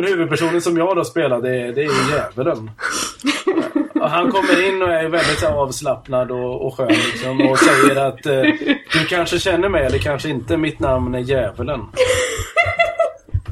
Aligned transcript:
Men 0.00 0.08
huvudpersonen 0.08 0.62
som 0.62 0.76
jag 0.76 0.96
då 0.96 1.04
spelar, 1.04 1.40
det, 1.40 1.56
är, 1.56 1.72
det 1.72 1.80
är 1.80 1.84
ju 1.84 2.12
djävulen. 2.12 2.70
Och 3.94 4.10
han 4.10 4.30
kommer 4.30 4.68
in 4.68 4.82
och 4.82 4.88
är 4.88 5.08
väldigt 5.08 5.38
så, 5.38 5.46
avslappnad 5.46 6.30
och, 6.30 6.66
och 6.66 6.76
skön 6.76 6.88
liksom, 6.88 7.40
och 7.50 7.58
säger 7.58 7.96
att 7.96 8.26
eh, 8.26 8.42
du 8.92 9.04
kanske 9.08 9.38
känner 9.38 9.68
mig 9.68 9.86
eller 9.86 9.98
kanske 9.98 10.28
inte. 10.28 10.56
Mitt 10.56 10.80
namn 10.80 11.14
är 11.14 11.18
djävulen. 11.18 11.80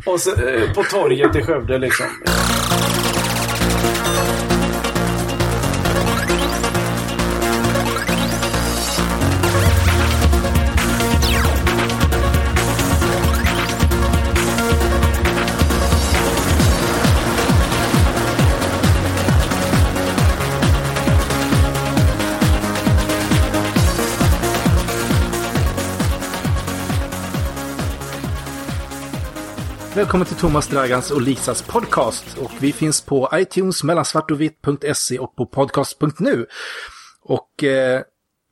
Och 0.06 0.20
så, 0.20 0.30
eh, 0.30 0.72
på 0.74 0.82
torget 0.82 1.36
i 1.36 1.42
Skövde 1.42 1.78
liksom. 1.78 2.06
Välkommen 29.98 30.26
till 30.26 30.36
Thomas 30.36 30.68
Dragans 30.68 31.10
och 31.10 31.22
Lisas 31.22 31.62
podcast. 31.62 32.38
Och 32.38 32.50
vi 32.60 32.72
finns 32.72 33.00
på 33.00 33.28
iTunes, 33.34 33.84
mellansvartovitt.se 33.84 35.18
och 35.18 35.36
på 35.36 35.46
podcast.nu. 35.46 36.46
Och 37.22 37.64
eh, 37.64 38.02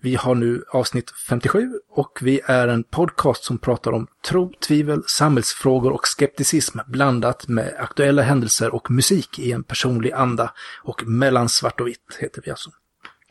vi 0.03 0.15
har 0.15 0.35
nu 0.35 0.65
avsnitt 0.69 1.11
57 1.29 1.73
och 1.91 2.19
vi 2.23 2.41
är 2.45 2.69
en 2.69 2.85
podcast 2.85 3.45
som 3.45 3.59
pratar 3.59 3.93
om 3.93 4.07
tro, 4.25 4.53
tvivel, 4.53 5.03
samhällsfrågor 5.07 5.93
och 5.93 6.07
skepticism 6.07 6.79
blandat 6.87 7.49
med 7.49 7.75
aktuella 7.79 8.23
händelser 8.23 8.75
och 8.75 8.91
musik 8.91 9.39
i 9.39 9.53
en 9.53 9.65
personlig 9.65 10.13
anda. 10.13 10.53
Och 10.83 11.07
mellan 11.07 11.49
svart 11.49 11.81
och 11.81 11.87
vitt 11.87 12.17
heter 12.19 12.43
vi 12.45 12.51
alltså. 12.51 12.71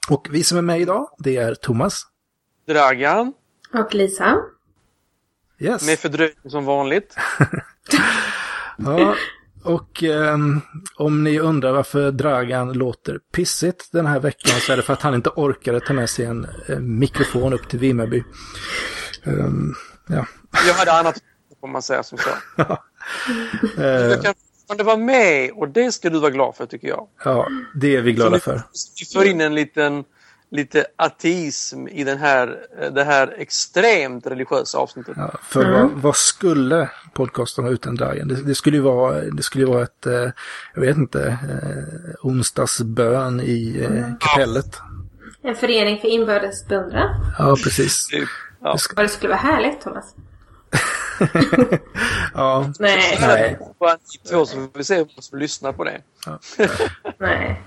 Och 0.09 0.27
vi 0.31 0.43
som 0.43 0.57
är 0.57 0.61
med 0.61 0.81
idag, 0.81 1.09
det 1.17 1.37
är 1.37 1.55
Thomas. 1.55 2.03
Dragan. 2.67 3.33
Och 3.73 3.93
Lisa. 3.93 4.37
Yes. 5.59 5.85
Med 5.85 5.99
fördröjning 5.99 6.49
som 6.49 6.65
vanligt. 6.65 7.15
ja, 8.77 9.15
och 9.63 10.03
eh, 10.03 10.37
om 10.95 11.23
ni 11.23 11.39
undrar 11.39 11.71
varför 11.71 12.11
Dragan 12.11 12.73
låter 12.73 13.19
pissigt 13.31 13.91
den 13.91 14.05
här 14.05 14.19
veckan 14.19 14.59
så 14.59 14.73
är 14.73 14.77
det 14.77 14.83
för 14.83 14.93
att 14.93 15.01
han 15.01 15.13
inte 15.13 15.29
orkade 15.29 15.79
ta 15.79 15.93
med 15.93 16.09
sig 16.09 16.25
en 16.25 16.47
eh, 16.67 16.79
mikrofon 16.79 17.53
upp 17.53 17.69
till 17.69 17.79
Vimmerby. 17.79 18.23
Um, 19.23 19.75
ja. 20.07 20.25
Jag 20.67 20.73
hade 20.73 20.91
annat 20.91 21.21
får 21.65 21.67
man 21.67 21.81
säga 21.81 22.03
som 22.03 22.17
så. 22.17 22.29
jag 23.81 24.23
kan 24.23 24.33
fortfarande 24.67 24.83
vara 24.83 24.97
med 24.97 25.51
och 25.51 25.69
det 25.69 25.91
ska 25.91 26.09
du 26.09 26.19
vara 26.19 26.31
glad 26.31 26.55
för 26.55 26.65
tycker 26.65 26.87
jag. 26.87 27.07
Ja, 27.23 27.47
det 27.75 27.95
är 27.95 28.01
vi 28.01 28.13
glada 28.13 28.39
för. 28.39 28.61
Vi 28.99 29.05
får 29.05 29.25
in 29.25 29.41
en 29.41 29.55
liten 29.55 30.03
lite 30.51 30.85
ateism 30.95 31.87
i 31.87 32.03
den 32.03 32.17
här, 32.17 32.57
det 32.91 33.03
här 33.03 33.35
extremt 33.37 34.27
religiösa 34.27 34.77
avsnittet. 34.77 35.13
Ja, 35.17 35.31
för 35.43 35.65
mm. 35.65 35.73
vad, 35.73 35.91
vad, 35.91 36.15
skulle 36.15 36.89
podcasten 37.13 37.63
vara 37.63 37.73
utan 37.73 37.95
Dragan? 37.95 38.27
Det, 38.27 38.35
det, 38.35 38.55
skulle 38.55 38.77
ju 38.77 38.83
vara, 38.83 39.21
det 39.21 39.43
skulle 39.43 39.65
vara 39.65 39.83
ett, 39.83 40.05
eh, 40.05 40.29
jag 40.73 40.81
vet 40.81 40.97
inte, 40.97 41.27
eh, 41.27 42.15
onsdagsbön 42.21 43.41
i 43.41 43.87
eh, 43.89 44.05
kapellet. 44.19 44.79
En 45.41 45.55
förening 45.55 46.01
för 46.01 46.07
inbördes 46.07 46.67
beundran. 46.67 47.09
Ja, 47.37 47.57
precis. 47.63 48.07
Ja. 48.61 48.73
Det, 48.73 48.79
ska... 48.79 49.01
det 49.01 49.09
skulle 49.09 49.29
vara 49.29 49.41
härligt, 49.41 49.81
Thomas. 49.81 50.15
ja. 52.33 52.73
Nej. 52.79 53.17
Nej. 53.21 53.59
Bara 53.79 53.97
två 54.29 54.45
som 54.45 54.69
vill 54.73 54.85
se 54.85 55.05
måste 55.15 55.35
lyssna 55.35 55.73
på 55.73 55.83
det. 55.83 56.01
Ja. 56.25 56.39
Nej. 57.17 57.61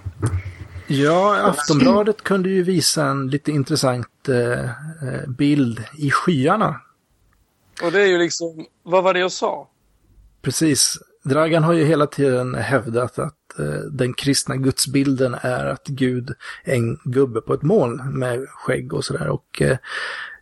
Ja, 0.90 1.36
Aftonbladet 1.36 2.22
kunde 2.22 2.48
ju 2.48 2.62
visa 2.62 3.04
en 3.04 3.28
lite 3.28 3.52
intressant 3.52 4.28
eh, 4.28 4.70
bild 5.28 5.84
i 5.94 6.10
skyarna. 6.10 6.80
Och 7.82 7.92
det 7.92 8.02
är 8.02 8.06
ju 8.06 8.18
liksom, 8.18 8.66
vad 8.82 9.04
var 9.04 9.14
det 9.14 9.20
jag 9.20 9.32
sa? 9.32 9.68
Precis. 10.42 10.98
Dragan 11.24 11.64
har 11.64 11.72
ju 11.72 11.84
hela 11.84 12.06
tiden 12.06 12.54
hävdat 12.54 13.18
att 13.18 13.58
eh, 13.58 13.80
den 13.90 14.14
kristna 14.14 14.56
gudsbilden 14.56 15.36
är 15.40 15.66
att 15.66 15.86
Gud 15.86 16.34
är 16.64 16.74
en 16.74 16.98
gubbe 17.04 17.40
på 17.40 17.54
ett 17.54 17.62
moln 17.62 18.18
med 18.18 18.46
skägg 18.48 18.94
och 18.94 19.04
sådär. 19.04 19.28
Och 19.28 19.62
eh, 19.62 19.76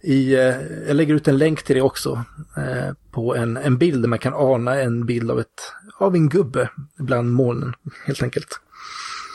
i, 0.03 0.35
eh, 0.35 0.87
jag 0.87 0.97
lägger 0.97 1.15
ut 1.15 1.29
en 1.29 1.39
länk 1.39 1.63
till 1.63 1.77
det 1.77 1.83
också 1.83 2.25
eh, 2.57 2.95
på 3.11 3.37
en, 3.37 3.57
en 3.57 3.79
bild 3.79 4.03
där 4.03 4.09
man 4.09 4.19
kan 4.19 4.35
ana 4.35 4.81
en 4.81 5.07
bild 5.07 5.31
av, 5.31 5.41
ett, 5.41 5.73
av 5.99 6.15
en 6.15 6.29
gubbe 6.29 6.71
bland 6.97 7.33
molnen 7.33 7.75
helt 8.07 8.23
enkelt. 8.23 8.61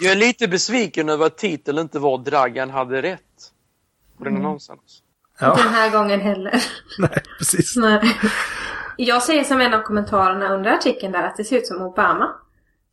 Jag 0.03 0.11
är 0.11 0.15
lite 0.15 0.47
besviken 0.47 1.09
över 1.09 1.25
att 1.25 1.37
titeln 1.37 1.79
inte 1.79 1.99
var 1.99 2.17
Dragan 2.17 2.69
hade 2.69 3.01
rätt. 3.01 3.21
På 4.17 4.23
den 4.23 4.33
mm. 4.33 4.45
annonsen. 4.45 4.77
Ja. 5.39 5.55
Den 5.55 5.73
här 5.73 5.89
gången 5.89 6.21
heller. 6.21 6.63
Nej, 6.99 7.23
precis. 7.37 7.75
Nej. 7.75 8.17
Jag 8.97 9.23
säger 9.23 9.43
som 9.43 9.61
en 9.61 9.73
av 9.73 9.81
kommentarerna 9.81 10.53
under 10.53 10.71
artikeln 10.71 11.11
där 11.11 11.23
att 11.23 11.37
det 11.37 11.43
ser 11.43 11.57
ut 11.57 11.67
som 11.67 11.81
Obama. 11.81 12.29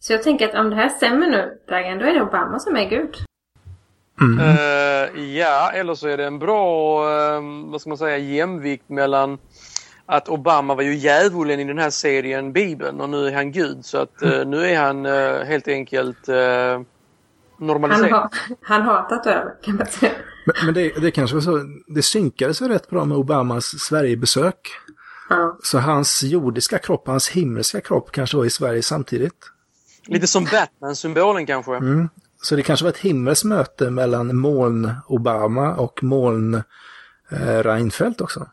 Så 0.01 0.13
jag 0.13 0.23
tänker 0.23 0.49
att 0.49 0.55
om 0.55 0.71
det 0.71 0.77
här 0.77 0.89
stämmer 0.89 1.27
nu, 1.31 1.59
Dragan, 1.69 1.99
då 1.99 2.05
är 2.05 2.15
det 2.15 2.23
Obama 2.23 2.59
som 2.59 2.77
är 2.77 2.89
Gud. 2.89 3.17
Mm. 4.21 4.39
Uh, 4.39 5.37
ja, 5.37 5.71
eller 5.75 5.95
så 5.95 6.09
är 6.09 6.17
det 6.17 6.27
en 6.27 6.39
bra, 6.39 7.01
uh, 7.03 7.71
vad 7.71 7.81
ska 7.81 7.91
man 7.91 7.99
säga, 7.99 8.19
jämvikt 8.19 8.89
mellan 8.89 9.39
att 10.07 10.29
Obama 10.29 10.75
var 10.75 10.83
ju 10.83 10.95
djävulen 10.95 11.61
i 11.61 11.65
den 11.65 11.79
här 11.79 11.91
serien 11.91 12.53
Bibeln 12.53 13.01
och 13.01 13.11
nu 13.11 13.27
är 13.27 13.33
han 13.33 13.53
Gud. 13.53 13.85
Så 13.85 13.99
att 13.99 14.23
uh, 14.23 14.45
nu 14.47 14.67
är 14.67 14.79
han 14.79 15.05
helt 15.47 15.69
enkelt 15.69 16.29
normaliserat. 17.59 18.11
Han, 18.11 18.23
ha, 18.23 18.31
han 18.63 18.83
hatat 18.83 19.27
över 19.27 19.55
kan 19.63 19.77
man 19.77 19.87
säga. 19.87 20.13
Men, 20.45 20.55
men 20.65 20.75
det, 20.75 21.01
det 21.01 21.11
kanske 21.11 21.37
var 21.37 21.41
så, 21.41 21.65
det 21.87 22.03
synkade 22.03 22.55
sig 22.55 22.69
rätt 22.69 22.91
bra 22.91 23.05
med 23.05 23.17
Obamas 23.17 23.65
Sverigebesök. 23.65 24.71
Ja. 25.29 25.59
Så 25.63 25.79
hans 25.79 26.23
jordiska 26.23 26.79
kropp 26.79 27.03
och 27.07 27.13
hans 27.13 27.29
himmelska 27.29 27.81
kropp 27.81 28.13
kanske 28.13 28.37
var 28.37 28.45
i 28.45 28.51
Sverige 28.51 28.83
samtidigt. 28.83 29.51
Lite 30.07 30.27
som 30.27 30.45
Batman-symbolen 30.45 31.47
kanske. 31.47 31.77
Mm. 31.77 32.09
Så 32.43 32.57
det 32.57 32.63
kanske 32.63 32.85
var 32.85 32.91
ett 32.91 32.99
himmelskt 32.99 33.45
möte 33.45 33.91
mellan 33.91 34.37
moln-Obama 34.37 35.75
och 35.75 36.03
moln-Reinfeldt 36.03 38.21
också. 38.21 38.49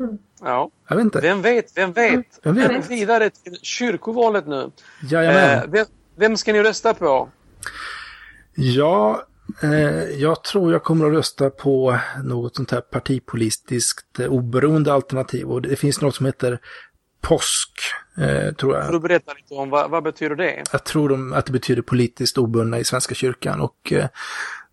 Mm. 0.00 0.18
Ja. 0.40 0.70
Jag 0.88 0.96
vet 0.96 1.04
inte. 1.04 1.20
Vem 1.20 1.42
vet, 1.42 1.76
vem 1.76 1.92
vet? 1.92 2.44
Mm. 2.44 2.56
Vem 2.56 2.68
vet? 2.68 2.90
Vidare 2.90 3.30
till 3.30 3.58
kyrkovalet 3.62 4.46
nu. 4.46 4.70
Jajamän. 5.02 5.58
Eh, 5.58 5.64
vem, 5.68 5.86
vem 6.16 6.36
ska 6.36 6.52
ni 6.52 6.62
rösta 6.62 6.94
på? 6.94 7.28
Ja, 8.54 9.26
eh, 9.62 10.04
jag 10.04 10.44
tror 10.44 10.72
jag 10.72 10.82
kommer 10.82 11.06
att 11.06 11.12
rösta 11.12 11.50
på 11.50 11.98
något 12.24 12.56
sånt 12.56 12.70
här 12.70 12.80
partipolitiskt 12.80 14.20
eh, 14.20 14.26
oberoende 14.26 14.92
alternativ. 14.92 15.46
Och 15.46 15.62
det 15.62 15.76
finns 15.76 16.00
något 16.00 16.14
som 16.14 16.26
heter 16.26 16.60
påsk, 17.20 17.70
eh, 18.18 18.54
tror 18.54 18.74
jag. 18.74 18.86
Får 18.86 18.92
du 18.92 19.00
berätta 19.00 19.32
lite 19.32 19.54
om 19.54 19.70
vad, 19.70 19.90
vad 19.90 20.02
betyder 20.02 20.36
det? 20.36 20.62
Jag 20.72 20.84
tror 20.84 21.08
de, 21.08 21.32
att 21.32 21.46
det 21.46 21.52
betyder 21.52 21.82
politiskt 21.82 22.38
obundna 22.38 22.78
i 22.78 22.84
Svenska 22.84 23.14
kyrkan. 23.14 23.60
Och 23.60 23.92
eh, 23.92 24.06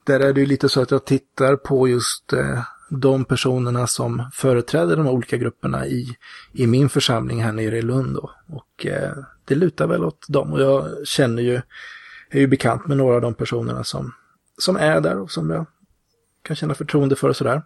där 0.03 0.19
är 0.19 0.33
det 0.33 0.39
ju 0.39 0.45
lite 0.45 0.69
så 0.69 0.81
att 0.81 0.91
jag 0.91 1.05
tittar 1.05 1.55
på 1.55 1.87
just 1.87 2.33
eh, 2.33 2.63
de 2.89 3.25
personerna 3.25 3.87
som 3.87 4.29
företräder 4.33 4.95
de 4.95 5.07
olika 5.07 5.37
grupperna 5.37 5.87
i, 5.87 6.17
i 6.53 6.67
min 6.67 6.89
församling 6.89 7.43
här 7.43 7.51
nere 7.51 7.77
i 7.77 7.81
Lund. 7.81 8.15
Då. 8.15 8.31
Och 8.47 8.85
eh, 8.85 9.11
det 9.45 9.55
lutar 9.55 9.87
väl 9.87 10.05
åt 10.05 10.25
dem. 10.27 10.53
Och 10.53 10.61
jag 10.61 11.07
känner 11.07 11.41
ju 11.41 11.61
är 12.29 12.39
ju 12.39 12.47
bekant 12.47 12.87
med 12.87 12.97
några 12.97 13.15
av 13.15 13.21
de 13.21 13.33
personerna 13.33 13.83
som, 13.83 14.13
som 14.57 14.75
är 14.75 15.01
där 15.01 15.17
och 15.17 15.31
som 15.31 15.49
jag 15.49 15.65
kan 16.43 16.55
känna 16.55 16.73
förtroende 16.73 17.15
för 17.15 17.29
och 17.29 17.35
sådär. 17.35 17.61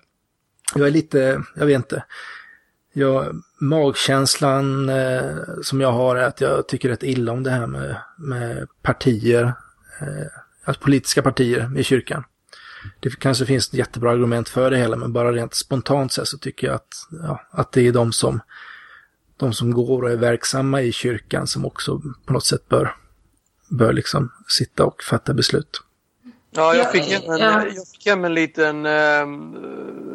Jag 0.75 0.87
är 0.87 0.91
lite, 0.91 1.43
jag 1.55 1.65
vet 1.65 1.75
inte, 1.75 2.03
jag, 2.93 3.41
magkänslan 3.59 4.89
eh, 4.89 5.35
som 5.61 5.81
jag 5.81 5.91
har 5.91 6.15
är 6.15 6.23
att 6.23 6.41
jag 6.41 6.67
tycker 6.67 6.89
rätt 6.89 7.03
illa 7.03 7.31
om 7.31 7.43
det 7.43 7.49
här 7.49 7.67
med, 7.67 7.97
med 8.17 8.67
partier, 8.81 9.43
eh, 10.01 10.27
alltså 10.63 10.83
politiska 10.83 11.21
partier 11.21 11.79
i 11.79 11.83
kyrkan. 11.83 12.23
Det 12.99 13.19
kanske 13.19 13.45
finns 13.45 13.67
ett 13.67 13.73
jättebra 13.73 14.11
argument 14.11 14.49
för 14.49 14.71
det 14.71 14.77
hela, 14.77 14.95
men 14.95 15.13
bara 15.13 15.31
rent 15.31 15.53
spontant 15.53 16.11
så 16.11 16.37
tycker 16.37 16.67
jag 16.67 16.75
att, 16.75 16.93
ja, 17.11 17.41
att 17.51 17.71
det 17.71 17.87
är 17.87 17.91
de 17.91 18.11
som, 18.11 18.39
de 19.37 19.53
som 19.53 19.71
går 19.71 20.03
och 20.03 20.11
är 20.11 20.17
verksamma 20.17 20.81
i 20.81 20.91
kyrkan 20.91 21.47
som 21.47 21.65
också 21.65 22.01
på 22.25 22.33
något 22.33 22.45
sätt 22.45 22.69
bör 22.69 22.95
bör 23.77 23.93
liksom 23.93 24.31
sitta 24.47 24.85
och 24.85 25.03
fatta 25.03 25.33
beslut. 25.33 25.81
Ja, 26.51 26.75
jag 26.75 26.91
fick 26.91 27.03
hem 27.03 27.31
en, 27.31 27.39
ja. 27.39 27.65
jag 27.65 27.87
fick 27.87 28.05
hem 28.05 28.25
en 28.25 28.33
liten 28.33 28.85
eh, 28.85 29.27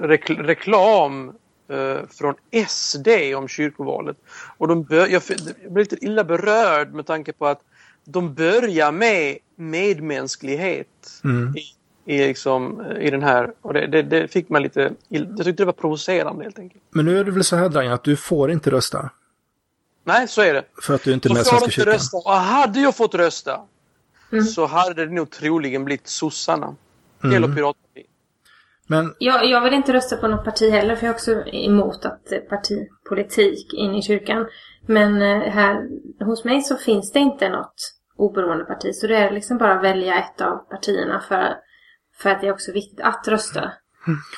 rek 0.02 0.30
reklam 0.30 1.28
eh, 1.68 1.98
från 2.10 2.34
SD 2.68 3.08
om 3.36 3.48
kyrkovalet. 3.48 4.16
Och 4.56 4.68
de 4.68 4.86
jag, 4.90 5.10
jag 5.10 5.22
blev 5.58 5.78
lite 5.78 6.04
illa 6.04 6.24
berörd 6.24 6.92
med 6.94 7.06
tanke 7.06 7.32
på 7.32 7.46
att 7.46 7.60
de 8.04 8.34
börjar 8.34 8.92
med 8.92 9.38
medmänsklighet 9.56 11.20
mm. 11.24 11.54
i, 11.56 11.62
i, 12.14 12.26
liksom, 12.26 12.86
i 13.00 13.10
den 13.10 13.22
här. 13.22 13.52
Och 13.60 13.74
det, 13.74 13.86
det, 13.86 14.02
det, 14.02 14.28
fick 14.28 14.48
man 14.48 14.62
lite, 14.62 14.92
jag 15.08 15.36
tyckte 15.36 15.52
det 15.52 15.64
var 15.64 15.72
provocerande 15.72 16.44
helt 16.44 16.58
enkelt. 16.58 16.82
Men 16.90 17.04
nu 17.04 17.18
är 17.18 17.24
det 17.24 17.30
väl 17.30 17.44
så 17.44 17.56
här 17.56 17.68
Dragan 17.68 17.92
att 17.92 18.04
du 18.04 18.16
får 18.16 18.50
inte 18.50 18.70
rösta? 18.70 19.10
Nej, 20.08 20.28
så 20.28 20.42
är 20.42 20.54
det. 20.54 20.64
För 20.82 20.94
att 20.94 21.02
du 21.04 21.12
inte 21.12 21.28
är 21.28 21.34
med 21.34 21.40
i 21.40 21.44
Svenska 21.44 21.70
kyrkan? 21.70 21.92
rösta. 21.92 22.16
Och 22.16 22.32
hade 22.32 22.80
jag 22.80 22.96
fått 22.96 23.14
rösta 23.14 23.60
Mm. 24.32 24.44
så 24.44 24.66
hade 24.66 25.06
det 25.06 25.12
nog 25.12 25.30
troligen 25.30 25.84
blivit 25.84 26.08
sossarna. 26.08 26.76
Mm. 27.24 27.36
Eller 27.36 27.54
Piratpartiet. 27.54 28.06
Men 28.86 29.14
Jag, 29.18 29.44
jag 29.50 29.60
vill 29.60 29.74
inte 29.74 29.92
rösta 29.92 30.16
på 30.16 30.28
något 30.28 30.44
parti 30.44 30.70
heller 30.70 30.96
för 30.96 31.06
jag 31.06 31.10
är 31.10 31.14
också 31.14 31.32
emot 31.46 32.04
att 32.04 32.48
partipolitik 32.48 33.74
in 33.74 33.94
i 33.94 34.02
kyrkan. 34.02 34.46
Men 34.86 35.22
eh, 35.22 35.50
här 35.52 35.88
hos 36.24 36.44
mig 36.44 36.62
så 36.62 36.76
finns 36.76 37.12
det 37.12 37.18
inte 37.18 37.48
något 37.48 37.94
oberoende 38.16 38.64
parti. 38.64 38.94
Så 38.94 39.06
det 39.06 39.16
är 39.16 39.30
liksom 39.30 39.58
bara 39.58 39.74
att 39.74 39.84
välja 39.84 40.18
ett 40.18 40.40
av 40.40 40.56
partierna 40.56 41.20
för, 41.28 41.56
för 42.16 42.30
att 42.30 42.40
det 42.40 42.46
är 42.46 42.52
också 42.52 42.72
viktigt 42.72 43.00
att 43.00 43.28
rösta. 43.28 43.72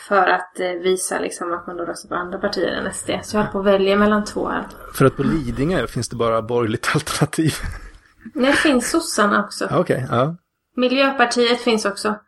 För 0.09 0.27
att 0.27 0.61
eh, 0.61 0.69
visa 0.69 1.19
liksom 1.19 1.53
att 1.53 1.67
man 1.67 1.77
då 1.77 1.85
röstar 1.85 2.09
på 2.09 2.15
andra 2.15 2.39
partier 2.39 2.73
än 2.73 2.93
SD. 2.93 3.11
Så 3.23 3.37
jag 3.37 3.41
håller 3.41 3.53
på 3.53 3.59
att 3.59 3.65
välja 3.65 3.97
mellan 3.97 4.25
två 4.25 4.49
här. 4.49 4.67
för 4.95 5.05
att 5.05 5.17
på 5.17 5.23
Lidingö 5.23 5.87
finns 5.87 6.09
det 6.09 6.17
bara 6.17 6.43
borgerligt 6.43 6.91
alternativ. 6.95 7.55
Det 8.35 8.53
finns 8.53 8.91
sossarna 8.91 9.45
också. 9.45 9.69
Okej, 9.71 10.07
ja. 10.11 10.37
Miljöpartiet 10.77 11.61
finns 11.61 11.85
också. 11.85 12.19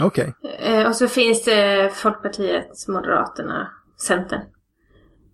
Okej. 0.00 0.34
Eh, 0.60 0.86
och 0.86 0.96
så 0.96 1.08
finns 1.08 1.44
det 1.44 1.90
Folkpartiet, 1.94 2.88
Moderaterna, 2.88 3.70
Centern. 4.06 4.40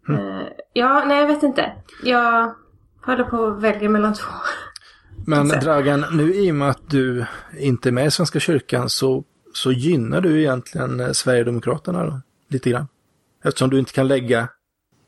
Eh, 0.08 0.48
ja, 0.72 1.04
nej 1.06 1.20
jag 1.20 1.26
vet 1.26 1.42
inte. 1.42 1.72
Jag 2.02 2.54
håller 3.06 3.24
på 3.24 3.46
att 3.46 3.62
välja 3.62 3.88
mellan 3.88 4.14
två. 4.14 4.30
Men. 5.26 5.48
Dragan, 5.48 6.04
nu 6.12 6.34
i 6.34 6.50
och 6.50 6.54
med 6.54 6.70
att 6.70 6.90
du 6.90 7.26
inte 7.58 7.88
är 7.88 7.92
med 7.92 8.06
i 8.06 8.10
Svenska 8.10 8.40
kyrkan 8.40 8.88
så, 8.88 9.24
så 9.56 9.72
gynnar 9.72 10.20
du 10.20 10.40
egentligen 10.40 11.00
eh, 11.00 11.12
Sverigedemokraterna 11.12 12.04
då, 12.04 12.20
lite 12.48 12.70
grann. 12.70 12.88
Eftersom 13.44 13.70
du 13.70 13.78
inte 13.78 13.92
kan 13.92 14.08
lägga... 14.08 14.48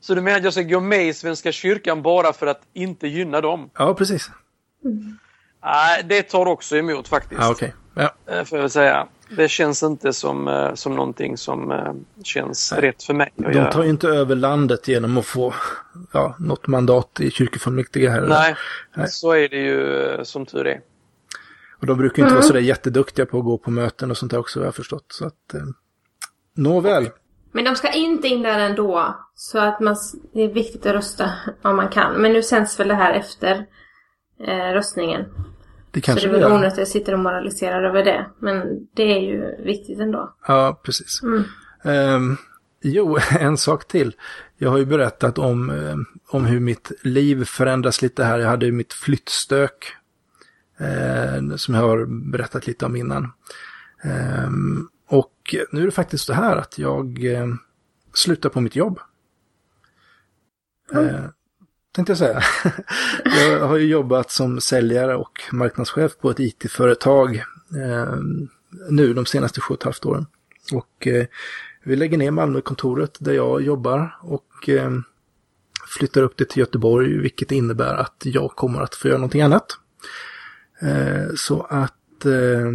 Så 0.00 0.14
du 0.14 0.20
menar 0.20 0.38
att 0.38 0.44
jag 0.44 0.52
ska 0.52 0.62
gå 0.62 0.80
med 0.80 1.06
i 1.08 1.14
Svenska 1.14 1.52
kyrkan 1.52 2.02
bara 2.02 2.32
för 2.32 2.46
att 2.46 2.60
inte 2.72 3.08
gynna 3.08 3.40
dem? 3.40 3.70
Ja, 3.78 3.94
precis. 3.94 4.30
Nej, 5.64 6.02
det 6.08 6.22
tar 6.22 6.46
också 6.46 6.76
emot 6.76 7.08
faktiskt. 7.08 7.40
Ja, 7.40 7.50
okej. 7.50 7.74
Ja. 7.94 8.14
Eh, 8.26 8.44
Får 8.44 8.58
jag 8.58 8.70
säga. 8.70 9.06
Det 9.36 9.48
känns 9.48 9.82
inte 9.82 10.12
som, 10.12 10.48
eh, 10.48 10.74
som 10.74 10.96
någonting 10.96 11.36
som 11.36 11.72
känns 12.24 12.72
rätt 12.72 13.02
för 13.02 13.14
mig 13.14 13.32
De 13.36 13.52
göra. 13.52 13.72
tar 13.72 13.82
ju 13.84 13.90
inte 13.90 14.08
över 14.08 14.36
landet 14.36 14.88
genom 14.88 15.18
att 15.18 15.26
få 15.26 15.54
ja, 16.12 16.36
något 16.38 16.66
mandat 16.66 17.20
i 17.20 17.30
kyrkofullmäktige 17.30 18.08
här. 18.08 18.20
Nej, 18.20 18.56
Nej. 18.94 19.08
så 19.08 19.32
är 19.32 19.48
det 19.48 19.56
ju 19.56 20.24
som 20.24 20.46
tur 20.46 20.66
är. 20.66 20.80
Och 21.80 21.86
de 21.86 21.98
brukar 21.98 22.22
inte 22.22 22.34
vara 22.34 22.44
sådär 22.44 22.60
jätteduktiga 22.60 23.26
på 23.26 23.38
att 23.38 23.44
gå 23.44 23.58
på 23.58 23.70
möten 23.70 24.10
och 24.10 24.16
sånt 24.16 24.32
där 24.32 24.38
också, 24.38 24.60
har 24.60 24.64
jag 24.64 24.74
förstått. 24.74 25.06
Så 25.08 25.26
att, 25.26 25.54
eh, 25.54 25.60
nåväl. 26.54 27.08
Men 27.52 27.64
de 27.64 27.76
ska 27.76 27.92
inte 27.92 28.28
in 28.28 28.42
där 28.42 28.58
ändå. 28.58 29.16
Så 29.34 29.58
att 29.58 29.80
man, 29.80 29.96
det 30.34 30.42
är 30.42 30.48
viktigt 30.48 30.86
att 30.86 30.94
rösta 30.94 31.32
om 31.62 31.76
man 31.76 31.88
kan. 31.88 32.22
Men 32.22 32.32
nu 32.32 32.42
sänds 32.42 32.80
väl 32.80 32.88
det 32.88 32.94
här 32.94 33.14
efter 33.14 33.66
eh, 34.40 34.72
röstningen. 34.72 35.24
Det 35.90 36.00
Så 36.00 36.06
kanske 36.06 36.28
det 36.28 36.36
är 36.36 36.40
väl 36.40 36.52
onödigt 36.52 36.72
att 36.72 36.78
jag 36.78 36.88
sitter 36.88 37.12
och 37.12 37.18
moraliserar 37.18 37.82
över 37.82 38.04
det. 38.04 38.26
Men 38.38 38.86
det 38.94 39.02
är 39.02 39.20
ju 39.20 39.64
viktigt 39.64 40.00
ändå. 40.00 40.34
Ja, 40.48 40.80
precis. 40.82 41.22
Mm. 41.22 41.44
Ehm, 41.84 42.36
jo, 42.82 43.18
en 43.40 43.56
sak 43.56 43.88
till. 43.88 44.14
Jag 44.58 44.70
har 44.70 44.78
ju 44.78 44.86
berättat 44.86 45.38
om, 45.38 45.70
eh, 45.70 45.96
om 46.28 46.44
hur 46.44 46.60
mitt 46.60 46.92
liv 47.02 47.44
förändras 47.44 48.02
lite 48.02 48.24
här. 48.24 48.38
Jag 48.38 48.48
hade 48.48 48.66
ju 48.66 48.72
mitt 48.72 48.92
flyttstök. 48.92 49.95
Eh, 50.78 51.56
som 51.56 51.74
jag 51.74 51.82
har 51.82 52.06
berättat 52.30 52.66
lite 52.66 52.86
om 52.86 52.96
innan. 52.96 53.32
Ehm, 54.02 54.88
och 55.08 55.54
nu 55.72 55.80
är 55.80 55.84
det 55.84 55.90
faktiskt 55.90 56.24
så 56.24 56.32
här 56.32 56.56
att 56.56 56.78
jag 56.78 57.24
eh, 57.24 57.46
slutar 58.14 58.48
på 58.48 58.60
mitt 58.60 58.76
jobb. 58.76 59.00
Eh, 60.92 61.24
tänkte 61.92 62.10
jag 62.10 62.18
säga. 62.18 62.42
jag 63.24 63.68
har 63.68 63.76
ju 63.76 63.86
jobbat 63.86 64.30
som 64.30 64.60
säljare 64.60 65.16
och 65.16 65.40
marknadschef 65.52 66.18
på 66.18 66.30
ett 66.30 66.40
IT-företag 66.40 67.36
eh, 67.76 68.16
nu 68.90 69.14
de 69.14 69.26
senaste 69.26 69.60
sju 69.60 69.74
och 69.74 69.80
ett 69.80 69.84
halvt 69.84 70.06
åren. 70.06 70.26
Och 70.72 71.06
eh, 71.06 71.26
vi 71.84 71.96
lägger 71.96 72.18
ner 72.18 72.30
Malmökontoret 72.30 73.16
där 73.20 73.32
jag 73.32 73.62
jobbar 73.62 74.18
och 74.22 74.68
eh, 74.68 74.90
flyttar 75.98 76.22
upp 76.22 76.36
det 76.36 76.44
till 76.44 76.58
Göteborg, 76.58 77.18
vilket 77.18 77.52
innebär 77.52 77.94
att 77.94 78.22
jag 78.24 78.50
kommer 78.50 78.80
att 78.80 78.94
få 78.94 79.08
göra 79.08 79.18
någonting 79.18 79.42
annat. 79.42 79.78
Eh, 80.80 81.34
så 81.36 81.62
att 81.62 82.24
eh, 82.24 82.70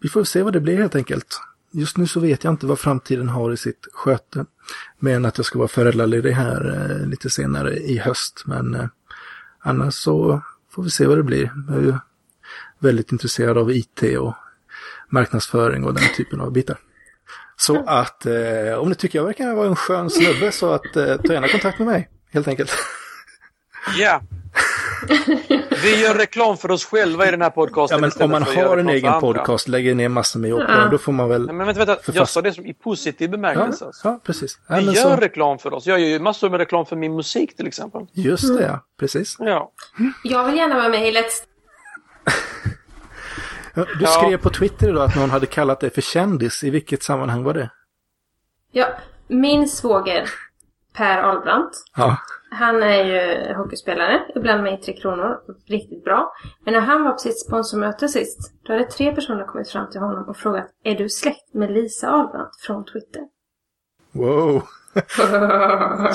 vi 0.00 0.08
får 0.08 0.24
se 0.24 0.42
vad 0.42 0.52
det 0.52 0.60
blir 0.60 0.76
helt 0.76 0.96
enkelt. 0.96 1.40
Just 1.70 1.96
nu 1.96 2.06
så 2.06 2.20
vet 2.20 2.44
jag 2.44 2.52
inte 2.52 2.66
vad 2.66 2.78
framtiden 2.78 3.28
har 3.28 3.52
i 3.52 3.56
sitt 3.56 3.88
sköte. 3.92 4.44
Men 4.98 5.24
att 5.24 5.38
jag 5.38 5.44
ska 5.44 5.58
vara 5.58 5.68
föräldraledig 5.68 6.32
här 6.32 6.90
eh, 6.90 7.06
lite 7.08 7.30
senare 7.30 7.76
i 7.76 7.98
höst. 7.98 8.42
Men 8.46 8.74
eh, 8.74 8.86
annars 9.60 9.94
så 9.94 10.42
får 10.70 10.82
vi 10.82 10.90
se 10.90 11.06
vad 11.06 11.18
det 11.18 11.22
blir. 11.22 11.52
Jag 11.68 11.76
är 11.76 11.82
ju 11.82 11.94
väldigt 12.78 13.12
intresserad 13.12 13.58
av 13.58 13.70
IT 13.70 14.02
och 14.18 14.34
marknadsföring 15.08 15.84
och 15.84 15.94
den 15.94 16.04
typen 16.16 16.40
av 16.40 16.52
bitar. 16.52 16.78
Så 17.56 17.84
att 17.86 18.26
eh, 18.26 18.78
om 18.78 18.88
ni 18.88 18.94
tycker 18.94 19.18
jag 19.18 19.26
verkar 19.26 19.54
vara 19.54 19.68
en 19.68 19.76
skön 19.76 20.10
snubbe 20.10 20.52
så 20.52 20.72
att 20.72 20.96
eh, 20.96 21.16
ta 21.16 21.32
gärna 21.32 21.48
kontakt 21.48 21.78
med 21.78 21.88
mig. 21.88 22.08
Helt 22.30 22.48
enkelt. 22.48 22.70
Ja. 23.98 24.22
Vi 25.82 26.02
gör 26.02 26.14
reklam 26.14 26.56
för 26.56 26.70
oss 26.70 26.84
själva 26.84 27.28
i 27.28 27.30
den 27.30 27.42
här 27.42 27.50
podcasten 27.50 27.98
Ja 28.02 28.10
men 28.18 28.24
om 28.24 28.30
man 28.30 28.42
har 28.42 28.76
en 28.76 28.88
egen 28.88 29.20
podcast, 29.20 29.68
lägger 29.68 29.94
ner 29.94 30.08
massor 30.08 30.40
med 30.40 30.50
jobb 30.50 30.62
Ja. 30.68 30.88
då 30.90 30.98
får 30.98 31.12
man 31.12 31.28
väl... 31.28 31.46
Nej, 31.46 31.54
men 31.54 31.66
vänta, 31.66 31.84
vänta. 31.84 32.02
För 32.02 32.12
Jag 32.16 32.28
sa 32.28 32.42
det 32.42 32.52
som 32.52 32.66
i 32.66 32.74
positiv 32.74 33.30
Ja, 33.30 33.36
bemärkelse. 33.36 33.84
alltså. 33.84 34.08
ja 34.08 34.20
precis. 34.24 34.58
Nej, 34.68 34.80
Vi 34.84 34.92
gör 34.92 35.02
så, 35.02 35.16
reklam 35.16 35.58
för 35.58 35.74
oss. 35.74 35.86
Jag 35.86 36.00
gör 36.00 36.08
ju 36.08 36.18
massor 36.18 36.50
med 36.50 36.58
reklam 36.60 36.86
för 36.86 36.96
min 36.96 37.16
musik 37.16 37.56
till 37.56 37.66
exempel. 37.66 38.06
just 38.12 38.58
det, 38.58 38.64
ja. 38.64 38.84
Precis. 39.00 39.36
Ja. 39.38 39.72
Jag 40.24 40.44
vill 40.44 40.56
gärna 40.56 40.74
vara 40.74 40.88
med 40.88 41.08
i 41.08 41.12
Let's 41.12 41.42
Ja, 43.74 43.84
Du 43.84 44.04
Ja. 44.04 44.06
skrev 44.08 44.36
på 44.36 44.50
Twitter 44.50 44.88
idag 44.88 45.04
att 45.04 45.16
någon 45.16 45.30
hade 45.30 45.46
kallat 45.46 45.80
dig 45.80 45.90
för 45.90 46.00
kändis. 46.00 46.64
I 46.64 46.70
vilket 46.70 47.02
sammanhang 47.02 47.42
var 47.42 47.54
det? 47.54 47.70
Ja, 48.72 48.86
min 49.28 49.68
svåger 49.68 50.30
Per 50.94 51.18
Ahlbrandt. 51.22 51.72
Ja. 51.96 52.16
Han 52.58 52.82
är 52.82 53.04
ju 53.04 53.54
hockeyspelare, 53.54 54.22
ibland 54.34 54.62
med 54.62 54.74
i 54.74 54.76
Tre 54.82 54.96
Kronor. 54.96 55.36
Riktigt 55.66 56.04
bra. 56.04 56.32
Men 56.64 56.74
när 56.74 56.80
han 56.80 57.04
var 57.04 57.12
på 57.12 57.18
sitt 57.18 57.40
sponsormöte 57.40 58.08
sist, 58.08 58.52
då 58.66 58.72
hade 58.72 58.84
tre 58.84 59.14
personer 59.14 59.44
kommit 59.44 59.70
fram 59.70 59.90
till 59.90 60.00
honom 60.00 60.28
och 60.28 60.36
frågat 60.36 60.66
Är 60.82 60.94
du 60.94 61.08
släkt 61.08 61.54
med 61.54 61.70
Lisa 61.70 62.10
Ahlbrandt 62.10 62.56
från 62.60 62.84
Twitter? 62.84 63.22
Wow. 64.12 64.62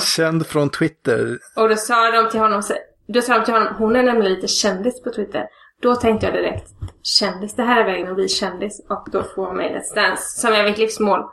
Känd 0.00 0.46
från 0.46 0.68
Twitter. 0.70 1.38
och 1.56 1.68
då 1.68 1.76
sa 1.76 2.10
de 2.10 2.30
till 2.30 2.40
honom, 2.40 2.62
då 3.06 3.20
sa 3.22 3.38
de 3.38 3.44
till 3.44 3.54
honom, 3.54 3.74
hon 3.78 3.96
är 3.96 4.02
nämligen 4.02 4.34
lite 4.34 4.48
kändis 4.48 5.02
på 5.02 5.10
Twitter. 5.10 5.46
Då 5.82 5.94
tänkte 5.96 6.26
jag 6.26 6.34
direkt, 6.34 6.72
kändis, 7.02 7.54
det 7.54 7.62
här 7.62 7.80
är 7.80 7.84
vägen 7.84 8.08
att 8.08 8.14
bli 8.14 8.28
kändis 8.28 8.86
och 8.88 9.08
då 9.12 9.22
få 9.22 9.42
vara 9.42 9.52
med 9.52 9.72
i 9.72 9.74
Let's 9.74 9.94
Dance, 9.94 10.40
som 10.40 10.52
är 10.52 10.64
mitt 10.64 10.78
livsmål. 10.78 11.20
Alltså, 11.20 11.30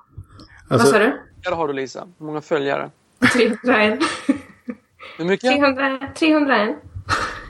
Vad 0.70 0.88
sa 0.88 1.00
du? 1.00 1.14
Där 1.44 1.52
har 1.56 1.68
du 1.68 1.74
Lisa. 1.74 2.08
Hur 2.20 2.26
många 2.26 2.42
följare? 2.42 2.92
301. 3.34 4.00
Hur 5.20 5.26
mycket? 5.26 5.52
300, 5.52 6.00
301. 6.16 6.76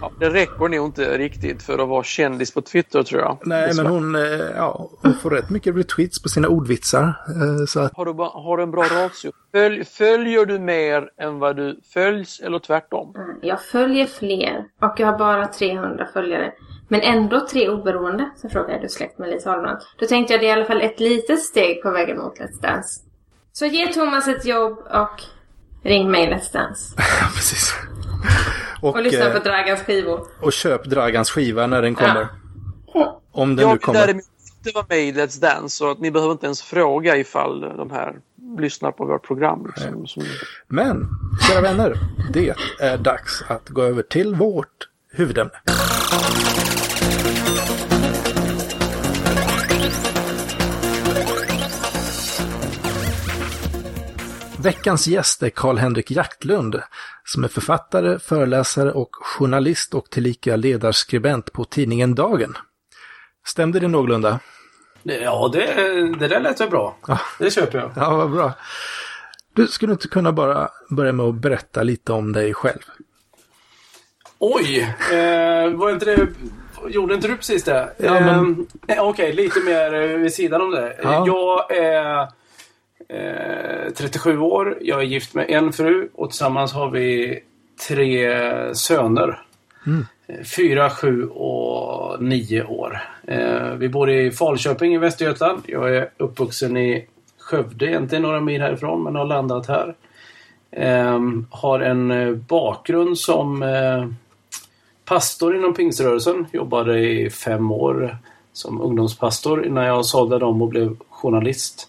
Ja, 0.02 0.12
det 0.20 0.30
räcker 0.30 0.68
nog 0.68 0.86
inte 0.86 1.18
riktigt 1.18 1.64
för 1.64 1.80
att 1.80 1.90
vara 1.90 2.04
kändis 2.04 2.54
på 2.54 2.62
Twitter 2.62 3.04
tror 3.04 3.22
jag. 3.22 3.38
Nej, 3.44 3.72
men 3.76 3.86
hon, 3.86 4.16
eh, 4.16 4.22
ja, 4.56 4.90
hon 5.02 5.14
får 5.14 5.30
rätt 5.30 5.50
mycket 5.50 5.76
retweets 5.76 6.22
på 6.24 6.30
sina 6.30 6.48
ordvitsar. 6.48 7.04
Eh, 7.04 7.66
Så 7.68 7.80
att, 7.80 7.98
Har 7.98 8.06
du, 8.06 8.12
har 8.18 8.58
du 8.58 8.64
en 8.64 8.72
bra 8.72 8.84
ratio? 8.84 9.32
Följ, 9.52 9.86
följer 9.86 10.46
du 10.46 10.60
mer 10.60 11.10
än 11.22 11.40
vad 11.40 11.56
du 11.56 11.80
följs 11.94 12.40
eller 12.40 12.60
tvärtom? 12.60 13.14
Jag 13.42 13.62
följer 13.62 14.06
fler 14.06 14.66
och 14.82 14.94
jag 14.98 15.08
har 15.08 15.18
bara 15.18 15.48
300 15.48 16.08
följare. 16.14 16.54
Men 16.88 17.02
ändå 17.02 17.48
tre 17.48 17.70
oberoende. 17.70 18.30
Så 18.36 18.50
frågade 18.50 18.74
jag, 18.74 18.82
du 18.82 18.90
släkt 18.90 19.20
med 19.20 19.30
Lisa 19.30 19.52
Ahlbrand? 19.52 19.80
Då 20.00 20.06
tänkte 20.06 20.34
jag 20.34 20.42
det 20.42 20.46
är 20.46 20.50
i 20.50 20.52
alla 20.52 20.66
fall 20.66 20.82
ett 20.82 21.00
litet 21.00 21.40
steg 21.40 21.82
på 21.84 21.92
vägen 21.92 22.18
mot 22.18 22.40
Let's 22.40 22.62
Dance. 22.62 23.02
Så 23.52 23.66
ge 23.66 23.88
Thomas 23.94 24.28
ett 24.28 24.46
jobb 24.46 24.78
och 24.80 25.22
ring 25.83 26.12
mig 26.12 26.27
Let's 26.27 26.53
Dance. 26.53 26.95
ja, 26.98 27.27
precis. 27.36 27.74
Och, 28.81 28.95
Och 28.95 29.01
lyssna 29.03 29.25
eh, 29.25 29.33
på 29.33 29.39
Dragans 29.39 29.81
skivor. 29.81 30.27
och 30.41 30.53
köp 30.53 30.86
Dragans 30.86 31.31
skiva 31.31 31.67
när 31.67 31.81
den 31.81 31.95
kommer. 31.95 32.27
Om 33.31 33.55
den 33.55 33.62
Jag 33.63 33.67
nu 33.67 33.74
vill 33.74 33.81
kommer. 33.81 34.00
däremot 34.00 34.24
inte 34.57 34.75
vara 34.75 34.86
med 34.89 35.00
i 35.00 35.12
Let's 35.12 35.41
Dance 35.41 35.77
så 35.77 35.91
att 35.91 36.00
ni 36.00 36.12
behöver 36.12 36.31
inte 36.31 36.45
ens 36.45 36.62
fråga 36.62 37.17
ifall 37.17 37.62
de 37.62 37.91
här 37.91 38.15
lyssnar 38.59 38.91
på 38.91 39.05
vårt 39.05 39.27
program. 39.27 39.65
Liksom, 39.75 40.07
som, 40.07 40.24
Men, 40.67 41.07
kära 41.50 41.62
vänner, 41.62 41.93
det 42.33 42.55
är 42.79 42.98
dags 42.98 43.43
att 43.48 43.69
gå 43.69 43.81
över 43.83 44.01
till 44.01 44.36
vårt 44.36 44.88
huvudämne. 45.12 45.51
Veckans 54.62 55.08
gäst 55.08 55.44
är 55.44 55.50
Karl-Henrik 55.50 56.12
Jaktlund, 56.12 56.82
som 57.24 57.44
är 57.44 57.48
författare, 57.48 58.20
föreläsare 58.20 58.92
och 58.92 59.10
journalist 59.12 59.94
och 59.94 60.10
tillika 60.10 60.56
ledarskribent 60.56 61.54
på 61.54 61.66
tidningen 61.66 62.16
Dagen. 62.16 62.58
Stämde 63.46 63.80
det 63.80 63.88
någorlunda? 63.88 64.39
Ja, 65.04 65.50
det, 65.54 65.66
det 66.20 66.28
där 66.28 66.39
lät 66.39 66.62
väl 66.62 66.70
bra. 66.70 66.98
Ja. 67.08 67.20
Det 67.39 67.51
köper 67.51 67.78
jag. 67.78 67.92
Ja, 67.96 68.16
vad 68.16 68.32
bra. 68.32 68.54
Du, 69.54 69.68
skulle 69.68 69.92
inte 69.92 70.08
kunna 70.08 70.32
bara 70.32 70.70
börja 70.89 71.12
med 71.12 71.25
att 71.25 71.36
berätta 71.36 71.84
lite 71.84 72.13
om 72.13 72.34
dig 72.34 72.54
själv? 72.54 72.82
Oj! 74.39 74.96
Eh, 75.12 75.72
var 75.72 75.92
inte 75.92 76.06
det... 76.06 76.28
Gjorde 76.88 77.16
inte 77.16 77.28
du 77.28 77.38
precis 77.38 77.63
det? 77.63 77.94
Ja, 77.98 78.13
men... 78.13 78.68
eh, 78.88 79.00
Okej, 79.00 79.00
okay, 79.00 79.34
lite 79.34 79.60
mer 79.60 79.94
eh, 79.94 80.18
vid 80.18 80.34
sidan 80.34 80.62
om 80.62 80.72
det. 80.72 81.00
Ja. 81.04 81.24
Jag 81.28 81.78
är 81.78 82.38
eh, 83.10 83.94
37 83.94 84.39
år. 84.39 84.78
Jag 84.82 85.00
är 85.00 85.06
gift 85.06 85.34
med 85.34 85.50
en 85.50 85.74
fru 85.74 86.10
och 86.13 86.30
tillsammans 86.30 86.74
har 86.74 86.89
vi 86.89 87.39
tre 87.88 88.75
söner. 88.75 89.42
Mm. 89.88 90.06
Eh, 90.28 90.44
Fyra, 90.58 90.89
sju 90.89 91.28
och 91.28 92.24
nio 92.24 92.63
år. 92.63 93.01
Eh, 93.28 93.74
vi 93.78 93.89
bor 93.89 94.10
i 94.10 94.32
Falköping 94.32 94.94
i 94.94 94.98
Västergötland. 94.98 95.62
Jag 95.66 95.96
är 95.96 96.10
uppvuxen 96.18 96.78
i 96.78 97.08
Skövde, 97.39 97.86
egentligen 97.86 98.22
några 98.22 98.42
mil 98.42 98.62
härifrån, 98.62 99.04
men 99.04 99.16
har 99.16 99.25
landat 99.25 99.68
här. 99.68 99.96
Eh, 100.72 101.20
har 101.50 101.80
en 101.80 102.12
eh, 102.12 102.34
bakgrund 102.34 103.18
som 103.18 103.63
eh, 103.63 104.08
pastor 105.06 105.56
inom 105.56 105.74
pingströrelsen. 105.74 106.48
Jobbade 106.51 107.00
i 107.00 107.30
fem 107.30 107.72
år 107.72 108.18
som 108.54 108.82
ungdomspastor 108.82 109.66
innan 109.66 109.86
jag 109.86 110.06
sålde 110.06 110.39
dem 110.39 110.62
och 110.62 110.68
blev 110.68 110.96
journalist. 111.10 111.88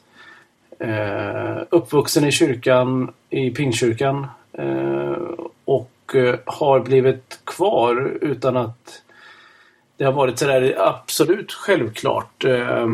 Eh, 0.81 1.63
uppvuxen 1.71 2.25
i 2.25 2.33
kyrkan, 2.33 3.13
i 3.31 3.51
pingkyrkan. 3.51 4.27
Eh, 4.53 5.17
och 5.65 6.15
eh, 6.15 6.39
har 6.47 6.81
blivit 6.81 7.41
kvar 7.45 8.19
utan 8.21 8.57
att 8.57 9.03
det 9.97 10.05
har 10.05 10.13
varit 10.13 10.39
sådär 10.39 10.77
absolut 10.79 11.53
självklart. 11.53 12.45
Eh, 12.45 12.87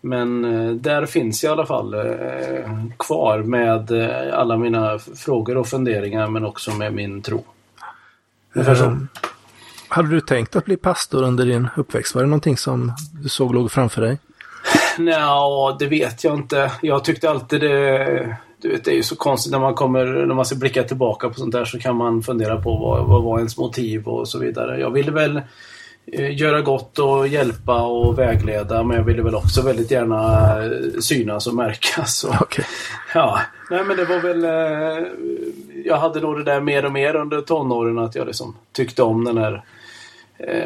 men 0.00 0.42
där 0.82 1.06
finns 1.06 1.44
jag 1.44 1.50
i 1.50 1.52
alla 1.52 1.66
fall 1.66 1.94
kvar 2.98 3.38
med 3.38 3.92
alla 4.32 4.56
mina 4.56 4.98
frågor 4.98 5.56
och 5.56 5.66
funderingar 5.66 6.28
men 6.28 6.44
också 6.44 6.70
med 6.70 6.94
min 6.94 7.22
tro. 7.22 7.44
Ungefär 8.54 8.74
så. 8.74 8.84
Eh, 8.84 8.96
hade 9.88 10.08
du 10.08 10.20
tänkt 10.20 10.56
att 10.56 10.64
bli 10.64 10.76
pastor 10.76 11.22
under 11.22 11.46
din 11.46 11.68
uppväxt? 11.76 12.14
Var 12.14 12.22
det 12.22 12.28
någonting 12.28 12.56
som 12.56 12.92
du 13.22 13.28
såg 13.28 13.54
låg 13.54 13.72
framför 13.72 14.02
dig? 14.02 14.18
Nja, 14.98 15.76
det 15.78 15.86
vet 15.86 16.24
jag 16.24 16.34
inte. 16.34 16.72
Jag 16.82 17.04
tyckte 17.04 17.30
alltid 17.30 17.60
det... 17.60 18.36
Du 18.58 18.68
vet, 18.68 18.84
det 18.84 18.90
är 18.90 18.94
ju 18.94 19.02
så 19.02 19.16
konstigt 19.16 19.52
när 19.52 19.58
man 19.58 19.74
kommer, 19.74 20.06
när 20.06 20.34
man 20.34 20.44
ska 20.44 20.56
blicka 20.56 20.82
tillbaka 20.82 21.28
på 21.28 21.34
sånt 21.34 21.52
där 21.52 21.64
så 21.64 21.78
kan 21.78 21.96
man 21.96 22.22
fundera 22.22 22.62
på 22.62 22.76
vad, 22.76 23.06
vad 23.06 23.22
var 23.22 23.38
ens 23.38 23.58
motiv 23.58 24.08
och 24.08 24.28
så 24.28 24.38
vidare. 24.38 24.80
Jag 24.80 24.90
ville 24.90 25.10
väl 25.10 25.40
eh, 26.12 26.36
göra 26.36 26.60
gott 26.60 26.98
och 26.98 27.28
hjälpa 27.28 27.82
och 27.82 28.18
vägleda 28.18 28.82
men 28.82 28.96
jag 28.96 29.04
ville 29.04 29.22
väl 29.22 29.34
också 29.34 29.62
väldigt 29.62 29.90
gärna 29.90 30.48
eh, 30.64 31.00
synas 31.00 31.46
och 31.46 31.54
märkas. 31.54 32.24
Och, 32.24 32.34
Okej. 32.40 32.64
Ja, 33.14 33.40
nej 33.70 33.84
men 33.84 33.96
det 33.96 34.04
var 34.04 34.20
väl... 34.20 34.44
Eh, 34.44 35.06
jag 35.84 35.96
hade 35.96 36.20
nog 36.20 36.36
det 36.36 36.44
där 36.44 36.60
mer 36.60 36.84
och 36.84 36.92
mer 36.92 37.16
under 37.16 37.40
tonåren 37.40 37.98
att 37.98 38.14
jag 38.14 38.26
liksom 38.26 38.56
tyckte 38.72 39.02
om 39.02 39.24
den 39.24 39.38
här 39.38 39.62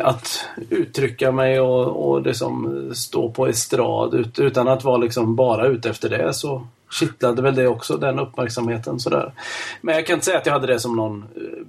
att 0.01 0.45
uttrycka 0.71 1.33
mig 1.33 1.61
och, 1.61 2.11
och 2.11 2.23
liksom 2.23 2.85
stå 2.95 3.31
på 3.31 3.47
estrad 3.47 4.15
ut, 4.15 4.39
utan 4.39 4.69
att 4.69 4.85
vara 4.85 4.97
liksom 4.97 5.37
bara 5.37 5.67
ute 5.67 5.91
efter 5.91 6.09
det 6.09 6.35
så 6.35 6.67
kittlade 6.91 7.43
väl 7.43 7.55
det 7.55 7.67
också 7.67 7.97
den 7.97 8.19
uppmärksamheten 8.19 9.01
sådär. 9.01 9.33
Men 9.81 9.95
jag 9.95 10.07
kan 10.07 10.15
inte 10.15 10.27
säga 10.27 10.39
att 10.39 10.47
jag 10.47 10.53
hade 10.53 10.67
det 10.67 10.81
som 10.81 10.97
någon 10.97 11.23
eh, 11.37 11.67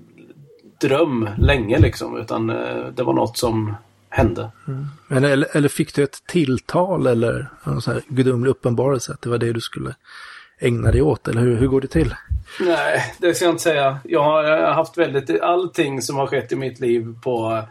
dröm 0.81 1.29
länge 1.37 1.79
liksom 1.79 2.17
utan 2.17 2.49
eh, 2.49 2.85
det 2.95 3.03
var 3.03 3.13
något 3.13 3.37
som 3.37 3.75
hände. 4.09 4.51
Men, 5.07 5.23
eller, 5.23 5.57
eller 5.57 5.69
fick 5.69 5.95
du 5.95 6.03
ett 6.03 6.23
tilltal 6.27 7.07
eller 7.07 7.49
någon 7.63 7.81
sån 7.81 7.93
här 7.93 8.03
gudomlig 8.07 8.51
uppenbarelse 8.51 9.13
att 9.13 9.21
det 9.21 9.29
var 9.29 9.37
det 9.37 9.53
du 9.53 9.61
skulle 9.61 9.95
ägna 10.59 10.91
dig 10.91 11.01
åt? 11.01 11.27
Eller 11.27 11.41
hur, 11.41 11.57
hur 11.57 11.67
går 11.67 11.81
det 11.81 11.87
till? 11.87 12.15
Nej, 12.59 13.13
det 13.17 13.33
ska 13.33 13.45
jag 13.45 13.53
inte 13.53 13.63
säga. 13.63 13.99
Jag 14.03 14.23
har, 14.23 14.43
jag 14.43 14.67
har 14.67 14.73
haft 14.73 14.97
väldigt... 14.97 15.41
Allting 15.41 16.01
som 16.01 16.15
har 16.15 16.27
skett 16.27 16.51
i 16.51 16.55
mitt 16.55 16.79
liv 16.79 17.15
på... 17.23 17.63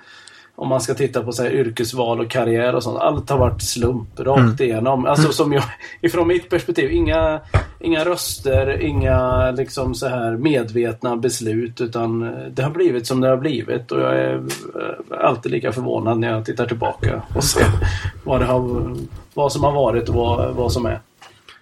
Om 0.61 0.69
man 0.69 0.81
ska 0.81 0.95
titta 0.95 1.23
på 1.23 1.33
så 1.33 1.43
här, 1.43 1.51
yrkesval 1.51 2.21
och 2.21 2.31
karriär 2.31 2.75
och 2.75 2.83
sånt. 2.83 2.99
Allt 2.99 3.31
har 3.31 3.39
varit 3.39 3.63
slump 3.63 4.21
rakt 4.21 4.61
igenom. 4.61 5.07
Alltså 5.07 5.33
som 5.33 5.53
jag... 5.53 5.63
Ifrån 6.01 6.29
mitt 6.29 6.51
perspektiv. 6.51 6.93
Inga, 6.93 7.41
inga 7.79 8.05
röster, 8.05 8.81
inga 8.81 9.51
liksom 9.51 9.95
så 9.95 10.09
här 10.09 10.37
medvetna 10.37 11.17
beslut. 11.17 11.81
Utan 11.81 12.21
det 12.55 12.63
har 12.63 12.71
blivit 12.71 13.07
som 13.07 13.21
det 13.21 13.29
har 13.29 13.37
blivit. 13.37 13.93
Och 13.93 14.01
jag 14.01 14.17
är 14.17 14.37
eh, 14.37 15.27
alltid 15.27 15.53
lika 15.53 15.73
förvånad 15.73 16.19
när 16.19 16.31
jag 16.31 16.45
tittar 16.45 16.67
tillbaka 16.67 17.23
och 17.35 17.45
ser 17.45 17.67
vad, 18.25 18.41
det 18.41 18.47
har, 18.47 18.97
vad 19.35 19.53
som 19.53 19.65
har 19.65 19.73
varit 19.73 20.09
och 20.09 20.15
vad, 20.15 20.55
vad 20.55 20.73
som 20.73 20.87
är. 20.87 21.01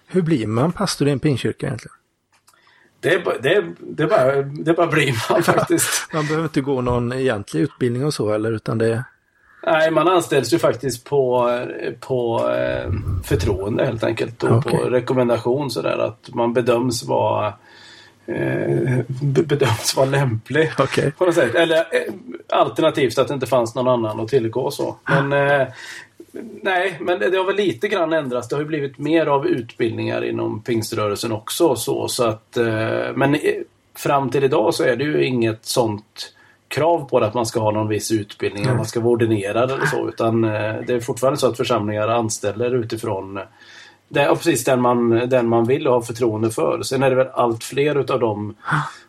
Hur 0.07 0.21
blir 0.21 0.47
man 0.47 0.71
pastor 0.71 1.07
i 1.07 1.11
en 1.11 1.19
pingkyrka 1.19 1.65
egentligen? 1.65 1.98
Det, 2.99 3.13
är 3.13 3.41
det, 3.41 3.63
det, 3.79 4.05
bara, 4.07 4.35
det 4.41 4.73
bara 4.73 4.87
blir 4.87 5.13
man 5.29 5.43
faktiskt. 5.55 6.13
Man 6.13 6.25
behöver 6.25 6.43
inte 6.43 6.61
gå 6.61 6.81
någon 6.81 7.13
egentlig 7.13 7.61
utbildning 7.61 8.05
och 8.05 8.13
så 8.13 8.33
eller 8.33 8.51
utan 8.51 8.77
det 8.77 9.03
Nej, 9.65 9.91
man 9.91 10.07
anställs 10.07 10.53
ju 10.53 10.59
faktiskt 10.59 11.05
på, 11.05 11.49
på 11.99 12.49
eh, 12.51 12.91
förtroende 13.23 13.85
helt 13.85 14.03
enkelt. 14.03 14.43
Och 14.43 14.57
Okej. 14.57 14.71
på 14.71 14.77
rekommendation 14.89 15.71
sådär 15.71 15.97
att 15.97 16.29
man 16.33 16.53
bedöms 16.53 17.03
vara 17.03 17.47
eh, 18.25 18.99
be- 19.21 19.43
bedöms 19.43 19.95
vara 19.97 20.05
lämplig. 20.05 20.71
Okej. 20.79 21.11
På 21.11 21.25
något 21.25 21.35
sätt. 21.35 21.55
Eller 21.55 21.77
eh, 21.77 22.13
alternativt 22.49 23.17
att 23.17 23.27
det 23.27 23.33
inte 23.33 23.47
fanns 23.47 23.75
någon 23.75 23.87
annan 23.87 24.19
att 24.19 24.27
tillgå 24.27 24.71
så. 24.71 24.97
Men 25.09 25.33
eh, 25.33 25.67
Nej, 26.61 26.97
men 27.01 27.19
det 27.19 27.37
har 27.37 27.45
väl 27.45 27.55
lite 27.55 27.87
grann 27.87 28.13
ändrats. 28.13 28.47
Det 28.47 28.55
har 28.55 28.61
ju 28.61 28.67
blivit 28.67 28.97
mer 28.97 29.25
av 29.25 29.47
utbildningar 29.47 30.23
inom 30.23 30.61
pingströrelsen 30.61 31.31
också. 31.31 31.75
Så, 31.75 32.07
så 32.07 32.23
att, 32.23 32.57
eh, 32.57 33.13
men 33.15 33.35
eh, 33.35 33.39
fram 33.95 34.29
till 34.29 34.43
idag 34.43 34.73
så 34.73 34.83
är 34.83 34.95
det 34.95 35.03
ju 35.03 35.25
inget 35.25 35.65
sånt 35.65 36.33
krav 36.67 37.09
på 37.09 37.19
det 37.19 37.25
att 37.25 37.33
man 37.33 37.45
ska 37.45 37.59
ha 37.59 37.71
någon 37.71 37.87
viss 37.87 38.11
utbildning 38.11 38.63
eller 38.63 38.75
man 38.75 38.85
ska 38.85 38.99
vara 38.99 39.11
ordinerad 39.11 39.71
eller 39.71 39.85
så. 39.85 40.07
Utan 40.07 40.43
eh, 40.43 40.75
det 40.87 40.93
är 40.93 40.99
fortfarande 40.99 41.39
så 41.39 41.47
att 41.47 41.57
församlingar 41.57 42.07
anställer 42.07 42.75
utifrån 42.75 43.39
det 44.11 44.21
är 44.21 44.35
precis 44.35 44.63
den 44.63 44.81
man, 44.81 45.09
den 45.09 45.47
man 45.47 45.65
vill 45.65 45.87
ha 45.87 46.01
förtroende 46.01 46.51
för. 46.51 46.81
Sen 46.81 47.03
är 47.03 47.09
det 47.09 47.15
väl 47.15 47.27
allt 47.33 47.63
fler 47.63 47.99
utav 47.99 48.19
dem 48.19 48.55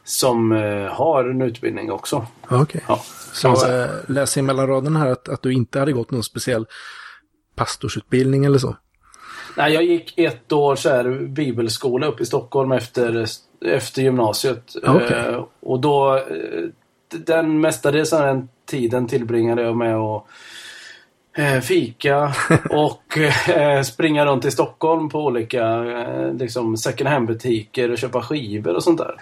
som 0.04 0.50
har 0.90 1.24
en 1.24 1.42
utbildning 1.42 1.92
också. 1.92 2.26
Okej. 2.48 2.80
Ja, 2.88 3.00
kan 3.42 3.56
Så 3.56 3.86
läser 4.08 4.42
mellan 4.42 4.66
raderna 4.66 4.98
här 4.98 5.10
att, 5.10 5.28
att 5.28 5.42
du 5.42 5.52
inte 5.52 5.78
hade 5.78 5.92
gått 5.92 6.10
någon 6.10 6.22
speciell 6.22 6.66
pastorsutbildning 7.60 8.44
eller 8.44 8.58
så? 8.58 8.76
Nej, 9.56 9.72
jag 9.72 9.84
gick 9.84 10.18
ett 10.18 10.52
år 10.52 10.76
så 10.76 10.88
här, 10.88 11.28
bibelskola 11.28 12.06
upp 12.06 12.20
i 12.20 12.26
Stockholm 12.26 12.72
efter, 12.72 13.26
efter 13.64 14.02
gymnasiet. 14.02 14.74
Okej. 14.86 15.16
Eh, 15.16 15.44
och 15.60 15.80
då, 15.80 16.16
eh, 16.16 16.22
den 17.26 17.60
mestadels 17.60 18.10
den 18.10 18.48
tiden 18.66 19.06
tillbringade 19.06 19.62
jag 19.62 19.76
med 19.76 19.96
att 19.96 20.24
eh, 21.36 21.60
fika 21.60 22.32
och 22.70 23.18
eh, 23.48 23.82
springa 23.82 24.26
runt 24.26 24.44
i 24.44 24.50
Stockholm 24.50 25.08
på 25.08 25.24
olika 25.24 25.84
liksom 26.32 26.76
second 26.76 27.10
hand-butiker 27.10 27.90
och 27.90 27.98
köpa 27.98 28.22
skivor 28.22 28.74
och 28.74 28.82
sånt 28.82 28.98
där. 28.98 29.14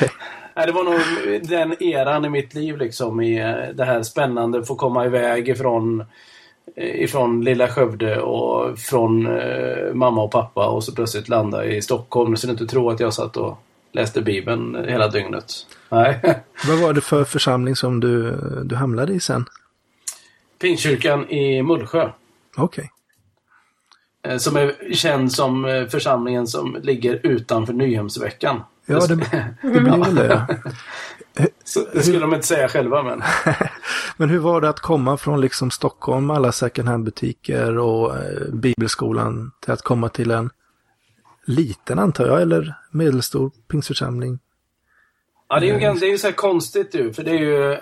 Nej, 0.56 0.66
det 0.66 0.72
var 0.72 0.84
nog 0.84 1.00
den 1.48 1.82
eran 1.82 2.24
i 2.24 2.28
mitt 2.28 2.54
liv 2.54 2.76
liksom 2.76 3.20
i 3.20 3.38
det 3.74 3.84
här 3.84 4.02
spännande, 4.02 4.64
få 4.64 4.74
komma 4.74 5.06
iväg 5.06 5.48
ifrån 5.48 6.04
ifrån 6.76 7.44
lilla 7.44 7.68
Skövde 7.68 8.20
och 8.20 8.78
från 8.78 9.26
eh, 9.26 9.94
mamma 9.94 10.22
och 10.22 10.30
pappa 10.32 10.68
och 10.68 10.84
så 10.84 10.92
plötsligt 10.94 11.28
landa 11.28 11.64
i 11.64 11.82
Stockholm. 11.82 12.36
Så 12.36 12.46
du 12.46 12.50
inte 12.50 12.66
tro 12.66 12.90
att 12.90 13.00
jag 13.00 13.14
satt 13.14 13.36
och 13.36 13.58
läste 13.92 14.22
Bibeln 14.22 14.84
hela 14.88 15.08
dygnet. 15.08 15.52
Nej. 15.88 16.20
Vad 16.68 16.78
var 16.78 16.92
det 16.92 17.00
för 17.00 17.24
församling 17.24 17.76
som 17.76 18.00
du, 18.00 18.36
du 18.64 18.76
hamnade 18.76 19.12
i 19.12 19.20
sen? 19.20 19.46
Pingstkyrkan 20.60 21.28
i 21.30 21.62
Mullsjö. 21.62 22.10
Okej. 22.56 22.90
eh, 24.22 24.36
Som 24.36 24.56
är 24.56 24.94
känd 24.94 25.32
som 25.32 25.64
eh, 25.64 25.86
församlingen 25.86 26.46
som 26.46 26.76
ligger 26.82 27.20
utanför 27.26 27.72
Nyhemsveckan. 27.72 28.62
Ja, 28.86 29.06
det, 29.06 29.14
det 29.62 29.80
blir 29.80 30.04
väl 30.04 30.14
det. 30.14 30.46
Så, 31.70 31.80
det 31.92 32.02
skulle 32.02 32.18
de 32.18 32.34
inte 32.34 32.46
säga 32.46 32.68
själva 32.68 33.02
men. 33.02 33.22
Men 34.16 34.28
hur 34.30 34.38
var 34.38 34.60
det 34.60 34.68
att 34.68 34.80
komma 34.80 35.16
från 35.16 35.40
liksom 35.40 35.70
Stockholm, 35.70 36.30
alla 36.30 36.52
second 36.52 36.88
hand-butiker 36.88 37.78
och 37.78 38.16
eh, 38.16 38.48
bibelskolan 38.52 39.52
till 39.60 39.72
att 39.72 39.82
komma 39.82 40.08
till 40.08 40.30
en 40.30 40.50
liten 41.44 41.98
antar 41.98 42.26
jag, 42.26 42.42
eller 42.42 42.74
medelstor 42.90 43.50
pingstförsamling? 43.70 44.38
Ja, 45.48 45.60
det 45.60 45.68
är 45.70 45.74
ju, 45.74 45.80
ganska- 45.80 46.00
det 46.00 46.06
är 46.10 46.12
ju 46.12 46.18
så 46.18 46.26
här 46.26 46.34
konstigt 46.34 46.94
ju. 46.94 47.12
För 47.12 47.22
det 47.22 47.30
är 47.30 47.38
ju... 47.38 47.76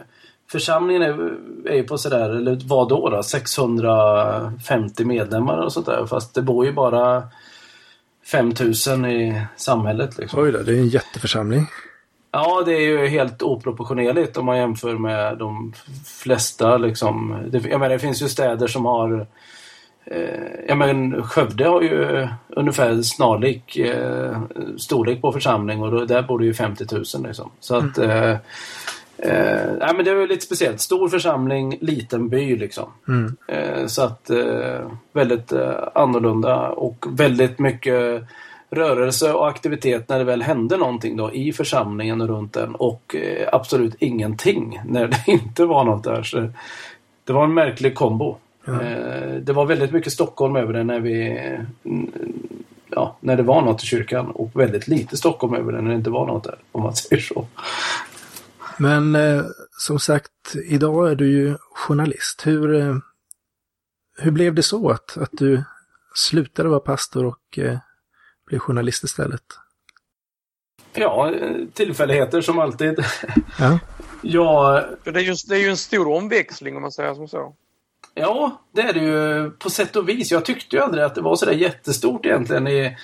Församlingen 0.50 1.02
är, 1.02 1.32
är 1.70 1.76
ju 1.76 1.82
på 1.82 1.98
sådär, 1.98 2.30
eller 2.30 2.60
vad 2.64 2.88
då, 2.88 3.08
då? 3.10 3.22
650 3.22 5.04
medlemmar 5.04 5.58
och 5.58 5.72
sånt 5.72 5.86
där. 5.86 6.06
Fast 6.06 6.34
det 6.34 6.42
bor 6.42 6.66
ju 6.66 6.72
bara 6.72 7.22
5000 8.30 9.04
i 9.06 9.42
samhället 9.56 10.18
liksom. 10.18 10.40
Oj 10.42 10.52
då, 10.52 10.58
det 10.58 10.72
är 10.72 10.76
en 10.78 10.88
jätteförsamling. 10.88 11.66
Ja, 12.30 12.62
det 12.66 12.72
är 12.72 12.80
ju 12.80 13.06
helt 13.06 13.42
oproportionerligt 13.42 14.36
om 14.36 14.46
man 14.46 14.56
jämför 14.56 14.94
med 14.94 15.38
de 15.38 15.72
flesta 16.06 16.76
liksom. 16.76 17.38
Det, 17.50 17.58
jag 17.58 17.80
menar, 17.80 17.88
det 17.88 17.98
finns 17.98 18.22
ju 18.22 18.28
städer 18.28 18.66
som 18.66 18.84
har 18.84 19.26
eh, 20.04 20.66
jag 20.68 20.78
menar, 20.78 21.22
Skövde 21.22 21.64
har 21.64 21.82
ju 21.82 22.28
ungefär 22.48 23.02
snarlik 23.02 23.76
eh, 23.76 24.40
storlek 24.76 25.20
på 25.20 25.32
församling 25.32 25.82
och 25.82 25.90
då, 25.90 26.04
där 26.04 26.22
bor 26.22 26.38
det 26.38 26.44
ju 26.44 26.54
50 26.54 26.84
000 26.90 27.04
liksom. 27.26 27.50
Så 27.60 27.76
att 27.76 27.98
eh, 27.98 28.36
Eh, 29.18 29.72
nej, 29.80 29.94
men 29.96 30.04
det 30.04 30.14
var 30.14 30.26
lite 30.26 30.44
speciellt. 30.44 30.80
Stor 30.80 31.08
församling, 31.08 31.78
liten 31.80 32.28
by 32.28 32.56
liksom. 32.56 32.92
Mm. 33.08 33.36
Eh, 33.46 33.86
så 33.86 34.02
att 34.02 34.30
eh, 34.30 34.90
väldigt 35.12 35.52
eh, 35.52 35.88
annorlunda 35.94 36.68
och 36.68 37.06
väldigt 37.08 37.58
mycket 37.58 38.22
rörelse 38.70 39.32
och 39.32 39.48
aktivitet 39.48 40.08
när 40.08 40.18
det 40.18 40.24
väl 40.24 40.42
hände 40.42 40.76
någonting 40.76 41.16
då 41.16 41.32
i 41.32 41.52
församlingen 41.52 42.20
och 42.20 42.28
runt 42.28 42.52
den 42.52 42.74
och 42.74 43.14
eh, 43.14 43.48
absolut 43.52 43.94
ingenting 43.98 44.80
när 44.86 45.06
det 45.06 45.24
inte 45.26 45.64
var 45.64 45.84
något 45.84 46.04
där. 46.04 46.22
Så 46.22 46.48
det 47.24 47.32
var 47.32 47.44
en 47.44 47.54
märklig 47.54 47.94
kombo. 47.94 48.36
Eh, 48.66 49.34
det 49.42 49.52
var 49.52 49.66
väldigt 49.66 49.92
mycket 49.92 50.12
Stockholm 50.12 50.56
över 50.56 50.72
det 50.72 50.84
när 50.84 51.00
vi 51.00 51.38
mm, 51.84 52.12
ja, 52.90 53.16
när 53.20 53.36
det 53.36 53.42
var 53.42 53.62
något 53.62 53.82
i 53.82 53.86
kyrkan 53.86 54.30
och 54.30 54.50
väldigt 54.54 54.88
lite 54.88 55.16
Stockholm 55.16 55.54
över 55.54 55.72
det 55.72 55.82
när 55.82 55.90
det 55.90 55.96
inte 55.96 56.10
var 56.10 56.26
något 56.26 56.44
där, 56.44 56.58
om 56.72 56.82
man 56.82 56.94
säger 56.96 57.22
så. 57.22 57.46
Men 58.78 59.14
eh, 59.14 59.44
som 59.78 59.98
sagt, 59.98 60.54
idag 60.64 61.10
är 61.10 61.14
du 61.14 61.30
ju 61.30 61.56
journalist. 61.72 62.46
Hur, 62.46 62.74
eh, 62.74 62.96
hur 64.18 64.30
blev 64.30 64.54
det 64.54 64.62
så 64.62 64.90
att, 64.90 65.16
att 65.16 65.30
du 65.32 65.64
slutade 66.14 66.68
vara 66.68 66.80
pastor 66.80 67.24
och 67.24 67.58
blev 68.48 68.58
journalist 68.58 69.04
istället? 69.04 69.42
Ja, 70.94 71.32
tillfälligheter 71.74 72.40
som 72.40 72.58
alltid. 72.58 73.04
Ja. 73.58 73.78
ja, 74.22 74.84
det, 75.04 75.10
är 75.10 75.24
ju, 75.24 75.34
det 75.48 75.54
är 75.54 75.60
ju 75.60 75.68
en 75.68 75.76
stor 75.76 76.08
omväxling 76.08 76.76
om 76.76 76.82
man 76.82 76.92
säger 76.92 77.14
som 77.14 77.28
så. 77.28 77.54
Ja, 78.14 78.62
det 78.72 78.82
är 78.82 78.92
det 78.92 79.00
ju 79.00 79.50
på 79.50 79.70
sätt 79.70 79.96
och 79.96 80.08
vis. 80.08 80.32
Jag 80.32 80.44
tyckte 80.44 80.76
ju 80.76 80.82
aldrig 80.82 81.04
att 81.04 81.14
det 81.14 81.20
var 81.20 81.36
så 81.36 81.46
där 81.46 81.52
jättestort 81.52 82.26
egentligen. 82.26 82.66
I, 82.66 82.96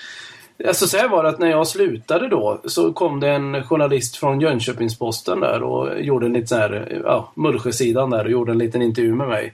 alltså 0.67 0.87
så 0.87 0.97
här 0.97 1.09
var 1.09 1.23
det 1.23 1.29
att 1.29 1.39
när 1.39 1.49
jag 1.49 1.67
slutade 1.67 2.27
då 2.27 2.61
så 2.65 2.93
kom 2.93 3.19
det 3.19 3.29
en 3.29 3.63
journalist 3.63 4.15
från 4.15 4.41
Jönköpingsposten 4.41 5.39
där 5.39 5.63
och 5.63 6.01
gjorde 6.01 6.25
en 6.25 6.33
lite 6.33 6.47
så 6.47 6.55
här, 6.55 7.01
ja, 7.05 7.31
Mullsjösidan 7.35 8.09
där 8.09 8.25
och 8.25 8.31
gjorde 8.31 8.51
en 8.51 8.57
liten 8.57 8.81
intervju 8.81 9.15
med 9.15 9.27
mig. 9.27 9.53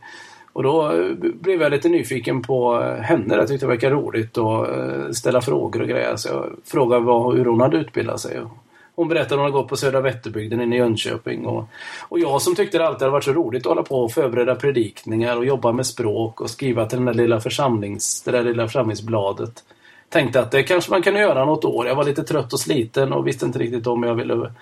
Och 0.53 0.63
då 0.63 0.91
eh, 0.91 1.15
blev 1.15 1.61
jag 1.61 1.71
lite 1.71 1.89
nyfiken 1.89 2.41
på 2.41 2.81
eh, 2.81 3.01
henne. 3.01 3.35
Jag 3.35 3.47
tyckte 3.47 3.65
det 3.65 3.69
verkade 3.69 3.95
roligt 3.95 4.37
att 4.37 4.69
eh, 4.69 5.11
ställa 5.11 5.41
frågor 5.41 5.81
och 5.81 5.87
grejer. 5.87 6.15
Så 6.15 6.29
jag 6.29 6.45
frågade 6.65 7.05
vad, 7.05 7.37
hur 7.37 7.45
hon 7.45 7.61
hade 7.61 7.77
utbildat 7.77 8.19
sig. 8.19 8.41
Hon 8.95 9.07
berättade 9.07 9.25
att 9.25 9.39
hon 9.39 9.39
hade 9.39 9.51
gått 9.53 9.67
på 9.67 9.77
Södra 9.77 10.01
Vätterbygden 10.01 10.61
inne 10.61 10.75
i 10.75 10.79
Jönköping. 10.79 11.45
Och, 11.45 11.67
och 12.09 12.19
jag 12.19 12.41
som 12.41 12.55
tyckte 12.55 12.77
det 12.77 12.87
alltid 12.87 13.01
hade 13.01 13.11
varit 13.11 13.23
så 13.23 13.33
roligt 13.33 13.61
att 13.61 13.69
hålla 13.69 13.83
på 13.83 14.03
och 14.03 14.11
förbereda 14.11 14.55
predikningar 14.55 15.37
och 15.37 15.45
jobba 15.45 15.71
med 15.71 15.85
språk 15.85 16.41
och 16.41 16.49
skriva 16.49 16.85
till 16.85 16.97
den 16.97 17.05
där 17.05 17.13
lilla 17.13 17.39
församlings, 17.39 18.21
det 18.21 18.31
där 18.31 18.43
lilla 18.43 18.67
församlingsbladet. 18.67 19.63
Tänkte 20.09 20.39
att 20.39 20.51
det 20.51 20.63
kanske 20.63 20.91
man 20.91 21.01
kan 21.01 21.15
göra 21.15 21.45
något 21.45 21.65
år. 21.65 21.87
Jag 21.87 21.95
var 21.95 22.03
lite 22.03 22.23
trött 22.23 22.53
och 22.53 22.59
sliten 22.59 23.13
och 23.13 23.27
visste 23.27 23.45
inte 23.45 23.59
riktigt 23.59 23.87
om 23.87 24.03
jag 24.03 24.15
ville 24.15 24.53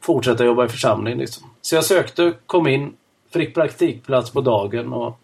fortsätta 0.00 0.44
jobba 0.44 0.64
i 0.64 0.68
församling. 0.68 1.18
Liksom. 1.18 1.50
Så 1.62 1.74
jag 1.74 1.84
sökte, 1.84 2.32
kom 2.46 2.66
in, 2.66 2.92
fick 3.32 3.54
praktikplats 3.54 4.30
på 4.30 4.40
dagen 4.40 4.92
och 4.92 5.18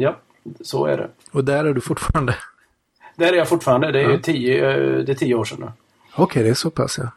ja, 0.00 0.16
så 0.60 0.86
är 0.86 0.96
det. 0.96 1.10
Och 1.32 1.44
där 1.44 1.64
är 1.64 1.74
du 1.74 1.80
fortfarande? 1.80 2.34
Där 3.16 3.32
är 3.32 3.36
jag 3.36 3.48
fortfarande. 3.48 3.92
Det 3.92 4.00
är, 4.00 4.10
Ja. 4.10 4.18
tio, 4.22 4.70
eh, 4.70 5.04
det 5.04 5.12
är 5.12 5.16
tio 5.16 5.34
år 5.34 5.44
sedan 5.44 5.60
nu. 5.60 5.72
Okej, 6.16 6.42
det 6.42 6.48
är 6.50 6.54
så 6.54 6.70
pass 6.70 6.98
ja. 6.98 7.08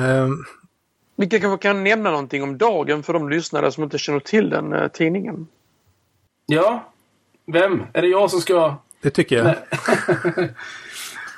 Ehm, 0.00 0.44
Vi 1.16 1.26
kanske 1.28 1.68
kan 1.68 1.84
nämna 1.84 2.10
någonting 2.10 2.42
om 2.42 2.58
dagen 2.58 3.02
för 3.02 3.12
de 3.12 3.28
lyssnare 3.28 3.72
som 3.72 3.84
inte 3.84 3.98
känner 3.98 4.20
till 4.20 4.50
den 4.50 4.72
eh, 4.72 4.88
tidningen. 4.88 5.46
Ja, 6.46 6.92
vem? 7.46 7.82
Är 7.92 8.02
det 8.02 8.08
jag 8.08 8.30
som 8.30 8.40
ska... 8.40 8.74
det 9.02 9.10
tycker 9.10 9.36
jag. 9.36 9.54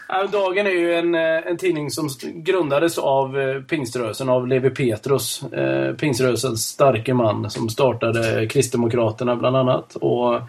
Dagen 0.09 0.67
är 0.67 0.71
ju 0.71 0.95
en, 0.95 1.15
eh, 1.15 1.47
en 1.47 1.57
tidning 1.57 1.91
som 1.91 2.09
grundades 2.35 2.99
av 2.99 3.41
eh, 3.41 3.63
pingströrelsen, 3.63 4.29
av 4.29 4.49
Levi 4.49 4.71
Petrus. 4.71 5.43
Eh, 5.43 5.95
pingströrelsens 5.95 6.69
starke 6.69 7.15
man 7.15 7.51
som 7.51 7.69
startade 7.69 8.47
Kristdemokraterna 8.47 9.37
bland 9.37 9.57
annat. 9.57 9.97
Och 9.97 10.41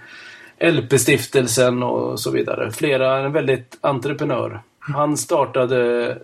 LP-stiftelsen 0.60 1.84
och 1.84 2.20
så 2.20 2.32
vidare. 2.32 2.72
Flera, 2.72 3.18
en 3.18 3.32
väldigt 3.32 3.78
entreprenör. 3.82 4.62
Han 4.80 5.18
startade 5.18 6.18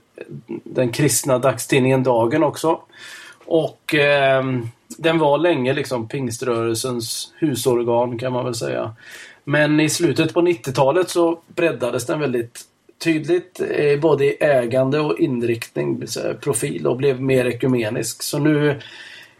den 0.63 0.91
kristna 0.91 1.39
dagstidningen 1.39 2.03
Dagen 2.03 2.43
också. 2.43 2.79
Och 3.45 3.95
eh, 3.95 4.43
den 4.97 5.19
var 5.19 5.37
länge 5.37 5.73
liksom 5.73 6.07
pingströrelsens 6.07 7.33
husorgan 7.39 8.19
kan 8.19 8.33
man 8.33 8.45
väl 8.45 8.55
säga. 8.55 8.95
Men 9.43 9.79
i 9.79 9.89
slutet 9.89 10.33
på 10.33 10.41
90-talet 10.41 11.09
så 11.09 11.39
breddades 11.47 12.05
den 12.05 12.19
väldigt 12.19 12.61
tydligt 12.97 13.61
eh, 13.69 13.99
både 13.99 14.25
i 14.25 14.37
ägande 14.39 14.99
och 14.99 15.19
inriktning, 15.19 16.07
så 16.07 16.21
här, 16.21 16.33
profil 16.33 16.87
och 16.87 16.97
blev 16.97 17.21
mer 17.21 17.45
ekumenisk. 17.45 18.23
Så 18.23 18.39
nu 18.39 18.79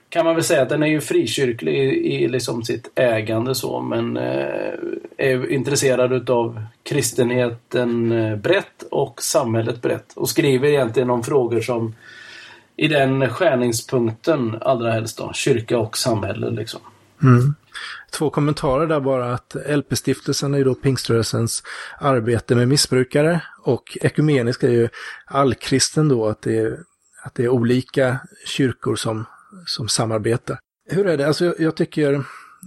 kan 0.09 0.25
man 0.25 0.35
väl 0.35 0.43
säga 0.43 0.61
att 0.61 0.69
den 0.69 0.83
är 0.83 0.87
ju 0.87 1.01
frikyrklig 1.01 1.75
i, 1.75 2.23
i 2.23 2.27
liksom 2.27 2.63
sitt 2.63 2.91
ägande 2.95 3.55
så 3.55 3.81
men 3.81 4.17
eh, 4.17 4.73
är 5.17 5.51
intresserad 5.51 6.13
utav 6.13 6.61
kristenheten 6.83 8.11
eh, 8.11 8.35
brett 8.35 8.83
och 8.91 9.21
samhället 9.21 9.81
brett 9.81 10.13
och 10.13 10.29
skriver 10.29 10.67
egentligen 10.67 11.09
om 11.09 11.23
frågor 11.23 11.61
som 11.61 11.95
i 12.77 12.87
den 12.87 13.29
skärningspunkten 13.29 14.57
allra 14.61 14.91
helst 14.91 15.17
då, 15.17 15.33
kyrka 15.33 15.77
och 15.77 15.97
samhälle 15.97 16.49
liksom. 16.49 16.81
Mm. 17.27 17.55
Två 18.11 18.29
kommentarer 18.29 18.87
där 18.87 18.99
bara 18.99 19.33
att 19.33 19.55
LP-stiftelsen 19.55 20.53
är 20.53 20.57
ju 20.57 20.63
då 20.63 20.75
pingströrelsens 20.75 21.63
arbete 21.99 22.55
med 22.55 22.67
missbrukare 22.67 23.41
och 23.61 23.97
ekumenisk 24.01 24.63
är 24.63 24.69
ju 24.69 24.89
allkristen 25.25 26.09
då, 26.09 26.27
att 26.27 26.41
det 26.41 26.57
är, 26.57 26.79
att 27.23 27.35
det 27.35 27.43
är 27.43 27.49
olika 27.49 28.19
kyrkor 28.45 28.95
som, 28.95 29.25
som 29.65 29.87
samarbetar. 29.87 30.59
Hur 30.89 31.07
är 31.07 31.17
det? 31.17 31.27
Alltså 31.27 31.45
jag, 31.45 31.59
jag 31.59 31.75
tycker, 31.75 32.13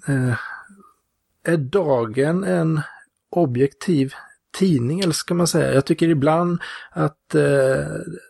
eh, 0.09 0.35
är 1.45 1.57
dagen 1.57 2.45
en 2.45 2.81
objektiv 3.31 4.15
tidning 4.59 5.01
eller 5.01 5.13
ska 5.13 5.35
man 5.35 5.47
säga? 5.47 5.75
Jag 5.75 5.85
tycker 5.85 6.09
ibland 6.09 6.61
att 6.91 7.35
eh, 7.35 7.87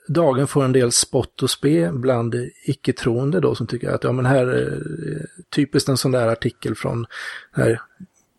dagen 0.09 0.47
får 0.47 0.65
en 0.65 0.73
del 0.73 0.93
spott 0.93 1.43
och 1.43 1.51
spe 1.51 1.91
bland 1.93 2.35
icke-troende 2.65 3.41
då 3.41 3.55
som 3.55 3.67
tycker 3.67 3.91
att 3.91 4.05
ja 4.05 4.13
men 4.13 4.27
här 4.27 4.47
är 4.47 4.83
typiskt 5.51 5.89
en 5.89 5.97
sån 5.97 6.13
där 6.13 6.29
artikel 6.29 6.75
från 6.75 7.07
här 7.53 7.81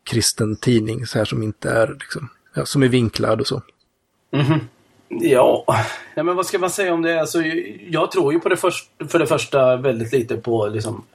kristen 0.09 0.55
tidning 0.55 1.05
så 1.05 1.17
här 1.17 1.25
som 1.25 1.43
inte 1.43 1.69
är 1.69 1.87
liksom, 1.87 2.29
ja, 2.55 2.65
som 2.65 2.83
är 2.83 2.87
vinklad 2.87 3.41
och 3.41 3.47
så. 3.47 3.61
Mhm. 4.31 4.59
Ja, 5.09 5.65
ja, 6.15 6.23
men 6.23 6.35
vad 6.35 6.45
ska 6.45 6.59
man 6.59 6.69
säga 6.69 6.93
om 6.93 7.01
det? 7.01 7.21
Alltså, 7.21 7.41
jag 7.89 8.11
tror 8.11 8.33
ju 8.33 8.39
på 8.39 8.49
det 8.49 8.57
först, 8.57 8.89
för 9.07 9.19
det 9.19 9.27
första 9.27 9.77
väldigt 9.77 10.13
lite 10.13 10.37
på 10.37 10.67
liksom, 10.67 11.05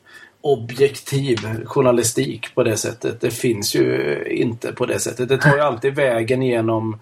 objektiv 0.44 1.38
journalistik 1.64 2.54
på 2.54 2.62
det 2.62 2.76
sättet. 2.76 3.20
Det 3.20 3.30
finns 3.30 3.74
ju 3.74 4.16
inte 4.30 4.72
på 4.72 4.86
det 4.86 4.98
sättet. 4.98 5.28
Det 5.28 5.38
tar 5.38 5.56
ju 5.56 5.60
alltid 5.60 5.94
vägen 5.94 6.42
genom 6.42 6.98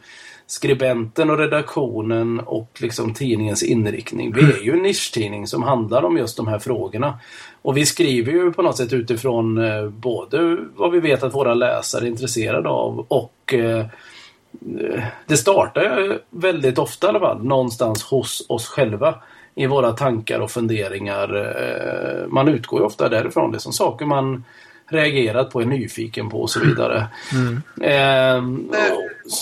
skribenten 0.46 1.31
och 1.31 1.38
redaktionen 1.38 2.40
och 2.40 2.78
liksom 2.81 3.14
tidningens 3.14 3.62
inriktning. 3.62 4.33
Vi 4.33 4.42
är 4.42 4.62
ju 4.62 4.72
en 4.72 4.83
nischtidning 4.83 5.46
som 5.46 5.62
handlar 5.62 6.05
om 6.05 6.16
just 6.16 6.37
de 6.37 6.48
här 6.48 6.59
frågorna. 6.59 7.18
Och 7.62 7.76
vi 7.76 7.87
skriver 7.87 8.33
ju 8.33 8.52
på 8.52 8.62
något 8.62 8.76
sätt 8.76 8.92
utifrån 8.92 9.59
eh, 9.59 9.88
både 9.88 10.59
vad 10.76 10.92
vi 10.92 11.00
vet 11.00 11.22
att 11.22 11.35
våra 11.35 11.55
läsare 11.55 12.05
är 12.05 12.09
intresserade 12.09 12.68
av 12.68 13.07
och 13.09 13.55
eh, 13.55 13.78
eh, 13.78 15.02
det 15.26 15.37
startar 15.37 15.83
ju 15.83 16.18
väldigt 16.31 16.78
ofta 16.78 17.07
i 17.07 17.11
alla 17.11 17.20
fall 17.20 17.44
någonstans 17.44 18.02
hos 18.02 18.46
oss 18.48 18.68
själva 18.68 19.14
i 19.54 19.66
våra 19.66 19.92
tankar 19.92 20.40
och 20.40 20.50
funderingar. 20.50 21.34
Eh, 21.36 22.28
Man 22.28 22.48
utgår 22.48 22.80
ju 22.80 22.86
ofta 22.86 23.08
därifrån. 23.08 23.52
Det 23.52 23.60
som 23.60 23.72
saker 23.72 24.06
man 24.06 24.44
reagerat 24.86 25.50
på, 25.50 25.60
är 25.60 25.66
nyfiken 25.66 26.28
på 26.30 26.40
och 26.42 26.50
så 26.50 26.60
vidare. 26.60 27.06
Ehm, 27.82 28.66
och 28.68 28.74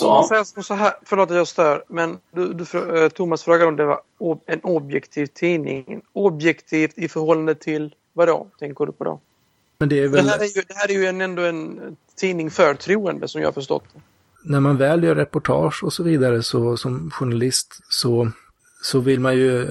Om 0.09 0.15
man 0.15 0.23
så, 0.23 0.23
säger 0.29 0.45
som 0.45 0.63
så 0.63 0.75
här, 0.75 0.93
förlåt 1.05 1.31
att 1.31 1.37
jag 1.37 1.49
stör, 1.49 1.85
men 1.89 2.19
du, 2.35 2.53
du, 2.53 2.65
eh, 3.03 3.09
Thomas 3.09 3.43
frågade 3.43 3.67
om 3.67 3.77
det 3.77 3.85
var 3.85 4.01
en 4.47 4.61
objektiv 4.61 5.27
tidning. 5.27 6.01
Objektivt 6.13 6.99
i 6.99 7.09
förhållande 7.09 7.55
till 7.55 7.95
vad 8.13 8.29
då? 8.29 8.47
Tänker 8.59 8.87
du 8.87 8.93
på 8.93 9.05
då? 9.05 9.21
Men 9.79 9.89
det 9.89 9.99
är 9.99 10.03
Det 10.03 10.09
väl, 10.09 10.29
här 10.29 10.39
är 10.39 10.45
ju, 10.57 10.63
det 10.69 10.75
här 10.77 10.91
är 10.91 10.95
ju 10.95 11.07
en, 11.07 11.21
ändå 11.21 11.43
en 11.43 11.81
tidning 12.17 12.51
för 12.51 12.75
troende 12.75 13.29
som 13.29 13.41
jag 13.41 13.49
har 13.49 13.53
förstått 13.53 13.85
det. 13.95 14.01
när 14.45 14.61
man 14.61 14.77
väl 14.77 15.05
gör 15.05 15.15
reportage 15.15 15.85
och 15.85 15.93
så 15.93 16.03
vidare 16.03 16.43
så 16.43 16.77
som 16.77 17.11
journalist 17.11 17.79
så, 17.89 18.31
så 18.83 19.01
vill 19.01 19.21
man 19.21 19.37
ju 19.37 19.69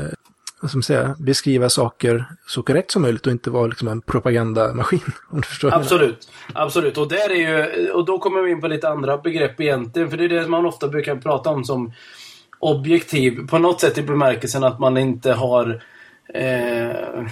vad 0.61 0.71
ska 0.71 0.81
säga, 0.81 1.15
beskriva 1.19 1.69
saker 1.69 2.25
så 2.47 2.63
korrekt 2.63 2.91
som 2.91 3.01
möjligt 3.01 3.25
och 3.25 3.31
inte 3.31 3.49
vara 3.49 3.67
liksom 3.67 3.87
en 3.87 4.01
propagandamaskin. 4.01 5.01
Om 5.29 5.41
du 5.41 5.47
förstår 5.47 5.73
absolut. 5.73 6.29
Absolut. 6.53 6.97
Och, 6.97 7.07
där 7.07 7.31
är 7.31 7.35
ju, 7.35 7.91
och 7.91 8.05
då 8.05 8.19
kommer 8.19 8.41
vi 8.41 8.51
in 8.51 8.61
på 8.61 8.67
lite 8.67 8.89
andra 8.89 9.17
begrepp 9.17 9.61
egentligen. 9.61 10.09
För 10.09 10.17
det 10.17 10.23
är 10.23 10.29
det 10.29 10.47
man 10.47 10.65
ofta 10.65 10.87
brukar 10.87 11.15
prata 11.15 11.49
om 11.49 11.63
som 11.63 11.93
objektiv. 12.59 13.47
På 13.47 13.57
något 13.57 13.81
sätt 13.81 13.97
i 13.97 14.01
bemärkelsen 14.01 14.63
att 14.63 14.79
man 14.79 14.97
inte 14.97 15.33
har 15.33 15.81
eh, 16.33 17.25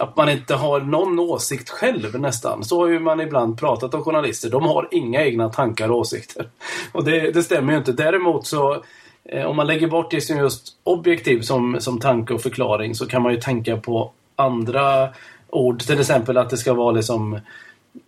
att 0.00 0.16
man 0.16 0.28
inte 0.28 0.54
har 0.54 0.80
någon 0.80 1.18
åsikt 1.18 1.70
själv 1.70 2.20
nästan. 2.20 2.64
Så 2.64 2.80
har 2.80 2.88
ju 2.88 2.98
man 2.98 3.20
ibland 3.20 3.58
pratat 3.58 3.94
om 3.94 4.04
journalister. 4.04 4.50
De 4.50 4.62
har 4.62 4.88
inga 4.90 5.24
egna 5.24 5.48
tankar 5.48 5.90
och 5.90 5.98
åsikter. 5.98 6.48
Och 6.92 7.04
det, 7.04 7.30
det 7.30 7.42
stämmer 7.42 7.72
ju 7.72 7.78
inte. 7.78 7.92
Däremot 7.92 8.46
så 8.46 8.84
Eh, 9.28 9.44
om 9.44 9.56
man 9.56 9.66
lägger 9.66 9.86
bort 9.86 10.10
det 10.10 10.20
som 10.20 10.38
just 10.38 10.76
objektiv 10.84 11.40
som, 11.40 11.80
som 11.80 12.00
tanke 12.00 12.34
och 12.34 12.42
förklaring 12.42 12.94
så 12.94 13.06
kan 13.06 13.22
man 13.22 13.32
ju 13.32 13.40
tänka 13.40 13.76
på 13.76 14.10
andra 14.36 15.08
ord. 15.50 15.80
Till 15.80 16.00
exempel 16.00 16.38
att 16.38 16.50
det 16.50 16.56
ska 16.56 16.74
vara 16.74 16.92
liksom 16.92 17.34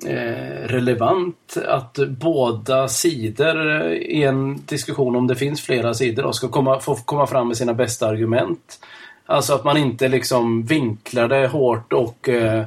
eh, 0.07 0.66
relevant 0.66 1.57
att 1.66 1.98
båda 2.09 2.88
sidor 2.88 3.92
i 3.92 4.22
en 4.22 4.61
diskussion, 4.66 5.16
om 5.16 5.26
det 5.26 5.37
finns 5.37 5.62
flera 5.62 5.94
sidor, 5.94 6.22
då, 6.22 6.33
ska 6.33 6.48
komma, 6.48 6.81
få 6.81 6.94
komma 6.94 7.26
fram 7.26 7.48
med 7.48 7.57
sina 7.57 7.74
bästa 7.74 8.07
argument. 8.07 8.81
Alltså 9.26 9.55
att 9.55 9.64
man 9.64 9.76
inte 9.76 10.09
liksom 10.09 10.62
vinklar 10.64 11.29
det 11.29 11.46
hårt 11.46 11.92
och 11.92 12.29
eh, 12.29 12.64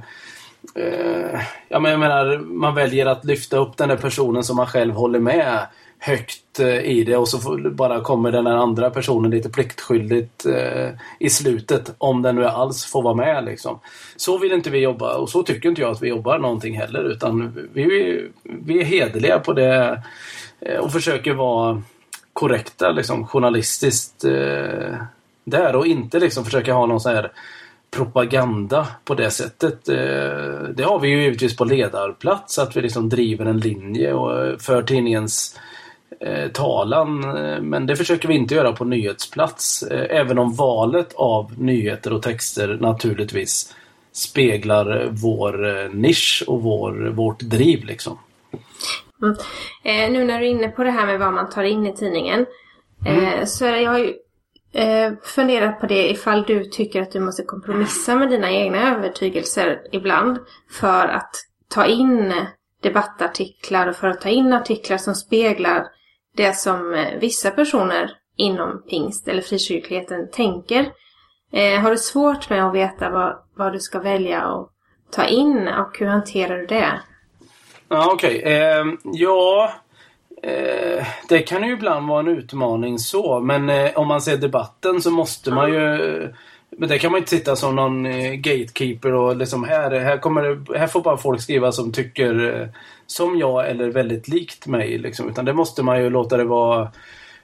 eh, 0.76 1.42
jag 1.68 1.82
menar, 1.82 2.38
man 2.38 2.76
väljer 2.76 3.06
att 3.06 3.26
lyfta 3.26 3.58
upp 3.58 3.78
den 3.78 3.90
där 3.90 3.98
personen 3.98 4.44
som 4.44 4.56
man 4.56 4.68
själv 4.68 4.94
håller 4.94 5.20
med 5.20 5.66
högt 6.00 6.60
eh, 6.60 6.80
i 6.80 7.04
det 7.04 7.18
och 7.18 7.30
så 7.30 7.58
bara 7.72 8.02
kommer 8.02 8.32
den 8.32 8.48
andra 8.48 8.90
personen 8.90 9.32
lite 9.32 9.50
pliktskyldigt 9.50 10.46
eh, 10.46 10.90
i 11.20 11.30
slutet. 11.30 11.96
Om 11.98 12.22
den 12.22 12.36
nu 12.36 12.46
alls 12.46 12.86
får 12.86 13.02
vara 13.02 13.16
med 13.16 13.46
liksom. 13.46 13.80
Så 14.16 14.38
vill 14.38 14.52
inte 14.52 14.70
vi 14.70 14.80
jobba 14.80 15.16
och 15.16 15.30
så 15.30 15.44
tycker 15.44 15.70
inte 15.70 15.82
jag 15.82 15.92
att 15.92 16.02
vi 16.02 16.10
jobbar 16.10 16.40
någonting 16.40 16.78
heller 16.78 17.04
utan 17.04 17.54
vi, 17.74 18.28
vi 18.44 18.80
är 18.80 18.86
hederliga 18.86 19.40
på 19.40 19.54
det 19.54 20.04
eh, 20.60 20.78
och 20.78 20.92
försöker 20.92 21.34
vara 21.34 21.84
korrekta 22.34 22.92
liksom 22.92 23.28
journalistiskt 23.28 24.24
eh, 24.24 24.96
där 25.44 25.76
och 25.76 25.88
inte 25.88 26.20
liksom 26.20 26.46
försöka 26.46 26.74
ha 26.74 26.86
någon 26.86 27.00
sån 27.00 27.16
här 27.16 27.32
propaganda 27.92 28.88
på 29.06 29.16
det 29.16 29.32
sättet. 29.32 29.90
Eh, 29.90 30.64
det 30.76 30.84
har 30.84 31.00
vi 31.00 31.08
ju 31.08 31.24
givetvis 31.24 31.58
på 31.58 31.66
ledarplats, 31.66 32.60
att 32.60 32.78
vi 32.78 32.82
liksom 32.82 33.10
driver 33.10 33.46
en 33.46 33.60
linje 33.60 34.14
och 34.14 34.46
eh, 34.46 34.58
för 34.58 34.84
tidningens 34.84 35.60
eh, 36.22 36.52
talan. 36.52 37.20
Men 37.70 37.86
det 37.86 37.96
försöker 37.96 38.28
vi 38.28 38.36
inte 38.36 38.56
göra 38.56 38.72
på 38.72 38.86
nyhetsplats. 38.86 39.84
Eh, 39.84 40.18
även 40.20 40.40
om 40.40 40.54
valet 40.54 41.14
av 41.14 41.54
nyheter 41.58 42.14
och 42.14 42.22
texter 42.22 42.78
naturligtvis 42.82 43.76
speglar 44.12 45.10
vår 45.12 45.90
nisch 45.96 46.44
och 46.48 46.62
vår, 46.62 47.10
vårt 47.10 47.40
driv. 47.40 47.86
Liksom. 47.86 48.20
Mm. 49.22 49.36
Eh, 49.84 50.12
nu 50.12 50.26
när 50.26 50.40
du 50.40 50.46
är 50.46 50.50
inne 50.50 50.68
på 50.68 50.84
det 50.84 50.92
här 50.92 51.06
med 51.06 51.20
vad 51.20 51.34
man 51.34 51.50
tar 51.50 51.64
in 51.64 51.86
i 51.86 51.96
tidningen. 51.96 52.46
Mm. 53.06 53.46
så 53.46 53.66
jag 53.66 53.92
har 53.92 54.00
ju 54.00 54.14
eh, 54.74 55.14
funderat 55.24 55.80
på 55.80 55.86
det 55.86 56.12
ifall 56.12 56.44
du 56.44 56.66
tycker 56.66 57.02
att 57.02 57.12
du 57.12 57.20
måste 57.20 57.44
kompromissa 57.44 58.16
med 58.16 58.30
dina 58.30 58.52
egna 58.52 58.96
övertygelser 58.96 59.82
ibland 59.92 60.40
för 60.72 61.08
att 61.08 61.32
ta 61.68 61.86
in 61.86 62.34
debattartiklar 62.84 63.88
och 63.88 63.96
för 63.96 64.08
att 64.08 64.22
ta 64.22 64.30
in 64.30 64.54
artiklar 64.54 64.98
som 64.98 65.16
speglar 65.16 65.86
det 66.40 66.56
som 66.56 66.94
eh, 66.94 67.20
vissa 67.20 67.52
personer 67.52 68.12
inom 68.38 68.84
pingst 68.90 69.28
eller 69.28 69.42
frikyrkligheten 69.42 70.32
tänker. 70.32 70.92
Eh, 71.54 71.80
har 71.80 71.92
du 71.92 71.98
svårt 71.98 72.50
med 72.50 72.68
att 72.68 72.74
veta 72.74 73.10
vad, 73.10 73.38
vad 73.56 73.74
du 73.74 73.80
ska 73.80 74.00
välja 74.00 74.48
och 74.48 74.70
ta 75.12 75.26
in 75.26 75.68
och 75.68 76.00
hur 76.00 76.06
hanterar 76.06 76.58
du 76.58 76.66
det? 76.66 77.02
Ja, 77.90 78.12
Okej, 78.14 78.40
okay. 78.40 78.54
eh, 78.54 78.86
ja 79.04 79.72
Eh, 80.44 81.06
det 81.30 81.40
kan 81.40 81.64
ju 81.64 81.74
ibland 81.74 82.08
vara 82.08 82.20
en 82.20 82.28
utmaning 82.28 83.00
så, 83.00 83.40
men 83.40 83.70
eh, 83.70 83.92
om 83.96 84.08
man 84.08 84.22
ser 84.22 84.38
debatten 84.38 85.02
så 85.02 85.12
måste 85.12 85.52
man 85.52 85.74
ju... 85.74 86.34
Men 86.78 86.90
det 86.90 87.00
kan 87.00 87.12
man 87.12 87.18
inte 87.18 87.30
sitta 87.30 87.56
som 87.56 87.76
någon 87.76 88.06
eh, 88.06 88.34
gatekeeper 88.34 89.14
och 89.14 89.36
liksom 89.36 89.64
här, 89.64 89.92
här, 89.92 90.18
kommer 90.18 90.78
här 90.78 90.88
får 90.88 91.02
bara 91.02 91.18
folk 91.18 91.42
skriva 91.42 91.72
som 91.72 91.92
tycker 91.92 92.62
eh, 92.62 92.68
som 93.08 93.38
jag 93.38 93.70
eller 93.70 93.92
väldigt 93.92 94.28
likt 94.28 94.68
mig. 94.68 94.98
Liksom. 94.98 95.30
Utan 95.30 95.46
det 95.46 95.54
måste 95.54 95.84
man 95.84 96.02
ju 96.04 96.10
låta 96.10 96.38
det 96.38 96.44
vara 96.44 96.92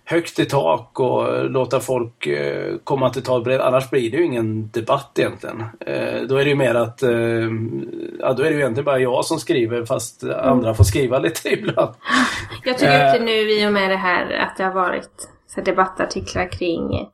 högt 0.03 0.39
i 0.39 0.45
tak 0.45 0.99
och 0.99 1.49
låta 1.49 1.79
folk 1.79 2.27
eh, 2.27 2.75
komma 2.83 3.09
till 3.09 3.23
tal. 3.23 3.51
Annars 3.51 3.89
blir 3.89 4.11
det 4.11 4.17
ju 4.17 4.25
ingen 4.25 4.69
debatt 4.69 5.19
egentligen. 5.19 5.63
Då 6.27 6.35
är 6.35 6.43
det 6.43 6.49
ju 6.49 6.55
mer 6.55 6.75
att 6.75 7.01
ja, 8.19 8.33
då 8.33 8.43
är 8.43 8.49
det 8.49 8.51
ju 8.51 8.59
egentligen 8.59 8.85
bara 8.85 8.99
jag 8.99 9.25
som 9.25 9.39
skriver 9.39 9.85
fast 9.85 10.23
mm. 10.23 10.35
andra 10.39 10.73
får 10.73 10.83
skriva 10.83 11.19
lite 11.19 11.49
ibland. 11.53 11.93
Jag 12.63 12.77
tycker 12.77 13.15
att 13.15 13.21
nu 13.21 13.51
i 13.51 13.67
och 13.67 13.73
med 13.73 13.89
det 13.89 13.97
här 13.97 14.33
att 14.33 14.57
det 14.57 14.63
har 14.63 14.73
varit 14.73 15.29
så 15.47 15.61
debattartiklar 15.61 16.51
kring 16.51 17.07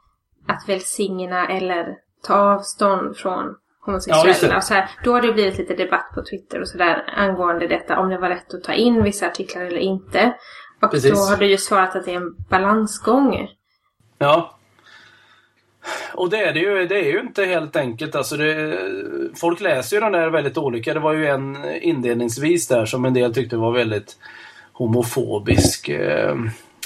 att 0.52 0.70
välsigna 0.70 1.48
eller 1.48 1.96
ta 2.28 2.36
avstånd 2.36 3.18
från 3.18 3.56
homosexuella. 3.86 4.56
Ja, 4.56 4.62
så 4.62 4.74
här, 4.74 4.90
då 5.04 5.14
har 5.14 5.22
det 5.22 5.34
blivit 5.34 5.58
lite 5.58 5.76
debatt 5.76 6.12
på 6.16 6.24
Twitter 6.24 6.62
och 6.62 6.68
sådär 6.68 7.04
angående 7.16 7.68
detta. 7.68 8.00
Om 8.00 8.10
det 8.10 8.18
var 8.18 8.30
rätt 8.30 8.54
att 8.54 8.64
ta 8.64 8.74
in 8.74 9.04
vissa 9.04 9.28
artiklar 9.28 9.62
eller 9.62 9.78
inte. 9.78 10.34
Och 10.82 10.92
Precis. 10.92 11.12
då 11.12 11.18
har 11.18 11.38
du 11.38 11.46
ju 11.46 11.58
svarat 11.58 11.96
att 11.96 12.06
det 12.06 12.12
är 12.12 12.16
en 12.16 12.36
balansgång. 12.50 13.48
Ja. 14.18 14.58
Och 16.14 16.30
det 16.30 16.38
är 16.38 16.54
det 16.54 16.60
ju, 16.60 16.88
det 16.88 16.96
är 16.96 17.12
ju 17.14 17.20
inte 17.20 17.46
helt 17.46 17.76
enkelt. 17.76 18.16
Alltså 18.16 18.38
det, 18.38 18.78
folk 19.36 19.62
läser 19.62 19.96
ju 19.98 20.02
den 20.02 20.12
där 20.12 20.30
väldigt 20.30 20.58
olika. 20.58 20.94
Det 20.94 21.00
var 21.00 21.14
ju 21.14 21.28
en 21.28 21.66
inledningsvis 21.82 22.68
där 22.68 22.86
som 22.86 23.06
en 23.06 23.14
del 23.14 23.34
tyckte 23.34 23.58
var 23.58 23.72
väldigt 23.72 24.18
homofobisk. 24.74 25.90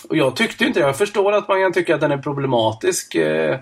Och 0.10 0.18
jag 0.18 0.36
tyckte 0.36 0.66
inte 0.66 0.80
det. 0.80 0.86
Jag 0.86 0.98
förstår 0.98 1.32
att 1.32 1.48
man 1.48 1.62
kan 1.62 1.74
tycka 1.74 1.96
att 1.96 2.02
den 2.02 2.12
är 2.12 2.18
problematisk. 2.18 3.16
Eh, 3.16 3.60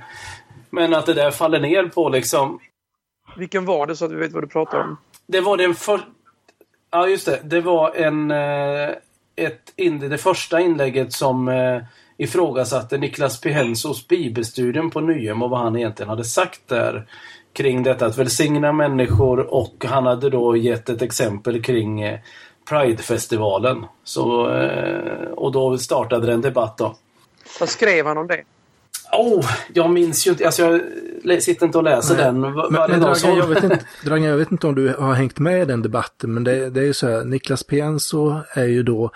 men 0.70 0.94
att 0.94 1.06
det 1.06 1.14
där 1.14 1.32
faller 1.32 1.60
ner 1.60 1.84
på 1.86 2.10
liksom... 2.10 2.60
Vilken 3.38 3.66
var 3.66 3.88
det 3.88 3.96
så 3.96 4.06
att 4.06 4.12
vi 4.12 4.16
vet 4.16 4.32
vad 4.32 4.44
du 4.44 4.48
pratar 4.48 4.80
om? 4.80 4.98
Det 5.28 5.42
var 5.42 5.58
den 5.58 5.76
för... 5.76 6.02
Ja, 6.92 7.08
just 7.08 7.26
det. 7.26 7.40
Det 7.44 7.62
var 7.62 7.96
en, 7.96 8.32
eh, 8.32 8.90
ett 9.36 9.74
inlägg, 9.76 10.10
det 10.10 10.18
första 10.18 10.60
inlägget 10.60 11.14
som 11.14 11.48
eh, 11.48 11.84
ifrågasatte 12.18 12.98
Niklas 12.98 13.42
Pihensos 13.42 14.08
bibelstudium 14.08 14.90
på 14.92 15.02
Nyhem 15.02 15.42
och 15.42 15.50
vad 15.50 15.60
han 15.60 15.76
egentligen 15.76 16.10
hade 16.10 16.24
sagt 16.24 16.68
där 16.68 17.08
kring 17.54 17.84
detta 17.84 18.06
att 18.06 18.18
välsigna 18.18 18.72
människor 18.72 19.54
och 19.54 19.86
han 19.86 20.06
hade 20.06 20.30
då 20.30 20.58
gett 20.58 20.90
ett 20.90 21.02
exempel 21.02 21.64
kring 21.64 22.20
Pridefestivalen. 22.70 23.86
Så, 24.04 24.54
eh, 24.54 25.32
och 25.32 25.52
då 25.52 25.78
startade 25.78 26.28
det 26.28 26.34
en 26.34 26.42
debatt 26.42 26.78
då. 26.78 26.96
Vad 27.60 27.70
skrev 27.70 28.06
han 28.06 28.18
om 28.18 28.28
det? 28.28 28.44
Oh, 29.12 29.46
jag 29.74 29.90
minns 29.90 30.28
ju 30.28 30.32
inte. 30.32 30.46
Alltså 30.46 30.80
jag 31.24 31.44
sitter 31.44 31.66
inte 31.66 31.78
och 31.78 31.84
läser 31.84 32.16
Nej. 32.16 32.24
den. 32.24 32.42
Men, 32.42 32.54
men 32.54 33.02
Dragan, 33.02 33.38
jag 33.38 33.48
vet 33.48 33.64
inte, 33.64 33.80
Dragan, 34.04 34.24
jag 34.24 34.38
vet 34.38 34.52
inte 34.52 34.68
om 34.68 34.76
du 34.76 34.96
har 35.00 35.14
hängt 35.14 35.40
med 35.40 35.62
i 35.62 35.66
den 35.66 35.82
debatten, 35.82 36.34
men 36.34 36.44
det, 36.44 36.70
det 36.70 36.80
är 36.80 36.86
ju 36.86 36.94
så 36.94 37.08
här, 37.08 37.24
Niklas 37.24 37.64
Pienso 37.64 38.40
är 38.54 38.66
ju 38.66 38.84
då 38.84 39.12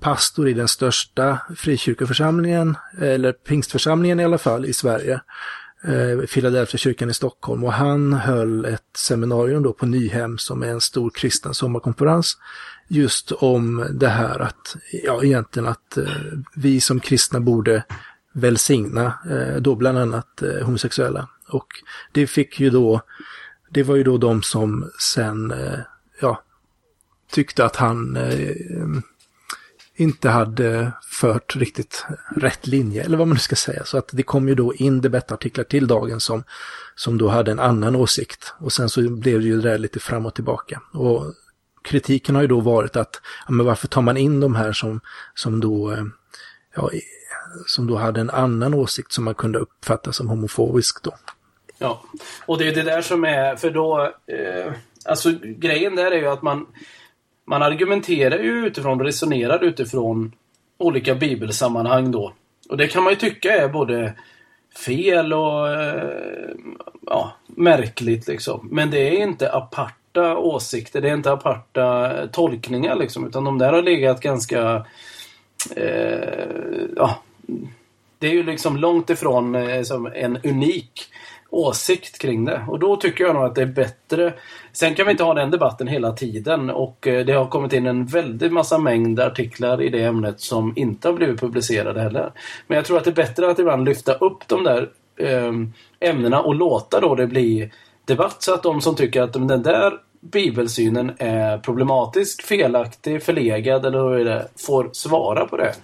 pastor 0.00 0.48
i 0.48 0.52
den 0.52 0.68
största 0.68 1.38
frikyrkoförsamlingen, 1.56 2.76
eller 3.00 3.32
pingstförsamlingen 3.32 4.20
i 4.20 4.24
alla 4.24 4.38
fall, 4.38 4.64
i 4.64 4.72
Sverige. 4.72 5.20
Eh, 5.84 6.26
Philadelphia 6.26 6.78
kyrkan 6.78 7.10
i 7.10 7.14
Stockholm 7.14 7.64
och 7.64 7.72
han 7.72 8.12
höll 8.12 8.64
ett 8.64 8.96
seminarium 8.96 9.62
då 9.62 9.72
på 9.72 9.86
Nyhem 9.86 10.38
som 10.38 10.62
är 10.62 10.68
en 10.68 10.80
stor 10.80 11.10
kristen 11.10 11.54
sommarkonferens 11.54 12.36
just 12.90 13.32
om 13.32 13.86
det 13.90 14.08
här 14.08 14.38
att, 14.38 14.76
ja 14.92 15.24
egentligen 15.24 15.68
att 15.68 15.96
eh, 15.96 16.04
vi 16.54 16.80
som 16.80 17.00
kristna 17.00 17.40
borde 17.40 17.84
välsigna 18.32 19.14
eh, 19.30 19.56
då 19.56 19.74
bland 19.74 19.98
annat 19.98 20.42
eh, 20.42 20.64
homosexuella. 20.64 21.28
Och 21.48 21.66
det 22.12 22.26
fick 22.26 22.60
ju 22.60 22.70
då, 22.70 23.00
det 23.70 23.82
var 23.82 23.96
ju 23.96 24.02
då 24.02 24.18
de 24.18 24.42
som 24.42 24.90
sen, 25.00 25.50
eh, 25.50 25.78
ja, 26.20 26.42
tyckte 27.32 27.64
att 27.64 27.76
han 27.76 28.16
eh, 28.16 28.56
inte 29.96 30.28
hade 30.28 30.92
fört 31.20 31.56
riktigt 31.56 32.06
rätt 32.36 32.66
linje, 32.66 33.02
eller 33.04 33.16
vad 33.16 33.28
man 33.28 33.34
nu 33.34 33.40
ska 33.40 33.56
säga. 33.56 33.84
Så 33.84 33.98
att 33.98 34.08
det 34.12 34.22
kom 34.22 34.48
ju 34.48 34.54
då 34.54 34.74
in 34.74 35.00
debattartiklar 35.00 35.64
till 35.64 35.86
dagen 35.86 36.20
som, 36.20 36.44
som 36.94 37.18
då 37.18 37.28
hade 37.28 37.50
en 37.50 37.60
annan 37.60 37.96
åsikt. 37.96 38.54
Och 38.58 38.72
sen 38.72 38.88
så 38.88 39.10
blev 39.10 39.40
det 39.40 39.46
ju 39.46 39.60
det 39.60 39.70
där 39.70 39.78
lite 39.78 40.00
fram 40.00 40.26
och 40.26 40.34
tillbaka. 40.34 40.80
Och 40.92 41.34
kritiken 41.90 42.34
har 42.34 42.42
ju 42.42 42.48
då 42.48 42.60
varit 42.60 42.96
att, 42.96 43.20
ja, 43.46 43.52
men 43.52 43.66
varför 43.66 43.88
tar 43.88 44.02
man 44.02 44.16
in 44.16 44.40
de 44.40 44.54
här 44.54 44.72
som, 44.72 45.00
som 45.34 45.60
då, 45.60 45.92
eh, 45.92 46.04
ja, 46.74 46.90
som 47.66 47.86
då 47.86 47.96
hade 47.96 48.20
en 48.20 48.30
annan 48.30 48.74
åsikt 48.74 49.12
som 49.12 49.24
man 49.24 49.34
kunde 49.34 49.58
uppfatta 49.58 50.12
som 50.12 50.28
homofobisk 50.28 51.02
då. 51.02 51.14
Ja, 51.78 52.02
och 52.46 52.58
det 52.58 52.68
är 52.68 52.74
det 52.74 52.82
där 52.82 53.02
som 53.02 53.24
är, 53.24 53.56
för 53.56 53.70
då, 53.70 54.12
eh, 54.26 54.72
alltså 55.04 55.30
grejen 55.42 55.96
där 55.96 56.10
är 56.10 56.16
ju 56.16 56.26
att 56.26 56.42
man, 56.42 56.66
man 57.44 57.62
argumenterar 57.62 58.38
ju 58.38 58.66
utifrån, 58.66 59.00
resonerar 59.00 59.64
utifrån 59.64 60.32
olika 60.78 61.14
bibelsammanhang 61.14 62.10
då. 62.10 62.34
Och 62.68 62.76
det 62.76 62.88
kan 62.88 63.02
man 63.02 63.12
ju 63.12 63.16
tycka 63.16 63.56
är 63.56 63.68
både 63.68 64.14
fel 64.86 65.32
och 65.32 65.68
eh, 65.68 66.50
ja, 67.06 67.36
märkligt 67.46 68.26
liksom. 68.26 68.68
Men 68.72 68.90
det 68.90 68.98
är 68.98 69.22
inte 69.22 69.52
apart 69.52 69.99
aparta 70.12 70.38
åsikter, 70.38 71.00
det 71.00 71.08
är 71.08 71.14
inte 71.14 71.32
aparta 71.32 72.20
eh, 72.20 72.30
tolkningar 72.30 72.96
liksom, 72.96 73.26
utan 73.26 73.44
de 73.44 73.58
där 73.58 73.72
har 73.72 73.82
legat 73.82 74.20
ganska 74.20 74.86
eh, 75.76 76.88
ja, 76.96 77.22
det 78.18 78.26
är 78.26 78.32
ju 78.32 78.42
liksom 78.42 78.76
långt 78.76 79.10
ifrån 79.10 79.54
eh, 79.54 79.82
en 80.14 80.38
unik 80.44 81.02
åsikt 81.52 82.18
kring 82.18 82.44
det. 82.44 82.64
Och 82.68 82.78
då 82.78 82.96
tycker 82.96 83.24
jag 83.24 83.34
nog 83.34 83.44
att 83.44 83.54
det 83.54 83.62
är 83.62 83.66
bättre. 83.66 84.34
Sen 84.72 84.94
kan 84.94 85.06
vi 85.06 85.12
inte 85.12 85.24
ha 85.24 85.34
den 85.34 85.50
debatten 85.50 85.88
hela 85.88 86.12
tiden 86.12 86.70
och 86.70 87.06
eh, 87.06 87.24
det 87.24 87.32
har 87.32 87.46
kommit 87.46 87.72
in 87.72 87.86
en 87.86 88.06
väldig 88.06 88.52
massa 88.52 88.78
mängd 88.78 89.20
artiklar 89.20 89.82
i 89.82 89.88
det 89.88 90.02
ämnet 90.02 90.40
som 90.40 90.72
inte 90.76 91.08
har 91.08 91.12
blivit 91.12 91.40
publicerade 91.40 92.00
heller. 92.00 92.32
Men 92.66 92.76
jag 92.76 92.84
tror 92.84 92.98
att 92.98 93.04
det 93.04 93.10
är 93.10 93.14
bättre 93.14 93.50
att 93.50 93.58
ibland 93.58 93.84
lyfta 93.84 94.14
upp 94.14 94.48
de 94.48 94.64
där 94.64 94.88
eh, 95.16 95.52
ämnena 96.00 96.40
och 96.40 96.54
låta 96.54 97.00
då 97.00 97.14
det 97.14 97.26
bli 97.26 97.70
debatt 98.10 98.42
så 98.42 98.54
att 98.54 98.62
de 98.62 98.80
som 98.80 98.96
tycker 98.96 99.22
att 99.22 99.32
den 99.32 99.62
där 99.62 99.92
bibelsynen 100.20 101.12
är 101.18 101.58
problematisk, 101.58 102.42
felaktig, 102.42 103.22
förlegad 103.22 103.86
eller 103.86 103.98
hur 103.98 104.12
är 104.12 104.24
det, 104.24 104.48
får 104.56 104.90
svara 104.92 105.46
på 105.46 105.56
det. 105.56 105.74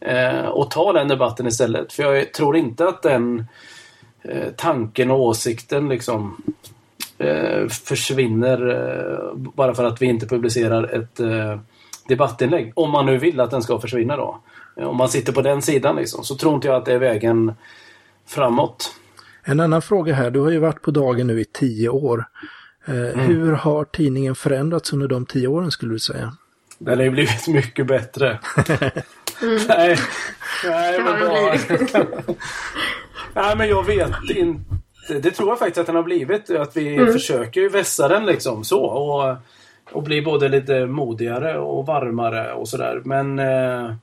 Eh, 0.00 0.46
och 0.46 0.70
ta 0.70 0.92
den 0.92 1.08
debatten 1.08 1.46
istället. 1.46 1.92
För 1.92 2.02
jag 2.02 2.32
tror 2.32 2.56
inte 2.56 2.88
att 2.88 3.02
den 3.02 3.46
eh, 4.22 4.52
tanken 4.56 5.10
och 5.10 5.20
åsikten 5.20 5.88
liksom 5.88 6.42
eh, 7.18 7.68
försvinner 7.68 8.70
eh, 8.70 9.34
bara 9.34 9.74
för 9.74 9.84
att 9.84 10.02
vi 10.02 10.06
inte 10.06 10.26
publicerar 10.26 10.84
ett 10.84 11.20
eh, 11.20 11.60
debattinlägg. 12.08 12.72
Om 12.74 12.90
man 12.90 13.06
nu 13.06 13.18
vill 13.18 13.40
att 13.40 13.50
den 13.50 13.62
ska 13.62 13.80
försvinna 13.80 14.16
då. 14.16 14.38
Eh, 14.76 14.86
om 14.86 14.96
man 14.96 15.08
sitter 15.08 15.32
på 15.32 15.42
den 15.42 15.62
sidan 15.62 15.96
liksom, 15.96 16.24
så 16.24 16.36
tror 16.36 16.54
inte 16.54 16.68
jag 16.68 16.76
att 16.76 16.84
det 16.84 16.94
är 16.94 16.98
vägen 16.98 17.52
framåt. 18.26 18.94
En 19.44 19.60
annan 19.60 19.82
fråga 19.82 20.14
här, 20.14 20.30
du 20.30 20.40
har 20.40 20.50
ju 20.50 20.58
varit 20.58 20.82
på 20.82 20.90
dagen 20.90 21.26
nu 21.26 21.40
i 21.40 21.44
tio 21.44 21.88
år. 21.88 22.24
Mm. 22.86 23.18
Hur 23.18 23.52
har 23.52 23.84
tidningen 23.84 24.34
förändrats 24.34 24.92
under 24.92 25.08
de 25.08 25.26
tio 25.26 25.48
åren 25.48 25.70
skulle 25.70 25.92
du 25.92 25.98
säga? 25.98 26.32
Den 26.78 26.98
har 26.98 27.04
ju 27.04 27.10
blivit 27.10 27.48
mycket 27.48 27.86
bättre. 27.86 28.38
mm. 29.42 29.60
Nej, 29.68 29.96
nej 30.64 31.00
men 31.02 31.20
bara... 31.20 31.54
nej, 33.34 33.56
men 33.56 33.68
jag 33.68 33.86
vet 33.86 34.10
inte. 34.28 34.64
Det 35.08 35.30
tror 35.30 35.48
jag 35.48 35.58
faktiskt 35.58 35.78
att 35.78 35.86
den 35.86 35.96
har 35.96 36.02
blivit. 36.02 36.50
Att 36.50 36.76
vi 36.76 36.96
mm. 36.96 37.12
försöker 37.12 37.60
ju 37.60 37.68
vässa 37.68 38.08
den 38.08 38.26
liksom 38.26 38.64
så. 38.64 38.84
Och, 38.84 39.36
och 39.92 40.02
bli 40.02 40.22
både 40.22 40.48
lite 40.48 40.86
modigare 40.86 41.58
och 41.58 41.86
varmare 41.86 42.52
och 42.52 42.68
sådär. 42.68 43.02
Men 43.04 43.38
eh, 43.38 43.94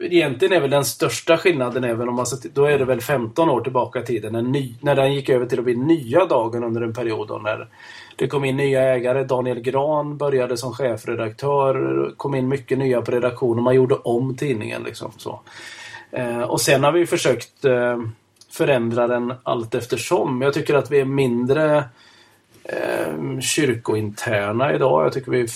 egentligen 0.00 0.54
är 0.54 0.60
väl 0.60 0.70
den 0.70 0.84
största 0.84 1.38
skillnaden 1.38 1.84
även 1.84 2.08
om 2.08 2.14
man 2.14 2.26
då 2.54 2.64
är 2.64 2.78
det 2.78 2.84
väl 2.84 3.00
15 3.00 3.50
år 3.50 3.60
tillbaka 3.60 4.00
i 4.00 4.04
tiden. 4.04 4.32
När, 4.32 4.42
ny, 4.42 4.74
när 4.80 4.94
den 4.94 5.14
gick 5.14 5.28
över 5.28 5.46
till 5.46 5.58
att 5.58 5.64
bli 5.64 5.76
nya 5.76 6.26
dagen 6.26 6.64
under 6.64 6.80
en 6.80 6.94
period 6.94 7.28
då 7.28 7.38
när 7.38 7.68
det 8.16 8.26
kom 8.26 8.44
in 8.44 8.56
nya 8.56 8.82
ägare. 8.82 9.24
Daniel 9.24 9.60
Gran 9.60 10.16
började 10.16 10.56
som 10.56 10.72
chefredaktör. 10.72 12.10
kom 12.16 12.34
in 12.34 12.48
mycket 12.48 12.78
nya 12.78 13.02
på 13.02 13.10
redaktionen. 13.10 13.64
Man 13.64 13.74
gjorde 13.74 13.94
om 13.94 14.36
tidningen. 14.36 14.82
Liksom, 14.82 15.12
så. 15.16 15.40
Eh, 16.10 16.42
och 16.42 16.60
sen 16.60 16.84
har 16.84 16.92
vi 16.92 17.06
försökt 17.06 17.64
eh, 17.64 18.00
förändra 18.50 19.06
den 19.06 19.34
allt 19.42 19.74
eftersom. 19.74 20.42
Jag 20.42 20.54
tycker 20.54 20.74
att 20.74 20.90
vi 20.90 21.00
är 21.00 21.04
mindre 21.04 21.84
eh, 22.64 23.40
kyrkointerna 23.40 24.74
idag. 24.74 25.04
Jag 25.04 25.12
tycker 25.12 25.30
vi 25.30 25.48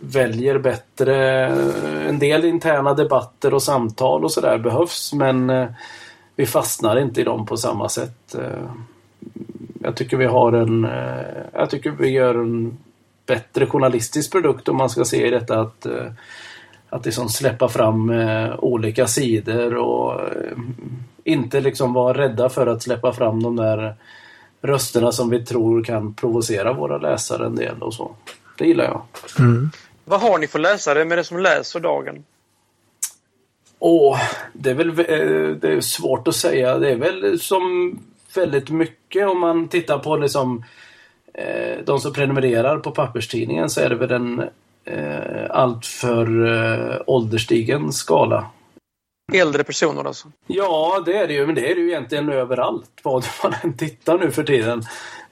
väljer 0.00 0.58
bättre. 0.58 1.46
En 2.08 2.18
del 2.18 2.44
interna 2.44 2.94
debatter 2.94 3.54
och 3.54 3.62
samtal 3.62 4.24
och 4.24 4.32
sådär 4.32 4.58
behövs 4.58 5.12
men 5.12 5.50
eh, 5.50 5.68
vi 6.36 6.46
fastnar 6.46 6.98
inte 6.98 7.20
i 7.20 7.24
dem 7.24 7.46
på 7.46 7.56
samma 7.56 7.88
sätt. 7.88 8.34
Eh, 8.34 8.70
jag 9.82 9.96
tycker 9.96 10.16
vi 10.16 10.26
har 10.26 10.52
en... 10.52 10.84
Eh, 10.84 11.42
jag 11.52 11.70
tycker 11.70 11.90
vi 11.90 12.08
gör 12.08 12.34
en 12.34 12.78
bättre 13.26 13.66
journalistisk 13.66 14.32
produkt 14.32 14.68
om 14.68 14.76
man 14.76 14.90
ska 14.90 15.04
se 15.04 15.26
i 15.26 15.30
detta 15.30 15.60
att 15.60 15.86
att 16.92 17.04
liksom 17.04 17.28
släppa 17.28 17.68
fram 17.68 18.10
olika 18.58 19.06
sidor 19.06 19.74
och 19.74 20.20
inte 21.24 21.60
liksom 21.60 21.92
vara 21.92 22.18
rädda 22.18 22.48
för 22.48 22.66
att 22.66 22.82
släppa 22.82 23.12
fram 23.12 23.42
de 23.42 23.56
där 23.56 23.94
rösterna 24.62 25.12
som 25.12 25.30
vi 25.30 25.44
tror 25.44 25.84
kan 25.84 26.14
provocera 26.14 26.72
våra 26.72 26.98
läsare 26.98 27.46
en 27.46 27.56
del 27.56 27.82
och 27.82 27.94
så. 27.94 28.10
Det 28.58 28.66
gillar 28.66 28.84
jag. 28.84 29.02
Mm. 29.38 29.70
Vad 30.10 30.20
har 30.20 30.38
ni 30.38 30.46
för 30.46 30.58
läsare 30.58 31.04
med 31.04 31.18
det 31.18 31.24
som 31.24 31.38
läser 31.38 31.80
dagen? 31.80 32.24
Åh, 33.78 34.20
det 34.52 34.70
är 34.70 34.74
väl 34.74 34.88
eh, 34.88 35.56
det 35.56 35.72
är 35.72 35.80
svårt 35.80 36.28
att 36.28 36.34
säga. 36.34 36.78
Det 36.78 36.90
är 36.90 36.96
väl 36.96 37.40
som 37.40 37.98
väldigt 38.34 38.70
mycket 38.70 39.28
om 39.28 39.40
man 39.40 39.68
tittar 39.68 39.98
på 39.98 40.16
liksom 40.16 40.64
eh, 41.34 41.78
de 41.84 42.00
som 42.00 42.12
prenumererar 42.12 42.78
på 42.78 42.90
papperstidningen 42.90 43.70
så 43.70 43.80
är 43.80 43.88
det 43.88 43.94
väl 43.94 44.10
en 44.10 44.42
eh, 44.84 45.50
alltför 45.50 46.46
eh, 46.46 46.96
ålderstigen 47.06 47.92
skala. 47.92 48.50
Äldre 49.32 49.64
personer 49.64 50.04
alltså? 50.04 50.28
Ja, 50.46 51.02
det 51.06 51.16
är 51.16 51.26
det 51.26 51.34
ju. 51.34 51.46
Men 51.46 51.54
det 51.54 51.70
är 51.70 51.74
det 51.74 51.80
ju 51.80 51.88
egentligen 51.88 52.28
överallt. 52.28 52.90
Vad 53.02 53.24
man 53.42 53.54
än 53.62 53.76
tittar 53.76 54.18
nu 54.18 54.30
för 54.30 54.44
tiden. 54.44 54.82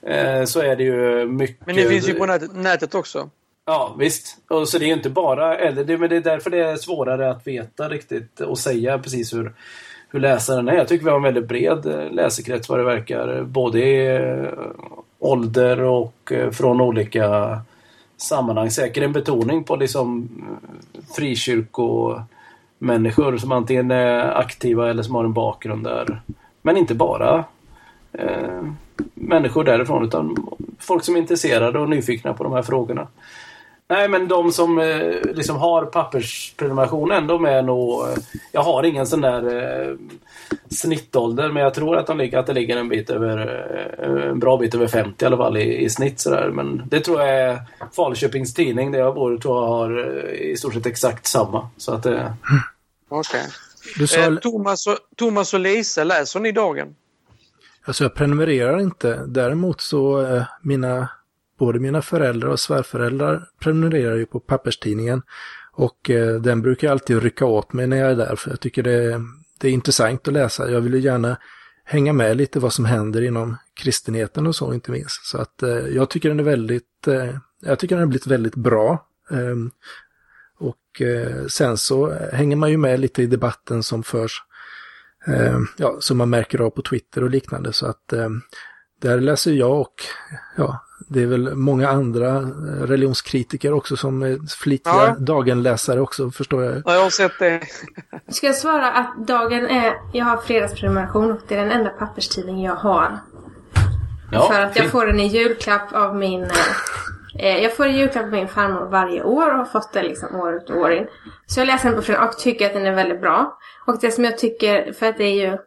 Eh, 0.01 0.45
så 0.45 0.59
är 0.59 0.75
det 0.75 0.83
ju 0.83 1.25
mycket... 1.25 1.65
Men 1.65 1.75
det 1.75 1.89
finns 1.89 2.09
ju 2.09 2.13
på 2.13 2.25
nätet 2.53 2.95
också. 2.95 3.29
Ja 3.69 3.95
visst. 3.97 4.37
Och 4.47 4.69
så 4.69 4.77
det 4.77 4.85
är 4.85 4.93
inte 4.93 5.09
bara 5.09 5.57
äldre. 5.57 5.97
Men 5.97 6.09
det 6.09 6.15
är 6.15 6.21
därför 6.21 6.49
det 6.49 6.59
är 6.59 6.75
svårare 6.75 7.31
att 7.31 7.47
veta 7.47 7.89
riktigt 7.89 8.41
och 8.41 8.57
säga 8.57 8.99
precis 8.99 9.33
hur, 9.33 9.53
hur 10.09 10.19
läsaren 10.19 10.67
är. 10.67 10.73
Jag 10.73 10.87
tycker 10.87 11.05
vi 11.05 11.09
har 11.09 11.17
en 11.17 11.23
väldigt 11.23 11.47
bred 11.47 11.85
eh, 11.85 12.11
läsekrets 12.11 12.69
vad 12.69 12.79
det 12.79 12.83
verkar. 12.83 13.43
Både 13.43 13.79
i 13.79 14.15
eh, 14.15 14.47
ålder 15.19 15.81
och 15.81 16.31
eh, 16.31 16.51
från 16.51 16.81
olika 16.81 17.59
sammanhang. 18.17 18.71
Säkert 18.71 19.03
en 19.03 19.13
betoning 19.13 19.63
på 19.63 19.75
liksom 19.75 20.29
frikyrkomänniskor 21.15 23.37
som 23.37 23.51
antingen 23.51 23.91
är 23.91 24.37
aktiva 24.37 24.89
eller 24.89 25.03
som 25.03 25.15
har 25.15 25.25
en 25.25 25.33
bakgrund 25.33 25.83
där. 25.83 26.21
Men 26.61 26.77
inte 26.77 26.95
bara 26.95 27.43
eh, 28.13 28.63
människor 29.13 29.63
därifrån 29.63 30.05
utan 30.05 30.35
folk 30.79 31.03
som 31.03 31.15
är 31.15 31.19
intresserade 31.19 31.79
och 31.79 31.89
nyfikna 31.89 32.33
på 32.33 32.43
de 32.43 32.53
här 32.53 32.63
frågorna. 32.63 33.07
Nej, 33.89 34.09
men 34.09 34.27
de 34.27 34.51
som 34.51 34.79
eh, 34.79 35.21
liksom 35.33 35.55
har 35.55 35.85
pappersprenumerationen, 35.85 37.27
de 37.27 37.45
är 37.45 37.61
nog... 37.61 38.07
Eh, 38.07 38.15
jag 38.51 38.61
har 38.61 38.83
ingen 38.83 39.07
sån 39.07 39.21
där 39.21 39.43
eh, 39.55 39.95
snittålder, 40.71 41.51
men 41.51 41.63
jag 41.63 41.73
tror 41.73 41.97
att, 41.97 42.07
de 42.07 42.17
ligger, 42.17 42.37
att 42.37 42.47
det 42.47 42.53
ligger 42.53 42.77
en 42.77 42.89
bit 42.89 43.09
över... 43.09 43.37
Eh, 43.99 44.29
en 44.29 44.39
bra 44.39 44.57
bit 44.57 44.75
över 44.75 44.87
50 44.87 45.25
i 45.25 45.27
alla 45.27 45.37
fall 45.37 45.57
i, 45.57 45.83
i 45.83 45.89
snitt 45.89 46.19
sådär. 46.19 46.49
Men 46.53 46.83
det 46.85 46.99
tror 46.99 47.21
jag 47.21 47.29
är 47.29 47.61
Falköpings 47.95 48.53
Tidning, 48.53 48.91
där 48.91 48.99
jag 48.99 49.15
bor, 49.15 49.37
tror 49.37 49.61
jag 49.61 49.67
har 49.67 50.17
eh, 50.23 50.33
i 50.33 50.57
stort 50.57 50.73
sett 50.73 50.85
exakt 50.85 51.27
samma. 51.27 51.69
Så 51.77 51.93
att... 51.93 52.05
Eh... 52.05 52.31
Okej. 53.09 53.41
Okay. 53.95 54.07
Sa... 54.07 54.19
Eh, 54.19 54.35
Thomas, 54.35 54.87
och, 54.87 54.97
Thomas 55.15 55.53
och 55.53 55.59
Lisa, 55.59 56.03
läser 56.03 56.39
ni 56.39 56.51
Dagen? 56.51 56.95
Alltså 57.85 58.03
jag 58.03 58.13
prenumererar 58.13 58.79
inte. 58.79 59.25
Däremot 59.27 59.81
så 59.81 60.21
eh, 60.25 60.43
mina 60.61 61.09
både 61.59 61.79
mina 61.79 62.01
föräldrar 62.01 62.49
och 62.49 62.59
svärföräldrar 62.59 63.47
prenumererar 63.59 64.15
ju 64.15 64.25
på 64.25 64.39
papperstidningen. 64.39 65.21
Och 65.71 66.09
eh, 66.09 66.41
den 66.41 66.61
brukar 66.61 66.87
jag 66.87 66.91
alltid 66.91 67.23
rycka 67.23 67.45
åt 67.45 67.73
mig 67.73 67.87
när 67.87 67.97
jag 67.97 68.11
är 68.11 68.15
där 68.15 68.35
för 68.35 68.49
jag 68.49 68.59
tycker 68.59 68.83
det, 68.83 69.21
det 69.59 69.67
är 69.67 69.71
intressant 69.71 70.27
att 70.27 70.33
läsa. 70.33 70.71
Jag 70.71 70.81
vill 70.81 70.93
ju 70.93 70.99
gärna 70.99 71.37
hänga 71.83 72.13
med 72.13 72.37
lite 72.37 72.59
vad 72.59 72.73
som 72.73 72.85
händer 72.85 73.21
inom 73.21 73.57
kristenheten 73.73 74.47
och 74.47 74.55
så 74.55 74.73
inte 74.73 74.91
minst. 74.91 75.25
Så 75.25 75.37
att 75.37 75.63
eh, 75.63 75.69
jag 75.69 76.09
tycker 76.09 76.29
den 76.29 76.39
är 76.39 76.43
väldigt, 76.43 77.07
eh, 77.07 77.35
jag 77.61 77.79
tycker 77.79 77.95
den 77.95 78.03
har 78.03 78.07
blivit 78.07 78.27
väldigt 78.27 78.55
bra. 78.55 79.07
Ehm, 79.31 79.71
och 80.59 81.01
eh, 81.01 81.45
sen 81.45 81.77
så 81.77 82.13
hänger 82.33 82.55
man 82.55 82.71
ju 82.71 82.77
med 82.77 82.99
lite 82.99 83.23
i 83.23 83.25
debatten 83.25 83.83
som 83.83 84.03
förs, 84.03 84.43
ehm, 85.27 85.67
ja, 85.77 85.97
som 85.99 86.17
man 86.17 86.29
märker 86.29 86.61
av 86.61 86.69
på 86.69 86.81
Twitter 86.81 87.23
och 87.23 87.29
liknande. 87.29 87.73
Så 87.73 87.85
att 87.85 88.13
ehm, 88.13 88.41
där 89.01 89.19
läser 89.19 89.51
jag 89.51 89.81
och 89.81 89.95
ja, 90.57 90.85
det 91.07 91.21
är 91.21 91.25
väl 91.25 91.55
många 91.55 91.89
andra 91.89 92.37
eh, 92.37 92.83
religionskritiker 92.87 93.73
också 93.73 93.97
som 93.97 94.21
är 94.21 94.47
flitiga 94.47 94.93
ja. 94.93 95.15
Dagen-läsare 95.19 96.01
också 96.01 96.31
förstår 96.31 96.63
jag. 96.63 96.81
Ja, 96.85 96.93
jag 96.93 97.03
har 97.03 97.09
sett 97.09 97.39
det. 97.39 97.61
Ska 98.27 98.47
jag 98.47 98.55
svara 98.55 98.91
att 98.91 99.27
Dagen 99.27 99.65
är, 99.65 99.93
jag 100.13 100.25
har 100.25 100.37
fredagsprenumeration 100.37 101.31
och 101.31 101.39
det 101.47 101.55
är 101.55 101.59
den 101.59 101.71
enda 101.71 101.89
papperstidning 101.89 102.63
jag 102.63 102.75
har. 102.75 103.19
Ja, 104.31 104.51
För 104.51 104.61
att 104.61 104.75
jag 104.75 104.85
får 104.85 105.05
den 105.05 105.19
i 105.19 105.27
julklapp 105.27 105.93
av 105.93 106.15
min 106.15 106.43
eh, 106.43 106.49
eh, 107.39 107.63
jag 107.63 107.75
får 107.75 107.85
en 107.85 107.95
julklapp 107.95 108.23
av 108.23 108.31
min 108.31 108.47
farmor 108.47 108.85
varje 108.85 109.23
år 109.23 109.51
och 109.51 109.57
har 109.57 109.65
fått 109.65 109.93
den 109.93 110.05
liksom 110.05 110.35
år 110.35 110.55
ut 110.55 110.69
och 110.69 110.77
år 110.77 110.91
in. 110.91 111.07
Så 111.45 111.59
jag 111.59 111.67
läser 111.67 111.89
den 111.89 111.97
på 111.97 112.01
fredag 112.01 112.27
och 112.27 112.37
tycker 112.37 112.65
att 112.65 112.73
den 112.73 112.85
är 112.85 112.95
väldigt 112.95 113.21
bra. 113.21 113.57
Och 113.85 113.99
det 114.01 114.11
som 114.11 114.23
jag 114.23 114.37
tycker, 114.37 114.93
för 114.93 115.05
att 115.05 115.17
det 115.17 115.23
är 115.23 115.49
ju 115.49 115.57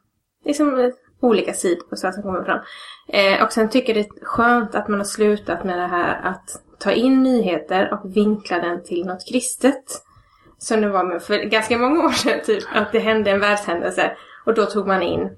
liksom 0.45 0.92
olika 1.22 1.52
sidor 1.52 1.85
på 1.90 1.96
som 1.96 2.22
kommer 2.22 2.44
fram. 2.44 2.61
Eh, 3.08 3.44
och 3.44 3.52
sen 3.52 3.70
tycker 3.70 3.94
jag 3.94 4.04
det 4.04 4.20
är 4.20 4.24
skönt 4.24 4.74
att 4.74 4.88
man 4.88 5.00
har 5.00 5.04
slutat 5.04 5.64
med 5.64 5.78
det 5.78 5.87
här 5.87 6.20
att 6.24 6.62
ta 6.78 6.92
in 6.92 7.22
nyheter 7.22 7.92
och 7.92 8.16
vinkla 8.16 8.58
den 8.58 8.85
till 8.85 9.06
något 9.06 9.28
kristet. 9.28 9.85
Som 10.58 10.80
det 10.80 10.88
var 10.88 11.04
med 11.04 11.22
för 11.22 11.38
ganska 11.38 11.78
många 11.78 12.04
år 12.04 12.11
sedan, 12.11 12.40
typ, 12.46 12.64
att 12.74 12.92
det 12.92 12.98
hände 12.98 13.30
en 13.30 13.40
världshändelse. 13.40 14.16
Och 14.46 14.54
då 14.54 14.66
tog 14.66 14.87
man 14.87 15.02
in, 15.02 15.30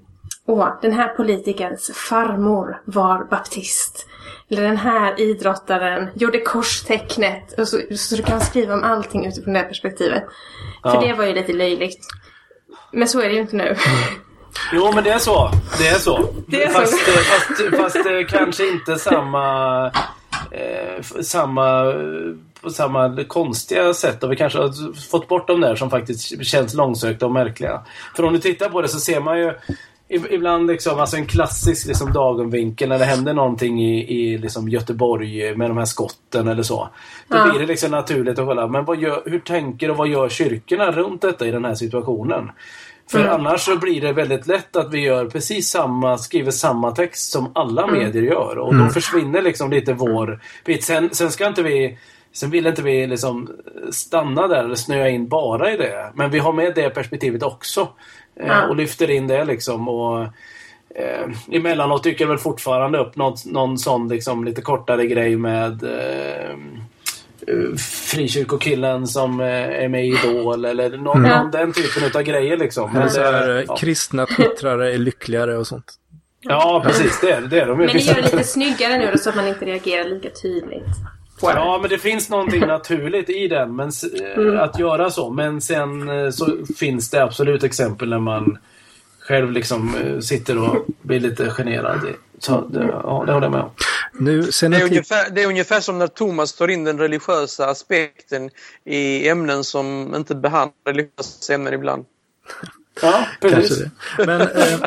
åh, 0.45 0.69
den 0.81 0.91
här 0.91 1.07
politikerns 1.07 1.91
farmor 1.95 2.81
var 2.85 3.23
baptist. 3.23 4.07
Eller 4.49 4.63
den 4.63 4.77
här 4.77 5.21
idrottaren 5.21 6.09
gjorde 6.15 6.39
korstecknet. 6.39 7.59
Och 7.59 7.67
så, 7.67 7.79
så 7.95 8.15
du 8.15 8.23
kan 8.23 8.41
skriva 8.41 8.73
om 8.73 8.83
allting 8.83 9.25
utifrån 9.25 9.53
det 9.53 9.63
perspektivet. 9.63 10.23
Ja. 10.83 10.91
För 10.91 11.07
det 11.07 11.13
var 11.13 11.25
ju 11.25 11.33
lite 11.33 11.53
löjligt. 11.53 12.07
Men 12.91 13.07
så 13.07 13.21
är 13.21 13.29
det 13.29 13.35
ju 13.35 13.41
inte 13.41 13.55
nu. 13.55 13.63
Mm. 13.63 13.77
Jo, 14.73 14.91
men 14.95 15.03
det 15.03 15.09
är 15.09 15.19
så. 15.19 15.51
Det 15.77 15.87
är 15.87 15.99
så. 15.99 16.29
Det 16.47 16.63
är 16.63 16.69
fast, 16.69 16.91
så. 16.91 17.11
fast, 17.11 17.75
fast, 17.77 17.97
fast 17.97 18.29
kanske 18.29 18.67
inte 18.67 18.95
samma... 18.95 19.85
Eh, 20.51 21.21
samma 21.21 21.93
på 22.65 22.71
samma 22.71 23.23
konstiga 23.23 23.93
sätt 23.93 24.23
och 24.23 24.31
vi 24.31 24.35
kanske 24.35 24.59
har 24.59 25.01
fått 25.09 25.27
bort 25.27 25.47
de 25.47 25.61
där 25.61 25.75
som 25.75 25.89
faktiskt 25.89 26.45
känns 26.45 26.73
långsökta 26.73 27.25
och 27.25 27.31
märkliga. 27.31 27.81
För 28.15 28.23
om 28.23 28.33
du 28.33 28.39
tittar 28.39 28.69
på 28.69 28.81
det 28.81 28.87
så 28.87 28.99
ser 28.99 29.19
man 29.19 29.39
ju 29.39 29.53
ibland 30.07 30.67
liksom, 30.67 30.99
alltså 30.99 31.17
en 31.17 31.25
klassisk 31.25 31.87
liksom 31.87 32.13
dagenvinkel 32.13 32.89
när 32.89 32.99
det 32.99 33.05
händer 33.05 33.33
någonting 33.33 33.81
i, 33.81 34.17
i 34.19 34.37
liksom 34.37 34.69
Göteborg 34.69 35.55
med 35.55 35.69
de 35.69 35.77
här 35.77 35.85
skotten 35.85 36.47
eller 36.47 36.63
så. 36.63 36.89
Då 37.27 37.37
ja. 37.37 37.49
blir 37.49 37.59
det 37.59 37.65
liksom 37.65 37.91
naturligt 37.91 38.39
att 38.39 38.45
kolla, 38.45 38.67
men 38.67 38.85
vad 38.85 38.99
gör, 38.99 39.21
hur 39.25 39.39
tänker 39.39 39.91
och 39.91 39.97
vad 39.97 40.07
gör 40.07 40.29
kyrkorna 40.29 40.91
runt 40.91 41.21
detta 41.21 41.47
i 41.47 41.51
den 41.51 41.65
här 41.65 41.75
situationen? 41.75 42.51
För 43.11 43.19
mm. 43.19 43.31
annars 43.31 43.61
så 43.61 43.77
blir 43.77 44.01
det 44.01 44.13
väldigt 44.13 44.47
lätt 44.47 44.75
att 44.75 44.93
vi 44.93 44.99
gör 44.99 45.25
precis 45.25 45.69
samma, 45.69 46.17
skriver 46.17 46.51
samma 46.51 46.91
text 46.91 47.31
som 47.31 47.51
alla 47.55 47.83
mm. 47.83 47.99
medier 47.99 48.23
gör. 48.23 48.57
Och 48.57 48.73
mm. 48.73 48.85
då 48.85 48.93
försvinner 48.93 49.41
liksom 49.41 49.71
lite 49.71 49.93
vår 49.93 50.39
bit. 50.65 50.83
Sen, 50.83 51.09
sen 51.11 51.31
ska 51.31 51.47
inte 51.47 51.63
vi 51.63 51.97
Sen 52.35 52.49
vill 52.49 52.67
inte 52.67 52.81
vi 52.81 53.07
liksom 53.07 53.49
stanna 53.91 54.47
där 54.47 54.63
eller 54.63 54.75
snöa 54.75 55.09
in 55.09 55.27
bara 55.27 55.73
i 55.73 55.77
det. 55.77 56.11
Men 56.13 56.31
vi 56.31 56.39
har 56.39 56.53
med 56.53 56.75
det 56.75 56.89
perspektivet 56.89 57.43
också. 57.43 57.87
Eh, 58.35 58.63
och 58.63 58.75
lyfter 58.75 59.09
in 59.09 59.27
det 59.27 59.45
liksom. 59.45 59.89
Och, 59.89 60.23
eh, 60.95 61.31
emellanåt 61.51 62.03
dyker 62.03 62.25
väl 62.25 62.37
fortfarande 62.37 62.97
upp 62.97 63.15
något, 63.15 63.45
någon 63.45 63.77
sån 63.77 64.07
liksom, 64.07 64.43
lite 64.43 64.61
kortare 64.61 65.07
grej 65.07 65.35
med 65.35 65.83
eh, 65.83 66.57
frikyrkokillen 67.77 69.07
som 69.07 69.39
eh, 69.39 69.47
är 69.83 69.87
med 69.87 70.05
i 70.05 70.07
Idol 70.07 70.65
eller 70.65 70.97
någon, 70.97 71.25
mm. 71.25 71.37
någon 71.37 71.51
den 71.51 71.73
typen 71.73 72.03
av 72.15 72.21
grejer 72.21 72.57
liksom. 72.57 72.93
Men 72.93 73.07
det, 73.13 73.21
är, 73.21 73.65
ja. 73.67 73.77
Kristna 73.77 74.25
twittrare 74.25 74.93
är 74.93 74.97
lyckligare 74.97 75.57
och 75.57 75.67
sånt. 75.67 75.93
Ja, 76.41 76.83
precis. 76.85 77.19
Det 77.21 77.31
är, 77.31 77.41
det 77.41 77.59
är 77.59 77.67
de 77.67 77.77
Men 77.77 77.87
ni 77.87 77.99
gör 77.99 78.15
det 78.15 78.21
lite 78.21 78.43
snyggare 78.43 78.97
nu 78.97 79.11
då 79.11 79.17
så 79.17 79.29
att 79.29 79.35
man 79.35 79.47
inte 79.47 79.65
reagerar 79.65 80.09
lika 80.09 80.29
tydligt. 80.29 80.85
Ja, 81.41 81.79
men 81.81 81.89
det 81.89 81.97
finns 81.97 82.29
någonting 82.29 82.59
naturligt 82.59 83.29
i 83.29 83.47
den. 83.47 83.75
Men, 83.75 83.91
mm. 84.37 84.59
Att 84.59 84.79
göra 84.79 85.09
så. 85.09 85.29
Men 85.29 85.61
sen 85.61 86.09
eh, 86.09 86.29
så 86.29 86.57
finns 86.77 87.09
det 87.09 87.23
absolut 87.23 87.63
exempel 87.63 88.09
när 88.09 88.19
man 88.19 88.57
själv 89.19 89.51
liksom 89.51 89.95
eh, 89.95 90.19
sitter 90.19 90.57
och 90.57 90.85
blir 91.01 91.19
lite 91.19 91.49
generad. 91.49 91.99
Så 92.39 92.61
det, 92.61 92.85
ja, 92.85 93.23
det 93.25 93.33
håller 93.33 93.45
jag 93.45 93.51
med 93.51 93.61
om. 93.61 93.71
Nu, 94.19 94.51
sen 94.51 94.71
det, 94.71 94.77
är 94.77 94.85
ungefär, 94.85 95.29
det 95.29 95.43
är 95.43 95.47
ungefär 95.47 95.81
som 95.81 95.97
när 95.97 96.07
Thomas 96.07 96.53
tar 96.53 96.67
in 96.67 96.83
den 96.83 96.99
religiösa 96.99 97.67
aspekten 97.67 98.49
i 98.85 99.29
ämnen 99.29 99.63
som 99.63 100.15
inte 100.15 100.35
behandlar 100.35 100.73
religiösa 100.85 101.53
ämnen 101.53 101.73
ibland. 101.73 102.05
Ja, 103.01 103.27
precis. 103.41 103.83
Men 104.25 104.41
eh, 104.41 104.79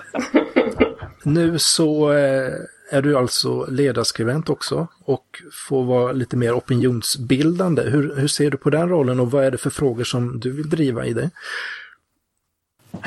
nu 1.23 1.59
så 1.59 2.13
eh, 2.13 2.53
är 2.91 3.03
du 3.03 3.19
alltså 3.19 3.67
ledarskribent 3.67 4.49
också 4.49 4.87
och 5.05 5.43
får 5.69 5.85
vara 5.85 6.13
lite 6.13 6.37
mer 6.37 6.53
opinionsbildande. 6.53 7.83
Hur, 7.83 8.17
hur 8.17 8.29
ser 8.29 8.51
du 8.51 8.57
på 8.57 8.71
den 8.71 8.89
rollen 8.89 9.21
och 9.21 9.31
vad 9.31 9.45
är 9.45 9.51
det 9.51 9.59
för 9.59 9.71
frågor 9.71 10.05
som 10.05 10.41
du 10.41 10.51
vill 10.51 10.71
driva 10.71 11.07
i 11.07 11.13
det? 11.13 11.31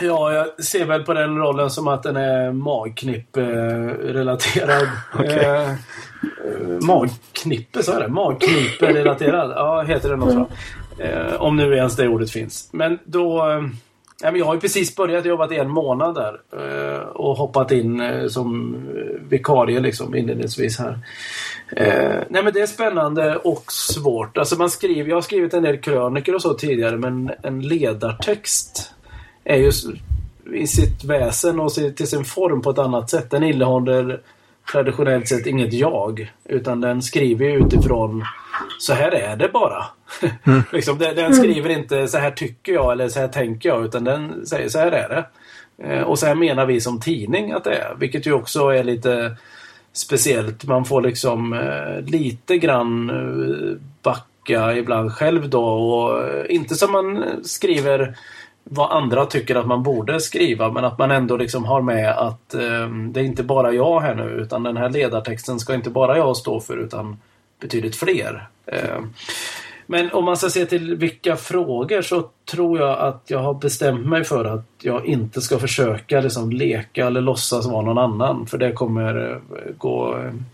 Ja, 0.01 0.34
jag 0.34 0.63
ser 0.63 0.86
väl 0.86 1.04
på 1.04 1.13
den 1.13 1.38
rollen 1.38 1.69
som 1.69 1.88
att 1.88 2.04
den 2.04 2.15
är 2.15 2.51
magknipp-relaterad. 2.51 4.88
okay. 5.19 5.45
eh, 5.45 5.69
magknippe, 6.82 7.84
så 7.84 7.91
är 7.91 7.99
det? 7.99 8.08
Magknippe-relaterad. 8.08 9.51
Ja, 9.56 9.82
heter 9.82 10.10
det 10.10 10.15
något. 10.15 10.49
Eh, 10.97 11.41
om 11.41 11.58
nu 11.58 11.75
ens 11.75 11.95
det 11.95 12.08
ordet 12.08 12.32
finns. 12.32 12.69
Men 12.73 12.99
då... 13.06 13.49
Eh, 13.49 13.62
jag 14.23 14.45
har 14.45 14.54
ju 14.54 14.60
precis 14.60 14.95
börjat 14.95 15.25
jobbat 15.25 15.51
i 15.51 15.58
en 15.58 15.69
månad 15.69 16.15
där 16.15 16.39
eh, 16.54 16.99
och 16.99 17.38
hoppat 17.38 17.71
in 17.71 18.01
eh, 18.01 18.27
som 18.27 18.77
vikarie 19.30 19.80
liksom 19.80 20.15
inledningsvis 20.15 20.80
här. 20.80 20.99
Eh, 21.75 22.19
nej 22.30 22.43
men 22.43 22.54
det 22.54 22.62
är 22.62 22.67
spännande 22.67 23.36
och 23.36 23.71
svårt. 23.71 24.38
Alltså 24.38 24.56
man 24.56 24.69
skriver, 24.69 25.10
jag 25.10 25.17
har 25.17 25.21
skrivit 25.21 25.54
en 25.54 25.63
del 25.63 25.77
kröniker 25.77 26.36
och 26.36 26.41
så 26.41 26.54
tidigare 26.54 26.97
men 26.97 27.32
en 27.43 27.62
ledartext 27.62 28.93
är 29.43 29.58
ju 29.58 29.71
i 30.54 30.67
sitt 30.67 31.04
väsen 31.04 31.60
och 31.60 31.73
till 31.73 32.08
sin 32.08 32.25
form 32.25 32.62
på 32.62 32.69
ett 32.69 32.80
annat 32.80 33.10
sätt. 33.10 33.30
Den 33.30 33.43
innehåller 33.43 34.21
traditionellt 34.71 35.27
sett 35.27 35.47
inget 35.47 35.73
jag. 35.73 36.32
Utan 36.45 36.82
den 36.82 37.01
skriver 37.01 37.65
utifrån 37.65 38.25
så 38.80 38.93
här 38.93 39.12
är 39.12 39.36
det 39.36 39.49
bara. 39.54 39.86
Mm. 40.43 40.63
liksom, 40.71 40.97
den, 40.97 41.15
den, 41.15 41.36
skriver 41.36 41.69
inte 41.69 42.08
så 42.08 42.17
här 42.17 42.32
tycker 42.32 42.73
jag 42.73 42.91
eller 42.91 43.08
så 43.08 43.19
här 43.19 43.27
tänker 43.27 43.69
jag 43.69 43.86
utan 43.86 44.04
den 44.04 44.45
säger 44.45 44.69
så 44.69 44.80
här 44.80 44.91
är 44.91 45.10
det. 45.10 45.25
Eh, 45.88 46.01
och 46.01 46.19
så 46.19 46.25
här 46.25 46.36
menar 46.36 46.65
vi 46.65 46.82
som 46.82 46.99
tidning 46.99 47.51
att 47.51 47.63
det 47.63 47.75
är. 47.75 47.95
Vilket 47.99 48.25
ju 48.25 48.34
också 48.34 48.67
är 48.67 48.84
lite 48.84 49.36
speciellt. 49.93 50.65
Man 50.65 50.86
får 50.86 51.01
liksom 51.01 51.54
eh, 51.54 52.12
lite 52.12 52.58
grann 52.58 53.10
eh, 53.10 53.77
backa 54.01 54.75
ibland 54.75 55.13
själv 55.13 55.49
då 55.49 55.63
och 55.63 56.45
inte 56.49 56.75
som 56.75 56.91
man 56.91 57.25
skriver 57.43 58.17
vad 58.63 58.91
andra 58.91 59.26
tycker 59.26 59.56
att 59.56 59.67
man 59.67 59.84
borde 59.84 60.19
skriva 60.19 60.71
men 60.71 60.86
att 60.86 60.97
man 60.97 61.12
ändå 61.12 61.38
liksom 61.38 61.65
har 61.65 61.82
med 61.82 62.10
att 62.10 62.54
eh, 62.54 62.89
det 63.12 63.19
är 63.19 63.24
inte 63.24 63.43
bara 63.43 63.74
jag 63.74 64.00
här 64.00 64.15
nu 64.15 64.24
utan 64.24 64.63
den 64.63 64.78
här 64.78 64.89
ledartexten 64.89 65.60
ska 65.60 65.74
inte 65.74 65.89
bara 65.89 66.17
jag 66.17 66.38
stå 66.38 66.60
för 66.60 66.78
utan 66.78 67.17
betydligt 67.60 67.95
fler. 67.95 68.47
Eh, 68.65 69.00
men 69.86 70.12
om 70.12 70.26
man 70.26 70.38
ska 70.38 70.50
se 70.50 70.65
till 70.65 70.95
vilka 70.95 71.36
frågor 71.36 72.02
så 72.02 72.30
tror 72.52 72.80
jag 72.80 73.00
att 73.00 73.24
jag 73.28 73.39
har 73.39 73.54
bestämt 73.54 74.06
mig 74.06 74.24
för 74.24 74.45
att 74.45 74.65
jag 74.82 75.06
inte 75.06 75.41
ska 75.41 75.60
försöka 75.60 76.21
liksom 76.21 76.52
leka 76.52 77.08
eller 77.08 77.21
låtsas 77.21 77.65
vara 77.65 77.86
någon 77.86 77.97
annan 77.97 78.45
för 78.45 78.58
det 78.58 78.71
kommer 78.71 79.32
eh, 79.32 79.38
gå 79.78 80.15
ehm, 80.15 80.45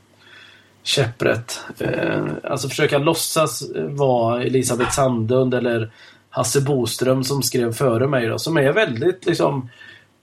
käpprätt. 0.83 1.61
Eh, 1.79 2.25
alltså 2.43 2.69
försöka 2.69 2.97
låtsas 2.97 3.63
vara 3.75 4.43
Elisabeth 4.43 4.91
Sandlund 4.91 5.53
eller 5.53 5.91
Hasse 6.37 6.61
Boström 6.61 7.23
som 7.23 7.43
skrev 7.43 7.73
före 7.73 8.07
mig 8.07 8.27
då, 8.27 8.39
som 8.39 8.57
är 8.57 8.71
väldigt 8.71 9.25
liksom 9.25 9.69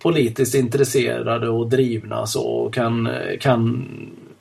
politiskt 0.02 0.54
intresserade 0.54 1.48
och 1.48 1.68
drivna 1.68 2.26
så 2.26 2.42
och 2.42 2.74
kan, 2.74 3.08
kan 3.40 3.88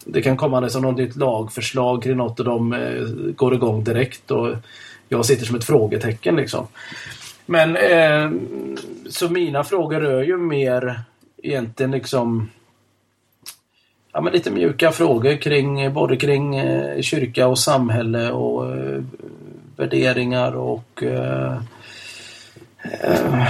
det 0.06 0.22
kan 0.22 0.38
komma 0.38 0.60
liksom 0.60 0.82
något 0.82 0.98
nytt 0.98 1.16
lagförslag 1.16 2.04
kring 2.04 2.18
något 2.18 2.40
och 2.40 2.46
de 2.46 2.74
eh, 2.74 3.02
går 3.36 3.54
igång 3.54 3.84
direkt 3.84 4.32
och 4.32 4.56
jag 5.10 5.26
sitter 5.26 5.46
som 5.46 5.56
ett 5.56 5.64
frågetecken 5.64 6.36
liksom. 6.36 6.68
Men 7.46 7.76
eh, 7.76 8.32
så 9.10 9.30
mina 9.30 9.64
frågor 9.64 10.00
rör 10.00 10.24
ju 10.24 10.38
mer 10.38 11.02
egentligen 11.44 11.92
liksom 11.92 12.50
ja, 14.14 14.22
men 14.22 14.34
lite 14.34 14.52
mjuka 14.52 14.92
frågor 14.92 15.36
kring 15.36 15.94
både 15.94 16.18
kring 16.18 16.56
eh, 16.56 17.02
kyrka 17.02 17.48
och 17.48 17.60
samhälle 17.60 18.32
och 18.32 18.76
eh, 18.76 19.04
värderingar 19.76 20.56
och 20.56 21.04
eh, 21.04 21.58
eh, 22.84 23.48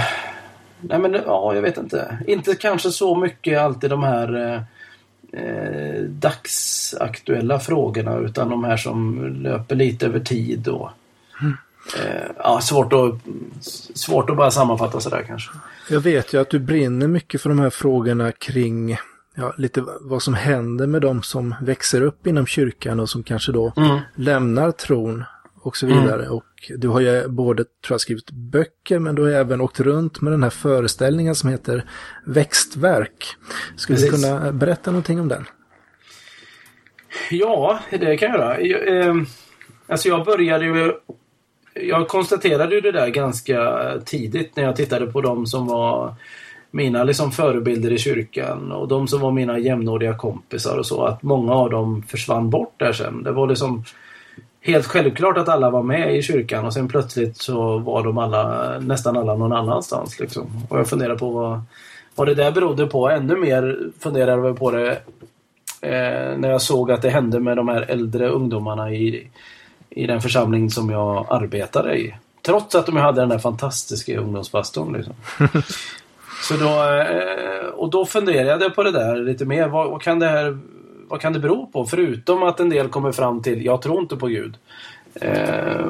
Nej 0.88 0.98
men 0.98 1.12
ja, 1.12 1.54
jag 1.54 1.62
vet 1.62 1.78
inte. 1.78 2.18
Inte 2.26 2.54
kanske 2.54 2.90
så 2.90 3.14
mycket 3.14 3.60
alltid 3.60 3.90
de 3.90 4.02
här 4.02 4.64
eh, 5.32 6.02
dagsaktuella 6.02 7.60
frågorna 7.60 8.16
utan 8.16 8.48
de 8.48 8.64
här 8.64 8.76
som 8.76 9.24
löper 9.42 9.76
lite 9.76 10.06
över 10.06 10.20
tid. 10.20 10.68
Och, 10.68 10.90
mm. 11.40 11.56
eh, 11.98 12.30
ja, 12.38 12.60
svårt, 12.60 12.92
att, 12.92 13.14
svårt 13.94 14.30
att 14.30 14.36
bara 14.36 14.50
sammanfatta 14.50 15.00
sådär 15.00 15.24
kanske. 15.26 15.50
Jag 15.90 16.00
vet 16.00 16.32
ju 16.32 16.40
att 16.40 16.50
du 16.50 16.58
brinner 16.58 17.08
mycket 17.08 17.40
för 17.40 17.48
de 17.48 17.58
här 17.58 17.70
frågorna 17.70 18.32
kring 18.32 18.96
ja, 19.34 19.54
lite 19.58 19.84
vad 20.00 20.22
som 20.22 20.34
händer 20.34 20.86
med 20.86 21.02
de 21.02 21.22
som 21.22 21.54
växer 21.60 22.00
upp 22.00 22.26
inom 22.26 22.46
kyrkan 22.46 23.00
och 23.00 23.08
som 23.08 23.22
kanske 23.22 23.52
då 23.52 23.72
mm. 23.76 23.98
lämnar 24.14 24.70
tron 24.70 25.24
och 25.66 25.76
så 25.76 25.86
vidare. 25.86 26.22
Mm. 26.22 26.32
Och 26.32 26.72
du 26.76 26.88
har 26.88 27.00
ju 27.00 27.28
både, 27.28 27.64
tror 27.64 27.94
jag, 27.94 28.00
skrivit 28.00 28.30
böcker 28.30 28.98
men 28.98 29.14
du 29.14 29.22
har 29.22 29.30
även 29.30 29.60
åkt 29.60 29.80
runt 29.80 30.20
med 30.20 30.32
den 30.32 30.42
här 30.42 30.50
föreställningen 30.50 31.34
som 31.34 31.50
heter 31.50 31.84
Växtverk. 32.24 33.26
Skulle 33.76 33.98
Precis. 33.98 34.22
du 34.22 34.28
kunna 34.28 34.52
berätta 34.52 34.90
någonting 34.90 35.20
om 35.20 35.28
den? 35.28 35.44
Ja, 37.30 37.78
det 37.90 38.16
kan 38.16 38.30
jag 38.30 38.38
göra. 38.38 38.60
Jag, 38.60 38.98
eh, 38.98 39.14
alltså 39.86 40.08
jag 40.08 40.24
började 40.24 40.64
ju... 40.64 40.92
Jag 41.74 42.08
konstaterade 42.08 42.74
ju 42.74 42.80
det 42.80 42.92
där 42.92 43.08
ganska 43.08 43.90
tidigt 44.04 44.56
när 44.56 44.64
jag 44.64 44.76
tittade 44.76 45.06
på 45.06 45.20
de 45.20 45.46
som 45.46 45.66
var 45.66 46.14
mina 46.70 47.04
liksom 47.04 47.32
förebilder 47.32 47.92
i 47.92 47.98
kyrkan 47.98 48.72
och 48.72 48.88
de 48.88 49.08
som 49.08 49.20
var 49.20 49.30
mina 49.30 49.58
jämnåriga 49.58 50.14
kompisar 50.14 50.78
och 50.78 50.86
så 50.86 51.04
att 51.04 51.22
många 51.22 51.52
av 51.52 51.70
dem 51.70 52.02
försvann 52.08 52.50
bort 52.50 52.74
där 52.76 52.92
sen. 52.92 53.22
Det 53.22 53.32
var 53.32 53.46
liksom 53.46 53.84
helt 54.64 54.86
självklart 54.86 55.38
att 55.38 55.48
alla 55.48 55.70
var 55.70 55.82
med 55.82 56.16
i 56.16 56.22
kyrkan 56.22 56.64
och 56.64 56.74
sen 56.74 56.88
plötsligt 56.88 57.36
så 57.36 57.78
var 57.78 58.04
de 58.04 58.18
alla, 58.18 58.74
nästan 58.78 59.16
alla 59.16 59.34
någon 59.34 59.52
annanstans. 59.52 60.20
Liksom. 60.20 60.46
Och 60.68 60.78
jag 60.78 60.88
funderar 60.88 61.16
på 61.16 61.30
vad, 61.30 61.60
vad 62.14 62.28
det 62.28 62.34
där 62.34 62.52
berodde 62.52 62.86
på. 62.86 63.10
Ännu 63.10 63.36
mer 63.36 63.78
funderade 64.00 64.46
jag 64.46 64.58
på 64.58 64.70
det 64.70 64.90
eh, 65.80 66.38
när 66.38 66.50
jag 66.50 66.62
såg 66.62 66.92
att 66.92 67.02
det 67.02 67.10
hände 67.10 67.40
med 67.40 67.56
de 67.56 67.68
här 67.68 67.82
äldre 67.82 68.28
ungdomarna 68.28 68.92
i, 68.92 69.30
i 69.90 70.06
den 70.06 70.20
församling 70.20 70.70
som 70.70 70.90
jag 70.90 71.26
arbetade 71.30 71.98
i. 71.98 72.14
Trots 72.42 72.74
att 72.74 72.86
de 72.86 72.96
hade 72.96 73.20
den 73.20 73.28
där 73.28 73.38
fantastiska 73.38 74.18
ungdomspastorn. 74.18 74.92
Liksom. 74.92 75.14
Så 76.48 76.56
då, 76.56 76.94
eh, 76.94 77.66
och 77.66 77.90
då 77.90 78.06
funderade 78.06 78.64
jag 78.64 78.74
på 78.74 78.82
det 78.82 78.92
där 78.92 79.16
lite 79.16 79.44
mer. 79.44 79.68
Vad, 79.68 79.90
vad, 79.90 80.02
kan 80.02 80.18
det 80.18 80.28
här 80.28 80.58
vad 81.14 81.20
kan 81.20 81.32
det 81.32 81.38
bero 81.38 81.66
på? 81.66 81.84
Förutom 81.84 82.42
att 82.42 82.60
en 82.60 82.70
del 82.70 82.88
kommer 82.88 83.12
fram 83.12 83.42
till, 83.42 83.64
jag 83.64 83.82
tror 83.82 84.00
inte 84.00 84.16
på 84.16 84.26
Gud. 84.26 84.56
Eh, 85.14 85.86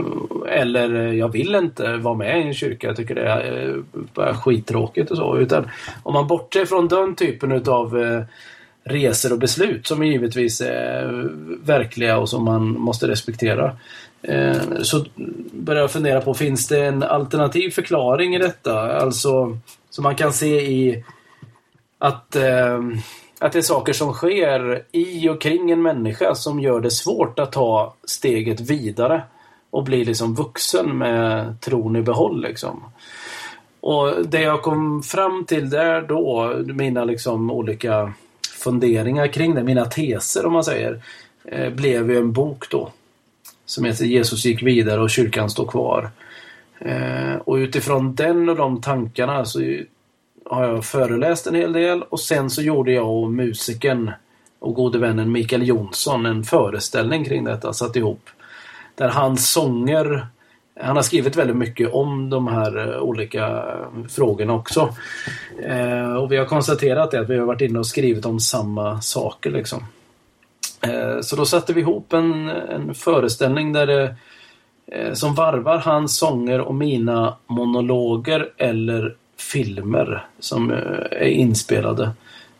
eller 0.48 1.12
jag 1.12 1.28
vill 1.28 1.54
inte 1.54 1.96
vara 1.96 2.14
med 2.14 2.40
i 2.40 2.42
en 2.42 2.54
kyrka. 2.54 2.86
Jag 2.86 2.96
tycker 2.96 3.14
det 3.14 3.28
är 3.28 3.82
eh, 4.18 4.36
skittråkigt 4.36 5.10
och 5.10 5.16
så. 5.16 5.38
Utan 5.38 5.70
om 6.02 6.12
man 6.12 6.26
bortser 6.26 6.64
från 6.64 6.88
den 6.88 7.14
typen 7.14 7.52
utav 7.52 7.98
eh, 8.00 8.22
resor 8.84 9.32
och 9.32 9.38
beslut 9.38 9.86
som 9.86 10.04
givetvis 10.04 10.60
är 10.60 11.04
eh, 11.04 11.30
verkliga 11.66 12.18
och 12.18 12.28
som 12.28 12.44
man 12.44 12.80
måste 12.80 13.08
respektera. 13.08 13.76
Eh, 14.22 14.62
så 14.82 15.04
börjar 15.52 15.80
jag 15.80 15.90
fundera 15.90 16.20
på, 16.20 16.34
finns 16.34 16.68
det 16.68 16.84
en 16.84 17.02
alternativ 17.02 17.70
förklaring 17.70 18.34
i 18.34 18.38
detta? 18.38 18.98
Alltså 18.98 19.58
som 19.90 20.02
man 20.02 20.16
kan 20.16 20.32
se 20.32 20.60
i 20.60 21.04
att, 21.98 22.36
eh, 22.36 22.80
att 23.44 23.52
det 23.52 23.58
är 23.58 23.62
saker 23.62 23.92
som 23.92 24.12
sker 24.12 24.82
i 24.92 25.28
och 25.28 25.40
kring 25.40 25.70
en 25.70 25.82
människa 25.82 26.34
som 26.34 26.60
gör 26.60 26.80
det 26.80 26.90
svårt 26.90 27.38
att 27.38 27.52
ta 27.52 27.94
steget 28.04 28.60
vidare 28.60 29.22
och 29.70 29.84
bli 29.84 30.04
liksom 30.04 30.34
vuxen 30.34 30.98
med 30.98 31.60
tron 31.60 31.96
i 31.96 32.02
behåll. 32.02 32.42
Liksom. 32.42 32.84
Och 33.80 34.26
det 34.26 34.40
jag 34.40 34.62
kom 34.62 35.02
fram 35.02 35.44
till 35.44 35.70
där 35.70 36.02
då, 36.02 36.54
mina 36.66 37.04
liksom 37.04 37.50
olika 37.50 38.12
funderingar 38.56 39.26
kring 39.26 39.54
det, 39.54 39.62
mina 39.62 39.84
teser 39.84 40.46
om 40.46 40.52
man 40.52 40.64
säger, 40.64 41.02
eh, 41.44 41.70
blev 41.70 42.10
ju 42.10 42.18
en 42.18 42.32
bok 42.32 42.70
då. 42.70 42.92
Som 43.66 43.84
heter 43.84 44.04
Jesus 44.04 44.44
gick 44.44 44.62
vidare 44.62 45.00
och 45.00 45.10
kyrkan 45.10 45.50
står 45.50 45.66
kvar. 45.66 46.10
Eh, 46.78 47.34
och 47.34 47.54
utifrån 47.54 48.14
den 48.14 48.48
och 48.48 48.56
de 48.56 48.80
tankarna 48.80 49.44
så 49.44 49.60
har 50.44 50.64
jag 50.64 50.84
föreläst 50.84 51.46
en 51.46 51.54
hel 51.54 51.72
del 51.72 52.02
och 52.02 52.20
sen 52.20 52.50
så 52.50 52.62
gjorde 52.62 52.92
jag 52.92 53.08
och 53.08 53.32
musikern 53.32 54.10
och 54.58 54.74
gode 54.74 54.98
vännen 54.98 55.32
Mikael 55.32 55.68
Jonsson 55.68 56.26
en 56.26 56.44
föreställning 56.44 57.24
kring 57.24 57.44
detta, 57.44 57.72
satt 57.72 57.96
ihop. 57.96 58.30
Där 58.94 59.08
hans 59.08 59.52
sånger 59.52 60.26
han 60.80 60.96
har 60.96 61.02
skrivit 61.02 61.36
väldigt 61.36 61.56
mycket 61.56 61.94
om 61.94 62.30
de 62.30 62.48
här 62.48 62.88
eh, 62.88 63.02
olika 63.02 63.46
eh, 63.46 64.06
frågorna 64.08 64.52
också. 64.52 64.94
Eh, 65.62 66.14
och 66.14 66.32
vi 66.32 66.36
har 66.36 66.44
konstaterat 66.44 67.10
det, 67.10 67.20
att 67.20 67.30
vi 67.30 67.38
har 67.38 67.46
varit 67.46 67.60
inne 67.60 67.78
och 67.78 67.86
skrivit 67.86 68.26
om 68.26 68.40
samma 68.40 69.00
saker. 69.00 69.50
Liksom. 69.50 69.84
Eh, 70.80 71.20
så 71.20 71.36
då 71.36 71.44
satte 71.44 71.72
vi 71.72 71.80
ihop 71.80 72.12
en, 72.12 72.48
en 72.48 72.94
föreställning 72.94 73.72
där 73.72 73.86
det, 73.86 74.16
eh, 74.86 75.12
som 75.12 75.34
varvar 75.34 75.78
hans 75.78 76.18
sånger 76.18 76.60
och 76.60 76.74
mina 76.74 77.36
monologer 77.46 78.50
eller 78.56 79.16
filmer 79.52 80.26
som 80.38 80.70
eh, 80.70 80.78
är 81.10 81.28
inspelade. 81.28 82.10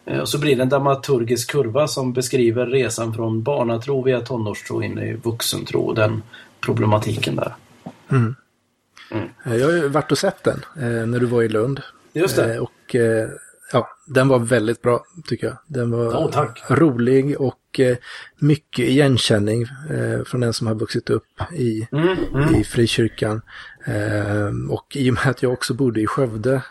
Eh, 0.04 0.18
och 0.18 0.28
så 0.28 0.38
blir 0.38 0.56
det 0.56 0.62
en 0.62 0.68
dramaturgisk 0.68 1.50
kurva 1.50 1.88
som 1.88 2.12
beskriver 2.12 2.66
resan 2.66 3.14
från 3.14 3.42
barnatro 3.42 4.02
via 4.02 4.20
tonårstro 4.20 4.82
in 4.82 4.98
i 4.98 5.12
vuxentro 5.12 5.80
och 5.80 5.94
den 5.94 6.22
problematiken 6.60 7.36
där. 7.36 7.54
Mm. 8.10 8.34
Mm. 9.10 9.28
Jag 9.44 9.66
har 9.66 9.72
ju 9.72 9.88
varit 9.88 10.12
och 10.12 10.18
sett 10.18 10.44
den 10.44 10.64
eh, 10.76 11.06
när 11.06 11.20
du 11.20 11.26
var 11.26 11.42
i 11.42 11.48
Lund. 11.48 11.80
Just 12.12 12.36
det. 12.36 12.54
Eh, 12.54 12.62
och 12.62 12.94
eh, 12.94 13.28
ja, 13.72 13.88
den 14.06 14.28
var 14.28 14.38
väldigt 14.38 14.82
bra 14.82 15.04
tycker 15.26 15.46
jag. 15.46 15.56
Den 15.66 15.90
var 15.90 16.06
oh, 16.06 16.46
rolig 16.68 17.40
och 17.40 17.80
eh, 17.80 17.96
mycket 18.38 18.88
igenkänning 18.88 19.62
eh, 19.90 20.24
från 20.24 20.40
den 20.40 20.52
som 20.52 20.66
har 20.66 20.74
vuxit 20.74 21.10
upp 21.10 21.52
i, 21.52 21.88
mm, 21.92 22.16
mm. 22.34 22.54
i 22.54 22.64
frikyrkan. 22.64 23.42
Eh, 23.86 24.70
och 24.70 24.96
i 24.96 25.10
och 25.10 25.14
med 25.14 25.26
att 25.26 25.42
jag 25.42 25.52
också 25.52 25.74
bodde 25.74 26.00
i 26.00 26.06
Skövde 26.06 26.62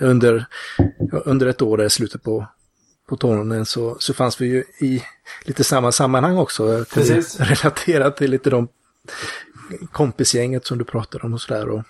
under, 0.00 0.46
under 1.10 1.46
ett 1.46 1.62
år 1.62 1.84
i 1.84 1.90
slutet 1.90 2.22
på, 2.22 2.46
på 3.08 3.16
tonåren 3.16 3.66
så, 3.66 3.96
så 3.98 4.14
fanns 4.14 4.40
vi 4.40 4.46
ju 4.46 4.64
i 4.80 5.02
lite 5.44 5.64
samma 5.64 5.92
sammanhang 5.92 6.36
också. 6.36 6.84
Precis. 6.94 7.40
Relaterat 7.40 8.16
till 8.16 8.30
lite 8.30 8.50
de 8.50 8.68
kompisgänget 9.92 10.66
som 10.66 10.78
du 10.78 10.84
pratade 10.84 11.24
om 11.24 11.34
och 11.34 11.40
sådär. 11.40 11.84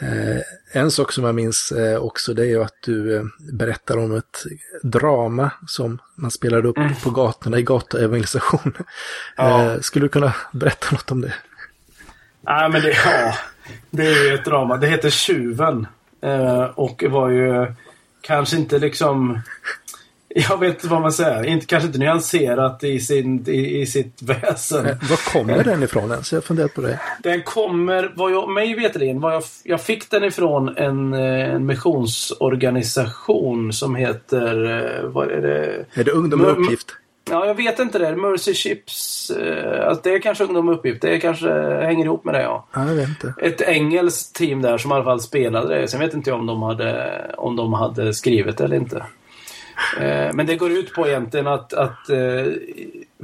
Eh, 0.00 0.40
en 0.72 0.90
sak 0.90 1.12
som 1.12 1.24
jag 1.24 1.34
minns 1.34 1.72
eh, 1.72 1.98
också 1.98 2.34
det 2.34 2.42
är 2.42 2.46
ju 2.46 2.62
att 2.62 2.82
du 2.84 3.16
eh, 3.16 3.22
berättar 3.52 3.96
om 3.96 4.16
ett 4.16 4.44
drama 4.82 5.50
som 5.66 5.98
man 6.16 6.30
spelade 6.30 6.68
upp 6.68 6.78
mm. 6.78 6.94
på 6.94 7.10
gatorna 7.10 7.58
i 7.58 7.62
gatuevangelisation. 7.62 8.76
Ja. 9.36 9.72
Eh, 9.72 9.80
skulle 9.80 10.04
du 10.04 10.08
kunna 10.08 10.34
berätta 10.52 10.86
något 10.92 11.10
om 11.10 11.20
det? 11.20 11.34
Ja, 12.48 12.68
men 12.68 12.82
det, 12.82 12.96
ja, 13.04 13.34
det 13.90 14.06
är 14.06 14.28
ju 14.28 14.34
ett 14.34 14.44
drama. 14.44 14.76
Det 14.76 14.86
heter 14.86 15.10
Tjuven. 15.10 15.86
Eh, 16.22 16.62
och 16.62 17.04
var 17.08 17.28
ju 17.28 17.74
kanske 18.20 18.56
inte 18.56 18.78
liksom 18.78 19.40
jag 20.28 20.60
vet 20.60 20.74
inte 20.74 20.88
vad 20.88 21.00
man 21.00 21.12
säger. 21.12 21.46
Inte, 21.46 21.66
kanske 21.66 21.86
inte 21.86 21.98
nyanserat 21.98 22.84
i, 22.84 23.00
sin, 23.00 23.48
i, 23.48 23.80
i 23.80 23.86
sitt 23.86 24.22
väsen. 24.42 24.84
Var 24.84 25.32
kommer 25.32 25.64
den 25.64 25.82
ifrån 25.82 26.10
ens? 26.10 26.32
Jag 26.32 26.44
funderar 26.44 26.68
på 26.68 26.80
det. 26.80 27.00
Den 27.22 27.42
kommer, 27.42 28.12
vad 28.16 28.32
jag, 28.32 28.50
mig 28.50 28.74
veterligen, 28.74 29.20
jag, 29.20 29.42
jag 29.62 29.80
fick 29.80 30.10
den 30.10 30.24
ifrån 30.24 30.76
en, 30.76 31.14
eh, 31.14 31.54
en 31.54 31.66
missionsorganisation 31.66 33.72
som 33.72 33.94
heter, 33.94 34.64
eh, 34.64 35.08
vad 35.08 35.30
är 35.30 35.42
det? 35.42 35.84
Är 36.00 36.04
det 36.04 36.10
Ungdom 36.10 36.40
med 36.40 36.50
uppgift? 36.50 36.96
Ja, 37.30 37.46
jag 37.46 37.54
vet 37.54 37.78
inte 37.78 37.98
det. 37.98 38.16
Mercy 38.16 38.54
Chips. 38.54 39.30
Eh, 39.30 39.88
alltså 39.88 40.02
det 40.02 40.14
är 40.14 40.18
kanske 40.18 40.44
Ungdom 40.44 40.68
uppgift. 40.68 41.02
Det 41.02 41.20
kanske 41.20 41.50
hänger 41.82 42.04
ihop 42.04 42.24
med 42.24 42.34
det, 42.34 42.42
ja. 42.42 42.66
ja 42.72 42.88
jag 42.88 42.94
vet 42.94 43.08
inte. 43.08 43.34
Ett 43.42 43.60
engelskt 43.60 44.36
team 44.36 44.62
där 44.62 44.78
som 44.78 44.90
i 44.90 44.94
alla 44.94 45.04
fall 45.04 45.20
spelade 45.20 45.80
det. 45.80 45.88
Sen 45.88 46.00
vet 46.00 46.14
inte 46.14 46.30
jag 46.30 46.38
om 46.38 46.46
de 46.46 46.62
hade, 46.62 47.20
om 47.36 47.56
de 47.56 47.72
hade 47.72 48.14
skrivit 48.14 48.58
det 48.58 48.64
eller 48.64 48.76
inte. 48.76 49.04
Eh, 50.00 50.32
men 50.34 50.46
det 50.46 50.56
går 50.56 50.70
ut 50.70 50.94
på 50.94 51.08
egentligen 51.08 51.46
att, 51.46 51.72
att 51.72 52.10
uh, 52.10 52.52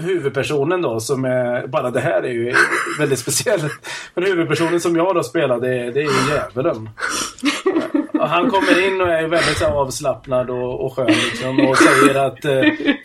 huvudpersonen 0.00 0.82
då 0.82 1.00
som 1.00 1.24
är, 1.24 1.66
bara 1.66 1.90
det 1.90 2.00
här 2.00 2.22
är 2.22 2.32
ju 2.32 2.54
väldigt 2.98 3.18
speciellt. 3.18 3.72
Men 4.14 4.24
huvudpersonen 4.24 4.80
som 4.80 4.96
jag 4.96 5.14
då 5.14 5.22
spelar 5.22 5.60
det, 5.60 5.90
det 5.90 6.00
är 6.00 6.04
ju 6.04 6.34
djävulen. 6.34 6.88
Och 8.20 8.28
han 8.28 8.50
kommer 8.50 8.86
in 8.86 9.00
och 9.00 9.08
är 9.08 9.28
väldigt 9.28 9.58
så 9.58 9.66
avslappnad 9.66 10.50
och, 10.50 10.84
och 10.84 10.96
skön 10.96 11.06
liksom, 11.06 11.68
och 11.68 11.76
säger 11.76 12.14
att 12.14 12.44
eh, 12.44 12.60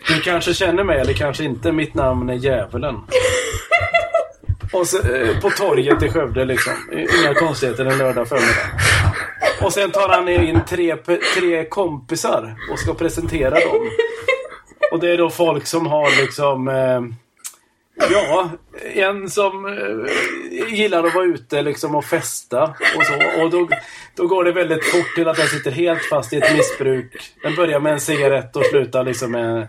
du 0.08 0.20
kanske 0.24 0.54
känner 0.54 0.84
mig 0.84 1.00
eller 1.00 1.12
kanske 1.12 1.44
inte, 1.44 1.72
mitt 1.72 1.94
namn 1.94 2.30
är 2.30 2.34
djävulen. 2.34 2.96
Och 4.72 4.86
så, 4.86 4.98
eh, 4.98 5.40
på 5.40 5.50
torget 5.50 6.02
i 6.02 6.08
Skövde 6.08 6.44
liksom. 6.44 6.72
Inga 6.92 7.34
konstigheter 7.34 7.84
en 7.84 7.98
lördag 7.98 8.28
förmiddag. 8.28 8.70
Och 9.62 9.72
sen 9.72 9.90
tar 9.90 10.08
han 10.08 10.28
in 10.28 10.60
tre, 10.68 10.96
tre 11.38 11.64
kompisar 11.64 12.56
och 12.72 12.78
ska 12.78 12.94
presentera 12.94 13.50
dem. 13.50 13.90
Och 14.92 15.00
det 15.00 15.10
är 15.10 15.18
då 15.18 15.30
folk 15.30 15.66
som 15.66 15.86
har 15.86 16.20
liksom... 16.22 16.68
Eh, 16.68 17.29
ja, 18.10 18.50
en 18.94 19.30
som 19.30 19.66
eh, 19.66 20.74
gillar 20.74 21.04
att 21.04 21.14
vara 21.14 21.24
ute 21.24 21.62
liksom 21.62 21.94
och 21.94 22.04
festa 22.04 22.62
och 22.96 23.04
så. 23.04 23.42
Och 23.42 23.50
då, 23.50 23.68
då 24.16 24.26
går 24.26 24.44
det 24.44 24.52
väldigt 24.52 24.84
fort 24.84 25.14
till 25.14 25.28
att 25.28 25.36
den 25.36 25.46
sitter 25.46 25.70
helt 25.70 26.02
fast 26.02 26.32
i 26.32 26.36
ett 26.36 26.56
missbruk. 26.56 27.32
Den 27.42 27.54
börjar 27.54 27.80
med 27.80 27.92
en 27.92 28.00
cigarett 28.00 28.56
och 28.56 28.64
slutar 28.64 29.04
liksom 29.04 29.32
med 29.32 29.68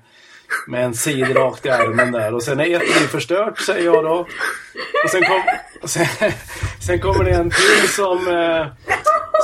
med 0.68 0.86
en 0.86 0.94
sid 0.94 1.36
rakt 1.36 1.66
i 1.66 1.70
armen 1.70 2.12
där. 2.12 2.34
Och 2.34 2.44
sen 2.44 2.60
är 2.60 2.76
ett 2.76 3.02
liv 3.02 3.08
förstört, 3.08 3.60
säger 3.60 3.86
jag 3.86 4.04
då. 4.04 4.28
Och 5.04 5.10
sen, 5.10 5.24
kom, 5.24 5.42
och 5.82 5.90
sen, 5.90 6.32
sen 6.88 7.00
kommer 7.00 7.24
det 7.24 7.32
en 7.32 7.50
till 7.50 7.90
som, 7.90 8.28
eh, 8.28 8.68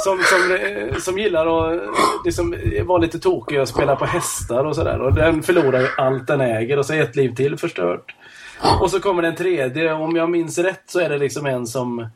som, 0.03 0.19
som, 0.23 0.55
eh, 0.55 0.97
som 0.97 1.17
gillar 1.17 1.73
att 1.73 1.81
liksom, 2.25 2.55
vara 2.83 2.97
lite 2.97 3.19
tokig 3.19 3.61
och 3.61 3.69
spela 3.69 3.95
på 3.95 4.05
hästar 4.05 4.65
och 4.65 4.75
sådär. 4.75 5.01
Och 5.01 5.13
den 5.13 5.43
förlorar 5.43 5.79
ju 5.79 5.87
allt 5.97 6.27
den 6.27 6.41
äger 6.41 6.79
och 6.79 6.85
så 6.85 6.93
är 6.93 7.01
ett 7.01 7.15
liv 7.15 7.35
till 7.35 7.57
förstört. 7.57 8.15
Och 8.81 8.91
så 8.91 8.99
kommer 8.99 9.21
den 9.21 9.35
tredje. 9.35 9.93
Om 9.93 10.15
jag 10.15 10.29
minns 10.29 10.57
rätt 10.57 10.83
så 10.85 10.99
är 10.99 11.09
det 11.09 11.17
liksom 11.17 11.45
en 11.45 11.67
som, 11.67 12.07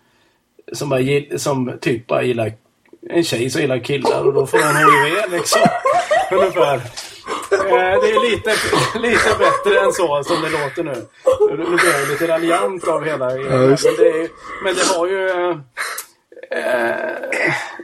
som, 0.74 0.90
bara, 0.90 1.02
som 1.38 1.78
typ 1.82 2.08
bara 2.08 2.24
gillar 2.24 2.54
en 3.10 3.24
tjej 3.24 3.50
som 3.50 3.62
gillar 3.62 3.80
killar 3.80 4.28
och 4.28 4.34
då 4.34 4.48
får 4.48 4.58
hon 4.58 4.76
HIV 4.76 5.32
liksom. 5.32 5.62
Ungefär. 6.32 6.76
Eh, 6.76 8.02
det 8.02 8.10
är 8.10 8.32
lite, 8.32 8.50
lite 9.00 9.30
bättre 9.40 9.80
än 9.80 9.94
så 9.94 10.24
som 10.24 10.42
det 10.42 10.50
låter 10.50 10.84
nu. 10.84 11.08
Nu 11.50 11.56
blir 11.56 12.00
jag 12.00 12.10
lite 12.10 12.28
raljant 12.28 12.88
av 12.88 13.04
hela... 13.04 13.38
Ja, 13.38 13.58
men, 13.58 13.78
det 13.98 14.10
är, 14.10 14.30
men 14.64 14.76
det 14.76 14.96
har 14.96 15.08
ju... 15.08 15.56
Eh, 16.56 17.30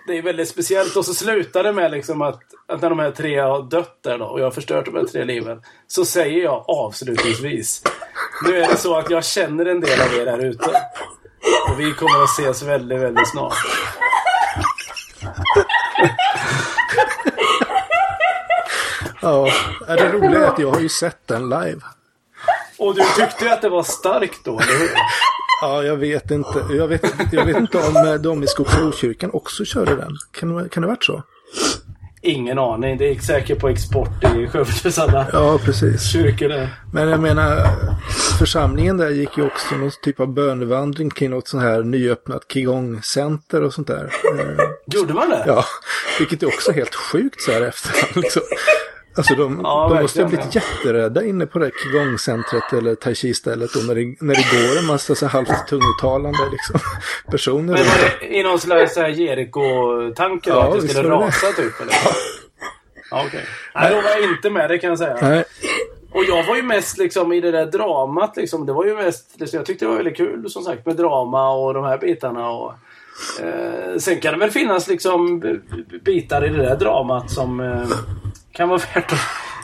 det 0.07 0.17
är 0.17 0.21
väldigt 0.21 0.49
speciellt 0.49 0.95
och 0.95 1.05
så 1.05 1.13
slutar 1.13 1.63
det 1.63 1.73
med 1.73 1.91
liksom 1.91 2.21
att, 2.21 2.39
att 2.67 2.81
när 2.81 2.89
de 2.89 2.99
här 2.99 3.11
tre 3.11 3.39
har 3.39 3.63
dött 3.63 3.99
där 4.03 4.17
då 4.17 4.25
och 4.25 4.39
jag 4.39 4.45
har 4.45 4.51
förstört 4.51 4.85
de 4.85 4.95
här 4.95 5.03
tre 5.03 5.23
liven. 5.23 5.61
Så 5.87 6.05
säger 6.05 6.43
jag 6.43 6.65
avslutningsvis. 6.67 7.83
Nu 8.47 8.57
är 8.57 8.67
det 8.67 8.77
så 8.77 8.97
att 8.97 9.09
jag 9.09 9.25
känner 9.25 9.65
en 9.65 9.81
del 9.81 10.01
av 10.01 10.13
er 10.13 10.25
här 10.25 10.45
ute. 10.45 10.69
Och 11.69 11.79
vi 11.79 11.93
kommer 11.93 12.23
att 12.23 12.39
ses 12.39 12.63
väldigt, 12.63 12.99
väldigt 12.99 13.29
snart. 13.31 13.53
Ja, 19.21 19.51
det 19.87 20.11
roliga 20.11 20.39
är 20.39 20.47
att 20.47 20.59
jag 20.59 20.71
har 20.71 20.79
ju 20.79 20.89
sett 20.89 21.27
den 21.27 21.49
live. 21.49 21.81
Och 22.77 22.95
du 22.95 23.03
tyckte 23.15 23.53
att 23.53 23.61
det 23.61 23.69
var 23.69 23.83
starkt 23.83 24.45
då, 24.45 24.59
eller 24.59 24.79
hur? 24.79 24.89
Ja, 25.61 25.83
jag 25.83 25.97
vet 25.97 26.31
inte. 26.31 26.65
Jag 26.69 26.87
vet, 26.87 27.01
jag 27.31 27.45
vet 27.45 27.57
inte 27.57 27.77
om 27.77 28.19
de 28.21 28.43
i 28.43 28.47
Skogsrokyrkan 28.47 29.29
också 29.33 29.65
körde 29.65 29.95
den. 29.95 30.11
Kan, 30.31 30.69
kan 30.69 30.81
det 30.81 30.87
ha 30.87 30.93
varit 30.93 31.03
så? 31.03 31.23
Ingen 32.21 32.59
aning. 32.59 32.97
Det 32.97 33.05
gick 33.07 33.21
säkert 33.21 33.59
på 33.59 33.69
export 33.69 34.23
i 34.23 34.47
Skövdes 34.47 34.99
alla 34.99 35.27
Ja, 35.33 35.59
precis. 35.65 36.11
kyrkor 36.11 36.49
där. 36.49 36.69
Men 36.93 37.09
jag 37.09 37.19
menar, 37.19 37.67
församlingen 38.39 38.97
där 38.97 39.09
gick 39.09 39.37
ju 39.37 39.45
också 39.45 39.75
någon 39.75 39.91
typ 40.03 40.19
av 40.19 40.33
bönevandring 40.33 41.09
kring 41.09 41.29
något 41.29 41.47
sånt 41.47 41.63
här 41.63 41.83
nyöppnat 41.83 42.41
Qigong-center 42.47 43.61
och 43.63 43.73
sånt 43.73 43.87
där. 43.87 44.11
Eh, 44.39 44.65
Gjorde 44.85 45.13
man 45.13 45.29
det? 45.29 45.43
Ja, 45.47 45.65
vilket 46.19 46.43
är 46.43 46.47
också 46.47 46.71
helt 46.71 46.95
sjukt 46.95 47.41
så 47.41 47.51
här 47.51 47.61
efterhand. 47.61 48.15
Liksom. 48.15 48.41
Alltså 49.17 49.35
de, 49.35 49.61
Ja, 49.63 49.89
de 49.93 50.01
måste 50.01 50.21
ha 50.21 50.29
blivit 50.29 50.55
jätterädda 50.55 51.25
inne 51.25 51.45
på 51.45 51.59
det 51.59 51.71
Qigong-centret 51.71 52.73
eller 52.73 52.95
Tai 52.95 53.15
Chi-stället 53.15 53.69
när 53.87 53.95
det, 53.95 54.15
när 54.19 54.35
det 54.35 54.45
går 54.51 54.79
en 54.79 54.85
massa 54.85 55.15
så 55.15 55.27
halvt 55.27 55.67
tungotalande 55.67 56.49
liksom, 56.51 56.79
personer. 57.31 57.73
Men 57.73 57.83
var 57.85 58.19
det 58.19 58.27
i 58.37 58.43
någon 58.43 58.59
slags 58.59 58.97
Jeriko-tanke? 58.97 60.49
Ja, 60.49 60.63
att 60.63 60.81
det 60.81 60.87
skulle 60.87 61.09
rasa 61.09 61.47
typ? 61.47 61.81
Eller? 61.81 61.93
Ja, 63.11 63.23
okej. 63.27 63.45
Nej, 63.75 63.89
då 63.89 63.95
var 63.95 64.09
jag 64.09 64.23
inte 64.23 64.49
med 64.49 64.69
det 64.69 64.77
kan 64.77 64.89
jag 64.89 64.99
säga. 64.99 65.17
Nej, 65.21 65.43
Och 66.11 66.23
jag 66.23 66.47
var 66.47 66.55
ju 66.55 66.61
mest 66.63 66.97
liksom 66.97 67.33
i 67.33 67.41
det 67.41 67.51
där 67.51 67.65
dramat 67.65 68.37
liksom. 68.37 68.65
Det 68.65 68.73
var 68.73 68.85
ju 68.85 68.95
mest, 68.95 69.35
liksom, 69.39 69.57
jag 69.57 69.65
tyckte 69.65 69.85
det 69.85 69.89
var 69.89 69.95
väldigt 69.95 70.17
kul 70.17 70.49
som 70.49 70.63
sagt 70.63 70.85
med 70.85 70.95
drama 70.95 71.49
och 71.51 71.73
de 71.73 71.83
här 71.83 71.97
bitarna. 71.97 72.49
Och, 72.49 72.73
eh, 73.41 73.97
sen 73.97 74.19
kan 74.19 74.33
det 74.33 74.39
väl 74.39 74.51
finnas 74.51 74.87
liksom 74.87 75.39
bitar 76.05 76.45
i 76.45 76.49
det 76.49 76.63
där 76.63 76.75
dramat 76.75 77.31
som 77.31 77.59
eh, 77.59 77.87
kan 78.57 78.69
vara 78.69 78.81
värt 78.93 79.11
att 79.11 79.19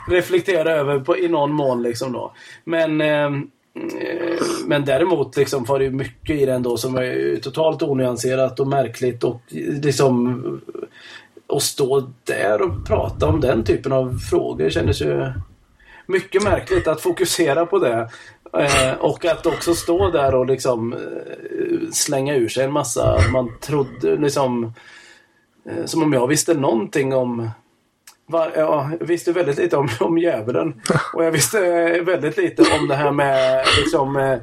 reflektera 0.08 0.72
över 0.72 1.00
på, 1.00 1.18
i 1.18 1.28
någon 1.28 1.52
mån 1.52 1.82
liksom 1.82 2.12
då. 2.12 2.32
Men 2.64 3.00
eh, 3.00 3.24
eh, 3.24 4.40
men 4.66 4.84
däremot 4.84 5.36
liksom 5.36 5.64
var 5.64 5.78
det 5.78 5.84
ju 5.84 5.90
mycket 5.90 6.36
i 6.36 6.46
den 6.46 6.62
då 6.62 6.76
som 6.76 6.96
är 6.96 7.36
totalt 7.42 7.82
onyanserat 7.82 8.60
och 8.60 8.66
märkligt 8.66 9.24
och 9.24 9.40
liksom 9.82 10.60
att 11.46 11.62
stå 11.62 12.10
där 12.24 12.62
och 12.62 12.86
prata 12.86 13.26
om 13.26 13.40
den 13.40 13.64
typen 13.64 13.92
av 13.92 14.18
frågor 14.30 14.70
kändes 14.70 15.02
ju 15.02 15.32
mycket 16.06 16.42
märkligt 16.42 16.88
att 16.88 17.00
fokusera 17.00 17.66
på 17.66 17.78
det. 17.78 18.08
Eh, 18.58 18.94
och 19.00 19.24
att 19.24 19.46
också 19.46 19.74
stå 19.74 20.10
där 20.10 20.34
och 20.34 20.46
liksom 20.46 20.92
eh, 20.92 21.90
slänga 21.92 22.34
ur 22.34 22.48
sig 22.48 22.64
en 22.64 22.72
massa 22.72 23.18
man 23.32 23.58
trodde 23.60 24.16
liksom 24.16 24.72
eh, 25.68 25.84
som 25.84 26.02
om 26.02 26.12
jag 26.12 26.26
visste 26.26 26.54
någonting 26.54 27.14
om 27.14 27.50
va, 28.26 28.46
ja, 28.56 28.90
visste 29.00 29.32
väldigt 29.32 29.58
lite 29.58 29.76
om, 29.76 29.88
om 30.00 30.18
djävulen. 30.18 30.74
Och 31.14 31.24
jag 31.24 31.32
visste 31.32 31.66
eh, 31.66 32.04
väldigt 32.04 32.36
lite 32.36 32.62
om 32.80 32.88
det 32.88 32.94
här 32.94 33.12
med 33.12 33.64
liksom 33.78 34.16
eh, 34.16 34.38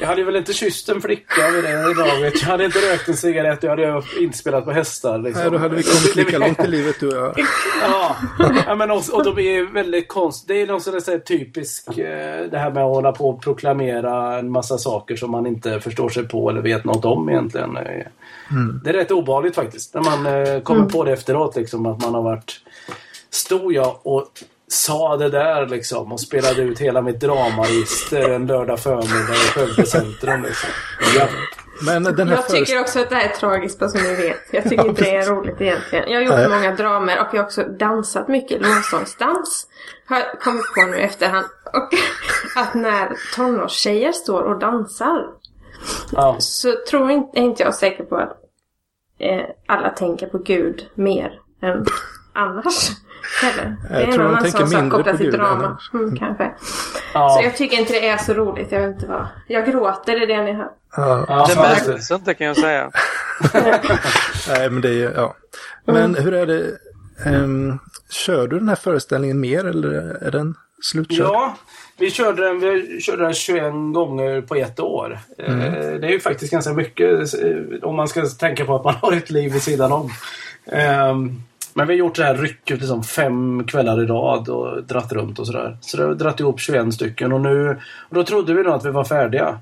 jag 0.00 0.06
hade 0.06 0.24
väl 0.24 0.36
inte 0.36 0.52
kysst 0.52 0.88
en 0.88 1.00
flicka 1.00 1.50
vid 1.54 1.64
det 1.64 1.94
laget. 1.94 2.42
Jag 2.42 2.48
hade 2.48 2.64
inte 2.64 2.78
rökt 2.78 3.08
en 3.08 3.16
cigarett. 3.16 3.62
Jag 3.62 3.70
hade 3.70 4.02
inte 4.20 4.38
spelat 4.38 4.64
på 4.64 4.70
hästar. 4.70 5.18
Liksom. 5.18 5.42
nej, 5.42 5.50
då 5.50 5.58
hade 5.58 5.76
vi 5.76 5.82
kommit 5.82 6.16
lika 6.16 6.38
långt 6.46 6.64
i 6.64 6.66
livet 6.66 6.96
du 7.00 7.08
och 7.08 7.16
jag. 7.16 7.34
Ja, 7.82 8.16
ja 8.66 8.74
men 8.74 8.90
och, 8.90 9.02
och 9.12 9.24
de 9.24 9.38
är 9.38 9.72
väldigt 9.72 10.08
konst... 10.08 10.48
Det 10.48 10.62
är 10.62 10.66
något 10.66 10.82
sådär 10.82 11.00
så 11.00 11.18
typiskt 11.18 11.88
eh, 11.88 11.94
det 12.50 12.58
här 12.58 12.70
med 12.70 12.84
att 12.84 12.94
hålla 12.94 13.12
på 13.12 13.28
och 13.28 13.42
proklamera 13.42 14.38
en 14.38 14.50
massa 14.50 14.78
saker 14.78 15.16
som 15.16 15.30
man 15.30 15.46
inte 15.46 15.80
förstår 15.80 16.08
sig 16.08 16.28
på 16.28 16.50
eller 16.50 16.60
vet 16.60 16.84
något 16.84 17.04
om 17.04 17.28
egentligen. 17.28 17.76
Eh, 17.76 18.06
Det 18.84 18.90
är 18.90 18.94
rätt 18.94 19.12
ovanligt 19.12 19.54
faktiskt. 19.54 19.94
När 19.94 20.02
man 20.02 20.60
kommer 20.62 20.84
på 20.84 21.04
det 21.04 21.12
efteråt 21.12 21.56
liksom 21.56 21.86
att 21.86 22.02
man 22.02 22.14
har 22.14 22.22
varit... 22.22 22.60
Stod 23.30 23.72
jag 23.72 24.00
och 24.02 24.30
sa 24.68 25.16
det 25.16 25.28
där 25.28 25.66
liksom 25.66 26.12
och 26.12 26.20
spelade 26.20 26.62
ut 26.62 26.78
hela 26.78 27.02
mitt 27.02 27.20
dramaregister 27.20 28.30
en 28.30 28.46
lördag 28.46 28.80
förmiddag 28.80 29.34
i 29.34 29.48
Skövde 29.54 29.86
centrum 29.86 30.42
liksom. 30.42 30.70
Ja. 31.18 31.28
Men 31.86 32.02
den 32.04 32.28
här 32.28 32.36
Jag 32.36 32.48
tycker 32.48 32.80
också 32.80 33.00
att 33.00 33.08
det 33.08 33.16
här 33.16 33.28
är 33.28 33.34
tragiskt 33.34 33.78
bara 33.78 33.90
som 33.90 34.02
ni 34.02 34.14
vet. 34.14 34.40
Jag 34.52 34.64
tycker 34.64 34.86
inte 34.88 35.02
det 35.02 35.16
är 35.16 35.26
roligt 35.26 35.60
egentligen. 35.60 36.04
Jag 36.10 36.18
har 36.18 36.24
gjort 36.24 36.34
Nej. 36.34 36.48
många 36.48 36.74
dramer 36.74 37.20
och 37.20 37.26
jag 37.32 37.38
har 37.38 37.44
också 37.44 37.62
dansat 37.64 38.28
mycket. 38.28 38.62
Lovsångsdans 38.62 39.66
har 40.06 40.18
jag 40.18 40.40
kommit 40.40 40.74
på 40.74 40.86
nu 40.90 40.96
efterhand. 40.96 41.46
Och 41.72 41.88
att 42.62 42.74
när 42.74 43.16
tonårstjejer 43.36 44.12
står 44.12 44.42
och 44.42 44.58
dansar 44.58 45.26
Ja. 46.12 46.36
så 46.38 46.74
tror 46.90 47.10
inte, 47.10 47.38
är 47.38 47.42
inte 47.42 47.62
jag 47.62 47.74
säker 47.74 48.04
på 48.04 48.16
att 48.16 48.36
eh, 49.18 49.44
alla 49.66 49.90
tänker 49.90 50.26
på 50.26 50.38
Gud 50.38 50.90
mer 50.94 51.40
än 51.62 51.86
annars. 52.32 52.90
Heller. 53.42 53.76
Det 53.90 54.00
Jag 54.00 54.02
är 54.08 54.12
tror 54.12 54.24
en 54.24 54.30
annan 54.34 54.50
sån 54.50 54.68
sak 54.68 54.90
kopplat 54.90 55.16
till 55.16 55.30
drama. 55.30 55.66
annars. 55.66 55.90
Mm, 55.94 56.16
kanske. 56.16 56.50
Ja. 57.14 57.28
Så 57.28 57.44
jag 57.44 57.56
tycker 57.56 57.76
inte 57.78 57.92
det 57.92 58.08
är 58.08 58.16
så 58.16 58.34
roligt. 58.34 58.72
Jag 58.72 58.80
vet 58.80 58.94
inte 58.94 59.06
vad. 59.06 59.26
Jag 59.48 59.66
gråter, 59.66 60.12
det 60.20 60.22
är 60.22 60.26
det 60.26 60.42
ni 60.42 60.52
hör. 60.52 60.68
Ja, 60.96 61.24
Ja, 61.28 61.46
Det 61.48 61.56
märktes 61.60 62.10
inte 62.10 62.34
kan 62.34 62.46
jag 62.46 62.56
säga. 62.56 62.90
nej, 64.48 64.70
men 64.70 64.80
det 64.80 64.88
är 64.88 64.92
ju, 64.92 65.12
ja. 65.16 65.34
Men 65.84 66.14
hur 66.14 66.34
är 66.34 66.46
det, 66.46 66.64
ehm, 67.24 67.78
kör 68.10 68.48
du 68.48 68.58
den 68.58 68.68
här 68.68 68.76
föreställningen 68.76 69.40
mer 69.40 69.64
eller 69.64 69.90
är 70.26 70.30
den 70.30 70.54
slutkörd? 70.82 71.18
Ja, 71.26 71.56
vi 71.98 72.10
körde 72.10 72.44
den, 72.44 72.60
vi 72.60 73.00
körde 73.00 73.22
den 73.24 73.34
21 73.34 73.62
gånger 73.94 74.40
på 74.40 74.54
ett 74.54 74.80
år. 74.80 75.18
Eh, 75.38 75.54
Det 75.56 76.06
är 76.06 76.10
ju 76.10 76.20
faktiskt 76.20 76.52
ganska 76.52 76.72
mycket 76.72 77.34
eh, 77.34 77.50
om 77.82 77.96
man 77.96 78.08
ska 78.08 78.26
tänka 78.26 78.64
på 78.64 78.76
att 78.76 78.84
man 78.84 78.94
har 79.02 79.12
ett 79.12 79.30
liv 79.30 79.52
vid 79.52 79.62
sidan 79.62 79.92
om. 79.92 80.10
Ehm, 80.72 81.42
Men 81.76 81.86
vi 81.86 81.94
har 81.94 81.98
gjort 81.98 82.16
det 82.16 82.24
här 82.24 82.34
rycket 82.34 82.78
liksom 82.80 83.02
fem 83.02 83.64
kvällar 83.66 84.02
i 84.02 84.06
rad 84.06 84.48
och 84.48 84.84
dratt 84.84 85.12
runt 85.12 85.38
och 85.38 85.46
sådär. 85.46 85.76
Så 85.80 85.96
det 85.96 86.04
har 86.04 86.14
dratt 86.14 86.40
ihop 86.40 86.60
21 86.60 86.94
stycken 86.94 87.32
och 87.32 87.40
nu 87.40 87.80
och 88.08 88.14
då 88.14 88.24
trodde 88.24 88.54
vi 88.54 88.62
nog 88.62 88.72
att 88.72 88.84
vi 88.84 88.90
var 88.90 89.04
färdiga. 89.04 89.58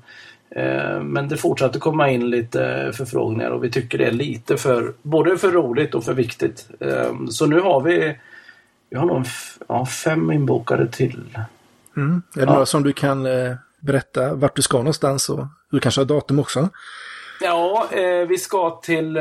Eh, 0.49 0.99
Men 0.99 1.27
det 1.27 1.37
fortsatte 1.37 1.79
komma 1.79 2.09
in 2.09 2.29
lite 2.29 2.91
förfrågningar 2.93 3.49
och 3.49 3.63
vi 3.63 3.71
tycker 3.71 3.97
det 3.97 4.05
är 4.05 4.11
lite 4.11 4.57
för 4.57 4.93
både 5.01 5.37
för 5.37 5.51
roligt 5.51 5.95
och 5.95 6.03
för 6.03 6.13
viktigt. 6.13 6.69
Eh, 6.79 7.13
Så 7.29 7.45
nu 7.45 7.59
har 7.59 7.81
vi 7.81 8.17
vi 8.89 8.97
har 8.97 9.05
nog 9.05 9.25
ja, 9.67 9.85
fem 9.85 10.31
inbokade 10.31 10.87
till. 10.87 11.37
Mm. 11.97 12.21
Är 12.35 12.39
det 12.39 12.45
några 12.45 12.65
som 12.65 12.83
du 12.83 12.93
kan 12.93 13.25
eh, 13.25 13.55
berätta 13.79 14.33
vart 14.33 14.55
du 14.55 14.61
ska 14.61 14.77
någonstans? 14.77 15.29
Och 15.29 15.45
du 15.71 15.79
kanske 15.79 16.01
har 16.01 16.05
datum 16.05 16.39
också? 16.39 16.69
Ja, 17.41 17.87
vi 18.27 18.37
ska 18.37 18.79
till... 18.83 19.17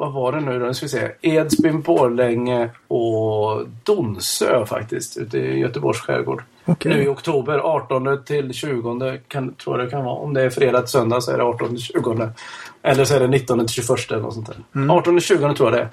Vad 0.00 0.12
var 0.12 0.32
det 0.32 0.40
nu 0.40 0.58
då? 0.58 0.66
Nu 0.66 0.74
ska 0.74 0.86
vi 0.86 0.90
se. 0.90 1.10
Edsbyn, 1.20 1.80
Borlänge 1.80 2.70
och 2.88 3.68
Donsö 3.84 4.66
faktiskt. 4.66 5.16
Ute 5.16 5.38
i 5.38 5.58
Göteborgs 5.58 6.00
skärgård. 6.00 6.42
Okej. 6.64 6.94
Nu 6.94 7.02
i 7.02 7.08
oktober. 7.08 7.58
18 7.58 8.24
till 8.24 8.52
20 8.52 9.18
kan, 9.28 9.54
tror 9.54 9.78
jag 9.78 9.86
det 9.86 9.90
kan 9.90 10.04
vara. 10.04 10.14
Om 10.14 10.34
det 10.34 10.42
är 10.42 10.50
fredag 10.50 10.80
till 10.80 10.90
söndag 10.90 11.20
så 11.20 11.32
är 11.32 11.36
det 11.36 11.44
18 11.44 11.68
till 11.68 11.78
20. 11.78 12.28
Eller 12.82 13.04
så 13.04 13.14
är 13.14 13.20
det 13.20 13.26
19 13.26 13.66
till 13.66 13.68
21 13.68 14.10
eller 14.10 14.22
något 14.22 14.34
sånt 14.34 14.50
där. 14.72 14.90
18 14.90 15.18
till 15.18 15.26
20 15.26 15.54
tror 15.54 15.70
jag 15.70 15.72
det 15.72 15.82
är. 15.82 15.88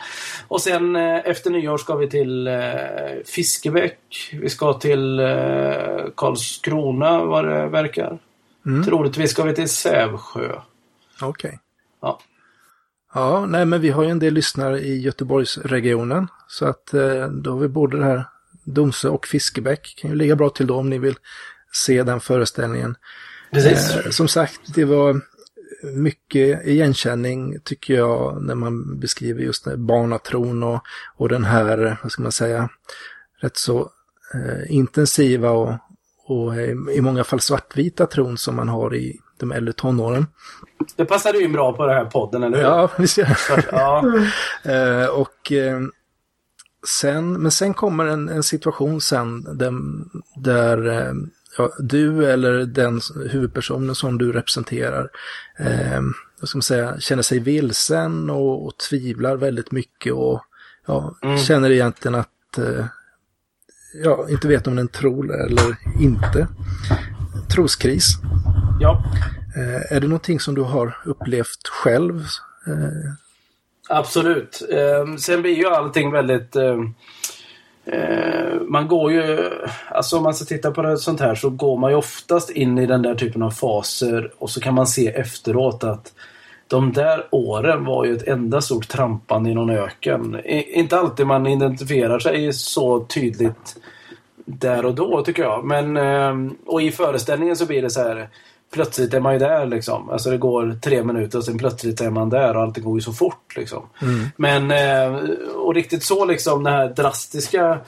Och 0.48 0.62
sen 0.62 0.96
eh, 0.96 1.18
efter 1.26 1.50
nyår 1.50 1.78
ska 1.78 1.96
vi 1.96 2.10
till 2.10 2.48
eh, 2.48 2.54
Fiskebäck. 3.26 4.00
Vi 4.34 4.50
ska 4.50 4.74
till 4.74 5.20
eh, 5.20 5.28
Karlskrona 6.16 7.26
vad 7.26 7.46
det 7.46 7.68
verkar. 7.68 8.18
Troligtvis 8.86 9.32
ska 9.32 9.44
vi 9.44 9.54
till 9.54 9.70
Sävsjö. 9.70 10.60
Okej. 11.22 11.60
Ja. 12.02 12.20
Ja, 13.14 13.46
nej 13.46 13.66
men 13.66 13.82
vi 13.82 13.90
har 13.90 14.04
ju 14.04 14.10
en 14.10 14.20
del 14.20 14.34
lyssnare 14.34 14.80
i 14.80 15.02
Göteborgsregionen. 15.02 16.28
Så 16.48 16.66
att 16.66 16.94
eh, 16.94 17.28
då 17.28 17.52
har 17.52 17.60
vi 17.60 17.68
både 17.68 17.98
det 17.98 18.06
här 18.06 18.26
Domsö 18.64 19.10
och 19.10 19.28
Fiskebäck. 19.28 19.96
Kan 19.98 20.10
ju 20.10 20.16
ligga 20.16 20.36
bra 20.36 20.50
till 20.50 20.68
då 20.68 20.76
om 20.76 20.90
ni 20.90 20.98
vill 20.98 21.16
se 21.74 22.04
den 22.04 22.20
föreställningen. 22.20 22.96
Precis. 23.52 23.96
Eh, 23.96 24.10
som 24.12 24.28
sagt, 24.28 24.62
det 24.76 24.86
var 24.86 25.22
mycket 25.84 26.68
igenkänning 26.68 27.60
tycker 27.64 27.94
jag 27.94 28.44
när 28.44 28.56
man 28.56 29.00
beskriver 29.00 29.42
just 29.42 29.66
det, 29.66 29.78
barnatron 29.78 30.64
och, 30.64 30.82
och 31.16 31.30
den 31.30 31.44
här, 31.44 31.98
vad 32.04 32.12
ska 32.12 32.24
man 32.24 32.32
säga, 32.32 32.70
rätt 33.40 33.58
så 33.58 33.92
eh, 34.34 34.72
intensiva 34.76 35.52
och, 35.52 35.74
och 36.26 36.56
i 36.92 37.02
många 37.02 37.24
fall 37.24 37.40
svartvita 37.40 38.06
tron 38.06 38.38
som 38.38 38.56
man 38.56 38.70
har 38.70 38.96
i 38.96 39.20
de 39.38 39.52
äldre 39.52 39.74
tonåren. 39.74 40.28
Det 40.96 41.06
passade 41.06 41.38
ju 41.38 41.48
bra 41.48 41.74
på 41.74 41.86
den 41.86 41.96
här 41.96 42.06
podden, 42.06 42.44
eller 42.44 42.58
hur? 42.58 42.64
Ja, 42.64 42.90
visst 42.98 43.18
gör 43.18 43.28
det. 43.56 43.68
ja. 43.72 44.04
Eh, 44.72 45.06
och 45.06 45.52
eh, 45.52 45.82
sen, 46.88 47.34
men 47.34 47.52
sen 47.52 47.74
kommer 47.74 48.06
en, 48.06 48.30
en 48.30 48.44
situation 48.44 49.02
sen 49.02 49.58
där, 49.58 49.74
där 50.36 50.88
eh, 50.88 51.14
ja, 51.58 51.74
du 51.80 52.32
eller 52.32 52.54
den 52.54 53.02
huvudpersonen 53.30 53.96
som 53.96 54.18
du 54.18 54.32
representerar 54.32 55.10
eh, 55.60 56.02
vad 56.40 56.50
ska 56.50 56.58
man 56.58 56.62
säga, 56.62 57.00
känner 57.00 57.24
sig 57.24 57.40
vilsen 57.40 58.30
och, 58.30 58.66
och 58.66 58.78
tvivlar 58.78 59.38
väldigt 59.38 59.72
mycket 59.72 60.14
och 60.14 60.42
ja, 60.86 61.16
känner 61.48 61.72
egentligen 61.72 62.16
att 62.16 62.58
eh, 62.58 62.86
ja, 64.04 64.26
inte 64.30 64.48
vet 64.48 64.68
om 64.68 64.76
den 64.76 64.88
tror 64.88 65.36
eller 65.36 65.78
inte. 66.00 66.48
Troskris. 67.50 68.18
Ja. 68.80 69.04
Eh, 69.56 69.96
är 69.98 70.00
det 70.00 70.08
någonting 70.08 70.40
som 70.40 70.56
du 70.56 70.62
har 70.62 70.98
upplevt 71.06 71.68
själv? 71.68 72.24
Eh, 72.68 73.14
Absolut. 73.90 74.62
Eh, 74.72 75.16
sen 75.18 75.42
blir 75.42 75.56
ju 75.56 75.68
allting 75.68 76.12
väldigt... 76.12 76.56
Eh, 76.56 76.80
eh, 77.86 78.62
man 78.62 78.88
går 78.88 79.12
ju... 79.12 79.50
Alltså 79.90 80.18
om 80.18 80.24
man 80.24 80.34
ska 80.34 80.46
titta 80.46 80.72
på 80.72 80.82
det 80.82 80.98
sånt 80.98 81.20
här 81.20 81.36
så 81.36 81.50
går 81.50 81.78
man 81.78 81.92
ju 81.92 81.98
oftast 81.98 82.50
in 82.50 82.78
i 82.78 82.86
den 82.86 83.02
där 83.02 83.16
typen 83.16 83.42
av 83.42 83.52
faser 83.52 84.32
och 84.38 84.50
så 84.50 84.62
kan 84.62 84.74
man 84.74 84.88
se 84.88 85.08
efteråt 85.08 85.84
att 85.84 86.14
de 86.68 86.94
där 86.94 87.28
åren 87.32 87.86
var 87.86 88.06
ju 88.06 88.16
ett 88.16 88.28
enda 88.28 88.62
stort 88.62 88.88
trampande 88.88 89.50
i 89.50 89.54
någon 89.54 89.70
öken. 89.70 90.42
Inte 90.46 90.98
alltid 90.98 91.28
man 91.28 91.48
identifierar 91.48 92.20
sig 92.20 92.54
så 92.54 93.06
tydligt 93.06 93.76
där 94.46 94.86
och 94.86 94.96
då 94.96 95.24
tycker 95.24 95.44
jag. 95.44 95.66
Men, 95.66 95.98
eh, 95.98 96.52
och 96.66 96.82
i 96.82 96.92
föreställningen 96.92 97.56
så 97.56 97.66
blir 97.66 97.82
det 97.82 97.90
så 97.90 98.02
här 98.02 98.30
plötsligt 98.72 99.14
är 99.14 99.20
man 99.20 99.34
ju 99.34 99.40
där 99.40 99.66
liksom. 99.66 100.10
Alltså 100.10 100.30
det 100.30 100.38
går 100.38 100.80
tre 100.82 101.04
minuter 101.04 101.38
och 101.38 101.44
sen 101.44 101.58
plötsligt 101.58 102.02
är 102.02 102.10
man 102.10 102.30
där 102.30 102.56
och 102.56 102.62
allting 102.62 102.84
går 102.84 102.98
ju 102.98 103.02
så 103.02 103.14
fort 103.14 103.56
liksom. 103.56 103.84
Mm. 104.02 104.26
Men, 104.36 104.72
eh, 104.72 105.20
och 105.56 105.76
riktigt 105.76 106.04
så 106.04 106.26
liksom 106.26 106.64
det 106.64 106.70
här 106.70 106.88
drastiska 106.88 107.80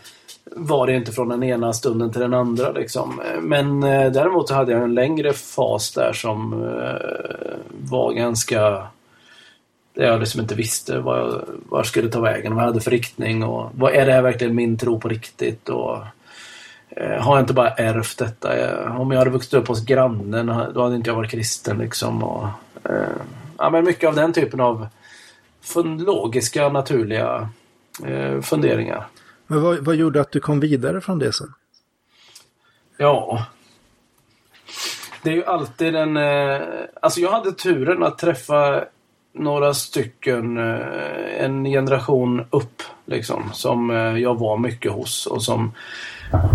var 0.52 0.88
det 0.88 0.96
inte 0.96 1.12
från 1.12 1.30
den 1.30 1.44
ena 1.44 1.74
stunden 1.74 2.12
till 2.12 2.22
den 2.22 2.34
andra 2.34 2.72
liksom. 2.72 3.22
Men 3.42 3.84
eh, 3.84 4.12
däremot 4.12 4.48
så 4.48 4.54
hade 4.54 4.72
jag 4.72 4.84
en 4.84 4.94
längre 4.94 5.34
fas 5.34 5.92
där 5.92 6.14
som 6.14 6.54
eh, 6.54 7.58
var 7.70 8.14
ganska 8.14 8.88
där 9.94 10.06
jag 10.06 10.20
liksom 10.20 10.42
inte 10.42 10.56
visste 10.56 11.00
vad 11.00 11.20
jag, 11.20 11.42
vad 11.70 11.80
jag 11.80 11.86
skulle 11.86 12.10
ta 12.10 12.20
vägen, 12.20 12.56
vad 12.56 12.64
jag 12.64 12.68
hade 12.68 12.82
för 12.82 12.92
riktning 12.92 13.44
och 13.44 13.70
vad 13.76 13.94
är 13.94 14.06
det 14.06 14.14
här 14.14 14.22
verkligen 14.22 14.56
min 14.56 14.78
tro 14.78 15.00
på 15.00 15.08
riktigt 15.08 15.70
och 15.70 15.98
har 17.00 17.36
jag 17.36 17.40
inte 17.40 17.54
bara 17.54 17.70
ärvt 17.70 18.18
detta. 18.18 18.50
om 18.90 19.12
jag 19.12 19.20
hade 19.20 19.30
vuxit 19.32 19.54
upp 19.54 19.68
hos 19.68 19.86
grannen 19.86 20.46
då 20.74 20.84
hade 20.84 20.96
inte 20.96 21.10
jag 21.10 21.16
varit 21.16 21.32
kristen 21.32 21.78
liksom. 21.78 22.24
Och, 22.24 22.48
eh, 22.84 23.10
ja, 23.58 23.70
men 23.70 23.84
mycket 23.84 24.10
av 24.10 24.16
den 24.16 24.34
typen 24.34 24.60
av 24.60 24.88
logiska, 26.00 26.70
naturliga 26.70 27.50
eh, 28.06 28.42
funderingar. 28.42 29.08
Men 29.48 29.62
vad, 29.62 29.86
vad 29.86 29.96
gjorde 29.96 30.22
att 30.22 30.32
du 30.32 30.40
kom 30.40 30.60
vidare 30.60 31.02
från 31.02 31.20
det 31.20 31.34
sen? 31.34 31.54
Ja. 32.98 33.46
Det 35.24 35.30
är 35.30 35.34
ju 35.34 35.46
alltid 35.46 35.96
en... 35.96 36.18
Eh, 36.18 36.62
alltså 37.02 37.22
jag 37.22 37.32
hade 37.32 37.52
turen 37.52 38.04
att 38.04 38.18
träffa 38.18 38.84
några 39.34 39.74
stycken, 39.74 40.58
eh, 40.58 41.44
en 41.44 41.64
generation 41.64 42.46
upp 42.50 42.84
liksom, 43.06 43.50
som 43.54 43.90
eh, 43.90 44.18
jag 44.18 44.40
var 44.40 44.58
mycket 44.58 44.92
hos 44.92 45.26
och 45.26 45.44
som 45.44 45.72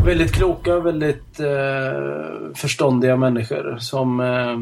väldigt 0.05 0.33
kloka, 0.33 0.81
väldigt 0.81 1.41
eh, 1.41 2.55
förståndiga 2.55 3.17
människor 3.17 3.77
som 3.81 4.21
eh, 4.21 4.57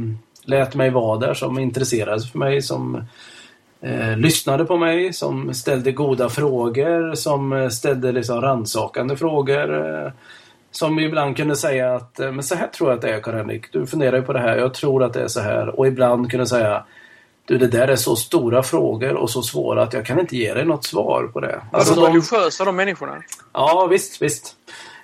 lät 0.45 0.75
mig 0.75 0.91
vara 0.91 1.19
där, 1.19 1.35
som 1.35 1.59
intresserade 1.59 2.21
sig 2.21 2.31
för 2.31 2.39
mig, 2.39 2.63
som 2.63 3.05
eh, 3.81 4.17
lyssnade 4.17 4.65
på 4.65 4.77
mig, 4.77 5.13
som 5.13 5.55
ställde 5.55 5.93
goda 5.93 6.29
frågor, 6.29 7.15
som 7.15 7.53
eh, 7.53 7.69
ställde 7.69 8.13
liksom 8.13 8.41
rannsakande 8.41 9.17
frågor. 9.17 9.87
Eh, 9.87 10.13
som 10.71 10.99
ibland 10.99 11.37
kunde 11.37 11.57
säga 11.57 11.95
att 11.95 12.21
eh, 12.21 12.33
men 12.33 12.45
så 12.45 12.55
här 12.55 12.67
tror 12.67 12.91
jag 12.91 12.97
att 12.97 13.03
det 13.03 13.15
är 13.15 13.21
Karl-Henrik. 13.21 13.73
Du 13.73 13.87
funderar 13.87 14.17
ju 14.17 14.23
på 14.23 14.33
det 14.33 14.41
här, 14.41 14.57
jag 14.57 14.75
tror 14.75 15.05
att 15.05 15.13
det 15.13 15.23
är 15.23 15.29
så 15.29 15.41
här. 15.41 15.79
Och 15.79 15.87
ibland 15.87 16.31
kunde 16.31 16.47
säga 16.47 16.85
du, 17.45 17.59
det 17.59 17.67
där 17.67 17.89
är 17.89 17.97
så 17.97 18.17
stora 18.17 18.63
frågor 18.63 19.15
och 19.15 19.31
så 19.31 19.43
svåra 19.43 19.83
att 19.83 19.93
jag 19.93 20.07
kan 20.07 20.21
inte 20.21 20.37
ge 20.37 20.55
dig 20.55 20.65
något 20.65 20.85
svar 20.85 21.31
på 21.33 21.41
det. 21.41 21.61
Alltså, 21.73 21.95
de 21.95 22.07
religiösa 22.07 22.65
de 22.65 22.77
människorna? 22.77 23.23
Ja, 23.53 23.87
visst, 23.91 24.23
visst. 24.23 24.57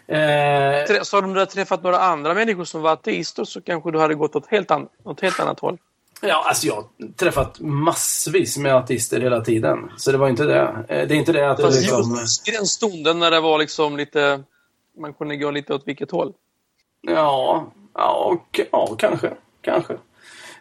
Eh... 0.08 1.02
Så 1.02 1.18
om 1.18 1.32
du 1.32 1.40
hade 1.40 1.50
träffat 1.52 1.82
några 1.82 1.98
andra 1.98 2.34
människor 2.34 2.64
som 2.64 2.82
var 2.82 2.92
ateister 2.92 3.44
så 3.44 3.60
kanske 3.60 3.90
du 3.90 3.98
hade 3.98 4.14
gått 4.14 4.36
åt 4.36 4.46
helt, 4.46 4.70
an 4.70 4.88
åt 5.04 5.20
helt 5.20 5.40
annat 5.40 5.60
håll? 5.60 5.78
Ja, 6.20 6.44
alltså 6.48 6.66
jag 6.66 6.74
har 6.74 7.12
träffat 7.16 7.60
massvis 7.60 8.58
med 8.58 8.74
ateister 8.74 9.20
hela 9.20 9.40
tiden. 9.40 9.90
Så 9.96 10.12
det 10.12 10.18
var 10.18 10.28
inte 10.28 10.44
det. 10.44 10.84
Eh, 10.88 11.08
det 11.08 11.14
är 11.14 11.18
inte 11.18 11.32
det 11.32 11.50
att... 11.50 11.60
Fast 11.60 11.80
liksom... 11.80 12.16
just 12.20 12.46
den 12.46 12.66
stunden 12.66 13.18
när 13.18 13.30
det 13.30 13.40
var 13.40 13.58
liksom 13.58 13.96
lite... 13.96 14.42
Man 14.98 15.14
kunde 15.14 15.36
gå 15.36 15.50
lite 15.50 15.74
åt 15.74 15.82
vilket 15.86 16.10
håll? 16.10 16.32
Ja, 17.00 17.66
ja, 17.94 18.44
ja 18.70 18.94
kanske. 18.98 19.30
Kanske. 19.60 19.96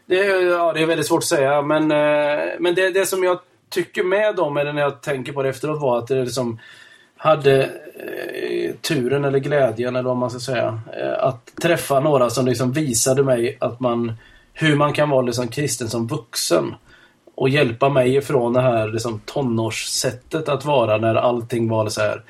Det, 0.06 0.16
ja, 0.26 0.74
det 0.74 0.82
är 0.82 0.86
väldigt 0.86 1.08
svårt 1.08 1.24
att 1.24 1.30
säga, 1.30 1.62
men, 1.62 1.92
eh, 1.92 2.54
men 2.60 2.76
det, 2.76 2.90
det 2.90 3.06
som 3.06 3.24
jag 3.24 3.40
tycker 3.70 4.04
med 4.04 4.36
dem, 4.36 4.58
eller 4.58 4.74
när 4.74 4.82
jag 4.82 5.02
tänker 5.02 5.34
på 5.34 5.44
det 5.44 5.50
efteråt, 5.50 5.82
var 5.82 5.98
att 5.98 6.08
det 6.08 6.24
liksom 6.24 6.60
hade 7.18 7.64
eh, 7.64 8.76
turen 8.82 9.26
eller 9.26 9.40
glädjen, 9.40 9.96
eller 9.96 10.10
vad 10.10 10.18
man 10.18 10.30
ska 10.30 10.40
säga, 10.40 10.80
eh, 11.02 11.24
att 11.24 11.52
träffa 11.62 12.00
några 12.00 12.30
som 12.30 12.46
liksom 12.46 12.72
visade 12.72 13.24
mig 13.24 13.58
att 13.60 13.80
man, 13.80 14.14
hur 14.54 14.76
man 14.76 14.94
kan 14.94 15.10
vara 15.10 15.22
liksom 15.22 15.48
kristen 15.48 15.90
som 15.90 16.08
vuxen. 16.08 16.76
Och 17.36 17.50
hjälpa 17.50 17.90
mig 17.90 18.16
ifrån 18.16 18.54
det 18.54 18.62
här 18.62 18.88
liksom 18.88 19.22
tonårssättet 19.26 20.50
att 20.50 20.66
vara 20.66 20.98
när 20.98 21.16
allting 21.16 21.70
var 21.70 21.90
så 21.90 22.02
här 22.02 22.22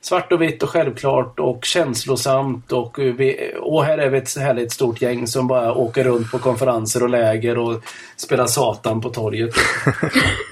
svart 0.00 0.32
och 0.32 0.42
vitt 0.42 0.62
och 0.62 0.70
självklart 0.70 1.40
och 1.40 1.64
känslosamt 1.64 2.72
och, 2.72 2.98
vi, 2.98 3.52
och 3.60 3.84
här 3.84 3.98
är 3.98 4.10
vi 4.10 4.18
ett 4.18 4.36
härligt 4.36 4.72
stort 4.72 5.02
gäng 5.02 5.26
som 5.26 5.46
bara 5.46 5.74
åker 5.74 6.04
runt 6.04 6.30
på 6.30 6.38
konferenser 6.38 7.02
och 7.02 7.08
läger 7.08 7.58
och 7.58 7.82
spelar 8.16 8.46
Satan 8.46 9.00
på 9.00 9.08
torget. 9.08 9.50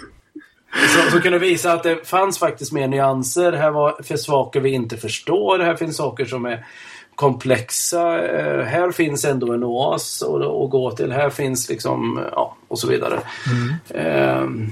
Som, 0.75 1.11
som 1.11 1.20
kunde 1.20 1.39
visa 1.39 1.72
att 1.72 1.83
det 1.83 2.09
fanns 2.09 2.39
faktiskt 2.39 2.72
mer 2.72 2.89
nyanser. 2.89 3.53
Här 3.53 3.70
var 3.70 4.03
för 4.03 4.16
saker 4.16 4.61
vi 4.61 4.70
inte 4.70 4.97
förstår. 4.97 5.59
Här 5.59 5.77
finns 5.77 5.97
saker 5.97 6.25
som 6.25 6.45
är 6.47 6.66
komplexa. 7.14 8.25
Eh, 8.25 8.64
här 8.64 8.91
finns 8.91 9.25
ändå 9.25 9.53
en 9.53 9.64
oas 9.64 10.22
att 10.22 10.70
gå 10.70 10.91
till. 10.97 11.12
Här 11.12 11.31
finns 11.31 11.68
liksom, 11.68 12.25
ja, 12.33 12.57
och 12.68 12.79
så 12.79 12.89
vidare. 12.89 13.20
Mm. 13.51 14.07
Eh, 14.07 14.68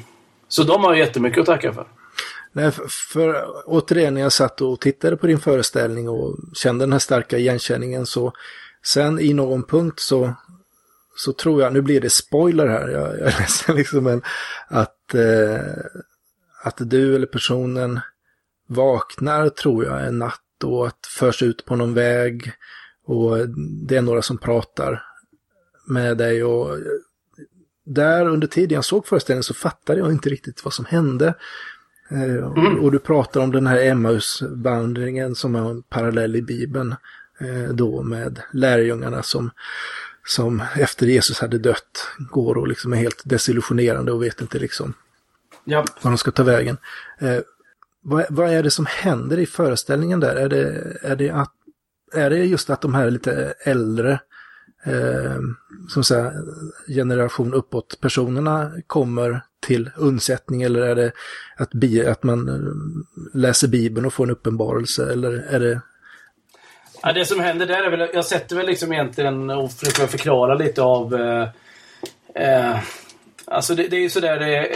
så 0.49 0.63
de 0.63 0.85
har 0.85 0.95
jättemycket 0.95 1.41
att 1.41 1.47
tacka 1.47 1.73
för. 1.73 1.87
Nej, 2.53 2.71
för, 2.71 2.89
för 2.89 3.45
återigen 3.67 4.15
när 4.15 4.21
jag 4.21 4.33
satt 4.33 4.61
och 4.61 4.81
tittade 4.81 5.17
på 5.17 5.27
din 5.27 5.41
föreställning 5.41 6.09
och 6.09 6.37
kände 6.55 6.83
den 6.83 6.93
här 6.93 6.99
starka 6.99 7.39
igenkänningen 7.39 8.07
så 8.07 8.33
sen 8.85 9.21
i 9.21 9.33
någon 9.33 9.63
punkt 9.63 10.01
så, 10.01 10.35
så 11.17 11.33
tror 11.33 11.63
jag, 11.63 11.73
nu 11.73 11.81
blir 11.81 12.01
det 12.01 12.11
spoiler 12.11 12.67
här, 12.67 12.89
jag, 12.89 13.21
jag 13.21 13.41
ledsen 13.41 13.77
liksom, 13.77 14.05
men 14.05 14.23
att, 14.69 14.97
eh, 15.15 15.61
att 16.63 16.77
du 16.79 17.15
eller 17.15 17.27
personen 17.27 18.01
vaknar 18.67 19.49
tror 19.49 19.85
jag 19.85 20.07
en 20.07 20.19
natt 20.19 20.65
och 20.65 20.87
att 20.87 21.07
förs 21.19 21.43
ut 21.43 21.65
på 21.65 21.77
någon 21.77 21.95
väg 21.95 22.53
och 23.05 23.49
det 23.87 23.97
är 23.97 24.03
några 24.03 24.23
som 24.23 24.39
pratar 24.39 25.03
med 25.87 26.19
dig 26.19 26.45
och 26.45 26.79
där 27.85 28.29
under 28.29 28.47
tiden 28.47 28.75
jag 28.75 28.85
såg 28.85 29.07
föreställningen 29.07 29.43
så 29.43 29.55
fattade 29.55 29.99
jag 29.99 30.13
inte 30.13 30.29
riktigt 30.29 30.65
vad 30.65 30.75
som 30.75 30.85
hände. 30.85 31.35
Eh, 32.11 32.37
mm. 32.37 32.79
Och 32.79 32.93
du 32.93 32.99
pratar 32.99 33.41
om 33.41 33.53
den 33.53 33.67
här 33.67 33.79
Emmausvandringen 33.79 35.35
som 35.35 35.55
är 35.55 35.71
en 35.71 35.83
parallell 35.83 36.37
i 36.37 36.43
Bibeln. 36.43 36.95
Eh, 37.41 37.75
då 37.75 38.03
med 38.03 38.43
lärjungarna 38.53 39.23
som, 39.23 39.51
som 40.27 40.63
efter 40.77 41.07
Jesus 41.07 41.41
hade 41.41 41.59
dött 41.59 42.09
går 42.19 42.59
och 42.59 42.69
liksom 42.69 42.93
är 42.93 42.97
helt 42.97 43.23
desillusionerande 43.25 44.13
och 44.13 44.23
vet 44.23 44.41
inte 44.41 44.59
liksom 44.59 44.95
ja. 45.65 45.85
var 46.03 46.11
de 46.11 46.19
ska 46.19 46.31
ta 46.31 46.43
vägen. 46.43 46.77
Eh, 47.19 47.39
vad, 48.03 48.27
vad, 48.29 48.51
är 48.51 48.63
det 48.63 48.71
som 48.71 48.87
händer 48.87 49.39
i 49.39 49.47
föreställningen 49.47 50.21
där? 50.21 50.37
Är 50.37 50.49
det, 50.49 50.97
är 51.03 51.17
det, 51.17 51.31
att, 51.31 51.53
är 52.15 52.31
det 52.31 52.45
just 52.45 52.71
att 52.71 52.81
de 52.81 52.95
här 52.95 53.11
lite 53.11 53.55
äldre 53.65 54.21
eh, 54.85 55.41
som 55.89 56.05
säga, 56.05 56.33
generation 56.89 57.55
uppåt 57.55 58.01
personerna 58.01 58.73
kommer 58.87 59.43
till 59.67 59.91
undsättning 59.97 60.63
eller 60.63 60.81
är 60.81 60.95
det 60.95 61.13
att, 61.57 61.71
bi, 61.71 62.07
att 62.07 62.23
man 62.23 62.49
eh, 62.49 62.73
läser 63.35 63.69
Bibeln 63.69 64.07
och 64.07 64.13
får 64.13 64.25
en 64.25 64.31
uppenbarelse 64.31 65.13
eller 65.13 65.33
är 65.33 65.61
det 65.61 65.81
Ja, 67.03 67.13
det 67.13 67.27
som 67.27 67.41
händer 67.41 67.67
där 67.67 67.83
är 67.83 67.91
väl, 67.91 68.11
jag 68.15 68.25
sätter 68.25 68.57
väl 68.57 68.67
liksom 68.67 68.93
egentligen 68.93 69.51
och 69.51 69.73
försöker 69.73 70.07
förklara 70.07 70.55
lite 70.55 70.83
av 70.83 71.15
eh, 71.15 71.49
eh, 72.35 72.79
Alltså 73.45 73.75
det, 73.75 73.89
det, 73.89 73.97
är 73.97 74.01
ju 74.01 74.11
sådär 74.11 74.39
det, 74.39 74.69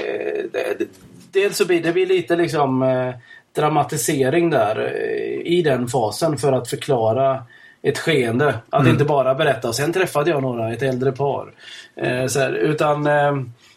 det, 0.52 0.78
det, 0.78 0.86
Dels 1.32 1.56
så 1.56 1.66
blir 1.66 1.82
det 1.82 1.92
blir 1.92 2.06
lite 2.06 2.36
liksom 2.36 2.82
eh, 2.82 3.14
dramatisering 3.54 4.50
där 4.50 4.80
eh, 4.80 5.52
i 5.52 5.62
den 5.62 5.88
fasen 5.88 6.38
för 6.38 6.52
att 6.52 6.70
förklara 6.70 7.42
ett 7.82 7.98
skeende. 7.98 8.54
Att 8.70 8.80
mm. 8.80 8.92
inte 8.92 9.04
bara 9.04 9.34
berätta. 9.34 9.72
Sen 9.72 9.92
träffade 9.92 10.30
jag 10.30 10.42
några, 10.42 10.72
ett 10.72 10.82
äldre 10.82 11.12
par. 11.12 11.52
Eh, 11.96 12.08
här, 12.34 12.52
utan 12.52 13.06
eh, 13.06 13.36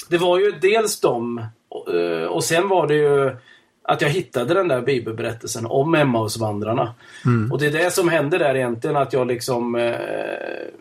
det 0.09 0.17
var 0.17 0.39
ju 0.39 0.51
dels 0.51 0.99
dem 0.99 1.45
och, 1.69 1.95
eh, 1.95 2.25
och 2.25 2.43
sen 2.43 2.69
var 2.69 2.87
det 2.87 2.95
ju 2.95 3.35
att 3.89 4.01
jag 4.01 4.09
hittade 4.09 4.53
den 4.53 4.67
där 4.67 4.81
bibelberättelsen 4.81 5.65
om 5.65 5.95
Emmausvandrarna. 5.95 6.93
Mm. 7.25 7.51
Och 7.51 7.59
det 7.59 7.65
är 7.65 7.71
det 7.71 7.93
som 7.93 8.09
händer 8.09 8.39
där 8.39 8.55
egentligen 8.55 8.97
att 8.97 9.13
jag 9.13 9.27
liksom 9.27 9.75
eh, 9.75 9.95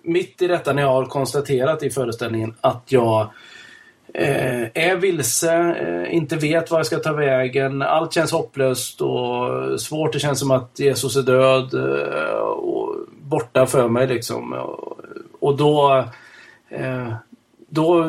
mitt 0.02 0.42
i 0.42 0.46
detta 0.46 0.72
när 0.72 0.82
jag 0.82 0.92
har 0.92 1.04
konstaterat 1.04 1.82
i 1.82 1.90
föreställningen 1.90 2.54
att 2.60 2.82
jag 2.86 3.20
eh, 4.14 4.62
är 4.74 4.96
vilse, 4.96 5.54
eh, 5.54 6.14
inte 6.14 6.36
vet 6.36 6.70
var 6.70 6.78
jag 6.78 6.86
ska 6.86 6.98
ta 6.98 7.12
vägen. 7.12 7.82
Allt 7.82 8.12
känns 8.12 8.32
hopplöst 8.32 9.00
och 9.00 9.80
svårt. 9.80 10.12
Det 10.12 10.18
känns 10.18 10.40
som 10.40 10.50
att 10.50 10.78
Jesus 10.78 11.16
är 11.16 11.22
död 11.22 11.74
eh, 11.74 12.38
och 12.38 12.96
borta 13.20 13.66
för 13.66 13.88
mig 13.88 14.06
liksom. 14.06 14.52
Och, 14.52 14.98
och 15.40 15.56
då 15.56 16.04
eh, 16.68 17.12
då 17.68 18.04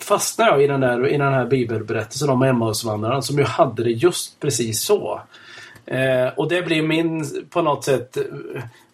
fastnar 0.00 0.46
jag 0.46 0.62
i 0.62 0.66
den, 0.66 0.80
där, 0.80 1.08
i 1.08 1.18
den 1.18 1.32
här 1.32 1.46
bibelberättelsen 1.46 2.30
om 2.30 2.42
Emmausvandrarna 2.42 3.22
som 3.22 3.38
ju 3.38 3.44
hade 3.44 3.84
det 3.84 3.90
just 3.90 4.40
precis 4.40 4.82
så. 4.82 5.20
Eh, 5.86 6.28
och 6.36 6.48
det 6.48 6.62
blir 6.62 6.82
min, 6.82 7.26
på 7.50 7.62
något 7.62 7.84
sätt, 7.84 8.18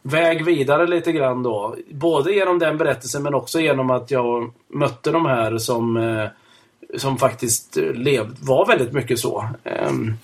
väg 0.03 0.45
vidare 0.45 0.87
lite 0.87 1.13
grann 1.13 1.43
då. 1.43 1.77
Både 1.91 2.33
genom 2.33 2.59
den 2.59 2.79
berättelsen 2.79 3.23
men 3.23 3.35
också 3.35 3.61
genom 3.61 3.91
att 3.91 4.11
jag 4.11 4.53
mötte 4.69 5.11
de 5.11 5.27
här 5.27 5.59
som 5.59 5.97
eh, 5.97 6.29
som 6.95 7.19
faktiskt 7.19 7.77
lev, 7.95 8.37
var 8.41 8.67
väldigt 8.67 8.93
mycket 8.93 9.19
så. 9.19 9.49
Ehm, 9.65 10.15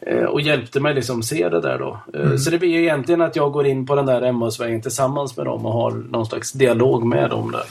eh, 0.00 0.24
och 0.24 0.40
hjälpte 0.40 0.80
mig 0.80 0.94
liksom 0.94 1.22
se 1.22 1.48
det 1.48 1.60
där 1.60 1.78
då. 1.78 2.00
Eh, 2.14 2.20
mm. 2.20 2.38
Så 2.38 2.50
det 2.50 2.58
blir 2.58 2.74
egentligen 2.74 3.20
att 3.20 3.36
jag 3.36 3.52
går 3.52 3.66
in 3.66 3.86
på 3.86 3.94
den 3.94 4.06
där 4.06 4.22
Emmausvägen 4.22 4.82
tillsammans 4.82 5.36
med 5.36 5.46
dem 5.46 5.66
och 5.66 5.72
har 5.72 5.90
någon 5.90 6.26
slags 6.26 6.52
dialog 6.52 7.06
med 7.06 7.30
dem 7.30 7.52
där. 7.52 7.64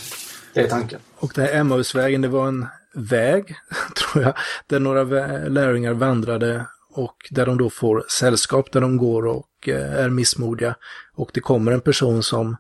Det 0.62 0.68
är 0.68 0.70
tanken. 0.70 1.00
Och 1.16 1.32
den 1.36 1.46
här 1.46 1.54
Emmausvägen, 1.54 2.22
det 2.22 2.28
var 2.28 2.48
en 2.48 2.68
väg, 2.94 3.56
tror 3.96 4.24
jag, 4.24 4.34
där 4.68 4.80
några 4.80 5.04
lärjungar 5.48 5.94
vandrade 5.94 6.66
och 6.94 7.16
där 7.30 7.46
de 7.46 7.58
då 7.58 7.70
får 7.70 8.06
sällskap 8.10 8.72
där 8.72 8.82
de 8.82 8.98
går 8.98 9.26
och 9.26 9.68
eh, 9.68 9.94
är 9.94 10.10
missmodiga. 10.10 10.76
Och 11.16 11.32
det 11.34 11.40
kommer 11.40 11.72
en 11.72 11.82
person 11.82 12.24
som 12.24 12.58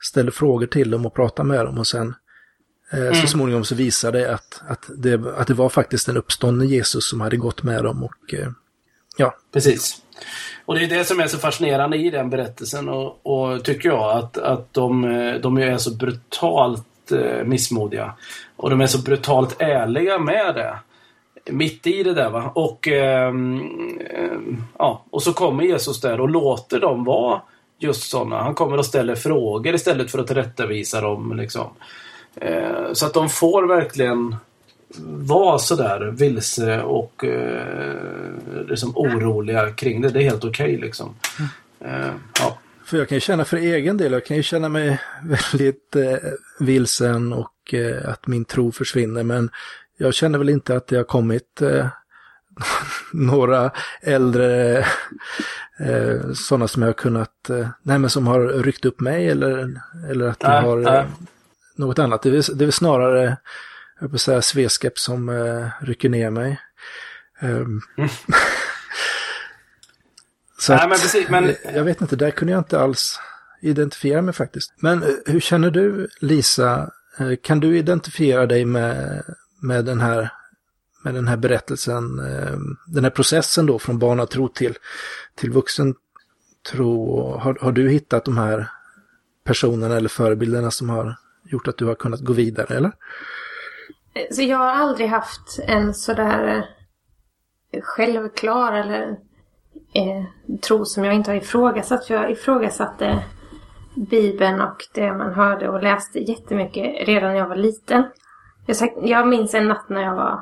ställer 0.00 0.30
frågor 0.30 0.66
till 0.66 0.90
dem 0.90 1.06
och 1.06 1.14
pratar 1.14 1.44
med 1.44 1.64
dem 1.64 1.78
och 1.78 1.86
sen 1.86 2.14
eh, 2.92 3.00
mm. 3.00 3.14
så 3.14 3.26
småningom 3.26 3.64
så 3.64 3.74
visar 3.74 4.12
det 4.12 4.34
att, 4.34 4.62
att, 4.68 4.90
det 4.96 5.20
att 5.36 5.46
det 5.46 5.54
var 5.54 5.68
faktiskt 5.68 6.08
en 6.08 6.16
uppstånden 6.16 6.68
Jesus 6.68 7.10
som 7.10 7.20
hade 7.20 7.36
gått 7.36 7.62
med 7.62 7.84
dem 7.84 8.04
och 8.04 8.34
eh, 8.34 8.48
ja. 9.16 9.36
Precis. 9.52 10.02
Och 10.66 10.74
det 10.74 10.84
är 10.84 10.88
det 10.88 11.04
som 11.04 11.20
är 11.20 11.26
så 11.26 11.38
fascinerande 11.38 11.96
i 11.96 12.10
den 12.10 12.30
berättelsen 12.30 12.88
och, 12.88 13.26
och 13.26 13.64
tycker 13.64 13.88
jag 13.88 14.18
att, 14.18 14.38
att 14.38 14.74
de, 14.74 15.02
de 15.42 15.58
är 15.58 15.78
så 15.78 15.94
brutalt 15.94 16.86
missmodiga. 17.44 18.14
Och 18.56 18.70
de 18.70 18.80
är 18.80 18.86
så 18.86 18.98
brutalt 18.98 19.56
ärliga 19.58 20.18
med 20.18 20.54
det 20.54 20.78
mitt 21.50 21.86
i 21.86 22.02
det 22.02 22.14
där. 22.14 22.30
Va? 22.30 22.52
Och, 22.54 22.88
eh, 22.88 23.32
ja, 24.78 25.04
och 25.10 25.22
så 25.22 25.32
kommer 25.32 25.64
Jesus 25.64 26.00
där 26.00 26.20
och 26.20 26.28
låter 26.28 26.80
dem 26.80 27.04
vara 27.04 27.40
just 27.78 28.10
sådana. 28.10 28.42
Han 28.42 28.54
kommer 28.54 28.78
och 28.78 28.86
ställer 28.86 29.14
frågor 29.14 29.74
istället 29.74 30.10
för 30.10 30.18
att 30.18 30.26
tillrättavisa 30.26 31.00
dem. 31.00 31.36
Liksom. 31.36 31.66
Eh, 32.36 32.92
så 32.92 33.06
att 33.06 33.14
de 33.14 33.28
får 33.28 33.66
verkligen 33.66 34.36
vara 35.06 35.58
sådär 35.58 36.14
vilse 36.18 36.82
och 36.82 37.24
eh, 37.24 38.66
liksom 38.68 38.92
oroliga 38.96 39.70
kring 39.70 40.00
det. 40.00 40.08
Det 40.08 40.18
är 40.18 40.30
helt 40.30 40.44
okej 40.44 40.74
okay, 40.74 40.86
liksom. 40.86 41.14
Eh, 41.80 42.12
ja. 42.40 42.58
För 42.88 42.98
jag 42.98 43.08
kan 43.08 43.16
ju 43.16 43.20
känna 43.20 43.44
för 43.44 43.56
egen 43.56 43.96
del, 43.96 44.12
jag 44.12 44.24
kan 44.24 44.36
ju 44.36 44.42
känna 44.42 44.68
mig 44.68 45.00
väldigt 45.22 45.96
eh, 45.96 46.30
vilsen 46.60 47.32
och 47.32 47.74
eh, 47.74 48.08
att 48.08 48.26
min 48.26 48.44
tro 48.44 48.72
försvinner. 48.72 49.22
Men 49.22 49.50
jag 49.96 50.14
känner 50.14 50.38
väl 50.38 50.48
inte 50.48 50.76
att 50.76 50.86
det 50.86 50.96
har 50.96 51.04
kommit 51.04 51.62
eh, 51.62 51.86
några 53.12 53.70
äldre 54.02 54.78
eh, 55.78 56.32
sådana 56.34 56.68
som 56.68 56.82
jag 56.82 56.88
har 56.88 56.94
kunnat, 56.94 57.50
eh, 57.50 57.68
nej 57.82 57.98
men 57.98 58.10
som 58.10 58.26
har 58.26 58.40
ryckt 58.40 58.84
upp 58.84 59.00
mig 59.00 59.28
eller, 59.28 59.80
eller 60.10 60.26
att 60.26 60.40
de 60.40 60.64
har 60.64 60.96
äh. 60.96 61.06
något 61.76 61.98
annat. 61.98 62.22
Det 62.22 62.28
är, 62.28 62.54
det 62.54 62.64
är 62.64 62.70
snarare, 62.70 63.36
jag 64.00 64.08
vill 64.08 64.20
säga 64.20 64.42
sveskep 64.42 64.98
som 64.98 65.28
eh, 65.28 65.68
rycker 65.80 66.08
ner 66.08 66.30
mig. 66.30 66.60
Um, 67.42 67.80
mm. 67.98 68.10
Så 70.58 70.72
nej, 70.72 70.82
att, 70.82 70.88
men 70.88 70.98
precis, 70.98 71.28
men... 71.28 71.54
jag 71.74 71.84
vet 71.84 72.00
inte, 72.00 72.16
där 72.16 72.30
kunde 72.30 72.52
jag 72.52 72.60
inte 72.60 72.80
alls 72.80 73.20
identifiera 73.60 74.22
mig 74.22 74.34
faktiskt. 74.34 74.74
Men 74.76 75.02
eh, 75.02 75.08
hur 75.26 75.40
känner 75.40 75.70
du 75.70 76.08
Lisa? 76.20 76.90
Eh, 77.18 77.32
kan 77.42 77.60
du 77.60 77.78
identifiera 77.78 78.46
dig 78.46 78.64
med 78.64 79.22
med 79.60 79.84
den 79.84 80.00
här, 80.00 80.32
med 81.04 81.14
den 81.14 81.28
här 81.28 81.36
berättelsen, 81.36 82.18
eh, 82.18 82.58
den 82.86 83.04
här 83.04 83.10
processen 83.10 83.66
då 83.66 83.78
från 83.78 83.98
barnatro 83.98 84.48
till, 84.48 84.78
till 85.34 85.50
vuxen 85.50 85.94
tro. 86.70 87.22
Har, 87.38 87.58
har 87.60 87.72
du 87.72 87.90
hittat 87.90 88.24
de 88.24 88.38
här 88.38 88.70
personerna 89.44 89.96
eller 89.96 90.08
förebilderna 90.08 90.70
som 90.70 90.90
har 90.90 91.16
gjort 91.44 91.68
att 91.68 91.78
du 91.78 91.84
har 91.84 91.94
kunnat 91.94 92.20
gå 92.20 92.32
vidare 92.32 92.76
eller? 92.76 92.92
Så 94.30 94.42
jag 94.42 94.58
har 94.58 94.72
aldrig 94.72 95.08
haft 95.08 95.58
en 95.66 95.94
sådär 95.94 96.66
självklar 97.82 98.72
eller 98.72 99.16
eh, 99.92 100.24
tro 100.60 100.84
som 100.84 101.04
jag 101.04 101.14
inte 101.14 101.30
har 101.30 101.36
ifrågasatt. 101.36 102.06
För 102.06 102.14
jag 102.14 102.30
ifrågasatte 102.30 103.24
Bibeln 103.94 104.60
och 104.60 104.76
det 104.94 105.12
man 105.12 105.34
hörde 105.34 105.68
och 105.68 105.82
läste 105.82 106.18
jättemycket 106.18 107.08
redan 107.08 107.30
när 107.30 107.38
jag 107.38 107.48
var 107.48 107.56
liten. 107.56 108.04
Jag, 108.66 108.92
jag 109.02 109.28
minns 109.28 109.54
en 109.54 109.68
natt 109.68 109.88
när 109.88 110.02
jag 110.02 110.14
var 110.14 110.40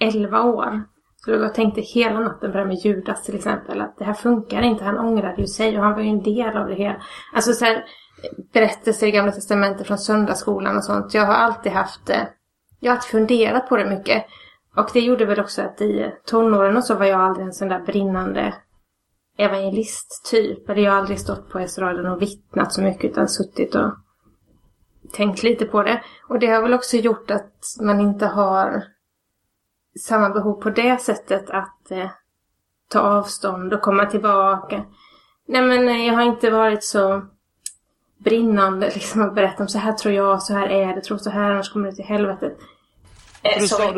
11 0.00 0.42
år. 0.42 0.82
Så 1.16 1.30
jag 1.30 1.54
tänkte 1.54 1.80
hela 1.80 2.20
natten 2.20 2.50
på 2.50 2.56
det 2.56 2.62
här 2.62 2.68
med 2.68 2.84
Judas 2.84 3.22
till 3.22 3.34
exempel. 3.34 3.80
Att 3.80 3.98
det 3.98 4.04
här 4.04 4.14
funkar 4.14 4.62
inte. 4.62 4.84
Han 4.84 4.98
ångrade 4.98 5.40
ju 5.40 5.46
sig 5.46 5.78
och 5.78 5.84
han 5.84 5.94
var 5.94 6.00
ju 6.00 6.08
en 6.08 6.22
del 6.22 6.56
av 6.56 6.68
det 6.68 6.74
hela. 6.74 7.02
Alltså 7.34 7.52
så 7.52 7.64
här, 7.64 7.84
berättelser 8.52 9.06
i 9.06 9.10
Gamla 9.10 9.32
Testamentet 9.32 9.86
från 9.86 9.98
söndagsskolan 9.98 10.76
och 10.76 10.84
sånt. 10.84 11.14
Jag 11.14 11.26
har 11.26 11.34
alltid 11.34 11.72
haft 11.72 12.10
eh, 12.10 12.22
Jag 12.80 12.90
har 12.90 12.96
alltid 12.96 13.10
funderat 13.10 13.68
på 13.68 13.76
det 13.76 13.86
mycket. 13.86 14.24
Och 14.78 14.90
det 14.92 15.00
gjorde 15.00 15.24
väl 15.24 15.40
också 15.40 15.62
att 15.62 15.80
i 15.80 16.12
tonåren 16.24 16.76
och 16.76 16.84
så 16.84 16.94
var 16.94 17.06
jag 17.06 17.20
aldrig 17.20 17.46
en 17.46 17.52
sån 17.52 17.68
där 17.68 17.80
brinnande 17.80 18.54
evangelist 19.36 20.26
typ. 20.30 20.68
Eller 20.68 20.82
jag 20.82 20.90
har 20.90 20.98
aldrig 20.98 21.20
stått 21.20 21.50
på 21.50 21.58
estraden 21.58 22.06
och 22.06 22.22
vittnat 22.22 22.72
så 22.72 22.82
mycket 22.82 23.10
utan 23.10 23.28
suttit 23.28 23.74
och 23.74 23.92
tänkt 25.12 25.42
lite 25.42 25.64
på 25.64 25.82
det. 25.82 26.02
Och 26.28 26.38
det 26.38 26.46
har 26.46 26.62
väl 26.62 26.74
också 26.74 26.96
gjort 26.96 27.30
att 27.30 27.64
man 27.80 28.00
inte 28.00 28.26
har 28.26 28.84
samma 30.00 30.30
behov 30.30 30.62
på 30.62 30.70
det 30.70 31.00
sättet 31.00 31.50
att 31.50 31.90
eh, 31.90 32.10
ta 32.88 33.00
avstånd 33.00 33.72
och 33.72 33.82
komma 33.82 34.06
tillbaka. 34.06 34.84
Nej 35.46 35.62
men 35.62 35.88
eh, 35.88 36.06
jag 36.06 36.14
har 36.14 36.22
inte 36.22 36.50
varit 36.50 36.84
så 36.84 37.26
brinnande 38.18 38.90
liksom 38.94 39.22
att 39.22 39.34
berätta 39.34 39.62
om 39.62 39.68
så 39.68 39.78
här 39.78 39.92
tror 39.92 40.14
jag, 40.14 40.42
så 40.42 40.54
här 40.54 40.68
är 40.68 40.94
det, 40.94 41.00
tror 41.00 41.18
så 41.18 41.30
här 41.30 41.50
annars 41.50 41.72
kommer 41.72 41.90
det 41.90 41.96
till 41.96 42.04
helvetet. 42.04 42.58
Eh, 43.42 43.60
du, 43.60 43.66
sa, 43.66 43.92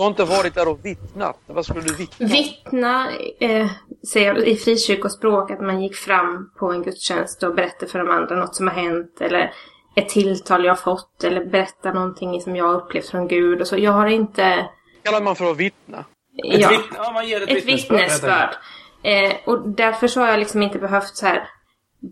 du, 0.00 0.04
har 0.04 0.10
inte 0.10 0.24
varit 0.24 0.54
där 0.54 0.68
och 0.68 0.84
vittnat. 0.84 1.38
Vad 1.46 1.64
skulle 1.64 1.80
du 1.80 1.94
vittna 1.94 2.26
Vittna, 2.26 3.10
eh, 3.40 3.70
säger 4.12 4.34
jag 4.34 4.48
i 4.48 4.56
frikyrkospråk, 4.56 5.50
att 5.50 5.60
man 5.60 5.82
gick 5.82 5.96
fram 5.96 6.50
på 6.58 6.72
en 6.72 6.82
gudstjänst 6.82 7.42
och 7.42 7.54
berättade 7.54 7.92
för 7.92 7.98
de 7.98 8.10
andra 8.10 8.36
något 8.36 8.56
som 8.56 8.68
har 8.68 8.74
hänt 8.74 9.20
eller 9.20 9.54
ett 9.96 10.08
tilltal 10.08 10.64
jag 10.64 10.80
fått 10.80 11.24
eller 11.24 11.44
berätta 11.44 11.92
någonting 11.92 12.40
som 12.40 12.56
jag 12.56 12.64
har 12.64 12.74
upplevt 12.74 13.08
från 13.08 13.28
Gud 13.28 13.60
och 13.60 13.66
så. 13.66 13.78
Jag 13.78 13.92
har 13.92 14.06
inte... 14.06 14.68
kallar 15.02 15.20
man 15.20 15.36
för 15.36 15.50
att 15.50 15.56
vittna? 15.56 16.04
Ja, 16.32 16.72
ett, 16.72 16.78
vittne, 16.78 16.96
ja 16.96 17.12
man 17.12 17.28
ger 17.28 17.42
ett, 17.42 17.48
ett 17.48 17.64
vittnesbörd. 17.64 18.00
vittnesbörd. 18.00 18.54
Eh, 19.02 19.32
och 19.46 19.68
därför 19.68 20.08
så 20.08 20.20
har 20.20 20.28
jag 20.28 20.38
liksom 20.38 20.62
inte 20.62 20.78
behövt 20.78 21.16
så 21.16 21.26
här 21.26 21.48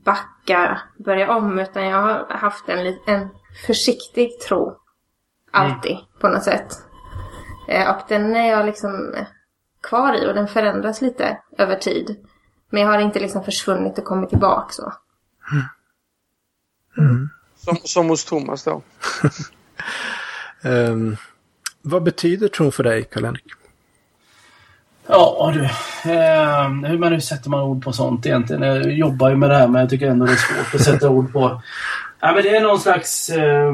backa, 0.05 0.81
börja 1.05 1.37
om, 1.37 1.59
utan 1.59 1.85
jag 1.85 2.03
har 2.03 2.27
haft 2.29 2.69
en, 2.69 2.99
en 3.07 3.29
försiktig 3.67 4.41
tro. 4.41 4.77
Alltid, 5.51 5.93
mm. 5.93 6.05
på 6.21 6.29
något 6.29 6.45
sätt. 6.45 6.88
Eh, 7.69 7.91
och 7.91 8.03
den 8.09 8.37
är 8.37 8.51
jag 8.51 8.67
liksom 8.67 9.15
kvar 9.81 10.15
i 10.15 10.31
och 10.31 10.35
den 10.35 10.49
förändras 10.49 11.01
lite 11.01 11.39
över 11.59 11.77
tid. 11.77 12.17
Men 12.71 12.83
jag 12.83 12.89
har 12.89 12.99
inte 12.99 13.21
liksom 13.21 13.45
försvunnit 13.45 13.99
och 13.99 14.05
kommit 14.05 14.31
tillbaka 14.31 14.73
så. 14.73 14.93
Mm. 15.53 15.65
Mm. 17.11 17.29
Som, 17.57 17.77
som 17.77 18.09
hos 18.09 18.25
Thomas 18.25 18.65
då. 18.65 18.83
um, 20.65 21.17
vad 21.83 22.03
betyder 22.03 22.49
tron 22.49 22.73
för 22.73 22.83
dig, 22.83 23.05
Karl-Henrik? 23.05 23.53
Ja 25.07 25.53
du, 25.55 25.65
eh, 26.13 26.69
hur, 26.69 26.99
men 26.99 27.13
hur 27.13 27.21
sätter 27.21 27.51
man 27.51 27.61
ord 27.61 27.85
på 27.85 27.93
sånt 27.93 28.27
egentligen? 28.27 28.63
Jag 28.63 28.93
jobbar 28.93 29.31
ju 29.31 29.37
med 29.37 29.51
det 29.51 29.57
här 29.57 29.69
men 29.69 29.81
jag 29.81 29.91
tycker 29.91 30.07
ändå 30.07 30.27
det 30.27 30.33
är 30.33 30.37
svårt 30.37 30.75
att 30.75 30.85
sätta 30.85 31.09
ord 31.09 31.33
på. 31.33 31.63
Ja, 32.21 32.33
men 32.33 32.43
det 32.43 32.57
är 32.57 32.61
någon 32.61 32.81
slags 32.81 33.31
eh, 33.31 33.73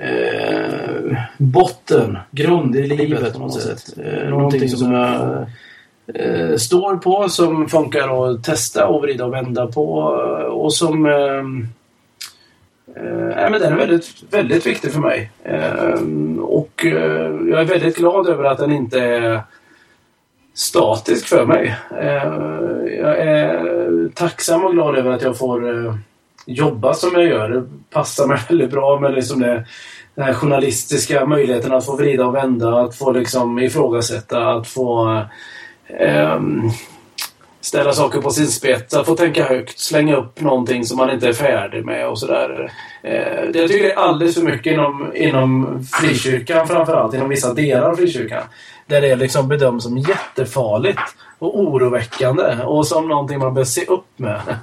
eh, 0.00 1.16
botten, 1.38 2.18
grund 2.30 2.76
i 2.76 2.86
livet 2.86 3.32
på 3.32 3.38
något 3.38 3.62
sätt. 3.62 3.98
Eh, 4.04 4.28
någonting 4.28 4.68
som 4.68 4.92
jag 4.92 5.46
eh, 6.14 6.56
står 6.56 6.96
på, 6.96 7.28
som 7.28 7.68
funkar 7.68 8.30
att 8.32 8.44
testa 8.44 8.86
och 8.86 9.02
vrida 9.02 9.24
och 9.24 9.32
vända 9.32 9.66
på 9.66 9.94
och 10.50 10.74
som 10.74 11.06
ehm, 11.06 11.68
Eh, 12.96 13.50
men 13.50 13.52
den 13.52 13.72
är 13.72 13.76
väldigt, 13.76 14.22
väldigt 14.30 14.66
viktig 14.66 14.92
för 14.92 15.00
mig. 15.00 15.30
Eh, 15.44 16.00
och 16.40 16.86
eh, 16.86 17.30
jag 17.50 17.60
är 17.60 17.64
väldigt 17.64 17.96
glad 17.96 18.28
över 18.28 18.44
att 18.44 18.58
den 18.58 18.72
inte 18.72 19.00
är 19.00 19.40
statisk 20.54 21.26
för 21.26 21.46
mig. 21.46 21.76
Eh, 22.00 22.34
jag 23.00 23.18
är 23.18 24.08
tacksam 24.14 24.64
och 24.64 24.72
glad 24.72 24.98
över 24.98 25.10
att 25.10 25.22
jag 25.22 25.38
får 25.38 25.86
eh, 25.86 25.94
jobba 26.50 26.94
som 26.94 27.10
jag 27.12 27.24
gör. 27.24 27.48
Det 27.48 27.64
passar 27.90 28.26
mig 28.26 28.38
väldigt 28.48 28.70
bra 28.70 29.00
med 29.00 29.14
liksom 29.14 29.40
det, 29.40 29.66
den 30.14 30.24
här 30.24 30.34
journalistiska 30.34 31.26
möjligheten 31.26 31.72
att 31.72 31.86
få 31.86 31.96
vrida 31.96 32.26
och 32.26 32.34
vända, 32.34 32.80
att 32.80 32.96
få 32.96 33.12
liksom 33.12 33.58
ifrågasätta, 33.58 34.50
att 34.50 34.68
få 34.68 35.22
eh, 35.86 36.40
ställa 37.60 37.92
saker 37.92 38.20
på 38.20 38.30
sin 38.30 38.46
spets, 38.46 38.94
att 38.94 39.06
få 39.06 39.14
tänka 39.16 39.44
högt, 39.44 39.78
slänga 39.78 40.16
upp 40.16 40.40
någonting 40.40 40.84
som 40.84 40.96
man 40.96 41.10
inte 41.10 41.28
är 41.28 41.32
färdig 41.32 41.84
med 41.84 42.08
och 42.08 42.18
sådär. 42.18 42.72
Eh, 43.02 43.44
jag 43.54 43.68
tycker 43.68 43.82
det 43.82 43.92
är 43.92 43.98
alldeles 43.98 44.34
för 44.34 44.42
mycket 44.42 44.72
inom, 44.72 45.12
inom 45.14 45.82
frikyrkan 45.92 46.68
framförallt, 46.68 47.14
inom 47.14 47.28
vissa 47.28 47.54
delar 47.54 47.90
av 47.90 47.96
frikyrkan. 47.96 48.42
Där 48.90 49.00
det 49.00 49.16
liksom 49.16 49.48
bedöms 49.48 49.84
som 49.84 49.98
jättefarligt 49.98 51.00
och 51.38 51.58
oroväckande 51.60 52.62
och 52.64 52.86
som 52.86 53.08
någonting 53.08 53.38
man 53.38 53.54
bör 53.54 53.64
se 53.64 53.84
upp 53.84 54.18
med. 54.18 54.40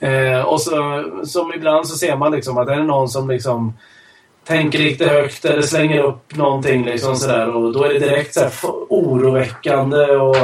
Eh, 0.00 0.40
och 0.40 0.60
så, 0.60 1.04
som 1.24 1.52
ibland 1.54 1.86
så 1.86 1.96
ser 1.96 2.16
man 2.16 2.32
liksom 2.32 2.58
att 2.58 2.66
det 2.66 2.74
är 2.74 2.82
någon 2.82 3.08
som 3.08 3.30
liksom 3.30 3.74
tänker 4.46 4.78
lite 4.78 5.06
högt 5.06 5.44
eller 5.44 5.62
slänger 5.62 6.02
upp 6.02 6.36
någonting 6.36 6.84
liksom 6.84 7.16
sådär 7.16 7.56
och 7.56 7.72
då 7.72 7.84
är 7.84 7.92
det 7.92 7.98
direkt 7.98 8.34
så 8.34 8.40
här 8.40 8.52
oroväckande 8.88 10.16
och 10.16 10.36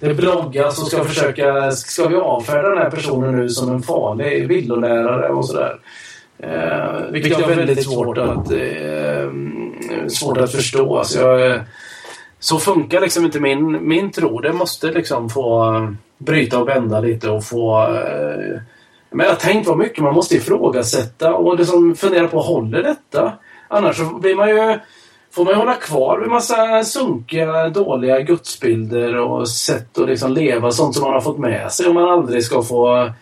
det 0.00 0.14
bloggas 0.14 0.82
och 0.82 0.86
ska 0.86 1.04
försöka, 1.04 1.70
ska 1.70 2.08
vi 2.08 2.16
avfärda 2.16 2.68
den 2.68 2.78
här 2.78 2.90
personen 2.90 3.36
nu 3.36 3.48
som 3.48 3.68
en 3.68 3.82
farlig 3.82 4.48
villolärare 4.48 5.28
och 5.28 5.46
sådär. 5.46 5.78
Eh, 6.38 7.10
vilket 7.10 7.38
jag 7.38 7.46
har 7.46 7.54
väldigt 7.54 7.84
svårt 7.84 8.18
att, 8.18 8.52
eh, 8.52 9.30
svårt 10.08 10.38
att 10.38 10.52
förstå. 10.52 11.04
Så 11.04 11.18
jag, 11.18 11.60
så 12.42 12.58
funkar 12.58 13.00
liksom 13.00 13.24
inte 13.24 13.40
min, 13.40 13.88
min 13.88 14.10
tro. 14.10 14.40
Det 14.40 14.52
måste 14.52 14.86
liksom 14.86 15.30
få 15.30 15.74
eh, 15.74 15.90
bryta 16.18 16.58
och 16.58 16.66
bända 16.66 17.00
lite 17.00 17.30
och 17.30 17.44
få... 17.44 17.82
Eh, 17.82 18.60
men 19.10 19.26
jag 19.26 19.32
har 19.32 19.40
tänkt 19.40 19.68
vad 19.68 19.78
mycket 19.78 20.04
man 20.04 20.14
måste 20.14 20.36
ifrågasätta 20.36 21.34
och 21.34 21.58
liksom 21.58 21.94
fundera 21.96 22.28
på, 22.28 22.40
håller 22.40 22.82
detta? 22.82 23.32
Annars 23.68 23.96
så 23.96 24.04
blir 24.04 24.34
man 24.34 24.48
ju 24.48 24.78
får 25.30 25.44
man 25.44 25.54
hålla 25.54 25.74
kvar 25.74 26.20
vid 26.20 26.28
massa 26.28 26.84
sunkiga, 26.84 27.68
dåliga 27.68 28.20
gudsbilder 28.20 29.16
och 29.16 29.48
sätt 29.48 29.98
att 29.98 30.08
liksom 30.08 30.32
leva 30.32 30.72
sånt 30.72 30.94
som 30.94 31.04
man 31.04 31.12
har 31.12 31.20
fått 31.20 31.38
med 31.38 31.72
sig 31.72 31.86
om 31.86 31.94
man 31.94 32.08
aldrig 32.08 32.44
ska 32.44 32.62
få 32.62 33.12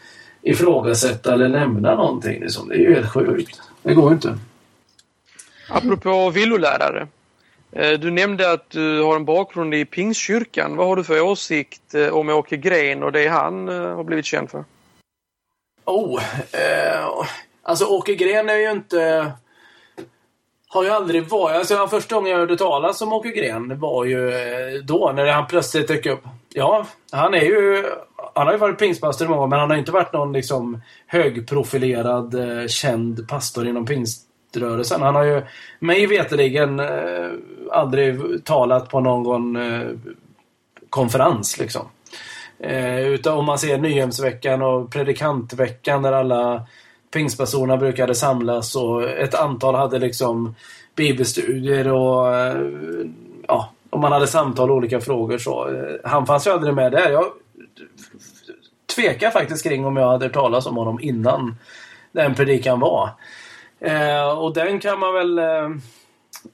ifrågasätta 0.42 1.34
eller 1.34 1.48
nämna 1.48 1.94
någonting. 1.94 2.40
Liksom. 2.40 2.68
Det 2.68 2.74
är 2.74 2.78
ju 2.78 2.94
helt 2.94 3.12
sjukt. 3.12 3.60
Det 3.82 3.94
går 3.94 4.08
ju 4.08 4.14
inte. 4.14 4.38
Apropå 5.68 6.30
villolärare. 6.30 7.06
Eh, 7.72 7.98
du 7.98 8.10
nämnde 8.10 8.52
att 8.52 8.70
du 8.70 9.02
har 9.02 9.16
en 9.16 9.24
bakgrund 9.24 9.74
i 9.74 9.84
Pingstkyrkan. 9.84 10.76
Vad 10.76 10.86
har 10.86 10.96
du 10.96 11.04
för 11.04 11.20
åsikt 11.20 11.94
eh, 11.94 12.08
om 12.08 12.28
Åke 12.28 12.56
Gren 12.56 13.02
och 13.02 13.12
det 13.12 13.28
han 13.28 13.68
eh, 13.68 13.74
har 13.74 14.04
blivit 14.04 14.24
känd 14.24 14.50
för? 14.50 14.64
Oh, 15.84 16.22
eh, 16.52 17.26
alltså 17.62 17.84
Åke 17.84 18.14
Gren 18.14 18.48
är 18.48 18.56
ju 18.56 18.70
inte 18.70 19.32
har 20.68 20.84
ju 20.84 20.90
aldrig 20.90 21.28
varit... 21.28 21.56
Alltså 21.56 21.86
första 21.86 22.14
gången 22.14 22.30
jag 22.30 22.38
hörde 22.38 22.56
talas 22.56 23.02
om 23.02 23.12
Åke 23.12 23.28
Gren 23.28 23.78
var 23.78 24.04
ju 24.04 24.32
då 24.84 25.12
när 25.14 25.26
han 25.26 25.46
plötsligt 25.46 25.88
dök 25.88 26.06
upp. 26.06 26.22
Ja, 26.48 26.86
han 27.12 27.34
är 27.34 27.44
ju... 27.44 27.86
Han 28.34 28.46
har 28.46 28.52
ju 28.52 28.58
varit 28.58 28.78
pingstpastor 28.78 29.26
i 29.26 29.30
många 29.30 29.42
år, 29.42 29.46
men 29.46 29.58
han 29.58 29.70
har 29.70 29.76
inte 29.76 29.92
varit 29.92 30.12
någon 30.12 30.32
liksom 30.32 30.82
högprofilerad, 31.06 32.34
känd 32.68 33.28
pastor 33.28 33.66
inom 33.66 33.86
pingst 33.86 34.29
pingströrelsen. 34.52 35.02
Han 35.02 35.14
har 35.14 35.24
ju 35.24 35.42
mig 35.78 36.06
veterligen 36.06 36.80
eh, 36.80 37.30
aldrig 37.70 38.44
talat 38.44 38.88
på 38.88 39.00
någon 39.00 39.56
eh, 39.56 39.88
konferens 40.90 41.58
liksom. 41.58 41.88
Eh, 42.58 43.08
utan 43.08 43.38
om 43.38 43.44
man 43.44 43.58
ser 43.58 43.78
Nyhemsveckan 43.78 44.62
och 44.62 44.92
Predikantveckan 44.92 46.02
där 46.02 46.12
alla 46.12 46.62
pingstpersoner 47.12 47.76
brukade 47.76 48.14
samlas 48.14 48.76
och 48.76 49.10
ett 49.10 49.34
antal 49.34 49.74
hade 49.74 49.98
liksom 49.98 50.54
bibelstudier 50.96 51.88
och 51.92 52.36
eh, 52.36 52.56
ja, 53.48 53.70
om 53.90 54.00
man 54.00 54.12
hade 54.12 54.26
samtal 54.26 54.70
och 54.70 54.76
olika 54.76 55.00
frågor 55.00 55.38
så. 55.38 55.68
Eh, 55.68 56.10
han 56.10 56.26
fanns 56.26 56.46
ju 56.46 56.50
aldrig 56.50 56.74
med 56.74 56.92
där. 56.92 57.10
Jag 57.10 57.24
tvekar 58.96 59.30
faktiskt 59.30 59.62
kring 59.62 59.86
om 59.86 59.96
jag 59.96 60.08
hade 60.08 60.24
hört 60.24 60.34
talas 60.34 60.66
om 60.66 60.76
honom 60.76 60.98
innan 61.00 61.56
den 62.12 62.34
predikan 62.34 62.80
var. 62.80 63.10
Eh, 63.80 64.38
och 64.38 64.54
den 64.54 64.80
kan 64.80 65.00
man 65.00 65.14
väl... 65.14 65.38
Eh, 65.38 65.70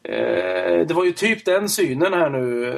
eh, 0.02 0.86
det 0.86 0.94
var 0.94 1.04
ju 1.04 1.12
typ 1.12 1.44
den 1.44 1.68
synen 1.68 2.12
här 2.12 2.30
nu 2.30 2.68
eh, 2.68 2.74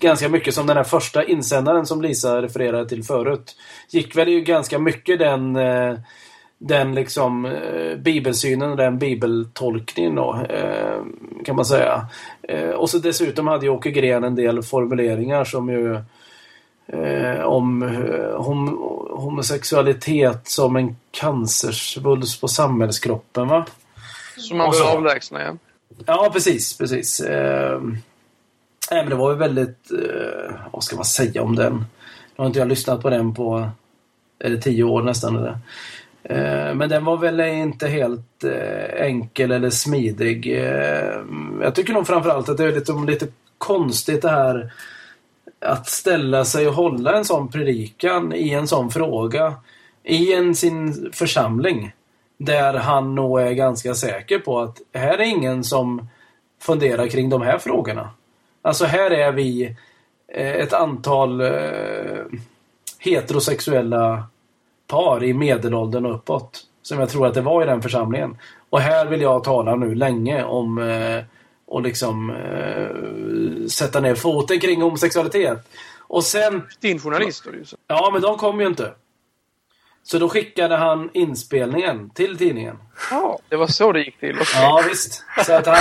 ganska 0.00 0.28
mycket 0.28 0.54
som 0.54 0.66
den 0.66 0.76
här 0.76 0.84
första 0.84 1.24
insändaren 1.24 1.86
som 1.86 2.02
Lisa 2.02 2.42
refererade 2.42 2.88
till 2.88 3.04
förut. 3.04 3.56
Gick 3.90 4.16
väl 4.16 4.28
ju 4.28 4.40
ganska 4.40 4.78
mycket 4.78 5.18
den 5.18 5.56
eh, 5.56 5.94
den 6.64 6.94
liksom 6.94 7.44
eh, 7.44 7.96
bibelsynen 7.96 8.70
och 8.70 8.76
den 8.76 8.98
bibeltolkningen 8.98 10.14
då, 10.14 10.40
eh, 10.48 11.02
kan 11.44 11.56
man 11.56 11.64
säga. 11.64 12.06
Eh, 12.42 12.70
och 12.70 12.90
så 12.90 12.98
dessutom 12.98 13.46
hade 13.46 13.66
ju 13.66 13.72
Åke 13.72 13.90
Gren 13.90 14.24
en 14.24 14.34
del 14.34 14.62
formuleringar 14.62 15.44
som 15.44 15.68
ju 15.68 15.94
eh, 16.86 17.40
om 17.44 17.82
eh, 17.82 18.42
hom 18.42 18.68
homosexualitet 19.22 20.48
som 20.48 20.76
en 20.76 20.96
cancersvulst 21.10 22.40
på 22.40 22.48
samhällskroppen 22.48 23.48
va? 23.48 23.66
Som 24.36 24.58
man 24.58 24.70
bör 24.70 24.96
avlägsna 24.96 25.42
ja. 25.42 25.56
Ja 26.06 26.30
precis, 26.32 26.78
precis. 26.78 27.20
Eh, 27.20 27.80
men 28.90 29.08
det 29.08 29.14
var 29.14 29.30
ju 29.30 29.36
väldigt, 29.36 29.90
eh, 29.90 30.54
vad 30.72 30.84
ska 30.84 30.96
man 30.96 31.04
säga 31.04 31.42
om 31.42 31.56
den? 31.56 31.74
Nu 31.74 31.84
har 32.36 32.46
inte 32.46 32.58
jag 32.58 32.68
lyssnat 32.68 33.02
på 33.02 33.10
den 33.10 33.34
på, 33.34 33.70
det 34.38 34.60
tio 34.60 34.84
år 34.84 35.02
nästan 35.02 35.36
eller? 35.36 35.58
Eh, 36.24 36.74
men 36.74 36.88
den 36.88 37.04
var 37.04 37.16
väl 37.16 37.40
inte 37.40 37.88
helt 37.88 38.44
eh, 38.44 39.06
enkel 39.06 39.52
eller 39.52 39.70
smidig. 39.70 40.58
Eh, 40.58 41.22
jag 41.62 41.74
tycker 41.74 41.92
nog 41.92 42.06
framförallt 42.06 42.48
att 42.48 42.56
det 42.56 42.64
är 42.64 42.72
lite, 42.72 42.92
lite 42.92 43.26
konstigt 43.58 44.22
det 44.22 44.30
här 44.30 44.72
att 45.62 45.88
ställa 45.88 46.44
sig 46.44 46.68
och 46.68 46.74
hålla 46.74 47.16
en 47.16 47.24
sån 47.24 47.48
predikan 47.48 48.32
i 48.32 48.50
en 48.50 48.68
sån 48.68 48.90
fråga 48.90 49.54
i 50.02 50.32
en 50.32 50.54
sin 50.54 51.10
församling. 51.12 51.92
Där 52.38 52.74
han 52.74 53.14
nog 53.14 53.40
är 53.40 53.52
ganska 53.52 53.94
säker 53.94 54.38
på 54.38 54.60
att 54.60 54.80
här 54.92 55.18
är 55.18 55.24
ingen 55.24 55.64
som 55.64 56.08
funderar 56.60 57.06
kring 57.06 57.30
de 57.30 57.42
här 57.42 57.58
frågorna. 57.58 58.10
Alltså 58.62 58.84
här 58.84 59.10
är 59.10 59.32
vi 59.32 59.76
eh, 60.28 60.52
ett 60.52 60.72
antal 60.72 61.40
eh, 61.40 62.24
heterosexuella 62.98 64.24
par 64.86 65.24
i 65.24 65.34
medelåldern 65.34 66.06
och 66.06 66.14
uppåt. 66.14 66.60
Som 66.82 67.00
jag 67.00 67.08
tror 67.08 67.26
att 67.26 67.34
det 67.34 67.40
var 67.40 67.62
i 67.62 67.66
den 67.66 67.82
församlingen. 67.82 68.36
Och 68.70 68.80
här 68.80 69.06
vill 69.06 69.20
jag 69.20 69.44
tala 69.44 69.76
nu 69.76 69.94
länge 69.94 70.44
om 70.44 70.78
eh, 70.78 71.24
och 71.72 71.82
liksom 71.82 72.30
eh, 72.30 73.66
sätta 73.68 74.00
ner 74.00 74.14
foten 74.14 74.60
kring 74.60 74.82
homosexualitet. 74.82 75.68
Och 75.98 76.24
sen... 76.24 76.62
Din 76.80 76.98
journalist 76.98 77.44
då 77.44 77.64
så. 77.64 77.76
Ja, 77.86 78.10
men 78.12 78.22
de 78.22 78.36
kom 78.36 78.60
ju 78.60 78.66
inte. 78.66 78.94
Så 80.02 80.18
då 80.18 80.28
skickade 80.28 80.76
han 80.76 81.10
inspelningen 81.12 82.10
till 82.10 82.38
tidningen. 82.38 82.78
Ja, 83.10 83.38
det 83.48 83.56
var 83.56 83.66
så 83.66 83.92
det 83.92 84.00
gick 84.00 84.20
till. 84.20 84.38
Ja, 84.54 84.84
visst. 84.88 85.24
Så 85.46 85.52
att 85.52 85.66
han, 85.66 85.76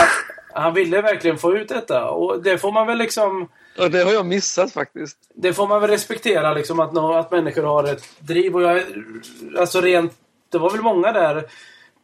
han 0.53 0.73
ville 0.73 1.01
verkligen 1.01 1.37
få 1.37 1.57
ut 1.57 1.69
detta. 1.69 2.09
Och 2.09 2.43
det 2.43 2.57
får 2.57 2.71
man 2.71 2.87
väl 2.87 2.97
liksom... 2.97 3.49
Ja, 3.77 3.89
det 3.89 4.03
har 4.03 4.13
jag 4.13 4.25
missat 4.25 4.71
faktiskt. 4.71 5.17
Det 5.35 5.53
får 5.53 5.67
man 5.67 5.81
väl 5.81 5.89
respektera, 5.89 6.53
liksom, 6.53 6.79
att, 6.79 6.97
att 6.97 7.31
människor 7.31 7.63
har 7.63 7.83
ett 7.83 8.03
driv. 8.19 8.55
Och 8.55 8.61
jag, 8.61 8.83
alltså 9.57 9.81
rent, 9.81 10.13
det 10.51 10.57
var 10.57 10.69
väl 10.69 10.81
många 10.81 11.11
där 11.11 11.43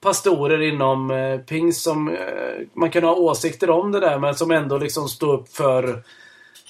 pastorer 0.02 0.62
inom 0.62 1.12
eh, 1.12 1.38
pingst 1.38 1.82
som 1.82 2.10
eh, 2.10 2.68
man 2.74 2.92
kan 2.92 3.04
ha 3.04 3.16
åsikter 3.16 3.70
om 3.70 3.92
det 3.92 4.00
där 4.00 4.20
men 4.20 4.36
som 4.36 4.52
ändå 4.52 4.78
liksom 4.78 5.10
står 5.10 5.34
upp 5.34 5.50
för 5.50 6.04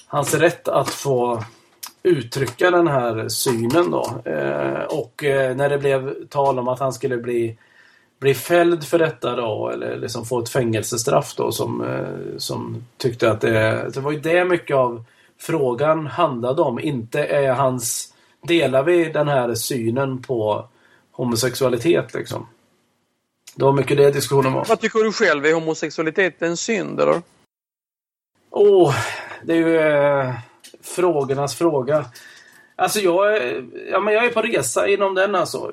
hans 0.06 0.34
rätt 0.34 0.68
att 0.68 0.90
få 0.90 1.44
uttrycka 2.02 2.70
den 2.70 2.88
här 2.88 3.28
synen 3.28 3.90
då. 3.90 4.30
Eh, 4.30 4.82
och 4.82 5.24
eh, 5.24 5.56
när 5.56 5.68
det 5.68 5.78
blev 5.78 6.26
tal 6.28 6.58
om 6.58 6.68
att 6.68 6.80
han 6.80 6.92
skulle 6.92 7.16
bli 7.16 7.56
bli 8.18 8.34
fälld 8.34 8.84
för 8.84 8.98
detta 8.98 9.36
då 9.36 9.68
eller 9.68 9.96
liksom 9.96 10.24
få 10.24 10.38
ett 10.38 10.48
fängelsestraff 10.48 11.34
då 11.36 11.52
som, 11.52 11.82
eh, 11.82 12.36
som 12.38 12.84
tyckte 12.96 13.30
att 13.30 13.40
det, 13.40 13.90
det 13.94 14.00
var 14.00 14.12
ju 14.12 14.20
det 14.20 14.44
mycket 14.44 14.76
av 14.76 15.04
frågan 15.40 16.06
handlade 16.06 16.62
om. 16.62 16.80
Inte 16.80 17.24
är 17.24 17.52
hans, 17.52 18.14
delar 18.42 18.82
vi 18.82 19.04
den 19.04 19.28
här 19.28 19.54
synen 19.54 20.22
på 20.22 20.64
homosexualitet 21.12 22.14
liksom? 22.14 22.46
Det 23.58 23.64
var 23.64 23.72
mycket 23.72 23.96
det 23.96 24.10
diskussionen 24.10 24.52
var. 24.52 24.64
Vad 24.64 24.80
tycker 24.80 24.98
du 24.98 25.12
själv? 25.12 25.46
Är 25.46 25.54
homosexualitet 25.54 26.42
en 26.42 26.56
synd 26.56 27.00
eller? 27.00 27.22
Åh, 28.50 28.88
oh, 28.88 28.94
det 29.44 29.52
är 29.52 29.56
ju 29.56 29.78
eh, 29.78 30.34
frågornas 30.82 31.54
fråga. 31.54 32.04
Alltså 32.76 33.00
jag, 33.00 33.42
ja, 33.90 34.00
men 34.00 34.14
jag 34.14 34.24
är 34.24 34.30
på 34.30 34.42
resa 34.42 34.88
inom 34.88 35.14
den 35.14 35.34
alltså. 35.34 35.72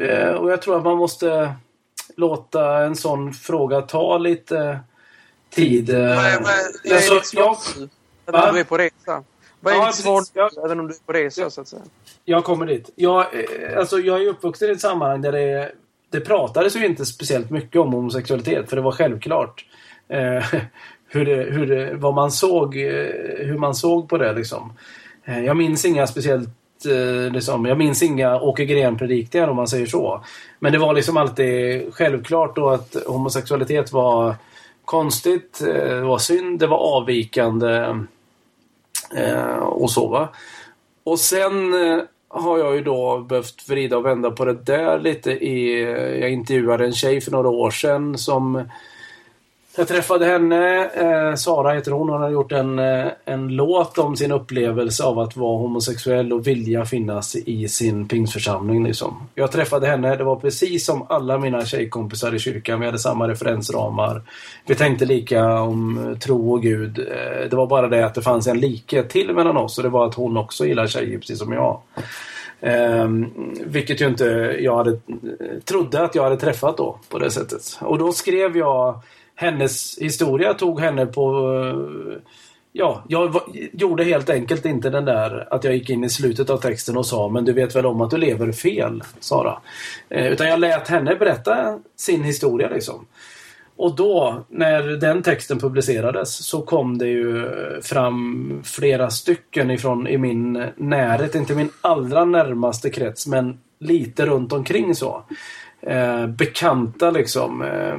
Eh, 0.00 0.30
och 0.30 0.50
jag 0.50 0.62
tror 0.62 0.76
att 0.76 0.84
man 0.84 0.96
måste 0.96 1.54
låta 2.16 2.84
en 2.84 2.96
sån 2.96 3.32
fråga 3.32 3.82
ta 3.82 4.18
lite 4.18 4.80
tid. 5.50 5.90
Är, 5.90 6.16
vad 6.16 6.26
är, 6.84 6.94
alltså, 6.94 7.20
svar 7.20 7.56
även 8.26 8.48
om 8.48 8.54
du 8.54 8.60
är 8.60 8.64
på 8.64 8.78
resa? 8.78 9.24
Vad 9.60 9.74
är 9.74 9.78
ja, 9.78 9.86
ditt 9.86 9.94
svar 9.94 10.22
jag, 10.32 10.64
även 10.64 10.80
om 10.80 10.86
du 10.86 10.94
är 10.94 11.06
på 11.06 11.12
resa 11.12 11.50
så 11.50 11.60
att 11.60 11.68
säga? 11.68 11.82
Jag 12.24 12.44
kommer 12.44 12.66
dit. 12.66 12.90
Jag, 12.94 13.20
eh, 13.20 13.78
alltså, 13.78 13.98
jag 13.98 14.22
är 14.22 14.28
uppvuxen 14.28 14.68
i 14.68 14.72
ett 14.72 14.80
sammanhang 14.80 15.22
där 15.22 15.32
det, 15.32 15.72
det 16.10 16.20
pratades 16.20 16.76
ju 16.76 16.86
inte 16.86 17.06
speciellt 17.06 17.50
mycket 17.50 17.80
om 17.80 17.92
homosexualitet 17.92 18.68
för 18.68 18.76
det 18.76 18.82
var 18.82 18.92
självklart. 18.92 19.64
Eh, 20.08 20.44
hur 21.08 21.24
det, 21.24 21.36
hur 21.36 21.66
det, 21.66 21.94
vad 21.94 22.14
man 22.14 22.30
såg, 22.30 22.76
eh, 22.76 23.10
hur 23.38 23.58
man 23.58 23.74
såg 23.74 24.08
på 24.08 24.18
det 24.18 24.32
liksom. 24.32 24.72
Eh, 25.24 25.44
jag 25.44 25.56
minns 25.56 25.84
inga 25.84 26.06
speciellt 26.06 26.48
eh, 26.86 27.32
liksom, 27.32 27.64
jag 27.64 27.78
minns 27.78 28.02
inga 28.02 28.40
Åke 28.40 28.64
Gren-predikningar 28.64 29.48
om 29.48 29.56
man 29.56 29.68
säger 29.68 29.86
så. 29.86 30.24
Men 30.58 30.72
det 30.72 30.78
var 30.78 30.94
liksom 30.94 31.16
alltid 31.16 31.94
självklart 31.94 32.56
då 32.56 32.70
att 32.70 32.96
homosexualitet 33.06 33.92
var 33.92 34.34
konstigt, 34.84 35.60
eh, 35.60 35.94
det 35.94 36.00
var 36.00 36.18
synd, 36.18 36.58
det 36.58 36.66
var 36.66 36.78
avvikande 36.78 37.94
eh, 39.16 39.56
och 39.56 39.90
så 39.90 40.08
va. 40.08 40.28
Och 41.04 41.18
sen 41.18 41.74
eh, 41.74 42.02
har 42.36 42.58
jag 42.58 42.74
ju 42.74 42.82
då 42.82 43.18
behövt 43.20 43.68
vrida 43.68 43.96
och 43.96 44.06
vända 44.06 44.30
på 44.30 44.44
det 44.44 44.64
där 44.64 44.98
lite 44.98 45.30
i... 45.30 45.82
Jag 46.20 46.30
intervjuade 46.30 46.84
en 46.84 46.92
tjej 46.92 47.20
för 47.20 47.32
några 47.32 47.48
år 47.48 47.70
sedan 47.70 48.18
som 48.18 48.64
jag 49.76 49.88
träffade 49.88 50.26
henne, 50.26 50.84
eh, 50.84 51.34
Sara 51.34 51.74
heter 51.74 51.90
hon, 51.90 52.08
hon 52.08 52.22
har 52.22 52.30
gjort 52.30 52.52
en, 52.52 52.78
eh, 52.78 53.06
en 53.24 53.48
låt 53.48 53.98
om 53.98 54.16
sin 54.16 54.32
upplevelse 54.32 55.04
av 55.04 55.18
att 55.18 55.36
vara 55.36 55.58
homosexuell 55.58 56.32
och 56.32 56.46
vilja 56.46 56.84
finnas 56.84 57.36
i 57.36 57.68
sin 57.68 58.08
pingsförsamling. 58.08 58.84
Liksom. 58.84 59.28
Jag 59.34 59.52
träffade 59.52 59.86
henne, 59.86 60.16
det 60.16 60.24
var 60.24 60.36
precis 60.36 60.86
som 60.86 61.06
alla 61.08 61.38
mina 61.38 61.64
tjejkompisar 61.64 62.34
i 62.34 62.38
kyrkan, 62.38 62.80
vi 62.80 62.86
hade 62.86 62.98
samma 62.98 63.28
referensramar. 63.28 64.22
Vi 64.66 64.74
tänkte 64.74 65.04
lika 65.04 65.60
om 65.60 66.08
eh, 66.08 66.18
tro 66.18 66.52
och 66.52 66.62
Gud. 66.62 66.98
Eh, 66.98 67.50
det 67.50 67.56
var 67.56 67.66
bara 67.66 67.88
det 67.88 68.06
att 68.06 68.14
det 68.14 68.22
fanns 68.22 68.46
en 68.46 68.60
likhet 68.60 69.10
till 69.10 69.32
mellan 69.32 69.56
oss 69.56 69.78
och 69.78 69.84
det 69.84 69.90
var 69.90 70.06
att 70.06 70.14
hon 70.14 70.36
också 70.36 70.66
gillar 70.66 70.86
tjejer 70.86 71.18
precis 71.18 71.38
som 71.38 71.52
jag. 71.52 71.80
Um, 72.60 73.30
vilket 73.66 74.00
ju 74.00 74.06
inte 74.06 74.24
jag 74.60 74.76
hade, 74.76 74.90
eh, 74.90 75.60
trodde 75.64 76.02
att 76.02 76.14
jag 76.14 76.22
hade 76.22 76.36
träffat 76.36 76.76
då 76.76 76.98
på 77.08 77.18
det 77.18 77.30
sättet. 77.30 77.78
Och 77.80 77.98
då 77.98 78.12
skrev 78.12 78.56
jag 78.56 79.00
hennes 79.36 79.98
historia 79.98 80.54
tog 80.54 80.80
henne 80.80 81.06
på... 81.06 81.54
Eh, 81.64 82.22
ja, 82.72 83.04
jag 83.08 83.40
gjorde 83.72 84.04
helt 84.04 84.30
enkelt 84.30 84.64
inte 84.64 84.90
den 84.90 85.04
där 85.04 85.54
att 85.54 85.64
jag 85.64 85.74
gick 85.74 85.90
in 85.90 86.04
i 86.04 86.10
slutet 86.10 86.50
av 86.50 86.58
texten 86.58 86.96
och 86.96 87.06
sa 87.06 87.28
men 87.28 87.44
du 87.44 87.52
vet 87.52 87.76
väl 87.76 87.86
om 87.86 88.00
att 88.00 88.10
du 88.10 88.16
lever 88.16 88.52
fel, 88.52 89.02
Sara. 89.20 89.58
Eh, 90.08 90.26
utan 90.26 90.48
jag 90.48 90.60
lät 90.60 90.88
henne 90.88 91.14
berätta 91.14 91.78
sin 91.96 92.22
historia 92.22 92.68
liksom. 92.68 93.06
Och 93.78 93.96
då, 93.96 94.44
när 94.48 94.82
den 94.82 95.22
texten 95.22 95.58
publicerades, 95.58 96.46
så 96.46 96.62
kom 96.62 96.98
det 96.98 97.06
ju 97.06 97.48
fram 97.82 98.60
flera 98.64 99.10
stycken 99.10 99.70
ifrån 99.70 100.06
i 100.06 100.18
min 100.18 100.64
närhet, 100.76 101.34
inte 101.34 101.54
min 101.54 101.70
allra 101.80 102.24
närmaste 102.24 102.90
krets, 102.90 103.26
men 103.26 103.58
lite 103.78 104.26
runt 104.26 104.52
omkring 104.52 104.94
så. 104.94 105.22
Eh, 105.80 106.26
bekanta 106.26 107.10
liksom. 107.10 107.62
Eh, 107.62 107.98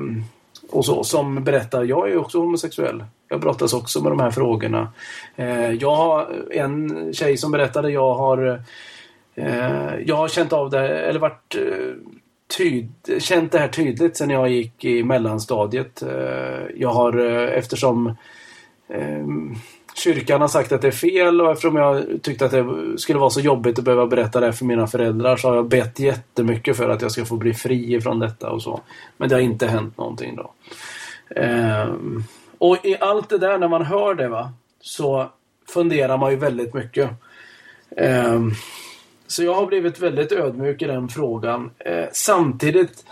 och 0.70 0.86
så, 0.86 1.04
som 1.04 1.44
berättar, 1.44 1.84
jag 1.84 2.12
är 2.12 2.18
också 2.18 2.40
homosexuell. 2.40 3.04
Jag 3.30 3.40
brottas 3.42 3.74
också 3.74 4.04
med 4.04 4.12
de 4.12 4.20
här 4.20 4.32
frågorna. 4.32 4.92
Eh, 5.36 5.72
jag 5.72 5.96
har 5.96 6.28
en 6.52 7.14
tjej 7.14 7.38
som 7.38 7.52
berättade, 7.52 7.92
jag 7.92 8.16
har 8.16 8.64
eh, 9.36 9.96
jag 10.06 10.16
har 10.16 10.28
känt 10.28 10.54
av 10.54 10.70
det, 10.70 11.00
eller 11.00 11.20
varit 11.20 11.56
eh, 11.56 11.94
tyd, 12.58 12.92
känt 13.20 13.52
det 13.52 13.60
här 13.60 13.68
tydligt 13.68 14.18
sen 14.18 14.30
jag 14.30 14.50
gick 14.50 14.86
i 14.86 15.04
mellanstadiet. 15.04 16.02
Eh, 16.02 16.66
jag 16.76 16.90
har 16.90 17.20
eh, 17.20 17.58
eftersom 17.58 18.08
eh, 18.90 19.26
kyrkan 19.98 20.42
har 20.42 20.48
sagt 20.48 20.72
att 20.72 20.82
det 20.82 20.88
är 20.88 20.92
fel 20.92 21.42
och 21.42 21.52
eftersom 21.52 21.76
jag 21.76 22.06
tyckte 22.22 22.46
att 22.46 22.52
det 22.52 22.66
skulle 22.98 23.20
vara 23.20 23.30
så 23.30 23.40
jobbigt 23.40 23.80
att 23.80 23.86
behöva 23.86 24.08
berätta 24.08 24.40
det 24.40 24.54
för 24.54 24.66
mina 24.66 24.88
föräldrar 24.88 25.38
så 25.38 25.48
har 25.48 25.56
jag 25.56 25.68
bett 25.68 26.00
jättemycket 26.00 26.78
för 26.78 26.90
att 26.90 27.02
jag 27.02 27.12
ska 27.12 27.26
få 27.26 27.36
bli 27.36 27.54
fri 27.54 28.02
från 28.02 28.20
detta 28.20 28.50
och 28.50 28.62
så. 28.62 28.82
Men 29.18 29.30
det 29.30 29.36
har 29.36 29.42
inte 29.42 29.68
hänt 29.68 29.98
någonting 29.98 30.36
då. 30.36 30.54
Ehm, 31.36 32.24
och 32.58 32.86
i 32.86 32.98
allt 33.00 33.30
det 33.30 33.38
där 33.38 33.58
när 33.58 33.68
man 33.68 33.86
hör 33.86 34.16
det 34.16 34.28
va 34.28 34.54
så 34.82 35.32
funderar 35.74 36.18
man 36.18 36.32
ju 36.32 36.38
väldigt 36.38 36.74
mycket. 36.74 37.10
Ehm, 37.98 38.52
så 39.28 39.44
jag 39.44 39.54
har 39.54 39.66
blivit 39.66 40.00
väldigt 40.00 40.32
ödmjuk 40.32 40.82
i 40.82 40.86
den 40.86 41.10
frågan. 41.10 41.72
Ehm, 41.80 42.08
samtidigt 42.12 43.06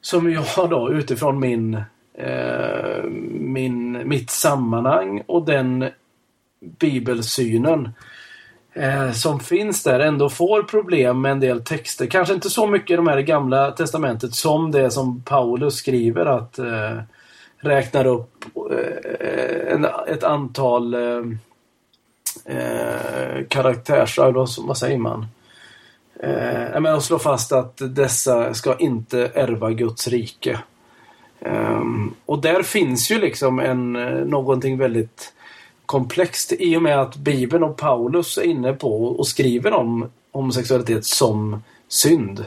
som 0.00 0.32
jag 0.32 0.70
då 0.70 0.92
utifrån 0.92 1.40
min 1.40 1.82
Eh, 2.20 3.04
min, 3.40 4.08
mitt 4.08 4.30
sammanhang 4.30 5.22
och 5.26 5.46
den 5.46 5.90
bibelsynen 6.60 7.88
eh, 8.72 9.12
som 9.12 9.40
finns 9.40 9.82
där 9.82 10.00
ändå 10.00 10.28
får 10.28 10.62
problem 10.62 11.20
med 11.20 11.32
en 11.32 11.40
del 11.40 11.64
texter. 11.64 12.06
Kanske 12.06 12.34
inte 12.34 12.50
så 12.50 12.66
mycket 12.66 12.90
i 12.90 12.96
de 12.96 13.06
här 13.06 13.20
gamla 13.20 13.70
testamentet 13.70 14.34
som 14.34 14.70
det 14.70 14.90
som 14.90 15.22
Paulus 15.22 15.74
skriver 15.74 16.26
att 16.26 16.58
eh, 16.58 17.00
räknar 17.56 18.06
upp 18.06 18.44
eh, 18.70 19.72
en, 19.74 19.86
ett 20.08 20.24
antal 20.24 20.94
eh, 20.94 21.22
eh 22.44 23.46
karaktärs... 23.48 24.18
Vad 24.58 24.78
säger 24.78 24.98
man? 24.98 25.26
Eh, 26.20 26.80
men 26.80 26.86
att 26.86 27.04
slå 27.04 27.18
fast 27.18 27.52
att 27.52 27.82
dessa 27.94 28.54
ska 28.54 28.76
inte 28.76 29.30
ärva 29.34 29.70
Guds 29.70 30.08
rike. 30.08 30.58
Um, 31.40 32.14
och 32.26 32.40
där 32.40 32.62
finns 32.62 33.10
ju 33.10 33.18
liksom 33.18 33.60
en, 33.60 33.96
eh, 33.96 34.24
någonting 34.24 34.78
väldigt 34.78 35.32
komplext 35.86 36.52
i 36.52 36.76
och 36.76 36.82
med 36.82 37.00
att 37.00 37.16
Bibeln 37.16 37.62
och 37.62 37.76
Paulus 37.76 38.38
är 38.38 38.42
inne 38.42 38.72
på 38.72 39.04
och 39.04 39.26
skriver 39.26 39.72
om 39.72 40.10
homosexualitet 40.32 41.04
som 41.04 41.62
synd. 41.88 42.44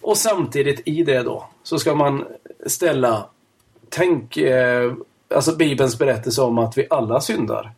Och 0.00 0.16
samtidigt 0.16 0.82
i 0.84 1.02
det 1.02 1.22
då 1.22 1.46
så 1.62 1.78
ska 1.78 1.94
man 1.94 2.24
ställa 2.66 3.26
Tänk 3.96 4.36
eh, 4.36 4.92
alltså 5.34 5.56
Bibelns 5.56 5.98
berättelse 5.98 6.42
om 6.42 6.58
att 6.58 6.78
vi 6.78 6.86
alla 6.90 7.20
syndar. 7.20 7.72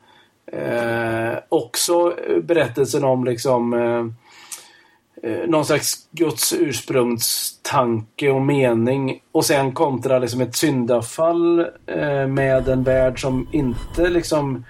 Eh, 0.53 1.39
också 1.49 2.15
berättelsen 2.43 3.05
om 3.05 3.25
liksom 3.25 3.75
eh, 3.75 4.07
Eh, 5.27 5.49
någon 5.49 5.65
slags 5.65 6.09
Guds 6.11 6.53
ursprungstanke 6.53 8.31
och 8.31 8.43
mening 8.43 9.23
och 9.33 9.45
sen 9.45 9.73
kontra 9.73 10.19
liksom 10.19 10.41
ett 10.41 10.57
syndafall 10.57 11.61
eh, 11.87 12.27
med 12.27 12.69
en 12.69 12.83
värld 12.83 13.21
som 13.21 13.49
inte 13.53 14.09
liksom 14.09 14.65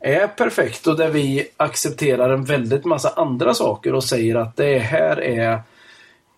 är 0.00 0.26
perfekt 0.26 0.86
och 0.86 0.96
där 0.96 1.08
vi 1.08 1.48
accepterar 1.56 2.30
en 2.30 2.44
väldigt 2.44 2.84
massa 2.84 3.08
andra 3.16 3.54
saker 3.54 3.94
och 3.94 4.04
säger 4.04 4.34
att 4.34 4.56
det 4.56 4.78
här 4.78 5.20
är 5.20 5.60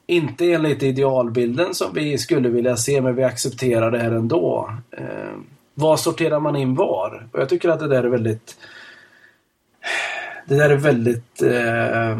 inte 0.06 0.52
enligt 0.52 0.82
idealbilden 0.82 1.74
som 1.74 1.94
vi 1.94 2.18
skulle 2.18 2.48
vilja 2.48 2.76
se 2.76 3.00
men 3.00 3.16
vi 3.16 3.24
accepterar 3.24 3.90
det 3.90 3.98
här 3.98 4.12
ändå. 4.12 4.72
Eh, 4.90 5.36
vad 5.74 6.00
sorterar 6.00 6.40
man 6.40 6.56
in 6.56 6.74
var? 6.74 7.28
Och 7.32 7.40
jag 7.40 7.48
tycker 7.48 7.68
att 7.68 7.80
det 7.80 7.88
där 7.88 8.04
är 8.04 8.08
väldigt 8.08 8.56
det 10.46 10.54
där 10.54 10.70
är 10.70 10.76
väldigt 10.76 11.42
eh, 11.42 12.18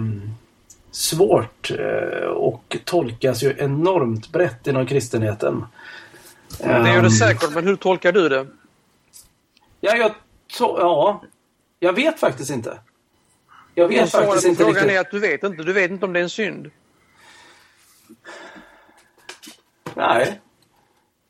svårt 0.99 1.71
eh, 1.71 2.29
och 2.29 2.77
tolkas 2.85 3.43
ju 3.43 3.55
enormt 3.59 4.29
brett 4.29 4.67
inom 4.67 4.87
kristenheten. 4.87 5.65
Det 6.59 6.67
gör 6.67 6.83
det 6.83 6.91
ehm. 6.91 7.11
säkert, 7.11 7.55
men 7.55 7.67
hur 7.67 7.77
tolkar 7.77 8.13
du 8.13 8.29
det? 8.29 8.47
Ja, 9.81 9.97
jag, 9.97 10.15
ja, 10.59 11.23
jag 11.79 11.93
vet 11.93 12.21
faktiskt 12.21 12.51
inte. 12.51 12.79
Jag 13.75 13.89
vet 13.89 13.99
jag 13.99 14.11
faktiskt 14.11 14.47
inte 14.47 14.65
frågan 14.65 14.75
riktigt. 14.75 14.97
är 14.97 15.01
att 15.01 15.11
du 15.11 15.19
vet 15.19 15.43
inte. 15.43 15.63
Du 15.63 15.73
vet 15.73 15.91
inte 15.91 16.07
om 16.07 16.13
det 16.13 16.19
är 16.19 16.23
en 16.23 16.31
synd. 16.31 16.71
Nej. 19.95 20.41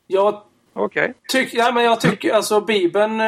Jag 0.07 0.43
okay. 0.75 1.13
tycker, 1.29 1.59
ja, 1.59 1.73
men 1.73 1.85
jag 1.85 2.01
tycker 2.01 2.35
alltså 2.35 2.61
Bibeln, 2.61 3.21
eh, 3.21 3.27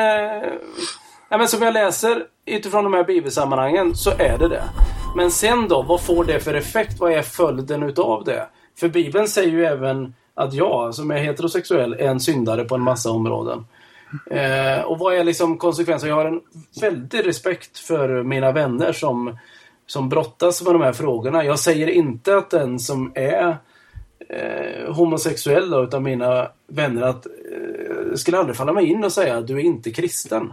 ja, 1.29 1.39
men 1.39 1.49
som 1.49 1.63
jag 1.63 1.75
läser 1.75 2.27
utifrån 2.45 2.85
de 2.85 2.95
här 2.95 3.05
bibelsammanhangen 3.05 3.97
så 3.97 4.11
är 4.11 4.39
det 4.39 4.49
det. 4.49 4.65
Men 5.17 5.31
sen 5.31 5.69
då, 5.69 5.83
vad 5.83 6.01
får 6.01 6.25
det 6.25 6.41
för 6.41 6.55
effekt? 6.55 7.01
Vad 7.01 7.13
är 7.13 7.23
följden 7.23 7.83
utav 7.83 8.25
det? 8.25 8.47
För 8.81 8.89
Bibeln 8.89 9.29
säger 9.29 9.51
ju 9.51 9.65
även 9.65 10.15
att 10.35 10.55
jag, 10.55 10.95
som 10.95 11.11
är 11.11 11.19
heterosexuell, 11.19 11.93
är 11.93 12.09
en 12.09 12.21
syndare 12.21 12.65
på 12.65 12.75
en 12.75 12.81
massa 12.81 13.11
områden. 13.11 13.67
Eh, 14.31 14.81
och 14.81 14.99
vad 14.99 15.15
är 15.15 15.25
liksom 15.25 15.59
konsekvensen? 15.59 16.09
Jag 16.09 16.17
har 16.17 16.25
en 16.25 16.41
väldig 16.81 17.27
respekt 17.27 17.79
för 17.79 18.23
mina 18.23 18.53
vänner 18.53 18.93
som, 18.93 19.39
som 19.87 20.09
brottas 20.09 20.63
med 20.63 20.75
de 20.75 20.83
här 20.83 20.93
frågorna. 20.93 21.45
Jag 21.45 21.59
säger 21.59 21.87
inte 21.87 22.37
att 22.37 22.51
den 22.51 22.79
som 22.79 23.13
är 23.15 23.57
eh, 24.29 24.95
homosexuell 24.95 25.71
då, 25.71 25.85
utav 25.85 26.03
mina 26.03 26.49
vänner 26.67 27.03
att 27.03 27.27
eh, 27.27 28.15
skulle 28.15 28.39
aldrig 28.39 28.57
falla 28.57 28.73
mig 28.73 28.87
in 28.87 29.05
och 29.05 29.13
säga 29.13 29.39
att 29.39 29.47
du 29.47 29.57
är 29.57 29.65
inte 29.65 29.91
kristen. 29.91 30.53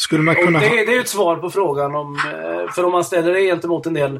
Skulle 0.00 0.22
man 0.22 0.34
kunna 0.34 0.60
det, 0.60 0.68
det, 0.68 0.96
är 0.96 1.00
ett 1.00 1.08
svar 1.08 1.36
på 1.36 1.50
frågan 1.50 1.94
om... 1.94 2.14
Eh, 2.14 2.72
för 2.72 2.84
om 2.84 2.92
man 2.92 3.04
ställer 3.04 3.32
det 3.32 3.40
gentemot 3.40 3.86
en 3.86 3.94
del, 3.94 4.16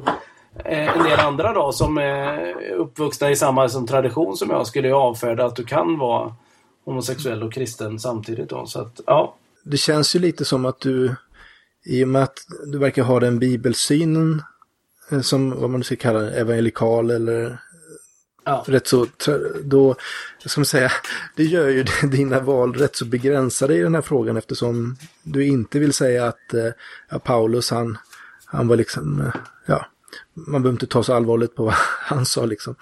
eh, 0.65 0.97
en 0.97 1.03
del 1.03 1.19
andra 1.19 1.53
då 1.53 1.71
som 1.71 1.97
är 1.97 2.55
uppvuxna 2.71 3.31
i 3.31 3.35
samma 3.35 3.69
som 3.69 3.87
tradition 3.87 4.37
som 4.37 4.49
jag 4.49 4.67
skulle 4.67 4.87
jag 4.87 5.01
avfärda 5.01 5.45
att 5.45 5.55
du 5.55 5.63
kan 5.63 5.97
vara 5.97 6.35
homosexuell 6.85 7.43
och 7.43 7.53
kristen 7.53 7.99
samtidigt 7.99 8.49
då. 8.49 8.65
Så 8.65 8.81
att, 8.81 9.01
ja. 9.05 9.35
Det 9.63 9.77
känns 9.77 10.15
ju 10.15 10.19
lite 10.19 10.45
som 10.45 10.65
att 10.65 10.79
du, 10.79 11.15
i 11.85 12.03
och 12.03 12.07
med 12.07 12.23
att 12.23 12.37
du 12.65 12.77
verkar 12.77 13.03
ha 13.03 13.19
den 13.19 13.39
bibelsynen 13.39 14.43
eh, 15.11 15.21
som 15.21 15.61
vad 15.61 15.69
man 15.69 15.83
ska 15.83 15.95
kalla 15.95 16.19
det, 16.19 16.39
evangelikal 16.39 17.11
eller 17.11 17.57
Ja. 18.43 18.63
Rätt 18.67 18.87
så, 18.87 19.07
då, 19.63 19.95
ska 20.45 20.59
man 20.59 20.65
säga, 20.65 20.91
det 21.35 21.43
gör 21.43 21.69
ju 21.69 21.83
dina 22.03 22.39
val 22.39 22.73
rätt 22.73 22.95
så 22.95 23.05
begränsade 23.05 23.75
i 23.75 23.81
den 23.81 23.95
här 23.95 24.01
frågan 24.01 24.37
eftersom 24.37 24.97
du 25.23 25.47
inte 25.47 25.79
vill 25.79 25.93
säga 25.93 26.25
att 26.25 26.53
eh, 26.53 26.69
ja, 27.09 27.19
Paulus 27.19 27.71
han, 27.71 27.97
han 28.45 28.67
var 28.67 28.75
liksom, 28.75 29.21
eh, 29.21 29.33
ja, 29.65 29.85
man 30.33 30.61
behöver 30.61 30.75
inte 30.75 30.87
ta 30.87 31.03
så 31.03 31.13
allvarligt 31.13 31.55
på 31.55 31.63
vad 31.63 31.73
han 31.99 32.25
sa 32.25 32.45
liksom. 32.45 32.75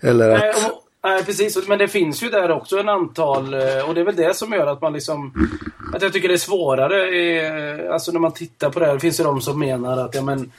Eller 0.00 0.30
att... 0.30 0.40
Nej, 0.40 0.50
och, 0.50 0.84
nej, 1.04 1.24
precis. 1.24 1.68
Men 1.68 1.78
det 1.78 1.88
finns 1.88 2.22
ju 2.22 2.28
där 2.30 2.50
också 2.50 2.78
en 2.78 2.88
antal, 2.88 3.54
eh, 3.54 3.88
och 3.88 3.94
det 3.94 4.00
är 4.00 4.04
väl 4.04 4.16
det 4.16 4.36
som 4.36 4.52
gör 4.52 4.66
att 4.66 4.82
man 4.82 4.92
liksom, 4.92 5.48
att 5.94 6.02
jag 6.02 6.12
tycker 6.12 6.28
det 6.28 6.34
är 6.34 6.38
svårare, 6.38 7.92
alltså 7.92 8.12
när 8.12 8.20
man 8.20 8.32
tittar 8.32 8.70
på 8.70 8.80
det 8.80 8.86
här, 8.86 8.94
det 8.94 9.00
finns 9.00 9.20
ju 9.20 9.24
de 9.24 9.40
som 9.40 9.58
menar 9.58 9.98
att, 9.98 10.14
ja 10.14 10.22
men, 10.22 10.52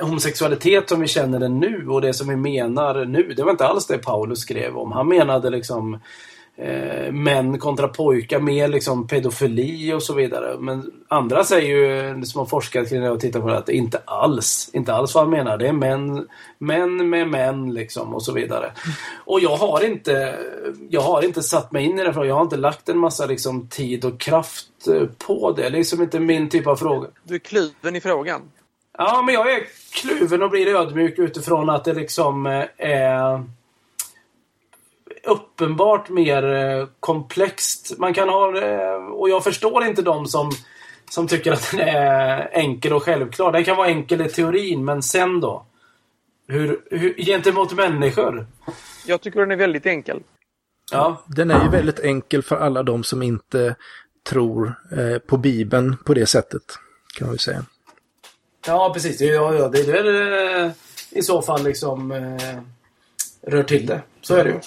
homosexualitet 0.00 0.88
som 0.88 1.00
vi 1.00 1.06
känner 1.06 1.38
den 1.38 1.60
nu 1.60 1.88
och 1.88 2.00
det 2.00 2.14
som 2.14 2.28
vi 2.28 2.36
menar 2.36 3.04
nu, 3.04 3.34
det 3.36 3.42
var 3.42 3.50
inte 3.50 3.66
alls 3.66 3.86
det 3.86 3.98
Paulus 3.98 4.38
skrev 4.38 4.76
om. 4.76 4.92
Han 4.92 5.08
menade 5.08 5.50
liksom 5.50 5.98
eh, 6.56 7.12
män 7.12 7.58
kontra 7.58 7.88
pojkar, 7.88 8.40
mer 8.40 8.68
liksom 8.68 9.06
pedofili 9.06 9.92
och 9.92 10.02
så 10.02 10.14
vidare. 10.14 10.56
Men 10.60 10.92
andra 11.08 11.44
säger 11.44 11.68
ju, 11.68 12.24
som 12.24 12.38
har 12.38 12.46
forskat 12.46 12.88
kring 12.88 13.02
det 13.02 13.10
och 13.10 13.20
tittat 13.20 13.42
på 13.42 13.48
det, 13.48 13.58
att 13.58 13.68
inte 13.68 13.98
alls, 14.04 14.70
inte 14.72 14.94
alls 14.94 15.14
vad 15.14 15.24
han 15.24 15.30
menar. 15.30 15.58
Det 15.58 15.68
är 15.68 15.72
män, 15.72 16.28
män 16.58 17.10
med 17.10 17.28
män 17.28 17.74
liksom 17.74 18.14
och 18.14 18.22
så 18.22 18.32
vidare. 18.32 18.72
Och 19.24 19.40
jag 19.40 19.56
har 19.56 19.84
inte, 19.84 20.38
jag 20.90 21.00
har 21.00 21.24
inte 21.24 21.42
satt 21.42 21.72
mig 21.72 21.84
in 21.84 21.98
i 21.98 22.04
det, 22.04 22.12
för 22.12 22.24
jag 22.24 22.34
har 22.34 22.42
inte 22.42 22.56
lagt 22.56 22.88
en 22.88 22.98
massa 22.98 23.26
liksom 23.26 23.68
tid 23.68 24.04
och 24.04 24.20
kraft 24.20 24.88
eh, 24.88 25.08
på 25.26 25.52
det. 25.52 25.62
Det 25.62 25.66
är 25.66 25.70
liksom 25.70 26.02
inte 26.02 26.20
min 26.20 26.48
typ 26.48 26.66
av 26.66 26.76
fråga. 26.76 27.08
Du 27.22 27.34
är 27.34 27.38
kluven 27.38 27.96
i 27.96 28.00
frågan. 28.00 28.42
Ja, 28.98 29.22
men 29.22 29.34
jag 29.34 29.52
är 29.52 29.66
kluven 29.92 30.42
och 30.42 30.50
blir 30.50 30.74
ödmjuk 30.74 31.18
utifrån 31.18 31.70
att 31.70 31.84
det 31.84 31.94
liksom 31.94 32.46
eh, 32.46 32.64
är 32.78 33.44
uppenbart 35.24 36.08
mer 36.08 36.54
eh, 36.54 36.86
komplext. 37.00 37.98
Man 37.98 38.14
kan 38.14 38.28
ha, 38.28 38.62
eh, 38.62 38.94
och 38.94 39.30
jag 39.30 39.44
förstår 39.44 39.84
inte 39.84 40.02
de 40.02 40.26
som, 40.26 40.50
som 41.10 41.28
tycker 41.28 41.52
att 41.52 41.70
den 41.70 41.80
är 41.80 42.50
enkel 42.52 42.92
och 42.92 43.02
självklar. 43.02 43.52
Den 43.52 43.64
kan 43.64 43.76
vara 43.76 43.88
enkel 43.88 44.20
i 44.20 44.28
teorin, 44.28 44.84
men 44.84 45.02
sen 45.02 45.40
då? 45.40 45.66
Hur, 46.48 46.80
hur, 46.90 47.14
gentemot 47.14 47.72
människor? 47.72 48.46
Jag 49.06 49.20
tycker 49.20 49.40
den 49.40 49.50
är 49.50 49.56
väldigt 49.56 49.86
enkel. 49.86 50.20
Ja. 50.92 51.22
Den 51.26 51.50
är 51.50 51.64
ju 51.64 51.70
väldigt 51.70 52.00
enkel 52.00 52.42
för 52.42 52.56
alla 52.56 52.82
de 52.82 53.04
som 53.04 53.22
inte 53.22 53.74
tror 54.28 54.74
på 55.26 55.36
Bibeln 55.36 55.96
på 56.04 56.14
det 56.14 56.26
sättet, 56.26 56.62
kan 57.18 57.26
man 57.26 57.34
ju 57.34 57.38
säga. 57.38 57.64
Ja, 58.66 58.90
precis. 58.94 59.20
Ja, 59.20 59.54
ja, 59.54 59.68
det 59.68 59.78
är 59.78 59.92
väl 59.92 60.72
i 61.10 61.22
så 61.22 61.42
fall 61.42 61.64
liksom 61.64 62.12
eh, 62.12 62.58
rör 63.46 63.62
till 63.62 63.86
det. 63.86 64.02
Så 64.22 64.34
är 64.34 64.44
det 64.44 64.50
ju. 64.50 64.60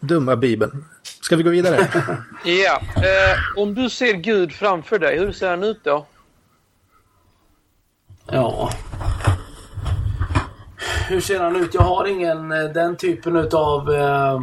Dumma 0.00 0.36
Bibeln. 0.36 0.84
Ska 1.02 1.36
vi 1.36 1.42
gå 1.42 1.50
vidare? 1.50 1.88
ja. 2.44 2.80
Eh, 2.96 3.62
om 3.62 3.74
du 3.74 3.90
ser 3.90 4.12
Gud 4.12 4.52
framför 4.52 4.98
dig, 4.98 5.18
hur 5.18 5.32
ser 5.32 5.50
han 5.50 5.64
ut 5.64 5.80
då? 5.84 6.06
Ja. 8.26 8.70
Hur 11.08 11.20
ser 11.20 11.40
han 11.40 11.56
ut? 11.56 11.74
Jag 11.74 11.82
har 11.82 12.06
ingen 12.06 12.52
eh, 12.52 12.64
den 12.64 12.96
typen 12.96 13.36
utav 13.36 13.94
eh, 13.94 14.40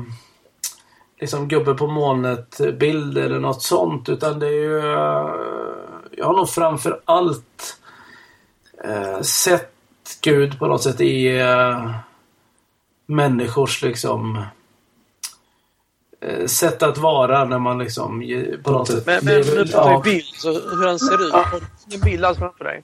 liksom 1.19 1.47
gubbe 1.47 1.73
på 1.73 1.87
molnet 1.87 2.61
bild 2.79 3.17
eller 3.17 3.39
något 3.39 3.61
sånt. 3.61 4.09
Utan 4.09 4.39
det 4.39 4.47
är 4.47 4.61
ju... 4.61 4.77
Eh, 4.77 5.29
jag 6.11 6.25
har 6.25 6.33
nog 6.33 6.49
framför 6.49 7.01
allt 7.05 7.80
eh, 8.83 9.21
sett 9.21 9.71
Gud 10.21 10.59
på 10.59 10.67
något 10.67 10.83
sätt 10.83 11.01
i 11.01 11.39
eh, 11.39 11.91
människors 13.05 13.81
liksom 13.81 14.45
eh, 16.21 16.45
sätt 16.45 16.83
att 16.83 16.97
vara 16.97 17.45
när 17.45 17.59
man 17.59 17.79
liksom 17.79 18.23
på 18.63 18.71
något 18.71 18.87
sätt... 18.87 19.05
Men, 19.05 19.25
men 19.25 19.35
nu 19.35 19.65
pratar 19.65 20.03
vi 20.03 20.11
bild, 20.11 20.25
så 20.25 20.51
hur 20.51 20.87
han 20.87 20.99
ser 20.99 21.27
ut. 21.27 21.33
Har 21.33 21.61
du 21.87 21.95
en 21.95 22.01
bild 22.01 22.25
alls 22.25 22.37
framför 22.37 22.63
dig? 22.63 22.83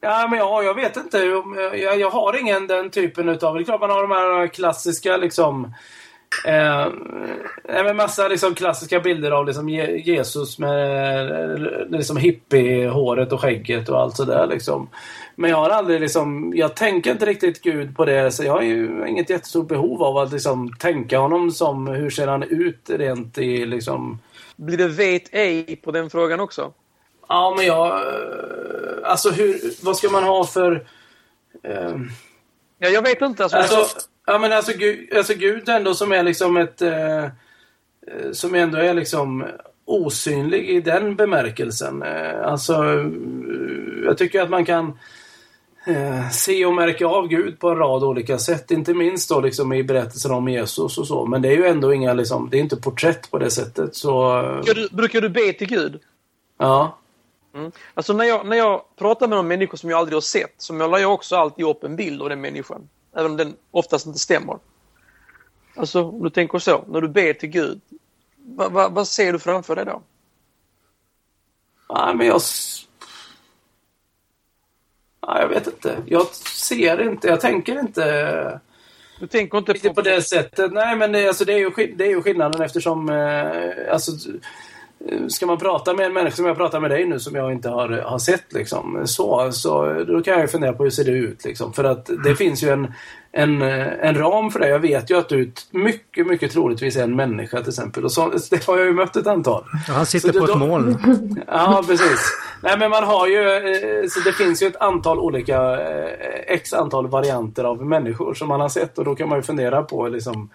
Ja, 0.00 0.28
men 0.30 0.38
jag, 0.38 0.64
jag 0.64 0.74
vet 0.74 0.96
inte. 0.96 1.18
Jag, 1.18 1.98
jag 1.98 2.10
har 2.10 2.40
ingen 2.40 2.66
den 2.66 2.90
typen 2.90 3.28
utav... 3.28 3.54
Det 3.54 3.62
är 3.62 3.64
klart 3.64 3.80
man 3.80 3.90
har 3.90 4.02
de 4.02 4.10
här 4.10 4.46
klassiska 4.46 5.16
liksom... 5.16 5.74
Eh, 6.44 6.88
med 7.64 7.96
massa 7.96 8.28
liksom 8.28 8.54
klassiska 8.54 9.00
bilder 9.00 9.30
av 9.30 9.46
liksom 9.46 9.68
Jesus 9.68 10.58
med 10.58 11.60
liksom 11.90 12.16
hippiehåret 12.16 13.32
och 13.32 13.40
skägget 13.40 13.88
och 13.88 14.00
allt 14.00 14.16
sådär. 14.16 14.46
Liksom. 14.46 14.88
Men 15.34 15.50
jag 15.50 15.56
har 15.56 15.70
aldrig 15.70 16.00
liksom, 16.00 16.52
jag 16.56 16.76
tänker 16.76 17.10
inte 17.10 17.26
riktigt 17.26 17.62
Gud 17.62 17.96
på 17.96 18.04
det. 18.04 18.32
Så 18.32 18.44
jag 18.44 18.52
har 18.52 18.62
ju 18.62 19.08
inget 19.08 19.30
jättestort 19.30 19.68
behov 19.68 20.02
av 20.02 20.16
att 20.16 20.32
liksom 20.32 20.76
tänka 20.78 21.18
honom 21.18 21.50
som, 21.50 21.86
hur 21.86 22.10
ser 22.10 22.26
han 22.26 22.42
ut 22.42 22.90
rent 22.90 23.38
i 23.38 23.66
liksom... 23.66 24.18
Blir 24.56 24.78
det 24.78 24.88
vet 24.88 25.34
ej 25.34 25.76
på 25.76 25.90
den 25.90 26.10
frågan 26.10 26.40
också? 26.40 26.72
Ja, 27.28 27.54
men 27.56 27.66
jag... 27.66 28.02
Alltså 29.04 29.30
hur, 29.30 29.84
vad 29.84 29.96
ska 29.96 30.08
man 30.08 30.24
ha 30.24 30.44
för... 30.44 30.86
Eh... 31.62 31.96
Ja, 32.78 32.88
jag 32.88 33.02
vet 33.02 33.20
inte. 33.20 33.42
Alltså, 33.42 33.58
alltså, 33.58 34.00
ja, 34.32 34.38
men 34.38 34.52
alltså, 34.52 34.72
Gud, 34.72 35.16
alltså 35.16 35.34
Gud 35.34 35.68
ändå 35.68 35.94
som 35.94 36.12
är 36.12 36.22
liksom 36.22 36.56
ett... 36.56 36.82
Eh, 36.82 37.26
som 38.32 38.54
ändå 38.54 38.78
är 38.78 38.94
liksom 38.94 39.44
osynlig 39.84 40.68
i 40.68 40.80
den 40.80 41.16
bemärkelsen. 41.16 42.02
Eh, 42.02 42.46
alltså, 42.46 42.74
jag 44.04 44.18
tycker 44.18 44.42
att 44.42 44.50
man 44.50 44.64
kan 44.64 44.98
eh, 45.86 46.30
se 46.30 46.66
och 46.66 46.74
märka 46.74 47.06
av 47.06 47.28
Gud 47.28 47.58
på 47.58 47.68
en 47.68 47.76
rad 47.76 48.04
olika 48.04 48.38
sätt. 48.38 48.70
Inte 48.70 48.94
minst 48.94 49.28
då 49.28 49.40
liksom 49.40 49.72
i 49.72 49.84
berättelsen 49.84 50.30
om 50.30 50.48
Jesus 50.48 50.98
och 50.98 51.06
så. 51.06 51.26
Men 51.26 51.42
det 51.42 51.48
är 51.48 51.56
ju 51.56 51.66
ändå 51.66 51.94
inga 51.94 52.12
liksom, 52.12 52.48
det 52.50 52.56
är 52.56 52.60
inte 52.60 52.76
porträtt 52.76 53.30
på 53.30 53.38
det 53.38 53.50
sättet. 53.50 53.96
Så... 53.96 54.42
Brukar 54.42 54.74
du, 54.74 54.88
brukar 54.96 55.20
du 55.20 55.28
be 55.28 55.52
till 55.52 55.68
Gud? 55.68 56.00
Ja. 56.58 56.98
Mm. 57.54 57.72
Alltså 57.94 58.12
när 58.12 58.24
jag, 58.24 58.46
när 58.46 58.56
jag 58.56 58.82
pratar 58.98 59.28
med 59.28 59.36
någon 59.36 59.48
människa 59.48 59.76
som 59.76 59.90
jag 59.90 59.98
aldrig 59.98 60.16
har 60.16 60.20
sett 60.20 60.54
så 60.58 60.74
målar 60.74 60.98
jag 60.98 61.14
också 61.14 61.36
alltid 61.36 61.64
upp 61.64 61.84
en 61.84 61.96
bild 61.96 62.22
av 62.22 62.28
den 62.28 62.40
människan. 62.40 62.88
Även 63.16 63.30
om 63.30 63.36
den 63.36 63.56
oftast 63.70 64.06
inte 64.06 64.18
stämmer. 64.18 64.58
Alltså 65.76 66.04
om 66.04 66.22
du 66.22 66.30
tänker 66.30 66.58
så, 66.58 66.84
när 66.88 67.00
du 67.00 67.08
ber 67.08 67.32
till 67.32 67.48
Gud. 67.48 67.80
Vad 68.36 68.72
va, 68.72 68.88
va 68.88 69.04
ser 69.04 69.32
du 69.32 69.38
framför 69.38 69.76
dig 69.76 69.84
då? 69.84 70.02
Nej, 71.94 72.14
men 72.14 72.26
jag 72.26 72.40
Ja, 75.20 75.40
jag 75.40 75.48
vet 75.48 75.66
inte. 75.66 76.02
Jag 76.06 76.26
ser 76.34 77.02
inte, 77.02 77.28
jag 77.28 77.40
tänker 77.40 77.80
inte... 77.80 78.60
Du 79.20 79.26
tänker 79.26 79.58
inte 79.58 79.74
på... 79.74 79.94
på 79.94 80.02
det 80.02 80.22
sättet. 80.22 80.72
Nej, 80.72 80.96
men 80.96 81.12
det, 81.12 81.28
alltså, 81.28 81.44
det, 81.44 81.52
är, 81.52 81.58
ju, 81.58 81.94
det 81.96 82.04
är 82.04 82.08
ju 82.08 82.22
skillnaden 82.22 82.62
eftersom... 82.62 83.08
Eh, 83.08 83.92
alltså, 83.92 84.12
Ska 85.28 85.46
man 85.46 85.58
prata 85.58 85.94
med 85.94 86.06
en 86.06 86.12
människa 86.12 86.36
som 86.36 86.46
jag 86.46 86.56
pratar 86.56 86.80
med 86.80 86.90
dig 86.90 87.06
nu 87.06 87.20
som 87.20 87.34
jag 87.34 87.52
inte 87.52 87.68
har, 87.68 87.88
har 87.88 88.18
sett 88.18 88.52
liksom, 88.52 89.02
så, 89.04 89.52
så 89.52 90.04
då 90.04 90.22
kan 90.22 90.40
jag 90.40 90.50
fundera 90.50 90.72
på 90.72 90.82
hur 90.82 90.90
ser 90.90 91.04
det 91.04 91.10
ut 91.10 91.44
liksom. 91.44 91.72
För 91.72 91.84
att 91.84 92.10
det 92.24 92.36
finns 92.36 92.62
ju 92.62 92.68
en, 92.68 92.92
en, 93.32 93.62
en 93.62 94.14
ram 94.14 94.50
för 94.50 94.60
det. 94.60 94.68
Jag 94.68 94.78
vet 94.78 95.10
ju 95.10 95.16
att 95.16 95.28
du 95.28 95.52
mycket, 95.70 96.26
mycket 96.26 96.52
troligtvis 96.52 96.96
är 96.96 97.02
en 97.02 97.16
människa 97.16 97.60
till 97.60 97.68
exempel. 97.68 98.04
Och 98.04 98.12
så, 98.12 98.32
det 98.50 98.66
har 98.66 98.78
jag 98.78 98.86
ju 98.86 98.92
mött 98.92 99.16
ett 99.16 99.26
antal. 99.26 99.64
Ja, 99.88 99.94
han 99.94 100.06
sitter 100.06 100.32
så 100.32 100.40
på 100.40 100.46
då, 100.46 100.52
ett 100.52 100.58
moln. 100.58 101.42
Ja, 101.46 101.84
precis. 101.86 102.20
Nej, 102.62 102.78
men 102.78 102.90
man 102.90 103.04
har 103.04 103.26
ju... 103.26 103.50
Eh, 103.50 104.08
så 104.08 104.20
det 104.20 104.32
finns 104.32 104.62
ju 104.62 104.66
ett 104.66 104.80
antal 104.80 105.18
olika... 105.18 105.80
Eh, 105.80 106.10
x 106.46 106.72
antal 106.72 107.08
varianter 107.08 107.64
av 107.64 107.86
människor 107.86 108.34
som 108.34 108.48
man 108.48 108.60
har 108.60 108.68
sett 108.68 108.98
och 108.98 109.04
då 109.04 109.14
kan 109.14 109.28
man 109.28 109.38
ju 109.38 109.42
fundera 109.42 109.82
på 109.82 110.08
liksom 110.08 110.50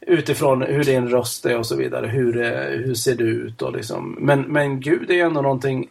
utifrån 0.00 0.62
hur 0.62 0.84
din 0.84 1.08
röst 1.08 1.46
är 1.46 1.58
och 1.58 1.66
så 1.66 1.76
vidare. 1.76 2.06
Hur, 2.06 2.42
eh, 2.42 2.78
hur 2.84 2.94
ser 2.94 3.14
du 3.14 3.24
ut? 3.24 3.62
Och 3.62 3.72
liksom. 3.72 4.16
men, 4.20 4.40
men 4.40 4.80
Gud 4.80 5.10
är 5.10 5.24
ändå 5.24 5.42
någonting 5.42 5.88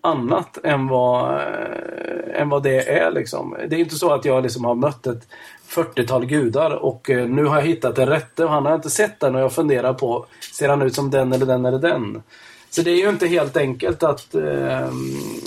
annat 0.00 0.58
än 0.64 0.88
vad, 0.88 1.34
äh, 1.34 2.40
än 2.40 2.48
vad 2.48 2.62
det 2.62 2.88
är. 2.88 3.10
Liksom. 3.10 3.56
Det 3.68 3.76
är 3.76 3.80
inte 3.80 3.94
så 3.94 4.12
att 4.12 4.24
jag 4.24 4.42
liksom 4.42 4.64
har 4.64 4.74
mött 4.74 5.06
ett 5.06 5.28
40-tal 5.68 6.26
gudar 6.26 6.70
och 6.70 7.10
äh, 7.10 7.26
nu 7.28 7.44
har 7.44 7.56
jag 7.56 7.66
hittat 7.66 7.96
den 7.96 8.08
rätte 8.08 8.44
och 8.44 8.50
han 8.50 8.66
har 8.66 8.74
inte 8.74 8.90
sett 8.90 9.20
den 9.20 9.34
och 9.34 9.40
jag 9.40 9.52
funderar 9.52 9.94
på, 9.94 10.26
ser 10.52 10.68
han 10.68 10.82
ut 10.82 10.94
som 10.94 11.10
den 11.10 11.32
eller 11.32 11.46
den 11.46 11.64
eller 11.66 11.78
den? 11.78 12.22
Så 12.70 12.82
det 12.82 12.90
är 12.90 12.96
ju 12.96 13.08
inte 13.08 13.26
helt 13.26 13.56
enkelt 13.56 14.02
att, 14.02 14.34
äh, 14.34 14.88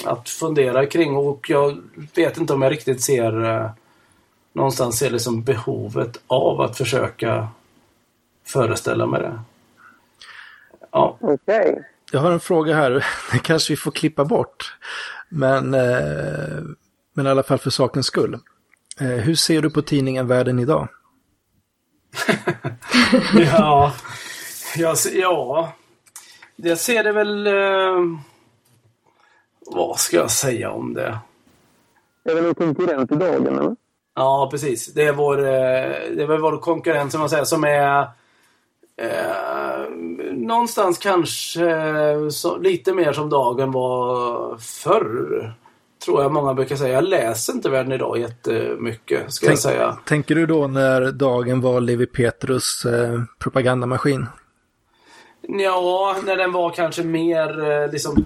att 0.06 0.30
fundera 0.30 0.86
kring 0.86 1.16
och 1.16 1.50
jag 1.50 1.78
vet 2.16 2.38
inte 2.38 2.54
om 2.54 2.62
jag 2.62 2.72
riktigt 2.72 3.02
ser 3.02 3.72
någonstans 4.54 5.00
ser 5.00 5.10
liksom 5.10 5.44
behovet 5.44 6.20
av 6.28 6.62
att 6.62 6.78
försöka 6.78 7.48
föreställa 8.48 9.06
mig 9.06 9.22
det. 9.22 9.40
Ja. 10.92 11.18
Okej. 11.22 11.36
Okay. 11.72 11.84
Jag 12.12 12.20
har 12.20 12.32
en 12.32 12.40
fråga 12.40 12.76
här, 12.76 13.06
det 13.32 13.40
kanske 13.40 13.74
vi 13.74 13.78
får 13.78 13.92
klippa 13.92 14.26
bort. 14.26 14.76
Men, 15.30 15.74
eh, 15.74 16.64
men 17.14 17.26
i 17.26 17.30
alla 17.30 17.44
fall 17.44 17.58
för 17.58 17.70
sakens 17.70 18.06
skull. 18.06 18.40
Eh, 19.00 19.08
hur 19.08 19.36
ser 19.36 19.62
du 19.62 19.70
på 19.70 19.82
tidningen 19.82 20.28
Världen 20.28 20.60
idag? 20.60 20.88
ja, 23.34 23.94
jag, 24.76 24.98
ja, 25.14 25.74
jag 26.56 26.78
ser 26.78 27.04
det 27.04 27.12
väl... 27.12 27.48
Eh, 27.48 28.20
vad 29.66 30.00
ska 30.00 30.18
jag 30.18 30.32
säga 30.32 30.72
om 30.72 30.94
det? 30.94 31.20
Är 32.24 32.36
det 32.36 32.42
någon 32.42 32.56
konkurrent 32.56 33.12
i 33.12 33.16
dagen 33.16 33.48
eller? 33.48 33.76
Ja, 34.16 34.48
precis. 34.52 34.94
Det 34.94 35.04
är 35.04 35.14
vår, 35.14 35.38
eh, 35.38 35.46
det 36.16 36.24
är 36.24 36.28
väl 36.28 36.42
vår 36.42 36.58
konkurrent 36.58 37.12
som 37.12 37.20
man 37.20 37.30
säger 37.30 37.44
som 37.44 37.64
är 37.64 38.08
Eh, 39.02 39.90
någonstans 40.34 40.98
kanske 40.98 42.32
så, 42.32 42.58
lite 42.58 42.94
mer 42.94 43.14
som 43.14 43.30
dagen 43.30 43.72
var 43.72 44.58
förr. 44.58 45.54
Tror 46.06 46.22
jag 46.22 46.32
många 46.32 46.54
brukar 46.54 46.76
säga. 46.76 46.94
Jag 46.94 47.04
läser 47.04 47.54
inte 47.54 47.70
världen 47.70 47.92
idag 47.92 48.20
jättemycket, 48.20 49.34
ska 49.34 49.46
Tänk, 49.46 49.52
jag 49.52 49.60
säga. 49.60 49.98
Tänker 50.06 50.36
du 50.36 50.46
då 50.46 50.68
när 50.68 51.12
dagen 51.12 51.62
var 51.62 51.82
Levi 51.82 52.06
Petrus 52.06 52.86
eh, 52.86 53.22
propagandamaskin? 53.40 54.26
Ja, 55.42 56.16
när 56.26 56.38
den 56.38 56.52
var 56.52 56.70
kanske 56.70 57.04
mer 57.04 57.72
eh, 57.72 57.92
liksom 57.92 58.26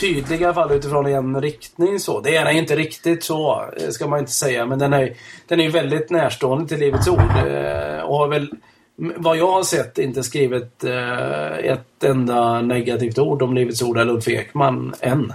tydlig 0.00 0.40
i 0.40 0.44
alla 0.44 0.54
fall 0.54 0.72
utifrån 0.72 1.06
en 1.06 1.40
riktning 1.40 2.00
så. 2.00 2.20
Det 2.20 2.36
är 2.36 2.44
den 2.44 2.56
inte 2.56 2.76
riktigt 2.76 3.24
så, 3.24 3.64
ska 3.90 4.06
man 4.06 4.18
inte 4.18 4.32
säga. 4.32 4.66
Men 4.66 4.78
den 4.78 4.92
är, 4.92 5.16
den 5.48 5.60
är 5.60 5.70
väldigt 5.70 6.10
närstående 6.10 6.68
till 6.68 6.78
Livets 6.78 7.08
Ord. 7.08 7.20
Eh, 7.20 8.00
och 8.00 8.16
har 8.16 8.28
väl, 8.28 8.50
vad 8.96 9.36
jag 9.36 9.52
har 9.52 9.62
sett, 9.62 9.98
inte 9.98 10.22
skrivit 10.22 10.84
eh, 10.84 11.58
ett 11.58 12.04
enda 12.04 12.60
negativt 12.60 13.18
ord 13.18 13.42
om 13.42 13.54
Livets 13.54 13.82
Ord 13.82 13.98
eller 13.98 14.12
Ulf 14.12 14.28
Ekman 14.28 14.94
än. 15.00 15.32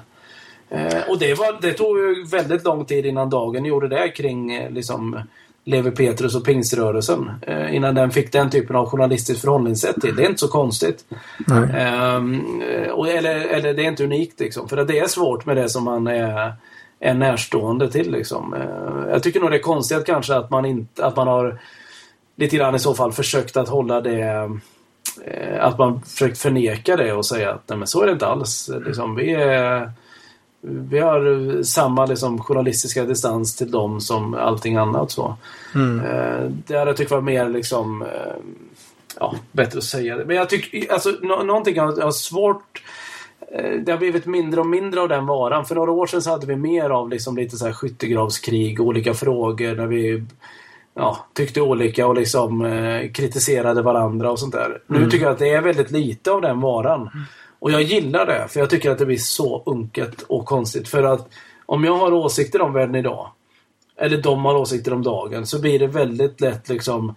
Eh, 0.70 1.10
och 1.10 1.20
det, 1.20 1.34
var, 1.34 1.62
det 1.62 1.74
tog 1.74 1.98
ju 1.98 2.26
väldigt 2.26 2.64
lång 2.64 2.86
tid 2.86 3.06
innan 3.06 3.30
dagen 3.30 3.66
gjorde 3.66 3.88
det 3.88 4.10
kring 4.10 4.68
liksom 4.70 5.20
Levi 5.70 5.92
Petrus 5.92 6.36
och 6.36 6.46
pingströrelsen. 6.46 7.32
Eh, 7.42 7.76
innan 7.76 7.96
den 7.96 8.12
fick 8.12 8.32
den 8.32 8.50
typen 8.50 8.76
av 8.76 8.90
journalistiskt 8.90 9.42
förhållningssätt 9.42 10.02
till. 10.02 10.16
Det 10.16 10.24
är 10.24 10.30
inte 10.30 10.40
så 10.40 10.48
konstigt. 10.48 11.06
Eh, 11.50 12.22
och, 12.92 13.10
eller, 13.10 13.36
eller 13.36 13.74
det 13.74 13.84
är 13.84 13.88
inte 13.88 14.04
unikt 14.04 14.40
liksom. 14.40 14.70
För 14.70 14.86
det 14.86 15.00
är 15.00 15.08
svårt 15.08 15.46
med 15.46 15.58
det 15.58 15.70
som 15.70 15.84
man 15.84 16.08
är, 16.08 16.54
är 17.00 17.14
närstående 17.14 17.92
till. 17.92 18.12
Liksom. 18.12 18.54
Eh, 18.54 19.12
jag 19.12 19.24
tycker 19.24 19.40
nog 19.40 19.52
det 19.52 19.58
är 19.58 19.62
konstigt 19.62 20.06
kanske 20.06 20.36
att 20.36 20.50
man, 20.50 20.66
inte, 20.66 21.06
att 21.06 21.16
man 21.16 21.28
har 21.28 21.60
lite 22.40 22.58
grann 22.58 22.76
i 22.76 22.80
så 22.80 22.94
fall 22.94 23.12
försökt 23.12 23.58
att 23.58 23.70
hålla 23.70 24.02
det 24.02 24.20
eh, 25.26 25.66
att 25.66 25.78
man 25.78 26.02
försökt 26.02 26.38
förneka 26.38 26.98
det 26.98 27.14
och 27.14 27.26
säga 27.26 27.52
att 27.52 27.64
nej 27.70 27.78
men 27.78 27.88
så 27.88 28.02
är 28.02 28.06
det 28.06 28.12
inte 28.12 28.28
alls. 28.28 28.70
Liksom, 28.86 29.16
vi 29.16 29.34
är 29.34 29.92
vi 30.62 31.00
har 31.00 31.64
samma 31.64 32.06
liksom, 32.06 32.40
journalistiska 32.40 33.06
distans 33.06 33.56
till 33.56 33.72
dem 33.72 34.02
som 34.02 34.34
allting 34.34 34.76
annat. 34.76 35.12
Så. 35.12 35.36
Mm. 35.76 36.00
Eh, 36.06 36.52
det 36.68 36.78
hade 36.78 36.90
jag 36.90 36.98
tyckt 36.98 37.12
var 37.12 37.22
mer 37.22 37.50
liksom, 37.50 38.02
eh, 38.02 38.34
ja, 39.20 39.36
bättre 39.52 39.78
att 39.78 39.84
säga 39.84 40.18
det. 40.18 40.26
Men 40.26 40.36
jag 40.36 40.50
tycker, 40.50 40.94
alltså 40.94 41.10
no 41.10 41.44
någonting 41.44 41.76
jag 41.76 41.98
har 41.98 42.12
svårt 42.12 42.84
det 43.86 43.92
har 43.92 43.98
blivit 43.98 44.26
mindre 44.26 44.60
och 44.60 44.68
mindre 44.68 45.02
av 45.02 45.10
den 45.10 45.26
varan. 45.26 45.66
För 45.66 45.76
några 45.76 45.92
år 45.92 46.08
sedan 46.08 46.22
så 46.22 46.30
hade 46.30 46.48
vi 46.48 46.56
mer 46.56 46.90
av 46.90 47.10
liksom 47.10 47.38
lite 47.38 47.58
så 47.58 47.66
här 47.66 47.74
skyttegravskrig, 47.74 48.82
olika 48.82 49.14
frågor 49.14 49.76
där 49.76 49.88
vi 49.88 50.24
ja, 50.96 51.26
tyckte 51.34 51.62
olika 51.62 52.08
och 52.08 52.16
liksom 52.16 52.66
eh, 52.66 53.12
kritiserade 53.12 53.82
varandra 53.82 54.32
och 54.32 54.40
sånt 54.40 54.54
där. 54.54 54.82
Mm. 54.90 55.02
Nu 55.02 55.10
tycker 55.10 55.26
jag 55.26 55.34
att 55.34 55.40
det 55.40 55.50
är 55.50 55.62
väldigt 55.62 55.92
lite 55.92 56.32
av 56.32 56.42
den 56.42 56.62
varan. 56.62 57.02
Mm. 57.02 57.26
Och 57.60 57.72
jag 57.72 57.82
gillar 57.82 58.26
det, 58.26 58.48
för 58.50 58.60
jag 58.60 58.70
tycker 58.70 58.92
att 58.92 58.98
det 58.98 59.06
blir 59.06 59.18
så 59.18 59.64
unket 59.66 60.22
och 60.22 60.46
konstigt. 60.46 60.88
För 60.88 61.04
att 61.04 61.30
om 61.66 61.84
jag 61.84 61.96
har 61.98 62.14
åsikter 62.14 62.62
om 62.62 62.74
världen 62.74 62.96
idag, 62.96 63.32
eller 63.98 64.18
de 64.18 64.46
har 64.46 64.56
åsikter 64.56 64.94
om 64.94 65.04
dagen, 65.04 65.46
så 65.46 65.62
blir 65.62 65.80
det 65.80 65.88
väldigt 65.88 66.42
lätt 66.42 66.70
liksom 66.70 67.16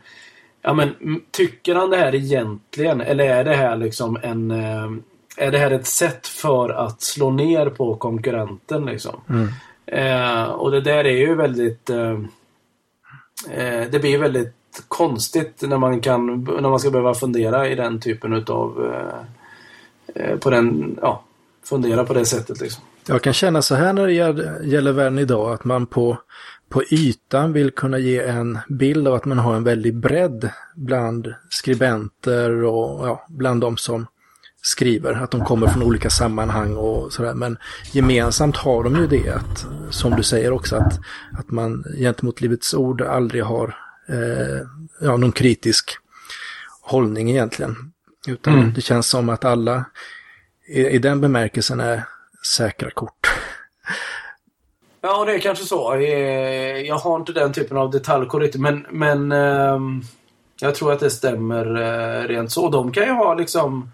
Ja 0.62 0.72
men 0.72 0.94
tycker 1.30 1.74
han 1.74 1.90
det 1.90 1.96
här 1.96 2.14
egentligen 2.14 3.00
eller 3.00 3.24
är 3.24 3.44
det 3.44 3.54
här 3.54 3.76
liksom 3.76 4.18
en 4.22 4.50
eh, 4.50 4.90
Är 5.36 5.50
det 5.50 5.58
här 5.58 5.70
ett 5.70 5.86
sätt 5.86 6.26
för 6.26 6.70
att 6.70 7.02
slå 7.02 7.30
ner 7.30 7.66
på 7.66 7.94
konkurrenten 7.94 8.84
liksom? 8.84 9.20
Mm. 9.28 9.48
Eh, 9.86 10.44
och 10.44 10.70
det 10.70 10.80
där 10.80 11.04
är 11.04 11.16
ju 11.16 11.34
väldigt 11.34 11.90
eh, 11.90 12.18
Eh, 13.50 13.90
det 13.90 13.98
blir 13.98 14.18
väldigt 14.18 14.54
konstigt 14.88 15.62
när 15.62 15.78
man 15.78 16.00
kan 16.00 16.44
när 16.44 16.70
man 16.70 16.80
ska 16.80 16.90
behöva 16.90 17.14
fundera 17.14 17.68
i 17.68 17.74
den 17.74 18.00
typen 18.00 18.32
utav 18.32 18.92
eh, 18.94 20.24
eh, 20.24 20.38
på 20.38 20.50
den, 20.50 20.98
ja, 21.02 21.24
fundera 21.64 22.04
på 22.04 22.14
det 22.14 22.26
sättet 22.26 22.60
liksom. 22.60 22.84
Jag 23.06 23.22
kan 23.22 23.32
känna 23.32 23.62
så 23.62 23.74
här 23.74 23.92
när 23.92 24.06
det 24.06 24.12
gäller 24.66 24.92
världen 24.92 25.18
idag 25.18 25.52
att 25.52 25.64
man 25.64 25.86
på, 25.86 26.18
på 26.68 26.82
ytan 26.90 27.52
vill 27.52 27.70
kunna 27.70 27.98
ge 27.98 28.20
en 28.20 28.58
bild 28.68 29.08
av 29.08 29.14
att 29.14 29.24
man 29.24 29.38
har 29.38 29.54
en 29.54 29.64
väldig 29.64 29.96
bredd 29.96 30.50
bland 30.74 31.34
skribenter 31.48 32.64
och 32.64 33.08
ja, 33.08 33.26
bland 33.28 33.60
de 33.60 33.76
som 33.76 34.06
skriver, 34.62 35.12
att 35.14 35.30
de 35.30 35.44
kommer 35.44 35.66
från 35.66 35.82
olika 35.82 36.10
sammanhang 36.10 36.76
och 36.76 37.12
sådär. 37.12 37.34
Men 37.34 37.58
gemensamt 37.92 38.56
har 38.56 38.84
de 38.84 38.96
ju 38.96 39.06
det 39.06 39.30
att, 39.30 39.66
som 39.90 40.16
du 40.16 40.22
säger 40.22 40.52
också, 40.52 40.76
att, 40.76 41.00
att 41.38 41.50
man 41.50 41.84
gentemot 41.98 42.40
Livets 42.40 42.74
Ord 42.74 43.02
aldrig 43.02 43.44
har 43.44 43.76
eh, 44.08 44.66
ja, 45.00 45.16
någon 45.16 45.32
kritisk 45.32 45.90
hållning 46.82 47.30
egentligen. 47.30 47.76
Utan 48.26 48.54
mm. 48.54 48.72
det 48.74 48.80
känns 48.80 49.06
som 49.06 49.28
att 49.28 49.44
alla 49.44 49.84
i, 50.68 50.86
i 50.86 50.98
den 50.98 51.20
bemärkelsen 51.20 51.80
är 51.80 52.04
säkra 52.56 52.90
kort. 52.90 53.30
Ja, 55.00 55.24
det 55.24 55.34
är 55.34 55.38
kanske 55.38 55.64
så. 55.64 55.94
Eh, 55.94 56.80
jag 56.80 56.98
har 56.98 57.16
inte 57.16 57.32
den 57.32 57.52
typen 57.52 57.76
av 57.76 57.90
detaljkoll 57.90 58.50
men, 58.54 58.86
men 58.90 59.32
ehm, 59.32 60.02
jag 60.60 60.74
tror 60.74 60.92
att 60.92 61.00
det 61.00 61.10
stämmer 61.10 61.82
eh, 61.82 62.28
rent 62.28 62.52
så. 62.52 62.70
De 62.70 62.92
kan 62.92 63.04
ju 63.04 63.10
ha 63.10 63.34
liksom 63.34 63.90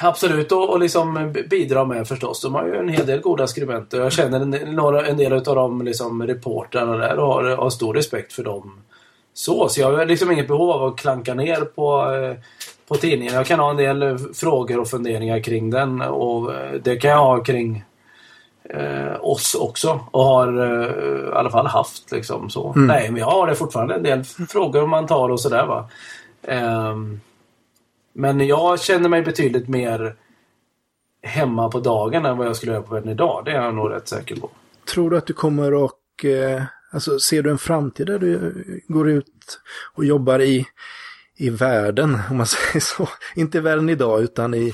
Absolut, 0.00 0.52
och, 0.52 0.70
och 0.70 0.80
liksom 0.80 1.34
bidra 1.50 1.84
med 1.84 2.08
förstås. 2.08 2.42
De 2.42 2.54
har 2.54 2.66
ju 2.66 2.76
en 2.76 2.88
hel 2.88 3.06
del 3.06 3.20
goda 3.20 3.46
skribenter. 3.46 4.00
Jag 4.00 4.12
känner 4.12 4.40
en, 4.40 4.50
några, 4.50 5.06
en 5.06 5.16
del 5.16 5.32
av 5.32 5.42
de 5.42 5.82
liksom, 5.82 6.26
reportrarna 6.26 6.96
där 6.96 7.18
och 7.18 7.26
har, 7.26 7.56
har 7.56 7.70
stor 7.70 7.94
respekt 7.94 8.32
för 8.32 8.44
dem. 8.44 8.80
Så, 9.34 9.68
så 9.68 9.80
jag 9.80 9.92
har 9.92 10.06
liksom 10.06 10.30
inget 10.30 10.48
behov 10.48 10.70
av 10.70 10.84
att 10.84 10.96
klanka 10.96 11.34
ner 11.34 11.60
på 11.60 12.14
eh, 12.14 12.36
på 12.92 12.98
tidningen. 12.98 13.34
Jag 13.34 13.46
kan 13.46 13.58
ha 13.58 13.70
en 13.70 13.76
del 13.76 14.02
eh, 14.02 14.16
frågor 14.34 14.80
och 14.80 14.88
funderingar 14.88 15.40
kring 15.40 15.70
den 15.70 16.00
och 16.00 16.54
eh, 16.54 16.72
det 16.82 16.96
kan 16.96 17.10
jag 17.10 17.18
ha 17.18 17.44
kring 17.44 17.84
eh, 18.64 19.20
oss 19.20 19.54
också 19.54 20.00
och 20.10 20.24
har 20.24 20.48
eh, 20.48 21.28
i 21.28 21.32
alla 21.32 21.50
fall 21.50 21.66
haft 21.66 22.12
liksom 22.12 22.50
så. 22.50 22.72
Mm. 22.72 22.86
Nej, 22.86 23.10
men 23.10 23.20
jag 23.20 23.26
har 23.26 23.46
det 23.46 23.54
fortfarande 23.54 23.94
en 23.94 24.02
del 24.02 24.24
frågor 24.24 24.86
man 24.86 25.06
tar 25.06 25.28
och 25.28 25.40
sådär 25.40 25.66
va. 25.66 25.88
Eh, 26.42 26.96
men 28.12 28.46
jag 28.46 28.80
känner 28.80 29.08
mig 29.08 29.22
betydligt 29.22 29.68
mer 29.68 30.16
hemma 31.22 31.68
på 31.68 31.80
dagen 31.80 32.26
än 32.26 32.38
vad 32.38 32.46
jag 32.46 32.56
skulle 32.56 32.72
göra 32.72 32.82
på 32.82 32.94
världen 32.94 33.10
idag. 33.10 33.42
Det 33.44 33.50
är 33.50 33.62
jag 33.62 33.74
nog 33.74 33.90
rätt 33.90 34.08
säker 34.08 34.36
på. 34.36 34.50
Tror 34.92 35.10
du 35.10 35.16
att 35.16 35.26
du 35.26 35.32
kommer 35.32 35.74
och 35.74 36.24
eh, 36.24 36.62
alltså 36.92 37.18
ser 37.18 37.42
du 37.42 37.50
en 37.50 37.58
framtid 37.58 38.06
där 38.06 38.18
du 38.18 38.64
går 38.88 39.10
ut 39.10 39.60
och 39.94 40.04
jobbar 40.04 40.40
i 40.40 40.66
i 41.36 41.50
världen, 41.50 42.18
om 42.30 42.36
man 42.36 42.46
säger 42.72 42.80
så. 42.80 43.08
Inte 43.34 43.60
världen 43.60 43.88
idag, 43.88 44.22
utan 44.22 44.54
i... 44.54 44.72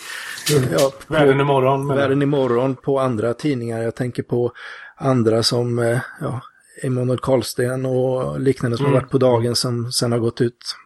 Ja, 0.73 0.93
på, 1.06 1.15
världen 1.15 1.40
imorgon. 1.40 1.86
Men... 1.86 1.97
Världen 1.97 2.23
imorgon 2.23 2.77
på 2.77 3.01
andra 3.01 3.35
tidningar. 3.35 3.82
Jag 3.82 3.94
tänker 3.94 4.23
på 4.23 4.52
andra 4.97 5.43
som, 5.43 5.78
eh, 5.78 6.01
ja, 6.20 6.40
Emanuel 6.82 7.19
Karlsten 7.19 7.86
och 7.86 8.40
liknande 8.40 8.77
som 8.77 8.86
mm. 8.86 8.94
har 8.94 9.01
varit 9.01 9.10
på 9.10 9.19
dagen 9.19 9.56
som 9.56 9.93
sen 9.93 10.12
har 10.12 10.19
gått 10.19 10.40
ut 10.40 10.77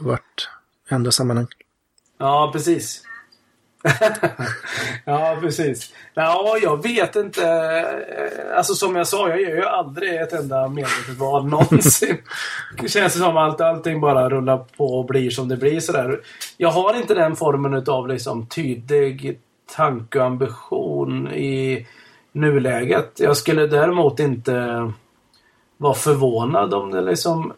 varit 0.00 0.48
i 0.90 0.94
andra 0.94 1.10
sammanhang. 1.10 1.46
Ja, 2.20 2.50
precis. 2.52 3.02
ja, 5.04 5.38
precis. 5.40 5.92
Ja, 6.14 6.58
jag 6.62 6.82
vet 6.82 7.16
inte. 7.16 7.84
Alltså 8.56 8.74
som 8.74 8.96
jag 8.96 9.06
sa, 9.06 9.28
jag 9.28 9.40
gör 9.40 9.56
ju 9.56 9.64
aldrig 9.64 10.20
ett 10.20 10.32
enda 10.32 10.68
medvetet 10.68 11.18
val 11.18 11.46
någonsin. 11.48 12.16
det 12.80 12.88
känns 12.88 13.18
som 13.18 13.36
att 13.36 13.60
allting 13.60 14.00
bara 14.00 14.30
rullar 14.30 14.58
på 14.76 14.98
och 14.98 15.04
blir 15.04 15.30
som 15.30 15.48
det 15.48 15.56
blir 15.56 15.80
sådär. 15.80 16.20
Jag 16.56 16.70
har 16.70 16.96
inte 16.96 17.14
den 17.14 17.36
formen 17.36 17.84
av 17.88 18.08
liksom 18.08 18.46
tydlig 18.46 19.40
tanke 19.76 20.18
och 20.18 20.24
ambition 20.26 21.28
i 21.28 21.86
nuläget. 22.32 23.12
Jag 23.16 23.36
skulle 23.36 23.66
däremot 23.66 24.20
inte 24.20 24.92
vara 25.76 25.94
förvånad 25.94 26.74
om 26.74 26.90
det 26.90 27.00
liksom 27.00 27.52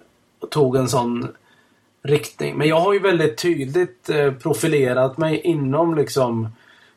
tog 0.51 0.77
en 0.77 0.89
sån 0.89 1.29
riktning. 2.03 2.57
Men 2.57 2.69
jag 2.69 2.81
har 2.81 2.93
ju 2.93 2.99
väldigt 2.99 3.37
tydligt 3.37 4.09
eh, 4.11 4.33
profilerat 4.33 5.19
mig 5.19 5.41
inom 5.45 5.95
liksom 5.95 6.49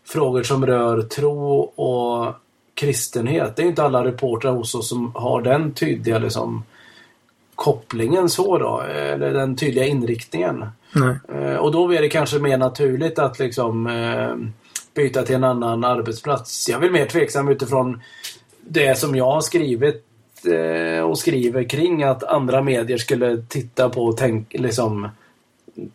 frågor 0.06 0.44
som 0.44 0.66
rör 0.66 1.02
tro 1.02 1.60
och 1.60 2.36
kristenhet. 2.74 3.56
Det 3.56 3.62
är 3.62 3.66
inte 3.68 3.84
alla 3.84 4.06
reportrar 4.06 4.52
hos 4.52 4.76
oss 4.76 4.90
som 4.90 5.12
har 5.16 5.42
den 5.42 5.74
tydliga 5.74 6.20
liksom, 6.20 6.64
kopplingen 7.56 8.30
så 8.30 8.58
då, 8.58 8.82
eller 8.82 9.34
den 9.34 9.56
tydliga 9.56 9.86
inriktningen. 9.86 10.66
Eh, 11.34 11.56
och 11.56 11.72
då 11.72 11.94
är 11.94 12.02
det 12.02 12.10
kanske 12.10 12.40
mer 12.40 12.58
naturligt 12.58 13.20
att 13.20 13.40
liksom 13.40 13.88
eh, 13.88 14.36
byta 14.94 15.24
till 15.24 15.36
en 15.36 15.44
annan 15.44 15.84
arbetsplats. 15.84 16.70
Jag 16.70 16.78
är 16.78 16.82
väl 16.82 16.92
mer 16.92 17.06
tveksam 17.06 17.48
utifrån 17.48 18.02
det 18.62 19.00
som 19.00 19.16
jag 19.16 19.32
har 19.32 19.42
skrivit 19.42 20.06
eh, 20.48 21.02
och 21.02 21.18
skriver 21.18 21.64
kring 21.64 22.04
att 22.04 22.24
andra 22.24 22.62
medier 22.62 22.98
skulle 22.98 23.38
titta 23.50 23.90
på 23.90 24.06
och 24.06 24.18
tänk, 24.18 24.54
liksom, 24.54 25.10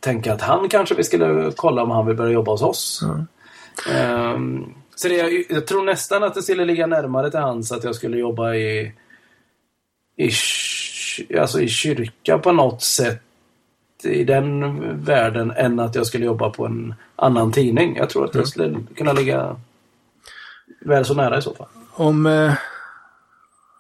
tänka 0.01 0.33
att 0.33 0.41
han 0.41 0.69
kanske 0.69 0.95
vi 0.95 1.05
skulle 1.05 1.53
kolla 1.57 1.83
om 1.83 1.91
han 1.91 2.07
vill 2.07 2.17
börja 2.17 2.33
jobba 2.33 2.51
hos 2.51 2.63
oss. 2.63 3.01
Mm. 3.03 4.35
Um, 4.35 4.75
så 4.95 5.09
det, 5.09 5.15
jag, 5.15 5.45
jag, 5.49 5.67
tror 5.67 5.85
nästan 5.85 6.23
att 6.23 6.35
det 6.35 6.43
skulle 6.43 6.65
ligga 6.65 6.87
närmare 6.87 7.31
till 7.31 7.41
hans 7.41 7.73
att 7.73 7.85
jag 7.85 7.95
skulle 7.95 8.17
jobba 8.17 8.55
i, 8.55 8.93
i, 10.17 10.31
alltså 11.39 11.61
i 11.61 11.69
kyrka 11.69 12.39
på 12.39 12.53
något 12.53 12.83
sätt 12.83 13.23
i 14.05 14.25
den 14.25 15.05
världen 15.05 15.51
än 15.51 15.81
att 15.81 15.95
jag 15.95 16.07
skulle 16.07 16.27
jobba 16.27 16.51
på 16.51 16.67
en 16.67 16.95
annan 17.17 17.53
tidning. 17.53 17.97
Jag 17.97 18.11
tror 18.11 18.25
att 18.25 18.33
det 18.33 18.39
mm. 18.39 18.47
skulle 18.47 18.79
kunna 18.97 19.13
ligga 19.13 19.57
väl 20.81 21.05
så 21.05 21.15
nära 21.15 21.39
i 21.39 21.43
så 21.43 21.55
fall. 21.55 21.67
Om 21.93 22.27
eh, 22.27 22.53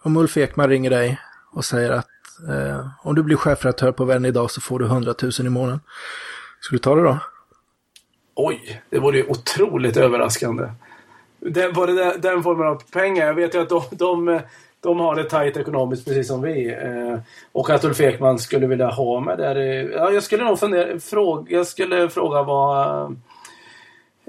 om 0.02 0.16
Ulf 0.16 0.36
Ekman 0.36 0.68
ringer 0.68 0.90
dig 0.90 1.18
och 1.52 1.64
säger 1.64 1.90
att 1.90 2.08
eh, 2.48 2.86
om 3.02 3.14
du 3.14 3.22
blir 3.22 3.36
chefredaktör 3.36 3.92
på 3.92 4.04
Vän 4.04 4.24
idag 4.24 4.50
så 4.50 4.60
får 4.60 4.78
du 4.78 4.84
100 4.84 5.14
000 5.22 5.32
i 5.40 5.50
månaden. 5.50 5.80
Skulle 6.60 6.78
du 6.78 6.82
ta 6.82 6.94
det 6.94 7.02
då? 7.02 7.18
Oj, 8.34 8.82
det 8.90 8.98
vore 8.98 9.16
ju 9.16 9.26
otroligt 9.26 9.96
överraskande. 9.96 10.68
den, 11.40 11.74
det 11.74 11.86
den, 11.86 12.20
den 12.20 12.42
formen 12.42 12.66
av 12.66 12.82
pengar. 12.92 13.26
Jag 13.26 13.34
vet 13.34 13.54
ju 13.54 13.60
att 13.60 13.68
de, 13.68 13.82
de, 13.90 14.40
de 14.80 15.00
har 15.00 15.14
det 15.14 15.24
tajt 15.24 15.56
ekonomiskt 15.56 16.04
precis 16.04 16.28
som 16.28 16.42
vi. 16.42 16.72
Eh, 16.72 17.18
och 17.52 17.70
att 17.70 17.84
Ulf 17.84 18.00
Ekman 18.00 18.38
skulle 18.38 18.66
vilja 18.66 18.88
ha 18.90 19.20
mig 19.20 19.36
där. 19.36 19.56
Ja, 19.92 20.10
jag 20.10 20.22
skulle 20.22 20.44
nog 20.44 20.58
fundera, 20.58 21.00
fråga, 21.00 21.56
jag 21.56 21.66
skulle 21.66 22.08
fråga 22.08 22.42
vad 22.42 23.16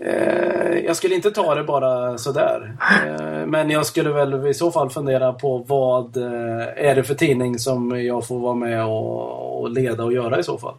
Eh, 0.06 0.80
jag 0.86 0.96
skulle 0.96 1.16
inte 1.16 1.32
ta 1.32 1.56
det 1.56 1.64
bara 1.64 2.18
sådär. 2.18 2.76
Eh, 3.06 3.46
men 3.46 3.70
jag 3.70 3.86
skulle 3.86 4.10
väl 4.10 4.48
i 4.48 4.54
så 4.54 4.72
fall 4.72 4.90
fundera 4.90 5.34
på 5.34 5.58
vad 5.58 6.18
eh, 6.18 6.68
är 6.76 6.96
det 6.96 7.04
för 7.04 7.16
tidning 7.16 7.60
som 7.60 8.06
jag 8.06 8.28
får 8.28 8.40
vara 8.40 8.56
med 8.56 8.86
och, 8.86 9.70
leda 9.70 10.04
och 10.04 10.14
göra 10.14 10.40
i 10.40 10.44
så 10.44 10.58
fall. 10.58 10.76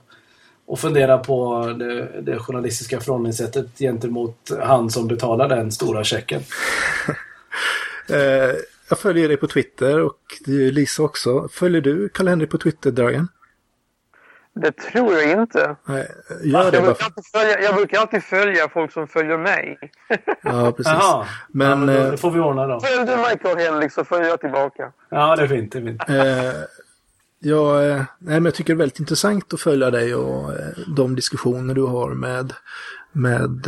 Och 0.67 0.79
fundera 0.79 1.19
på 1.19 1.67
det, 1.79 2.09
det 2.23 2.39
journalistiska 2.39 3.01
förhållningssättet 3.01 3.79
gentemot 3.79 4.51
han 4.61 4.91
som 4.91 5.09
betalar 5.09 5.49
den 5.49 5.73
stora 5.73 6.05
checken. 6.05 6.43
Eh, 8.09 8.55
jag 8.89 8.99
följer 8.99 9.29
dig 9.29 9.37
på 9.37 9.47
Twitter 9.47 10.01
och 10.01 10.19
det 10.45 10.53
är 10.53 10.73
Lisa 10.73 11.03
också. 11.03 11.49
Följer 11.53 11.81
du 11.81 12.09
Karl-Henrik 12.09 12.51
på 12.51 12.59
Twitter, 12.59 12.91
Dragan? 12.91 13.29
Det 14.55 14.73
tror 14.73 15.13
jag 15.13 15.41
inte. 15.41 15.77
Nej, 15.85 16.09
gör 16.45 16.71
det 16.71 16.77
jag, 16.77 16.85
bara. 16.85 16.95
brukar 16.95 17.39
följa, 17.39 17.61
jag 17.63 17.75
brukar 17.75 18.01
alltid 18.01 18.23
följa 18.23 18.69
folk 18.69 18.93
som 18.93 19.09
följer 19.09 19.39
mig. 19.39 19.79
Ja, 20.43 20.73
precis. 20.73 20.93
Jaha, 20.93 21.27
Men, 21.49 21.71
ja, 21.71 21.77
men 21.77 21.87
då, 21.87 21.93
eh, 22.03 22.11
det 22.11 22.17
får 22.17 22.31
vi 22.31 22.41
ordna 22.41 22.67
då. 22.67 22.81
Följer 22.81 23.07
du 23.07 23.23
mig 23.23 23.39
Karl-Henrik 23.43 23.93
så 23.93 24.05
följer 24.05 24.29
jag 24.29 24.41
tillbaka. 24.41 24.93
Ja, 25.09 25.37
det 25.37 25.43
är 25.43 25.49
fint. 25.49 25.73
Det 25.73 25.79
är 25.79 25.83
fint. 25.83 26.03
Eh, 26.09 26.63
jag, 27.39 27.91
eh, 27.91 27.97
nej, 27.97 28.07
men 28.19 28.45
jag 28.45 28.55
tycker 28.55 28.75
det 28.75 28.77
är 28.77 28.79
väldigt 28.79 29.01
intressant 29.01 29.53
att 29.53 29.61
följa 29.61 29.91
dig 29.91 30.15
och 30.15 30.53
de 30.97 31.15
diskussioner 31.17 31.75
du 31.75 31.83
har 31.83 32.11
med, 32.11 32.53
med, 33.13 33.67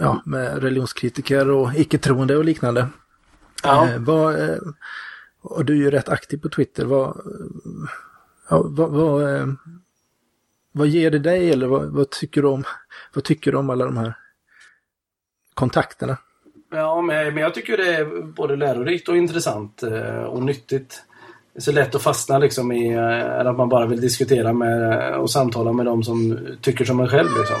ja, 0.00 0.22
med 0.24 0.62
religionskritiker 0.62 1.50
och 1.50 1.74
icke-troende 1.74 2.36
och 2.36 2.44
liknande. 2.44 2.88
Ja. 3.62 3.88
Eh, 3.88 3.98
vad, 3.98 4.36
och 5.42 5.64
du 5.64 5.72
är 5.72 5.76
ju 5.76 5.90
rätt 5.90 6.08
aktiv 6.08 6.38
på 6.38 6.48
Twitter. 6.48 6.84
Vad, 6.84 7.16
ja, 8.50 8.62
vad, 8.64 8.90
vad, 8.90 9.56
vad 10.78 10.88
ger 10.88 11.10
det 11.10 11.18
dig 11.18 11.50
eller 11.50 11.66
vad, 11.66 11.92
vad, 11.92 12.10
tycker 12.10 12.42
du 12.42 12.48
om, 12.48 12.64
vad 13.14 13.24
tycker 13.24 13.52
du 13.52 13.58
om 13.58 13.70
alla 13.70 13.84
de 13.84 13.96
här 13.96 14.14
kontakterna? 15.54 16.16
Ja, 16.70 17.00
men, 17.02 17.36
jag 17.36 17.54
tycker 17.54 17.76
det 17.76 17.94
är 17.94 18.22
både 18.22 18.56
lärorikt 18.56 19.08
och 19.08 19.16
intressant 19.16 19.82
eh, 19.82 20.22
och 20.22 20.42
nyttigt. 20.42 21.02
Det 21.52 21.58
är 21.58 21.62
så 21.62 21.72
lätt 21.72 21.94
att 21.94 22.02
fastna 22.02 22.38
liksom 22.38 22.72
i 22.72 22.94
eh, 22.94 23.46
att 23.46 23.56
man 23.56 23.68
bara 23.68 23.86
vill 23.86 24.00
diskutera 24.00 24.52
med 24.52 25.14
och 25.14 25.30
samtala 25.30 25.72
med 25.72 25.86
de 25.86 26.02
som 26.02 26.38
tycker 26.62 26.84
som 26.84 27.00
en 27.00 27.08
själv. 27.08 27.28
Liksom. 27.38 27.56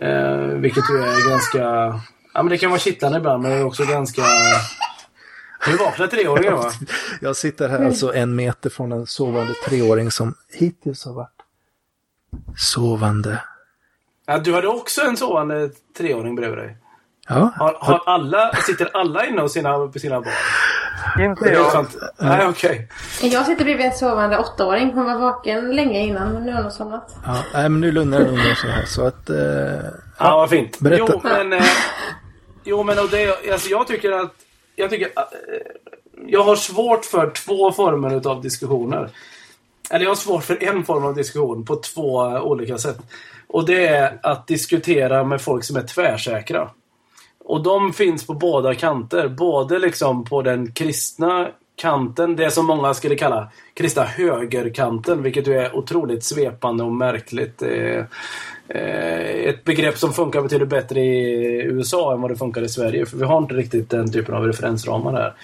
Eh, 0.00 0.60
vilket 0.60 0.84
ju 0.90 0.96
är 0.96 1.30
ganska... 1.30 1.58
Ja, 2.34 2.42
men 2.42 2.48
det 2.48 2.58
kan 2.58 2.70
vara 2.70 2.80
kittlande 2.80 3.18
ibland, 3.18 3.42
men 3.42 3.52
det 3.52 3.56
är 3.56 3.64
också 3.64 3.84
ganska... 3.84 4.22
Du 5.66 5.76
vaknar 5.76 6.06
treåringen 6.06 6.54
va? 6.54 6.72
Jag 7.20 7.36
sitter 7.36 7.68
här 7.68 7.84
alltså 7.84 8.14
en 8.14 8.36
meter 8.36 8.70
från 8.70 8.92
en 8.92 9.06
sovande 9.06 9.54
treåring 9.54 10.10
som 10.10 10.34
hittills 10.52 11.04
har 11.04 11.12
varit 11.12 11.37
sovande. 12.56 13.42
Ja, 14.26 14.38
du 14.38 14.54
hade 14.54 14.68
också 14.68 15.00
en 15.00 15.16
sovande 15.16 15.70
treåring 15.98 16.34
bredvid 16.36 16.58
dig. 16.58 16.76
Ja, 17.28 17.52
Har, 17.56 17.76
har 17.80 18.02
alla, 18.06 18.52
sitter 18.66 18.96
alla 18.96 19.26
inne 19.26 19.40
hos 19.42 19.52
sina, 19.52 19.78
på 19.88 19.98
sina 19.98 20.20
barn? 20.20 20.32
Inte 21.20 21.48
jag. 21.48 21.86
Nej, 22.18 22.46
okej. 22.46 22.88
Jag 23.22 23.46
sitter 23.46 23.64
bredvid 23.64 23.86
en 23.86 23.92
sovande 23.92 24.38
åttaåring. 24.38 24.92
Hon 24.92 25.04
var 25.04 25.18
vaken 25.18 25.76
länge 25.76 26.00
innan, 26.00 26.32
men 26.32 26.42
nu 26.44 26.52
har 26.52 26.62
hon 26.62 26.72
somnat. 26.72 27.16
ja 27.24 27.42
nej, 27.54 27.68
men 27.68 27.80
nu 27.80 27.92
lugnar 27.92 28.20
jag 28.20 28.32
ner 28.32 28.54
sig 28.54 28.70
här 28.70 28.84
så 28.84 29.06
att... 29.06 29.30
Eh, 29.30 29.36
Ja, 30.20 30.36
vad 30.36 30.50
fint. 30.50 30.78
Berätta. 30.80 31.04
Jo, 31.08 31.20
men, 31.24 31.52
eh, 31.52 31.64
jo, 32.64 32.82
men 32.82 32.98
och 32.98 33.08
det, 33.10 33.52
alltså, 33.52 33.68
jag 33.68 33.86
tycker 33.86 34.12
att... 34.12 34.32
Jag, 34.76 34.90
tycker, 34.90 35.06
eh, 35.06 35.12
jag 36.26 36.42
har 36.44 36.56
svårt 36.56 37.04
för 37.04 37.30
två 37.30 37.72
former 37.72 38.28
av 38.28 38.42
diskussioner. 38.42 39.10
Eller 39.90 40.04
jag 40.04 40.10
har 40.10 40.16
svårt 40.16 40.44
för 40.44 40.62
en 40.62 40.84
form 40.84 41.04
av 41.04 41.14
diskussion 41.14 41.64
på 41.64 41.76
två 41.76 42.16
olika 42.42 42.78
sätt. 42.78 42.98
Och 43.46 43.66
det 43.66 43.86
är 43.86 44.18
att 44.22 44.46
diskutera 44.46 45.24
med 45.24 45.40
folk 45.40 45.64
som 45.64 45.76
är 45.76 45.82
tvärsäkra. 45.82 46.70
Och 47.44 47.62
de 47.62 47.92
finns 47.92 48.26
på 48.26 48.34
båda 48.34 48.74
kanter. 48.74 49.28
Både 49.28 49.78
liksom 49.78 50.24
på 50.24 50.42
den 50.42 50.72
kristna 50.72 51.48
kanten, 51.76 52.36
det 52.36 52.50
som 52.50 52.66
många 52.66 52.94
skulle 52.94 53.16
kalla 53.16 53.50
kristna 53.74 54.02
högerkanten, 54.02 55.22
vilket 55.22 55.46
ju 55.46 55.54
är 55.54 55.76
otroligt 55.76 56.24
svepande 56.24 56.84
och 56.84 56.92
märkligt. 56.92 57.62
Eh, 57.62 58.04
eh, 58.68 59.30
ett 59.30 59.64
begrepp 59.64 59.98
som 59.98 60.12
funkar 60.12 60.42
betydligt 60.42 60.68
bättre 60.68 61.00
i 61.00 61.62
USA 61.62 62.14
än 62.14 62.20
vad 62.20 62.30
det 62.30 62.36
funkar 62.36 62.62
i 62.62 62.68
Sverige, 62.68 63.06
för 63.06 63.16
vi 63.16 63.24
har 63.24 63.38
inte 63.38 63.54
riktigt 63.54 63.90
den 63.90 64.12
typen 64.12 64.34
av 64.34 64.46
referensramar 64.46 65.12
här. 65.12 65.34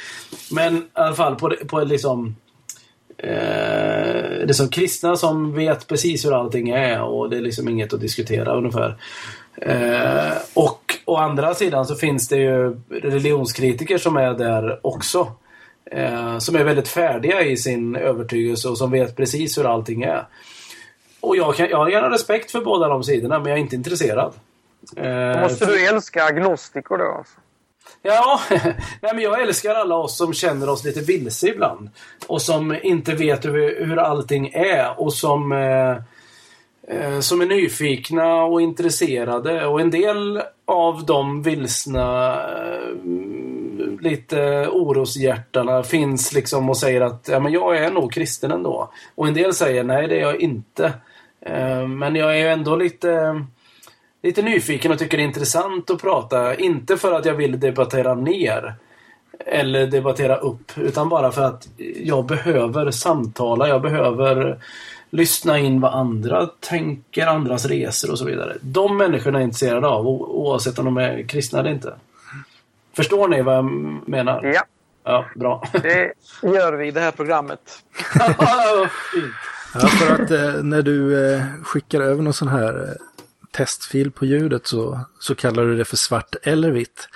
Men 0.51 0.77
i 0.77 0.83
alla 0.93 1.15
fall 1.15 1.37
på, 1.37 1.53
på 1.66 1.81
liksom 1.81 2.37
Eh, 3.19 4.47
det 4.47 4.51
är 4.51 4.53
som 4.53 4.69
kristna 4.69 5.16
som 5.16 5.55
vet 5.55 5.86
precis 5.86 6.24
hur 6.24 6.32
allting 6.32 6.69
är 6.70 7.03
och 7.03 7.31
det 7.31 7.36
är 7.36 7.41
liksom 7.41 7.69
inget 7.69 7.93
att 7.93 8.01
diskutera 8.01 8.53
ungefär. 8.55 8.97
Eh, 9.57 10.32
och 10.55 10.99
å 11.05 11.16
andra 11.16 11.55
sidan 11.55 11.86
så 11.86 11.95
finns 11.95 12.28
det 12.28 12.36
ju 12.36 12.81
religionskritiker 12.89 13.99
som 13.99 14.16
är 14.16 14.35
där 14.35 14.86
också. 14.86 15.32
Eh, 15.91 16.39
som 16.39 16.57
är 16.57 16.65
väldigt 16.65 16.89
färdiga 16.89 17.43
i 17.43 17.57
sin 17.57 17.97
övertygelse 17.97 18.69
och 18.69 18.78
som 18.78 18.91
vet 18.91 19.16
precis 19.16 19.59
hur 19.59 19.66
allting 19.66 20.03
är. 20.03 20.27
Och 21.20 21.36
jag, 21.36 21.57
kan, 21.57 21.69
jag 21.69 21.77
har 21.78 21.89
gärna 21.89 22.11
respekt 22.11 22.51
för 22.51 22.61
båda 22.61 22.89
de 22.89 23.05
sidorna 23.05 23.39
men 23.39 23.49
jag 23.49 23.59
är 23.59 23.62
inte 23.62 23.77
intresserad. 23.77 24.32
Eh, 24.97 25.32
Då 25.32 25.41
måste 25.41 25.66
du 25.66 25.86
älska 25.86 26.24
agnostiker 26.24 26.99
då 26.99 27.05
alltså. 27.19 27.35
Ja, 28.06 28.40
nej 29.01 29.15
men 29.15 29.19
jag 29.19 29.43
älskar 29.43 29.74
alla 29.74 29.97
oss 29.97 30.16
som 30.16 30.32
känner 30.32 30.69
oss 30.69 30.85
lite 30.85 31.01
vilse 31.01 31.48
ibland. 31.48 31.90
Och 32.27 32.43
som 32.43 32.77
inte 32.82 33.15
vet 33.15 33.44
hur, 33.44 33.86
hur 33.86 33.98
allting 33.98 34.51
är 34.52 35.01
och 35.01 35.12
som, 35.12 35.52
eh, 35.52 35.97
eh, 36.97 37.20
som 37.20 37.40
är 37.40 37.47
nyfikna 37.47 38.44
och 38.44 38.62
intresserade. 38.62 39.66
Och 39.66 39.81
en 39.81 39.90
del 39.90 40.43
av 40.65 41.06
de 41.06 41.43
vilsna 41.43 42.35
eh, 42.35 42.94
lite 44.01 44.69
oroshjärtarna 44.69 45.82
finns 45.82 46.32
liksom 46.32 46.70
och 46.70 46.77
säger 46.77 47.01
att 47.01 47.28
ja, 47.31 47.40
men 47.40 47.52
jag 47.52 47.77
är 47.77 47.90
nog 47.90 48.12
kristen 48.12 48.51
ändå. 48.51 48.93
Och 49.15 49.28
en 49.28 49.35
del 49.35 49.55
säger 49.55 49.85
nej 49.85 50.09
det 50.09 50.16
är 50.16 50.20
jag 50.20 50.40
inte. 50.40 50.93
Eh, 51.40 51.89
men 51.89 52.16
jag 52.16 52.35
är 52.35 52.39
ju 52.39 52.48
ändå 52.48 52.77
lite 52.77 53.44
lite 54.25 54.43
nyfiken 54.43 54.93
och 54.93 54.99
tycker 54.99 55.17
det 55.17 55.23
är 55.23 55.27
intressant 55.27 55.91
att 55.91 56.01
prata. 56.03 56.55
Inte 56.55 56.97
för 56.97 57.13
att 57.13 57.25
jag 57.25 57.35
vill 57.35 57.61
debattera 57.61 58.15
ner 58.15 58.75
eller 59.47 59.87
debattera 59.87 60.37
upp, 60.37 60.73
utan 60.79 61.09
bara 61.09 61.33
för 61.33 61.43
att 61.43 61.69
jag 61.97 62.27
behöver 62.27 62.91
samtala. 62.91 63.69
Jag 63.69 63.83
behöver 63.83 64.59
lyssna 65.11 65.59
in 65.59 65.81
vad 65.81 65.95
andra 65.95 66.47
tänker, 66.61 67.27
andras 67.27 67.67
resor 67.67 68.11
och 68.11 68.19
så 68.19 68.25
vidare. 68.25 68.57
De 68.61 68.97
människorna 68.97 69.39
är 69.39 69.43
jag 69.43 69.47
intresserade 69.49 69.87
av, 69.87 70.07
oavsett 70.09 70.79
om 70.79 70.85
de 70.85 70.97
är 70.97 71.23
kristna 71.29 71.59
eller 71.59 71.71
inte. 71.71 71.95
Förstår 72.97 73.29
ni 73.29 73.43
vad 73.43 73.55
jag 73.57 73.65
menar? 74.07 74.45
Ja, 74.45 74.63
Ja, 75.07 75.25
bra. 75.35 75.63
det 75.83 76.13
gör 76.43 76.73
vi 76.73 76.87
i 76.87 76.91
det 76.91 77.01
här 77.01 77.11
programmet. 77.11 77.61
Fint. 79.13 79.33
ja, 79.75 79.81
för 79.89 80.15
att 80.23 80.31
eh, 80.31 80.63
när 80.63 80.83
du 80.83 81.27
eh, 81.35 81.43
skickar 81.65 82.01
över 82.01 82.23
någon 82.23 82.33
sån 82.33 82.49
här 82.49 82.75
eh, 82.83 83.14
testfil 83.57 84.11
på 84.11 84.27
ljudet 84.27 84.67
så, 84.67 85.01
så 85.21 85.35
kallar 85.35 85.65
du 85.65 85.77
det 85.77 85.85
för 85.85 85.97
svart 85.97 86.35
eller 86.43 86.71
vitt. 86.71 87.09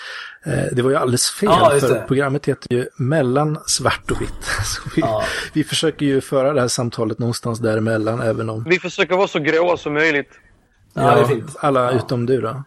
Eh, 0.46 0.64
det 0.72 0.82
var 0.82 0.90
ju 0.90 0.96
alldeles 0.96 1.30
fel, 1.30 1.48
Ja, 1.52 1.76
för 1.80 2.04
programmet 2.06 2.46
heter 2.46 2.72
ju 2.74 2.86
mellan 2.96 3.58
svart 3.66 4.10
och 4.10 4.20
vitt. 4.20 4.44
Så 4.64 4.82
vi, 4.96 5.00
Ja. 5.02 5.24
vi 5.52 5.64
försöker 5.64 6.06
ju 6.06 6.20
föra 6.20 6.52
det 6.52 6.60
här 6.60 6.68
samtalet 6.68 7.18
någonstans 7.18 7.58
däremellan, 7.58 8.20
även 8.20 8.50
om 8.50 8.64
Vi 8.68 8.78
försöker 8.78 9.16
vara 9.16 9.28
så 9.28 9.38
gråa 9.38 9.76
som 9.76 9.94
möjligt. 9.94 10.30
Ja, 10.94 11.14
det 11.14 11.20
är 11.20 11.24
fint. 11.24 11.56
alla 11.60 11.90
utom 11.92 12.26
du 12.26 12.40
då. 12.40 12.62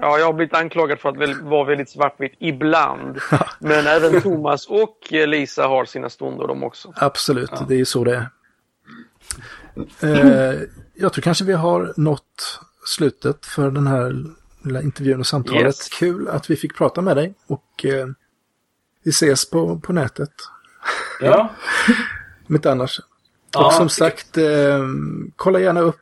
Ja, 0.00 0.18
jag 0.18 0.26
har 0.26 0.32
blivit 0.32 0.54
anklagad 0.54 0.98
för 0.98 1.08
att 1.08 1.42
vara 1.42 1.64
väldigt 1.64 1.90
svartvit 1.90 2.32
ibland. 2.40 3.18
Men 3.58 3.86
även 3.86 4.20
Thomas 4.22 4.66
och 4.66 4.98
Lisa 5.10 5.66
har 5.66 5.84
sina 5.84 6.10
stunder 6.10 6.46
de 6.46 6.62
också. 6.64 6.92
Absolut, 6.96 7.50
det 7.68 7.74
är 7.74 7.78
ju 7.78 7.84
så 7.84 8.04
det 8.04 8.14
är. 8.16 8.26
Eh, 10.02 10.60
jag 11.00 11.12
tror 11.12 11.22
kanske 11.22 11.44
vi 11.44 11.52
har 11.52 11.94
nått 11.96 12.60
slutet 12.86 13.46
för 13.46 13.70
den 13.70 13.86
här 13.86 14.24
lilla 14.62 14.82
intervjun 14.82 15.20
och 15.20 15.26
samtalet. 15.26 15.64
Yes. 15.64 15.88
Kul 15.88 16.28
att 16.28 16.50
vi 16.50 16.56
fick 16.56 16.76
prata 16.76 17.00
med 17.00 17.16
dig 17.16 17.34
och 17.46 17.84
eh, 17.84 18.08
vi 19.02 19.10
ses 19.10 19.50
på, 19.50 19.80
på 19.80 19.92
nätet. 19.92 20.32
Ja. 21.20 21.54
Om 22.48 22.54
inte 22.54 22.72
annars. 22.72 23.00
Ja, 23.52 23.66
och 23.66 23.72
som 23.72 23.88
sagt, 23.88 24.38
eh, 24.38 24.86
kolla 25.36 25.60
gärna 25.60 25.80
upp 25.80 25.96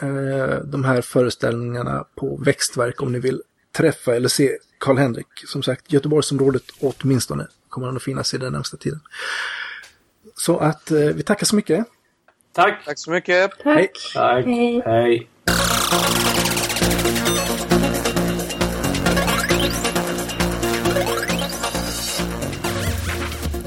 eh, 0.00 0.64
de 0.64 0.84
här 0.84 1.02
föreställningarna 1.02 2.04
på 2.14 2.36
Växtverk 2.36 3.02
om 3.02 3.12
ni 3.12 3.18
vill 3.18 3.42
träffa 3.76 4.16
eller 4.16 4.28
se 4.28 4.58
Karl-Henrik. 4.78 5.26
Som 5.46 5.62
sagt, 5.62 5.92
Göteborgsområdet 5.92 6.62
åtminstone 6.80 7.46
kommer 7.68 7.86
han 7.86 7.96
att 7.96 8.02
finnas 8.02 8.34
i 8.34 8.38
den 8.38 8.52
närmsta 8.52 8.76
tiden. 8.76 9.00
Så 10.36 10.58
att 10.58 10.90
eh, 10.90 10.98
vi 10.98 11.22
tackar 11.22 11.46
så 11.46 11.56
mycket. 11.56 11.86
Tack! 12.56 12.84
Tack 12.84 12.98
så 12.98 13.10
mycket! 13.10 13.50
Tack. 13.50 13.64
Hej. 13.64 13.90
Tack. 14.14 14.44
Hej. 14.44 14.82
Hej. 14.84 15.30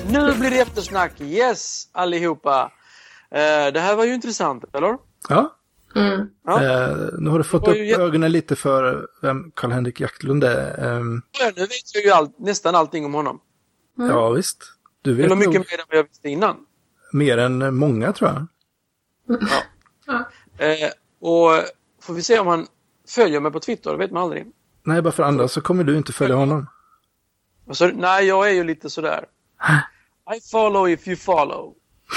Nu 0.10 0.34
blir 0.40 0.50
det 0.50 0.60
eftersnack! 0.60 1.22
Yes, 1.22 1.88
allihopa! 1.92 2.72
Eh, 3.32 3.74
det 3.74 3.80
här 3.80 3.96
var 3.96 4.06
ju 4.06 4.14
intressant, 4.14 4.64
eller? 4.74 4.98
Ja. 5.30 5.56
Mm. 5.96 6.30
ja. 6.46 6.64
Eh, 6.64 6.98
nu 7.20 7.30
har 7.30 7.38
du 7.38 7.44
fått 7.44 7.68
upp 7.68 7.78
ögonen 8.00 8.32
lite 8.32 8.56
för 8.56 9.08
vem 9.22 9.52
Karl-Henrik 9.56 10.00
Jaktlund 10.00 10.44
är. 10.44 10.84
Ehm. 10.86 11.22
Ja, 11.40 11.52
nu 11.56 11.62
vet 11.62 11.94
jag 11.94 12.04
ju 12.04 12.12
all, 12.12 12.30
nästan 12.38 12.76
allting 12.76 13.06
om 13.06 13.14
honom. 13.14 13.42
Mm. 13.98 14.10
Ja, 14.10 14.30
visst. 14.30 14.74
Du 15.02 15.14
vet 15.14 15.26
Eller 15.26 15.36
mycket 15.36 15.54
nog... 15.54 15.66
mer 15.72 15.80
än 15.80 15.86
vad 15.90 15.98
jag 15.98 16.04
visste 16.04 16.30
innan. 16.30 16.56
Mer 17.14 17.38
än 17.38 17.76
många, 17.76 18.14
tror 18.14 18.30
jag. 18.30 18.48
Eh, 20.58 20.90
och 21.22 21.52
får 22.02 22.14
vi 22.14 22.22
se 22.22 22.40
om 22.40 22.48
han 22.48 22.68
följer 23.08 23.40
mig 23.40 23.52
på 23.52 23.60
Twitter, 23.60 23.92
det 23.92 23.98
vet 23.98 24.12
man 24.12 24.24
aldrig. 24.24 24.48
Nej, 24.84 25.02
bara 25.02 25.12
för 25.12 25.24
andra 25.24 25.48
så 25.48 25.62
kommer 25.62 25.84
du 25.84 25.98
inte 25.98 26.14
följa 26.14 26.36
honom. 26.36 26.68
Så, 27.72 27.88
nej, 27.88 28.26
jag 28.26 28.50
är 28.50 28.54
ju 28.54 28.64
lite 28.64 28.90
sådär. 28.90 29.26
I 30.38 30.42
follow 30.52 30.90
if 30.90 31.08
you 31.08 31.18
follow. 31.18 31.74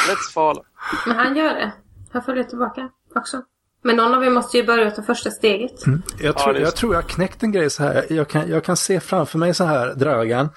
Let's 0.09 0.33
follow. 0.35 0.65
Men 1.07 1.17
han 1.17 1.37
gör 1.37 1.55
det. 1.55 1.73
Han 2.13 2.23
följer 2.23 2.45
tillbaka 2.45 2.89
också. 3.15 3.43
Men 3.83 3.97
någon 3.97 4.15
av 4.15 4.25
er 4.25 4.31
måste 4.31 4.57
ju 4.57 4.65
börja 4.65 4.91
ta 4.91 5.03
första 5.03 5.31
steget. 5.31 5.85
Jag 6.21 6.39
tror, 6.39 6.59
jag 6.59 6.77
tror 6.77 6.95
jag 6.95 7.03
har 7.03 7.09
knäckt 7.09 7.43
en 7.43 7.53
grej 7.53 7.71
så 7.71 7.83
här. 7.83 8.07
Jag 8.11 8.29
kan, 8.29 8.49
jag 8.49 8.65
kan 8.65 8.77
se 8.77 9.01
framför 9.01 9.39
mig 9.39 9.55
så 9.55 9.65
här, 9.65 9.95
Dragan. 9.95 10.49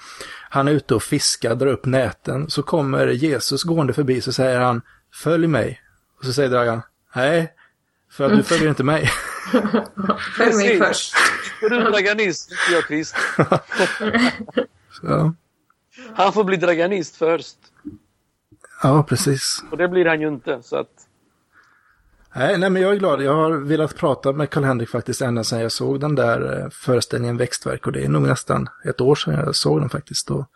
Han 0.50 0.68
är 0.68 0.72
ute 0.72 0.94
och 0.94 1.02
fiskar, 1.02 1.54
drar 1.54 1.66
upp 1.66 1.86
näten. 1.86 2.50
Så 2.50 2.62
kommer 2.62 3.06
Jesus 3.06 3.62
gående 3.62 3.92
förbi 3.92 4.20
så 4.20 4.32
säger 4.32 4.60
han, 4.60 4.82
följ 5.14 5.46
mig. 5.46 5.80
Och 6.26 6.28
så 6.28 6.34
säger 6.34 6.50
Dragan, 6.50 6.82
nej, 7.14 7.52
för 8.10 8.24
att 8.24 8.36
du 8.36 8.42
följer 8.42 8.68
inte 8.68 8.84
mig. 8.84 9.10
Följ 10.36 10.56
mig 10.56 10.78
först. 10.78 11.14
Och 11.62 11.70
du 11.70 11.76
är 11.76 11.90
draganist, 11.90 12.50
inte 12.50 12.72
jag 12.72 12.84
kristen. 12.84 13.20
Så, 15.00 15.34
Han 16.14 16.32
får 16.32 16.44
bli 16.44 16.56
draganist 16.56 17.16
först. 17.16 17.56
ja, 18.82 19.02
precis. 19.02 19.64
Och 19.70 19.76
det 19.76 19.88
blir 19.88 20.04
han 20.04 20.20
ju 20.20 20.28
inte. 20.28 20.62
Så 20.62 20.76
att, 20.76 20.88
Nej, 22.34 22.58
nej, 22.58 22.70
men 22.70 22.82
jag 22.82 22.92
är 22.92 22.96
glad. 22.96 23.22
Jag 23.22 23.34
har 23.34 23.50
velat 23.50 23.96
prata 23.96 24.32
med 24.32 24.50
Karl-Henrik 24.50 24.88
faktiskt 24.88 25.20
ända 25.20 25.44
sedan 25.44 25.60
jag 25.60 25.72
såg 25.72 26.00
den 26.00 26.14
där 26.14 26.62
eh, 26.62 26.70
föreställningen 26.70 27.36
Växtverk. 27.36 27.86
Och 27.86 27.92
det 27.92 28.04
är 28.04 28.08
nog 28.08 28.22
nästan 28.22 28.68
ett 28.84 29.00
år 29.00 29.14
sedan 29.14 29.34
jag 29.34 29.56
såg 29.56 29.80
den 29.80 29.88
faktiskt. 29.88 30.30
Och 30.30 30.50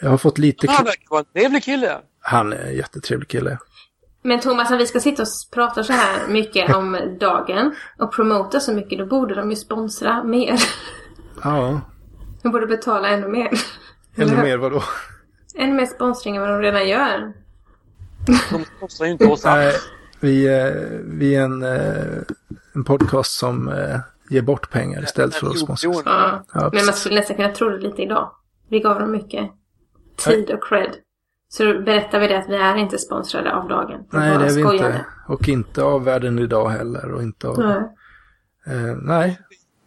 jag 0.00 0.10
har 0.10 0.18
fått 0.18 0.38
lite... 0.38 0.70
han 0.70 0.84
verkar 0.84 1.10
vara 1.10 1.20
en 1.20 1.40
trevlig 1.40 1.64
kille. 1.64 2.00
Han 2.20 2.52
är 2.52 2.66
en 2.66 2.74
jättetrevlig 2.74 3.28
kille. 3.28 3.58
Men 4.22 4.40
Thomas, 4.40 4.70
om 4.70 4.78
vi 4.78 4.86
ska 4.86 5.00
sitta 5.00 5.22
och 5.22 5.28
prata 5.52 5.84
så 5.84 5.92
här 5.92 6.28
mycket 6.28 6.74
om 6.76 7.16
dagen 7.20 7.74
och 7.98 8.12
promota 8.12 8.60
så 8.60 8.72
mycket, 8.72 8.98
då 8.98 9.06
borde 9.06 9.34
de 9.34 9.50
ju 9.50 9.56
sponsra 9.56 10.24
mer. 10.24 10.54
Ja, 11.44 11.80
De 12.42 12.52
borde 12.52 12.66
betala 12.66 13.08
ännu 13.08 13.28
mer. 13.28 13.50
ännu 14.16 14.36
mer 14.42 14.56
vadå? 14.58 14.82
Ännu 15.54 15.72
mer 15.74 15.86
sponsring 15.86 16.36
än 16.36 16.42
vad 16.42 16.50
de 16.50 16.60
redan 16.60 16.88
gör. 16.88 17.32
De 18.50 18.64
kostar 18.80 19.04
ju 19.04 19.10
inte 19.10 19.26
oss 19.26 19.44
alls. 19.46 19.88
vi, 20.20 20.46
eh, 20.46 20.72
vi 21.04 21.34
är 21.34 21.42
en, 21.42 21.62
eh, 21.62 22.22
en 22.74 22.84
podcast 22.84 23.32
som 23.38 23.68
eh, 23.68 23.98
ger 24.30 24.42
bort 24.42 24.70
pengar 24.70 25.02
istället 25.02 25.34
för 25.34 25.46
att 25.46 25.58
sponsra. 25.58 25.90
Ja. 26.04 26.44
Ja, 26.54 26.70
Men 26.72 26.84
man 26.86 26.94
skulle 26.94 27.14
nästan 27.14 27.36
kunna 27.36 27.48
tro 27.52 27.68
det 27.68 27.78
lite 27.78 28.02
idag. 28.02 28.30
Vi 28.68 28.80
gav 28.80 29.00
dem 29.00 29.10
mycket 29.10 29.50
tid 30.16 30.50
och 30.50 30.64
cred. 30.64 30.90
Så 31.56 31.64
berättar 31.64 32.20
vi 32.20 32.28
det 32.28 32.38
att 32.38 32.48
vi 32.48 32.56
är 32.56 32.76
inte 32.76 32.98
sponsrade 32.98 33.54
av 33.54 33.68
dagen. 33.68 34.00
Vi 34.10 34.18
Nej, 34.18 34.38
det 34.38 34.44
är 34.44 34.54
vi 34.54 34.62
skojade. 34.62 34.88
inte. 34.88 35.04
Och 35.28 35.48
inte 35.48 35.82
av 35.82 36.04
världen 36.04 36.38
idag 36.38 36.68
heller. 36.68 37.12
Och 37.12 37.22
inte 37.22 37.48
av... 37.48 37.58
Nej. 37.58 37.82
Eh, 38.66 38.96
nej, 39.02 39.38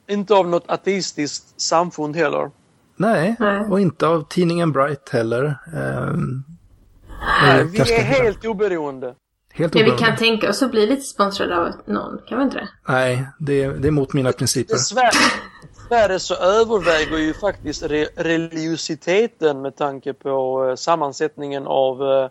Inte 0.08 0.34
av 0.34 0.48
något 0.48 0.64
ateistiskt 0.68 1.62
samfund 1.62 2.16
heller. 2.16 2.52
nej. 2.98 3.36
Nej. 3.40 3.60
Och 3.66 3.80
inte 3.80 4.08
av 4.08 4.28
tidningen 4.30 4.72
Bright 4.72 5.10
heller. 5.10 5.46
Eh, 5.74 6.14
Nej, 7.44 7.66
vi 7.66 7.80
är 7.80 8.02
helt 8.04 8.46
oberoende. 8.46 9.14
helt 9.54 9.74
Men 9.74 9.84
vi 9.84 9.92
oberoende. 9.92 10.06
kan 10.08 10.18
tänka 10.18 10.50
oss 10.50 10.62
att 10.64 10.72
bli 10.72 10.88
lite 10.88 11.02
sponsrade 11.02 11.58
av 11.58 11.72
någon, 11.86 12.20
kan 12.28 12.38
vi 12.38 12.44
inte 12.44 12.58
det? 12.58 12.68
Nej, 12.88 13.28
det 13.40 13.64
är, 13.64 13.74
det 13.74 13.88
är 13.88 13.92
mot 13.92 14.14
mina 14.14 14.32
principer. 14.32 14.74
Dessvärre, 14.74 15.12
dessvärre 15.90 16.20
så 16.20 16.36
överväger 16.36 17.18
ju 17.18 17.34
faktiskt 17.34 17.84
re 17.84 18.07
religiositeten 18.16 19.62
med 19.62 19.76
tanke 19.76 20.14
på 20.14 20.66
eh, 20.70 20.76
sammansättningen 20.76 21.68
av 21.68 22.02
eh, 22.02 22.30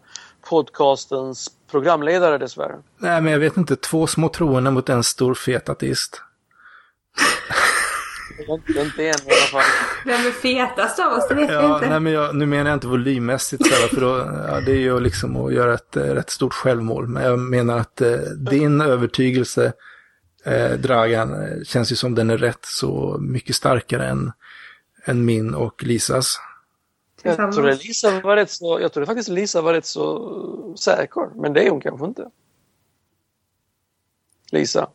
podcastens 0.48 1.51
programledare 1.70 2.39
dessvärre. 2.39 2.76
Nej, 2.98 3.20
men 3.20 3.32
jag 3.32 3.40
vet 3.40 3.56
inte. 3.56 3.76
Två 3.76 4.06
små 4.06 4.28
troende 4.28 4.70
mot 4.70 4.89
en 4.89 5.02
stor 5.05 5.35
fet 5.35 5.68
ateist. 5.68 6.22
Det 8.39 8.43
är 8.44 8.55
Inte, 8.55 8.72
inte 8.81 9.02
en 9.02 9.06
i 9.09 9.10
alla 9.31 9.62
fall. 9.62 9.62
Vem 10.05 10.26
är 10.26 10.31
fetast 10.31 10.98
av 11.01 11.12
oss? 11.12 11.28
Det 11.28 11.35
vet 11.35 11.51
Ja, 11.51 11.74
inte. 11.74 11.89
nej, 11.89 12.01
men 12.01 12.12
jag, 12.12 12.35
nu 12.36 12.47
menar 12.47 12.70
jag 12.70 12.76
inte 12.76 12.86
volymmässigt, 12.86 13.66
så 13.66 13.74
här, 13.74 13.89
för 13.89 14.01
då, 14.01 14.18
ja, 14.48 14.60
det 14.60 14.72
är 14.72 14.76
ju 14.81 15.01
liksom 15.01 15.36
att 15.47 15.52
göra 15.55 15.74
ett 15.74 15.97
eh, 15.97 16.02
rätt 16.02 16.31
stort 16.31 16.52
självmål. 16.55 17.09
Men 17.09 17.22
jag 17.22 17.39
menar 17.39 17.78
att 17.78 18.01
eh, 18.01 18.12
din 18.51 18.81
övertygelse, 18.81 19.72
eh, 20.44 20.70
Dragan, 20.72 21.32
eh, 21.42 21.62
känns 21.64 21.92
ju 21.92 21.96
som 21.96 22.14
den 22.14 22.30
är 22.30 22.38
rätt 22.38 22.64
så 22.64 23.16
mycket 23.20 23.56
starkare 23.56 24.08
än, 24.08 24.32
än 25.04 25.24
min 25.24 25.54
och 25.54 25.82
Lisas. 25.82 26.40
Jag 27.22 27.52
trodde 27.52 27.74
Lisa 27.74 28.20
var 28.20 28.36
rätt 28.36 28.50
så, 28.50 28.80
jag 28.80 28.92
trodde 28.92 29.06
faktiskt 29.06 29.28
Lisa 29.28 29.62
var 29.62 29.72
rätt 29.72 29.86
så 29.86 30.74
säker, 30.78 31.40
men 31.42 31.52
det 31.52 31.66
är 31.66 31.70
hon 31.70 31.80
kanske 31.80 32.06
inte. 32.06 32.30
Lisa. 34.52 34.88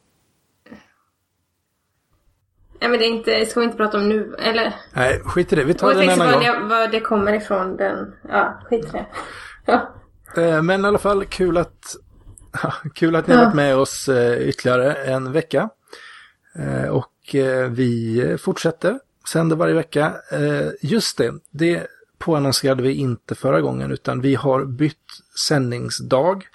Ja, 2.80 2.88
men 2.88 3.00
det 3.00 3.06
är 3.06 3.10
inte, 3.10 3.46
ska 3.46 3.60
vi 3.60 3.66
inte 3.66 3.78
prata 3.78 3.98
om 3.98 4.10
nu, 4.10 4.36
eller? 4.40 4.76
Nej, 4.94 5.20
skit 5.20 5.54
i 5.54 5.56
det. 5.56 5.64
Vi 5.64 5.74
tar 5.74 5.94
det 5.94 6.04
en 6.04 6.10
annan 6.10 6.32
gång. 6.34 6.44
det, 6.44 6.60
var 6.60 6.88
det 6.88 7.00
kommer 7.00 7.34
ifrån 7.34 7.78
den, 7.78 8.16
ja, 8.30 8.62
skit 8.66 8.86
i 8.86 8.92
det. 8.92 9.06
Ja. 9.66 9.94
Eh, 10.38 10.62
Men 10.62 10.86
i 10.86 10.88
alla 10.88 10.98
fall 10.98 11.26
kul 11.26 11.58
att, 11.58 11.96
kul 12.94 13.16
att 13.16 13.28
ni 13.28 13.36
har 13.36 13.46
varit 13.46 13.56
med 13.56 13.76
oss 13.76 14.10
eh, 14.10 14.48
ytterligare 14.50 14.94
en 14.94 15.32
vecka. 15.32 15.70
Eh, 16.56 16.90
Och 16.90 17.36
eh, 17.36 17.70
vi 17.70 18.38
fortsätter, 18.42 19.00
sänder 19.32 19.56
varje 19.56 19.74
vecka. 19.74 20.16
Just 20.82 21.18
det, 21.18 21.34
det 21.52 21.88
påannonserade 22.18 22.84
vi 22.84 22.94
inte 22.94 23.36
förra 23.36 23.62
gången 23.62 23.92
utan 23.92 24.22
vi 24.22 24.36
har 24.36 24.66
bytt 24.66 24.96
sändningsdag. 25.48 26.48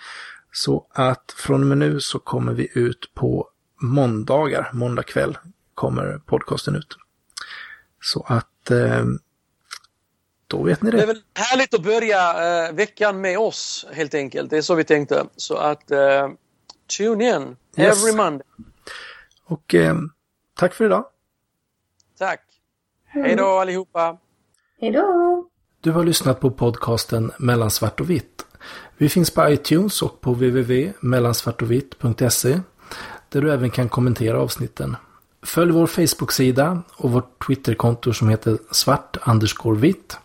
Så 0.53 0.87
att 0.93 1.35
från 1.37 1.61
och 1.61 1.67
med 1.67 1.79
nu 1.79 2.01
så 2.01 2.19
kommer 2.19 2.53
vi 2.53 2.69
ut 2.75 3.11
på 3.15 3.49
måndagar, 3.81 4.71
måndag 4.73 5.03
kväll 5.03 5.39
kommer 5.75 6.21
podcasten 6.27 6.77
ut. 6.77 6.97
Så 8.03 8.25
att 8.29 8.71
eh, 8.71 9.05
då 10.57 10.63
vet 10.63 10.83
ni 10.83 10.91
Det 10.91 10.97
är 10.97 11.01
det. 11.01 11.07
väl 11.07 11.23
härligt 11.35 11.75
att 11.75 11.83
börja 11.83 12.31
eh, 12.67 12.73
veckan 12.75 13.21
med 13.21 13.39
oss 13.39 13.87
helt 13.93 14.15
enkelt. 14.15 14.51
Det 14.51 14.57
är 14.57 14.63
så 14.63 14.75
vi 14.75 14.85
tänkte. 14.85 15.25
Så 15.37 15.57
att 15.57 15.91
eh, 15.91 16.29
tune 16.99 17.37
in 17.37 17.57
Yes. 17.77 18.03
every 18.05 18.17
Monday. 18.17 18.47
Och 19.47 19.75
eh, 19.75 19.95
tack 20.59 20.75
för 20.75 20.85
idag. 20.85 21.05
Tack! 22.19 22.41
Hej 23.07 23.37
då 23.37 23.47
allihopa! 23.47 24.19
Hej 24.81 24.91
då! 24.91 25.47
Du 25.81 25.91
har 25.91 26.05
lyssnat 26.05 26.41
på 26.41 26.51
podcasten 26.51 27.33
Mellan 27.39 27.71
svart 27.71 28.01
och 28.01 28.11
vitt. 28.11 28.47
Vi 28.97 29.09
finns 29.09 29.31
på 29.31 29.49
iTunes 29.51 30.03
och 30.03 30.21
på 30.21 30.33
www.mellansvartovitt.se 30.33 32.61
där 33.29 33.41
du 33.41 33.53
även 33.53 33.71
kan 33.71 33.89
kommentera 33.89 34.41
avsnitten. 34.41 34.97
Följ 35.43 35.73
vår 35.73 35.87
Facebook-sida 35.87 36.83
och 36.97 37.13
vårt 37.13 37.47
Twitterkonto 37.47 38.13
som 38.13 38.29
heter 38.29 38.59
svart 38.71 39.17
vitt. 39.77 40.19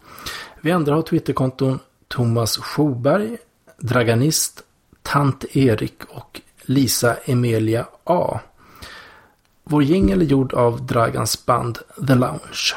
Vi 0.61 0.71
andra 0.71 0.95
har 0.95 1.01
Twitterkonton 1.01 1.79
Thomas 2.07 2.57
Schoberg, 2.57 3.37
Draganist, 3.77 4.63
Tant 5.01 5.55
Erik 5.55 6.05
och 6.09 6.41
Lisa 6.61 7.15
Emilia 7.25 7.85
A. 8.03 8.39
Vår 9.63 9.83
jingel 9.83 10.21
är 10.21 10.25
gjord 10.25 10.53
av 10.53 10.85
Dragans 10.85 11.45
band 11.45 11.77
The 12.07 12.15
Lounge. 12.15 12.75